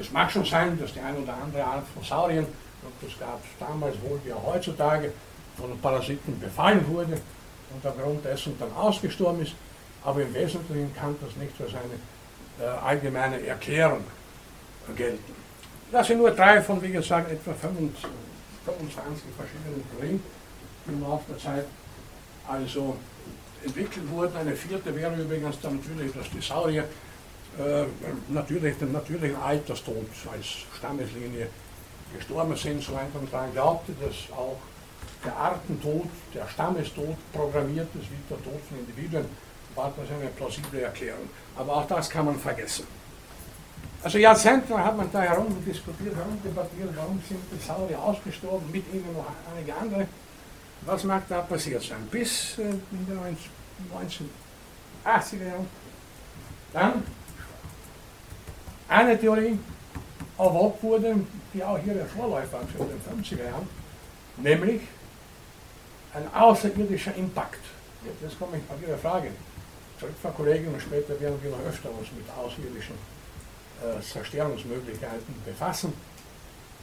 Es 0.00 0.10
mag 0.10 0.30
schon 0.30 0.44
sein, 0.44 0.78
dass 0.80 0.94
die 0.94 1.00
eine 1.00 1.18
oder 1.18 1.34
andere 1.34 1.64
Art 1.64 1.84
von 1.92 2.02
Saurien, 2.02 2.46
und 2.46 2.94
das 3.02 3.18
gab 3.18 3.40
es 3.44 3.50
damals 3.60 3.94
wohl 4.00 4.18
wie 4.24 4.32
auch 4.32 4.54
heutzutage, 4.54 5.12
von 5.58 5.78
Parasiten 5.80 6.38
befallen 6.40 6.86
wurde 6.88 7.20
und 7.70 7.86
aufgrund 7.86 8.24
dessen 8.24 8.58
dann 8.58 8.72
ausgestorben 8.72 9.42
ist, 9.42 9.52
aber 10.04 10.22
im 10.22 10.34
Wesentlichen 10.34 10.94
kann 10.94 11.16
das 11.20 11.36
nicht 11.36 11.56
für 11.56 11.68
seine 11.68 11.98
äh, 12.60 12.78
allgemeine 12.78 13.44
Erklärung 13.46 14.04
gelten. 14.96 15.34
Das 15.90 16.06
sind 16.06 16.18
nur 16.18 16.30
drei 16.30 16.60
von, 16.60 16.82
wie 16.82 16.92
gesagt, 16.92 17.30
etwa 17.30 17.52
25, 17.52 18.10
25 18.64 19.24
verschiedenen 19.36 19.84
Theorien, 19.90 20.22
die 20.86 20.92
im 20.92 21.02
Laufe 21.02 21.24
der 21.30 21.38
Zeit 21.38 21.64
also 22.46 22.96
entwickelt 23.64 24.08
wurden. 24.10 24.36
Eine 24.36 24.54
vierte 24.54 24.94
wäre 24.94 25.14
übrigens 25.16 25.60
dann 25.60 25.76
natürlich, 25.76 26.12
dass 26.12 26.30
die 26.30 26.40
Saurier 26.40 26.84
äh, 27.58 27.84
natürlich 28.28 28.76
den 28.78 28.92
natürlichen 28.92 29.36
Alterstod 29.36 30.06
als 30.30 30.46
Stammeslinie 30.76 31.48
gestorben 32.16 32.56
sind, 32.56 32.82
so 32.82 32.92
man 32.92 33.28
daran 33.30 33.52
glaubte, 33.52 33.92
dass 34.00 34.36
auch 34.36 34.58
der 35.24 35.36
Artentod, 35.36 36.08
der 36.34 36.46
Stammestod 36.48 37.16
programmiert 37.32 37.88
ist, 37.94 38.10
wie 38.10 38.22
der 38.28 38.42
Tod 38.42 38.60
von 38.68 38.78
Individuen, 38.78 39.26
war 39.74 39.92
das 39.96 40.10
eine 40.10 40.30
plausible 40.30 40.80
Erklärung. 40.80 41.28
Aber 41.56 41.76
auch 41.76 41.86
das 41.86 42.08
kann 42.08 42.26
man 42.26 42.38
vergessen. 42.38 42.86
Also 44.02 44.18
Jahrzehnte 44.18 44.78
hat 44.78 44.96
man 44.96 45.10
da 45.10 45.22
herumdiskutiert, 45.22 46.14
herumdebattiert, 46.14 46.90
warum 46.94 47.20
sind 47.28 47.40
die 47.50 47.64
Saurier 47.64 48.00
ausgestorben, 48.00 48.70
mit 48.70 48.84
ihnen 48.92 49.12
noch 49.12 49.26
einige 49.52 49.74
andere. 49.74 50.06
Was 50.82 51.02
mag 51.02 51.24
da 51.28 51.40
passiert 51.40 51.82
sein? 51.82 52.06
Bis 52.10 52.58
äh, 52.58 52.62
in 52.62 53.06
den 53.06 53.18
1980er 55.04 55.46
Jahren. 55.48 55.66
Dann 56.72 57.02
eine 58.88 59.18
Theorie 59.18 59.58
erwogt 60.38 60.82
wurde, 60.82 61.16
die 61.52 61.64
auch 61.64 61.78
hier 61.78 61.94
der 61.94 62.06
Vorläufer 62.06 62.60
für 62.72 62.84
den 62.84 63.24
50er 63.24 63.44
Jahren, 63.44 63.68
nämlich 64.36 64.82
ein 66.18 66.34
außerirdischer 66.34 67.14
Impact. 67.14 67.60
Jetzt 68.22 68.38
komme 68.38 68.56
ich 68.56 68.62
bei 68.64 68.86
Ihrer 68.86 68.98
Frage 68.98 69.30
zurück, 69.98 70.14
Frau 70.20 70.30
Kollegin, 70.30 70.68
und 70.68 70.80
später 70.80 71.18
werden 71.20 71.38
wir 71.42 71.50
noch 71.50 71.64
öfter 71.66 71.90
uns 71.90 72.08
mit 72.12 72.26
außerirdischen 72.30 72.94
äh, 73.82 74.00
Zerstörungsmöglichkeiten 74.02 75.34
befassen. 75.44 75.92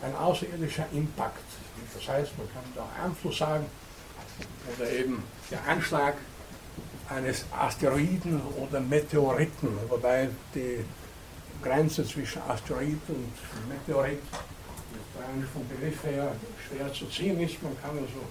Ein 0.01 0.15
außerirdischer 0.15 0.85
Impact. 0.93 1.39
Das 1.93 2.07
heißt, 2.07 2.37
man 2.37 2.47
kann 2.53 2.63
da 2.75 2.85
Einfluss 3.03 3.37
sagen, 3.37 3.65
oder 4.75 4.89
eben 4.89 5.23
der 5.49 5.65
Anschlag 5.67 6.15
eines 7.09 7.45
Asteroiden 7.57 8.41
oder 8.57 8.79
Meteoriten, 8.79 9.69
wobei 9.87 10.29
die 10.53 10.83
Grenze 11.61 12.05
zwischen 12.05 12.41
Asteroid 12.49 12.99
und 13.07 13.33
Meteorit 13.69 14.19
eigentlich 15.27 15.49
vom 15.51 15.67
Begriff 15.67 16.03
her 16.03 16.31
schwer 16.67 16.91
zu 16.93 17.05
ziehen 17.07 17.39
ist. 17.39 17.61
Man 17.63 17.75
kann 17.81 17.91
also 17.91 18.21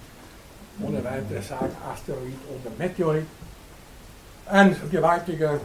ohne 0.81 1.03
weiteres 1.03 1.47
sagen 1.47 1.75
Asteroid 1.91 2.37
oder 2.49 2.71
Meteorit. 2.77 3.25
Ein 4.47 4.75
gewaltiger 4.91 5.59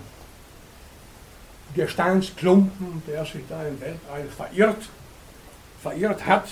Gesteinsklumpen, 1.74 3.03
der 3.07 3.24
sich 3.24 3.45
da 3.49 3.62
im 3.65 3.81
Weltall 3.81 4.24
verirrt, 4.37 4.89
verirrt 5.82 6.27
hat 6.27 6.49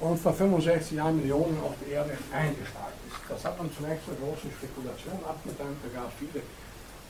und 0.00 0.18
vor 0.18 0.32
65 0.32 0.96
Jahren 0.96 1.16
Millionen 1.16 1.58
auf 1.62 1.74
die 1.84 1.92
Erde 1.92 2.16
eingeschlagen 2.32 2.98
ist. 3.08 3.16
Das 3.28 3.44
hat 3.44 3.58
man 3.58 3.70
zunächst 3.76 4.08
eine 4.08 4.16
große 4.16 4.48
Spekulation 4.56 5.18
abgetan. 5.28 5.76
Da 5.82 6.00
gab 6.00 6.08
es 6.08 6.14
viele, 6.18 6.42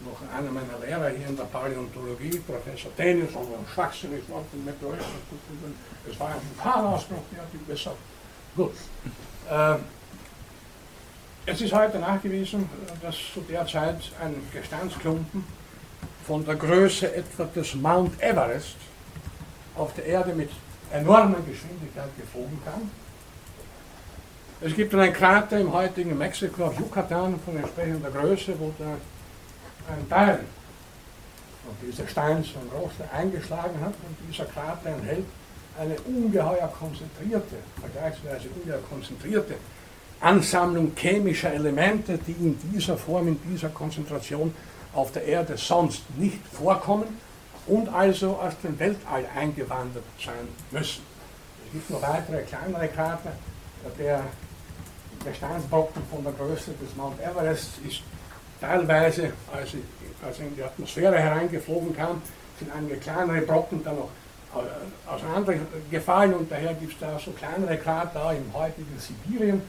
noch 0.01 0.21
einer 0.33 0.51
meiner 0.51 0.79
Lehrer 0.85 1.11
hier 1.11 1.29
in 1.29 1.37
der 1.37 1.45
Paläontologie, 1.45 2.39
Professor 2.47 2.91
Dennis, 2.97 3.35
und 3.35 3.47
ein 3.47 3.67
schwachsinnig 3.73 4.29
Wort 4.29 4.47
von 4.51 4.65
Meteoriten. 4.65 5.05
Es 6.09 6.19
war 6.19 6.29
ein 6.29 6.41
Vulkanausbruch, 6.55 7.23
der 7.33 7.43
hat 7.43 7.49
die 7.53 7.59
besser. 7.59 7.95
Gut. 8.57 8.75
Äh, 9.51 9.77
es 11.51 11.63
ist 11.63 11.73
heute 11.73 11.99
nachgewiesen, 11.99 12.69
dass 13.01 13.17
zu 13.33 13.41
der 13.41 13.67
Zeit 13.67 13.97
ein 14.23 14.35
Gesteinsklumpen 14.53 15.45
von 16.27 16.45
der 16.45 16.57
Größe 16.57 17.15
etwa 17.15 17.45
des 17.45 17.75
Mount 17.75 18.23
Everest 18.23 18.77
auf 19.75 19.95
der 19.95 20.05
Erde 20.05 20.35
mit 20.35 20.51
enormer 20.93 21.39
Geschwindigkeit 21.39 22.11
geflogen 22.19 22.59
kam. 22.65 22.91
Es 24.61 24.75
gibt 24.75 24.95
einen 24.95 25.13
Krater 25.13 25.59
im 25.59 25.73
heutigen 25.73 26.19
Mexiko 26.19 26.67
auf 26.67 26.79
Yucatan 26.79 27.41
von 27.41 27.57
entsprechender 27.57 28.11
Größe, 28.11 28.53
wo 28.59 28.75
da 28.79 28.97
ein 29.91 30.09
Teil 30.11 30.41
von 31.65 31.89
dieser 31.89 32.07
Steins 32.07 32.49
von 32.49 32.69
Große 32.69 33.11
eingeschlagen 33.11 33.81
hat 33.81 33.95
und 34.07 34.17
dieser 34.29 34.45
Krater 34.45 34.91
enthält 34.91 35.25
eine 35.81 35.95
ungeheuer 36.01 36.71
konzentrierte, 36.79 37.57
vergleichsweise 37.81 38.49
ungeheuer 38.55 38.83
konzentrierte 38.91 39.55
Ansammlung 40.21 40.93
chemischer 40.97 41.53
Elemente, 41.53 42.19
die 42.19 42.33
in 42.33 42.59
dieser 42.73 42.97
Form, 42.97 43.29
in 43.29 43.41
dieser 43.51 43.69
Konzentration 43.69 44.55
auf 44.93 45.13
der 45.13 45.25
Erde 45.25 45.57
sonst 45.57 46.03
nicht 46.17 46.41
vorkommen 46.53 47.07
und 47.67 47.89
also 47.89 48.31
aus 48.37 48.55
dem 48.63 48.79
Weltall 48.79 49.25
eingewandert 49.37 50.05
sein 50.25 50.49
müssen. 50.71 51.03
Es 51.67 51.73
gibt 51.73 51.91
noch 51.91 52.03
weitere 52.03 52.43
kleinere 52.43 52.89
Krater. 52.89 53.33
Der 53.99 54.25
Gesteinsbrocken 55.25 56.03
von 56.11 56.25
der 56.25 56.33
Größe 56.33 56.73
des 56.73 56.97
Mount 56.97 57.21
Everest 57.21 57.71
ist 57.87 58.03
teilweise, 58.61 59.33
als 59.53 59.73
sie, 59.73 59.83
als 60.25 60.37
sie 60.37 60.45
in 60.45 60.57
die 60.57 60.63
Atmosphäre 60.63 61.19
hereingeflogen 61.19 61.95
kam, 61.95 62.23
sind 62.59 62.73
einige 62.75 62.97
kleinere 62.97 63.43
Brocken 63.43 63.85
dann 63.85 63.97
noch 63.97 64.11
äh, 64.55 65.11
auseinandergefallen 65.11 66.35
und 66.35 66.51
daher 66.51 66.75
gibt 66.75 66.95
es 66.95 66.99
da 66.99 67.19
so 67.19 67.31
kleinere 67.33 67.77
Krater 67.77 68.33
im 68.33 68.53
heutigen 68.53 68.99
Sibirien 68.99 69.63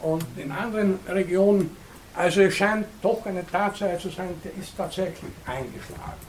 und 0.00 0.24
in 0.36 0.50
anderen 0.50 0.98
Regionen. 1.08 1.76
Also 2.14 2.42
es 2.42 2.54
scheint 2.54 2.86
doch 3.02 3.24
eine 3.26 3.46
Tatsache 3.46 3.98
zu 3.98 4.08
sein, 4.10 4.30
der 4.44 4.52
ist 4.60 4.76
tatsächlich 4.76 5.32
eingeschlagen, 5.46 6.20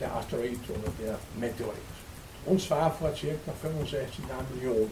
der 0.00 0.14
Asteroid 0.14 0.60
oder 0.68 0.92
der 1.02 1.18
Meteorit. 1.38 1.74
Und 2.44 2.60
zwar 2.60 2.90
vor 2.92 3.10
ca. 3.10 3.52
65 3.62 4.20
Millionen. 4.54 4.90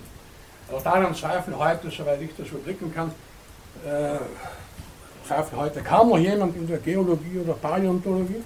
Also 0.69 0.83
daran 0.83 1.15
zweifeln 1.15 1.57
heute, 1.57 1.91
soweit 1.91 2.21
ich 2.21 2.31
das 2.37 2.49
überblicken 2.49 2.93
kann, 2.93 3.13
äh, 3.85 4.19
zweifelt 5.27 5.61
heute 5.61 5.83
kaum 5.83 6.11
noch 6.11 6.19
jemand 6.19 6.57
in 6.57 6.67
der 6.67 6.79
Geologie 6.79 7.39
oder 7.45 7.55
Paläontologie. 7.55 8.43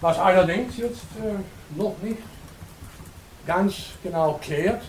Was 0.00 0.18
allerdings 0.18 0.76
jetzt 0.76 1.04
äh, 1.18 1.76
noch 1.76 1.96
nicht 2.02 2.22
ganz 3.46 3.74
genau 4.02 4.38
klärt, 4.40 4.82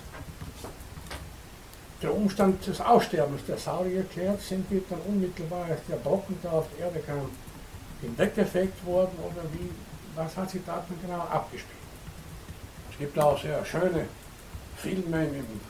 der 2.02 2.14
Umstand 2.14 2.66
des 2.66 2.80
Aussterbens 2.80 3.42
der 3.46 3.58
Saurier 3.58 4.04
klärt, 4.06 4.42
sind 4.42 4.70
die 4.70 4.82
dann 4.90 5.00
unmittelbar, 5.02 5.66
als 5.66 5.82
der 5.90 5.98
Brocken 5.98 6.38
da 6.42 6.52
auf 6.52 6.68
die 6.76 6.82
Erde 6.82 7.00
kam, 7.00 7.30
hinweggefegt 8.02 8.86
worden 8.86 9.18
oder 9.20 9.44
wie, 9.54 9.70
was 10.16 10.36
hat 10.38 10.50
sich 10.50 10.62
da 10.66 10.84
genau 11.02 11.20
abgespielt? 11.20 11.78
Es 12.92 12.98
gibt 12.98 13.20
auch 13.20 13.42
sehr 13.42 13.64
schöne 13.66 14.06
Filme 14.78 15.26
im 15.26 15.62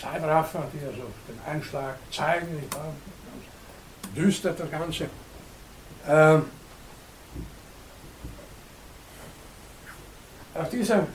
Zeitraffer, 0.00 0.64
die 0.72 0.86
also 0.86 1.08
den 1.28 1.40
Einschlag 1.46 1.96
zeigen, 2.12 2.54
nicht 2.54 2.74
wahr? 2.74 2.84
ganz 2.84 4.16
düster 4.16 4.52
das 4.52 4.70
Ganze. 4.70 5.08
Ähm, 6.08 6.44
als 10.54 10.70
dieser 10.70 11.06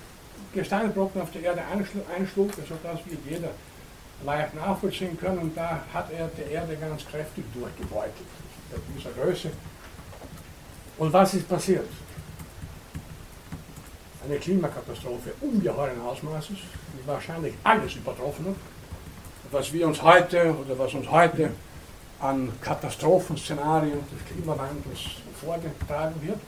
Gesteinsbrocken 0.53 1.21
auf 1.21 1.31
der 1.31 1.41
Erde 1.43 1.61
einschlug, 2.15 2.51
also 2.59 2.75
das 2.83 3.05
wird 3.05 3.19
jeder 3.27 3.49
leicht 4.23 4.55
nachvollziehen 4.55 5.17
können, 5.19 5.51
da 5.55 5.81
hat 5.93 6.11
er 6.11 6.27
die 6.29 6.51
Erde 6.51 6.75
ganz 6.77 7.05
kräftig 7.05 7.45
durchgebeutelt, 7.53 8.27
bei 8.71 8.77
dieser 8.95 9.11
Größe. 9.11 9.51
Und 10.97 11.11
was 11.11 11.33
ist 11.33 11.47
passiert? 11.47 11.87
Eine 14.23 14.37
Klimakatastrophe 14.37 15.33
ungeheuren 15.41 16.01
Ausmaßes, 16.01 16.57
die 16.57 17.07
wahrscheinlich 17.07 17.53
alles 17.63 17.95
übertroffen 17.95 18.47
hat, 18.47 18.55
was 19.51 19.71
wir 19.71 19.87
uns 19.87 20.01
heute 20.01 20.55
oder 20.55 20.79
was 20.79 20.93
uns 20.93 21.09
heute 21.09 21.51
an 22.19 22.51
Katastrophenszenarien 22.61 23.99
des 23.99 24.33
Klimawandels 24.33 24.99
vorgetragen 25.39 26.15
wird. 26.21 26.39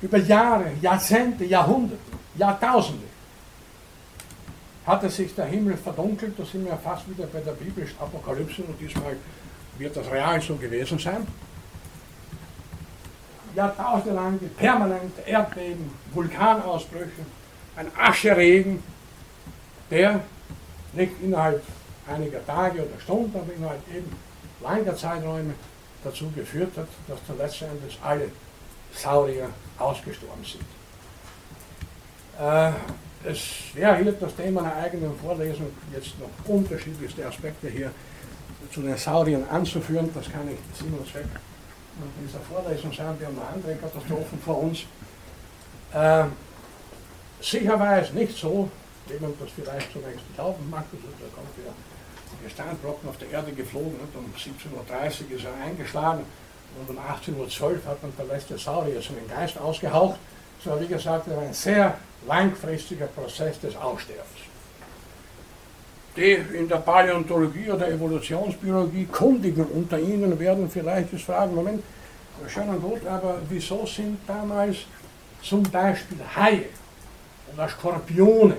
Über 0.00 0.18
Jahre, 0.18 0.72
Jahrzehnte, 0.80 1.44
Jahrhunderte, 1.44 2.00
Jahrtausende 2.36 3.11
hatte 4.86 5.08
sich 5.08 5.34
der 5.34 5.46
Himmel 5.46 5.76
verdunkelt, 5.76 6.38
da 6.38 6.44
sind 6.44 6.64
wir 6.64 6.76
fast 6.76 7.08
wieder 7.08 7.26
bei 7.26 7.40
der 7.40 7.52
biblischen 7.52 7.98
Apokalypse 8.00 8.62
und 8.62 8.78
diesmal 8.80 9.16
wird 9.78 9.96
das 9.96 10.10
real 10.10 10.40
so 10.40 10.56
gewesen 10.56 10.98
sein. 10.98 11.26
Jahrtausende 13.54 14.14
lang 14.14 14.40
permanente 14.56 15.20
Erdbeben, 15.26 15.90
Vulkanausbrüche, 16.12 17.26
ein 17.76 17.86
Ascheregen, 17.98 18.82
der 19.90 20.20
nicht 20.94 21.12
innerhalb 21.22 21.62
einiger 22.08 22.44
Tage 22.44 22.82
oder 22.82 23.00
Stunden, 23.00 23.36
aber 23.36 23.52
innerhalb 23.54 23.80
eben 23.94 24.10
langer 24.62 24.96
Zeiträume 24.96 25.54
dazu 26.02 26.30
geführt 26.34 26.76
hat, 26.76 26.88
dass 27.06 27.18
dann 27.26 27.38
letztendlich 27.38 27.98
alle 28.02 28.30
Saurier 28.94 29.48
ausgestorben 29.78 30.44
sind. 30.44 30.64
Äh, 32.40 32.72
es 33.24 33.74
wäre 33.74 33.96
hier 33.96 34.12
das 34.12 34.34
Thema 34.34 34.62
einer 34.62 34.76
eigenen 34.76 35.16
Vorlesung, 35.18 35.70
jetzt 35.92 36.18
noch 36.18 36.30
unterschiedlichste 36.46 37.26
Aspekte 37.26 37.68
hier 37.68 37.90
zu 38.72 38.82
den 38.82 38.96
Sauriern 38.96 39.44
anzuführen. 39.48 40.10
Das 40.14 40.30
kann 40.30 40.48
ich 40.48 40.78
Sinn 40.78 40.92
und 40.92 41.06
Zweck 41.08 41.26
dieser 42.24 42.40
Vorlesung 42.40 42.92
sein. 42.92 43.14
Wir 43.18 43.26
haben 43.26 43.36
noch 43.36 43.50
andere 43.52 43.74
Katastrophen 43.76 44.38
vor 44.40 44.62
uns. 44.62 44.80
Äh, 45.92 46.24
sicher 47.40 47.78
war 47.78 47.98
es 47.98 48.12
nicht 48.12 48.36
so, 48.36 48.70
wie 49.08 49.18
man 49.20 49.34
das 49.38 49.50
vielleicht 49.54 49.92
zunächst 49.92 50.24
glauben 50.34 50.70
mag. 50.70 50.84
Also, 50.92 51.06
da 51.20 51.26
kommt 51.34 51.48
der 51.58 52.48
Gesteinsbrocken 52.48 53.08
auf 53.08 53.18
der 53.18 53.30
Erde 53.30 53.52
geflogen 53.52 53.96
und 54.00 54.16
um 54.16 54.32
17.30 54.36 55.30
Uhr 55.30 55.36
ist 55.36 55.44
er 55.44 55.54
eingeschlagen 55.64 56.24
und 56.80 56.90
um 56.90 56.98
18.12 56.98 57.62
Uhr 57.62 57.76
hat 57.86 58.02
man 58.02 58.12
der 58.16 58.26
letzte 58.26 58.56
Saurier 58.56 59.02
seinen 59.02 59.28
Geist 59.28 59.58
ausgehaucht. 59.58 60.18
So 60.64 60.80
wie 60.80 60.86
gesagt, 60.86 61.26
das 61.26 61.38
ein 61.38 61.52
sehr 61.52 61.98
langfristiger 62.26 63.06
Prozess 63.06 63.58
des 63.60 63.76
Aussterbens. 63.76 64.26
Die 66.16 66.32
in 66.32 66.68
der 66.68 66.76
Paläontologie 66.76 67.70
oder 67.70 67.88
Evolutionsbiologie 67.88 69.06
Kundigen 69.06 69.64
unter 69.64 69.98
Ihnen 69.98 70.38
werden 70.38 70.70
vielleicht 70.70 71.12
jetzt 71.12 71.24
fragen, 71.24 71.54
Moment, 71.54 71.82
schön 72.48 72.68
und 72.68 72.82
gut, 72.82 73.06
aber 73.06 73.38
wieso 73.48 73.86
sind 73.86 74.18
damals 74.26 74.76
zum 75.42 75.62
Beispiel 75.64 76.18
Haie 76.36 76.66
oder 77.52 77.68
Skorpione 77.68 78.56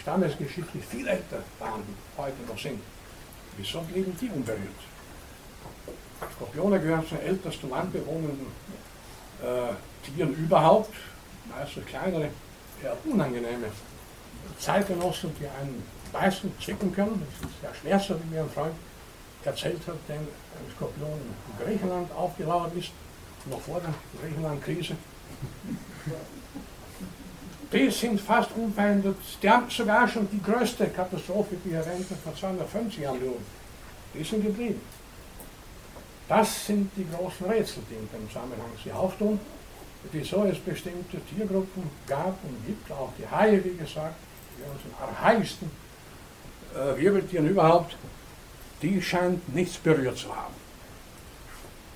stammesgeschichtlich 0.00 0.84
viel 0.84 1.08
älter 1.08 1.38
waren, 1.58 1.82
heute 2.18 2.36
noch 2.46 2.58
sind. 2.58 2.80
Wieso 3.56 3.80
blieben 3.80 4.16
die 4.20 4.28
unberührt? 4.28 4.60
Skorpione 6.34 6.78
gehören 6.78 7.06
zu 7.08 7.14
den 7.14 7.26
ältesten 7.26 7.70
landbewohnenden 7.70 8.46
äh, 9.42 9.74
Tieren 10.06 10.34
überhaupt, 10.34 10.92
meistens 11.50 11.86
kleinere, 11.86 12.28
eher 12.82 12.96
unangenehme 13.04 13.68
Zeitgenossen, 14.58 15.30
die 15.40 15.46
einen 15.46 15.82
beißen, 16.12 16.52
zwicken 16.60 16.94
können. 16.94 17.26
Das 17.40 17.50
ist 17.50 17.56
ja 17.62 17.74
schwerster, 17.74 18.16
wie 18.22 18.34
mir 18.34 18.42
ein 18.42 18.50
Freund 18.50 18.74
erzählt 19.44 19.80
hat, 19.86 19.96
der 20.08 20.16
ein 20.16 20.26
Skorpion 20.74 21.08
in 21.08 21.64
Griechenland 21.64 22.10
aufgelauert 22.12 22.74
ist, 22.74 22.90
noch 23.48 23.60
vor 23.60 23.80
der 23.80 23.94
Griechenland-Krise. 24.20 24.96
Die 27.72 27.90
sind 27.90 28.20
fast 28.20 28.50
unverändert. 28.56 29.16
Die 29.42 29.50
haben 29.50 29.68
sogar 29.70 30.08
schon 30.08 30.28
die 30.30 30.42
größte 30.42 30.86
Katastrophe, 30.88 31.56
die 31.64 31.72
erwähnte, 31.72 32.14
vor 32.16 32.34
250 32.34 33.02
Jahren. 33.02 33.20
Die 34.14 34.24
sind 34.24 34.44
geblieben. 34.44 34.80
Das 36.28 36.66
sind 36.66 36.90
die 36.96 37.06
großen 37.08 37.46
Rätsel, 37.46 37.82
die 37.88 37.94
in 37.94 38.08
dem 38.10 38.28
Zusammenhang 38.28 38.70
sich 38.82 38.92
auftun, 38.92 39.38
wieso 40.12 40.44
es 40.44 40.58
bestimmte 40.58 41.18
Tiergruppen 41.20 41.82
gab 42.06 42.38
und 42.44 42.66
gibt, 42.66 42.90
auch 42.90 43.12
die 43.18 43.26
Haie, 43.28 43.62
wie 43.64 43.76
gesagt, 43.76 44.16
die 44.56 44.62
unseren 44.62 45.08
archaischsten 45.08 45.70
äh, 46.74 47.00
Wirbeltieren 47.00 47.48
überhaupt, 47.48 47.96
die 48.82 49.00
scheint 49.00 49.54
nichts 49.54 49.76
berührt 49.78 50.18
zu 50.18 50.34
haben. 50.34 50.54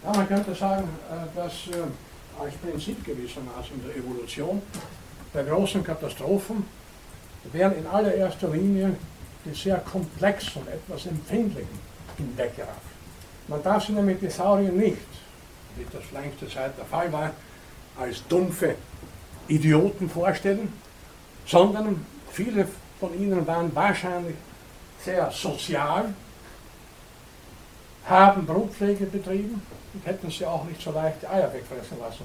Ja, 0.05 0.13
man 0.13 0.29
könnte 0.29 0.55
sagen, 0.55 0.89
äh, 1.11 1.37
dass 1.37 1.53
äh, 1.69 2.43
als 2.43 2.55
Prinzip 2.55 3.05
gewissermaßen 3.05 3.75
in 3.75 3.87
der 3.87 3.97
Evolution 3.97 4.63
der 5.35 5.45
großen 5.45 5.85
Katastrophen 5.85 6.65
werden 7.53 7.79
in 7.79 7.87
allererster 7.87 8.49
Linie 8.49 8.97
die 9.45 9.55
sehr 9.55 9.79
komplexen, 9.79 10.63
etwas 10.69 11.07
empfindlichen 11.07 11.79
hinweggerafft. 12.17 12.81
Man 13.49 13.63
darf 13.63 13.85
sich 13.85 13.95
nämlich 13.95 14.19
die 14.21 14.31
Saurier 14.31 14.71
nicht, 14.71 14.99
wie 15.77 15.87
das 15.91 16.11
längste 16.13 16.49
Zeit 16.49 16.77
der 16.77 16.85
Fall 16.85 17.11
war, 17.13 17.31
als 17.99 18.27
dumpfe 18.29 18.77
Idioten 19.49 20.09
vorstellen, 20.09 20.73
sondern 21.47 22.05
viele 22.31 22.69
von 22.99 23.19
ihnen 23.19 23.47
waren 23.47 23.75
wahrscheinlich 23.75 24.37
sehr 25.05 25.31
sozial, 25.31 26.15
haben 28.07 28.47
Brutpflege 28.47 29.07
betrieben 29.07 29.63
und 29.95 30.07
hätten 30.07 30.31
sie 30.31 30.47
auch 30.47 30.65
nicht 30.65 30.81
so 30.81 30.93
leicht 30.93 31.23
die 31.23 31.27
Eier 31.27 31.53
wegfressen 31.53 31.99
lassen, 31.99 32.25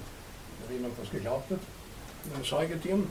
wie 0.69 0.79
man 0.79 0.91
das 0.99 1.09
geglaubt 1.09 1.51
hat 1.51 1.59
den 2.33 2.43
Säugetieren, 2.43 3.07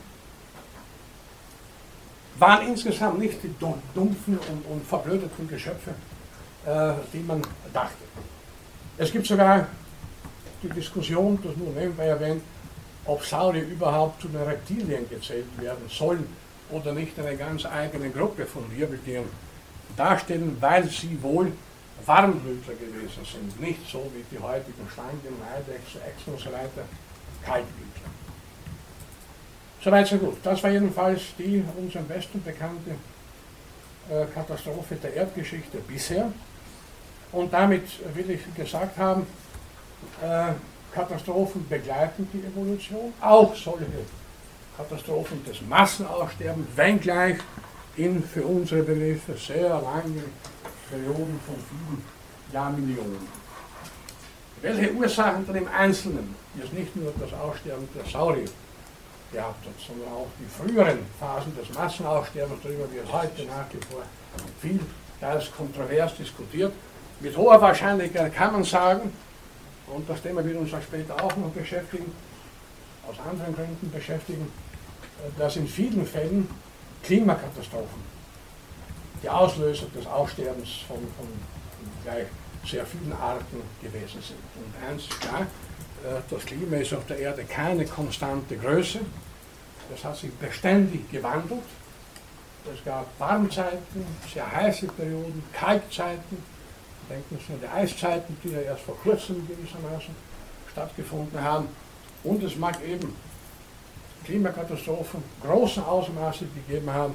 waren 2.37 2.67
insgesamt 2.67 3.19
nicht 3.19 3.41
die 3.43 3.53
dumpfen 3.59 4.37
und, 4.37 4.65
und 4.65 4.85
verblödeten 4.85 5.47
Geschöpfe, 5.47 5.91
äh, 6.65 6.93
die 7.13 7.19
man 7.19 7.41
dachte. 7.73 8.03
Es 8.97 9.11
gibt 9.11 9.25
sogar 9.25 9.67
die 10.63 10.69
Diskussion, 10.69 11.39
das 11.43 11.55
nur 11.55 11.71
nebenbei 11.73 12.07
erwähnt, 12.07 12.41
ob 13.05 13.23
Saurier 13.23 13.63
überhaupt 13.63 14.21
zu 14.21 14.27
den 14.27 14.41
Reptilien 14.41 15.07
gezählt 15.09 15.45
werden 15.59 15.87
sollen 15.89 16.25
oder 16.71 16.93
nicht 16.93 17.17
eine 17.19 17.35
ganz 17.35 17.65
eigene 17.65 18.09
Gruppe 18.09 18.45
von 18.45 18.63
Wirbeltieren 18.75 19.25
darstellen, 19.95 20.57
weil 20.59 20.89
sie 20.89 21.21
wohl 21.21 21.51
Warmblütler 22.05 22.73
gewesen 22.73 23.23
sind, 23.23 23.61
nicht 23.61 23.89
so 23.89 24.11
wie 24.13 24.35
die 24.35 24.41
heutigen 24.41 24.87
Schlangen, 24.91 25.19
Eidechse, 25.55 25.99
Echsen 26.05 26.33
und 26.33 26.39
so 26.39 26.51
weiter, 26.51 26.83
Kaltblütler. 27.45 28.09
Soweit 29.83 30.07
so 30.07 30.17
gut. 30.17 30.37
Das 30.43 30.63
war 30.63 30.71
jedenfalls 30.71 31.21
die 31.37 31.63
uns 31.77 31.95
am 31.95 32.05
besten 32.05 32.43
bekannte 32.43 32.91
äh, 34.09 34.25
Katastrophe 34.33 34.95
der 34.95 35.13
Erdgeschichte 35.13 35.77
bisher. 35.87 36.31
Und 37.31 37.53
damit 37.53 37.83
will 38.15 38.31
ich 38.31 38.55
gesagt 38.55 38.97
haben, 38.97 39.27
Katastrophen 40.93 41.67
begleiten 41.67 42.27
die 42.31 42.45
Evolution, 42.45 43.13
auch 43.21 43.53
solche 43.55 43.85
Katastrophen 44.77 45.43
des 45.45 45.61
Massenaussterbens, 45.61 46.67
wenngleich 46.75 47.37
in 47.97 48.23
für 48.23 48.43
unsere 48.43 48.83
Begriffe 48.83 49.33
sehr 49.37 49.69
langen 49.69 50.23
Perioden 50.89 51.39
von 51.45 51.55
vielen 51.69 52.03
Jahrmillionen. 52.51 53.45
Welche 54.61 54.93
Ursachen 54.93 55.45
dann 55.45 55.55
im 55.55 55.67
Einzelnen 55.67 56.35
jetzt 56.55 56.73
nicht 56.73 56.95
nur 56.95 57.13
das 57.19 57.33
Aussterben 57.33 57.87
der 57.93 58.05
Saurier 58.09 58.49
gehabt 59.31 59.65
hat, 59.65 59.73
sondern 59.85 60.07
auch 60.09 60.27
die 60.39 60.47
früheren 60.47 60.99
Phasen 61.19 61.55
des 61.55 61.73
Massenaussterbens, 61.77 62.59
darüber 62.63 62.91
wird 62.91 63.11
heute 63.11 63.43
nach 63.43 63.65
wie 63.71 63.85
vor 63.85 64.03
viel, 64.61 64.79
teils 65.19 65.51
kontrovers 65.55 66.15
diskutiert. 66.15 66.73
Mit 67.19 67.35
hoher 67.37 67.61
Wahrscheinlichkeit 67.61 68.33
kann 68.33 68.53
man 68.53 68.63
sagen, 68.63 69.11
und 69.87 70.09
das 70.09 70.21
Thema 70.21 70.43
wird 70.43 70.57
uns 70.57 70.73
auch 70.73 70.81
später 70.81 71.15
auch 71.15 71.35
noch 71.37 71.51
beschäftigen, 71.51 72.11
aus 73.07 73.15
anderen 73.19 73.55
Gründen 73.55 73.91
beschäftigen, 73.91 74.51
äh, 75.19 75.39
dass 75.39 75.55
in 75.57 75.67
vielen 75.67 76.05
Fällen 76.05 76.49
Klimakatastrophen 77.03 78.15
die 79.21 79.29
Auslöser 79.29 79.85
des 79.95 80.05
Aussterbens 80.07 80.69
von, 80.87 80.97
von 80.97 81.27
gleich 82.03 82.27
sehr 82.65 82.85
vielen 82.85 83.13
Arten 83.13 83.61
gewesen 83.81 84.21
sind. 84.21 84.39
Und 84.55 84.89
eins 84.89 85.03
ist 85.03 85.21
klar, 85.21 85.41
äh, 85.41 86.21
das 86.29 86.45
Klima 86.45 86.77
ist 86.77 86.93
auf 86.93 87.05
der 87.05 87.19
Erde 87.19 87.43
keine 87.43 87.85
konstante 87.85 88.57
Größe. 88.57 88.99
Es 89.93 90.03
hat 90.03 90.17
sich 90.17 90.33
beständig 90.33 91.09
gewandelt. 91.11 91.61
Es 92.73 92.83
gab 92.83 93.07
Warmzeiten, 93.19 94.05
sehr 94.33 94.51
heiße 94.51 94.87
Perioden, 94.87 95.43
Kaltzeiten. 95.53 96.54
Denken 97.09 97.39
Sie 97.45 97.53
an 97.53 97.59
die 97.61 97.67
Eiszeiten, 97.67 98.37
die 98.43 98.49
ja 98.49 98.61
erst 98.61 98.83
vor 98.83 98.97
kurzem 98.97 99.47
gewissermaßen 99.47 100.15
stattgefunden 100.71 101.41
haben. 101.41 101.67
Und 102.23 102.43
es 102.43 102.55
mag 102.57 102.83
eben 102.83 103.15
Klimakatastrophen 104.25 105.23
großen 105.43 105.83
Ausmaße 105.83 106.45
gegeben 106.47 106.91
haben, 106.91 107.13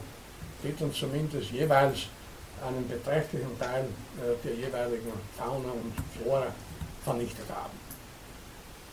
die 0.62 0.74
dann 0.78 0.92
zumindest 0.92 1.50
jeweils 1.50 2.06
einen 2.66 2.86
beträchtlichen 2.88 3.58
Teil 3.58 3.84
äh, 3.84 4.36
der 4.44 4.54
jeweiligen 4.54 5.12
Fauna 5.36 5.72
und 5.72 5.92
Flora 6.16 6.46
vernichtet 7.02 7.48
haben. 7.48 7.72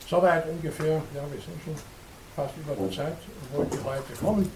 Soweit 0.10 0.48
ungefähr, 0.48 1.04
ja, 1.14 1.22
wir 1.32 1.42
sind 1.42 1.62
schon 1.64 1.76
fast 2.36 2.56
über 2.58 2.76
der 2.76 2.92
Zeit, 2.92 3.18
wo 3.54 3.62
ich 3.64 3.84
heute 3.84 4.14
kommen. 4.20 4.52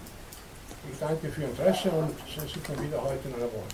Ich 0.90 0.98
danke 0.98 1.28
für 1.28 1.42
Ihr 1.42 1.48
Interesse 1.48 1.90
und 1.90 2.14
sehe 2.26 2.48
Sie 2.48 2.60
dann 2.66 2.82
wieder 2.84 3.00
heute 3.02 3.28
in 3.28 3.34
einer 3.34 3.52
Woche. 3.52 3.68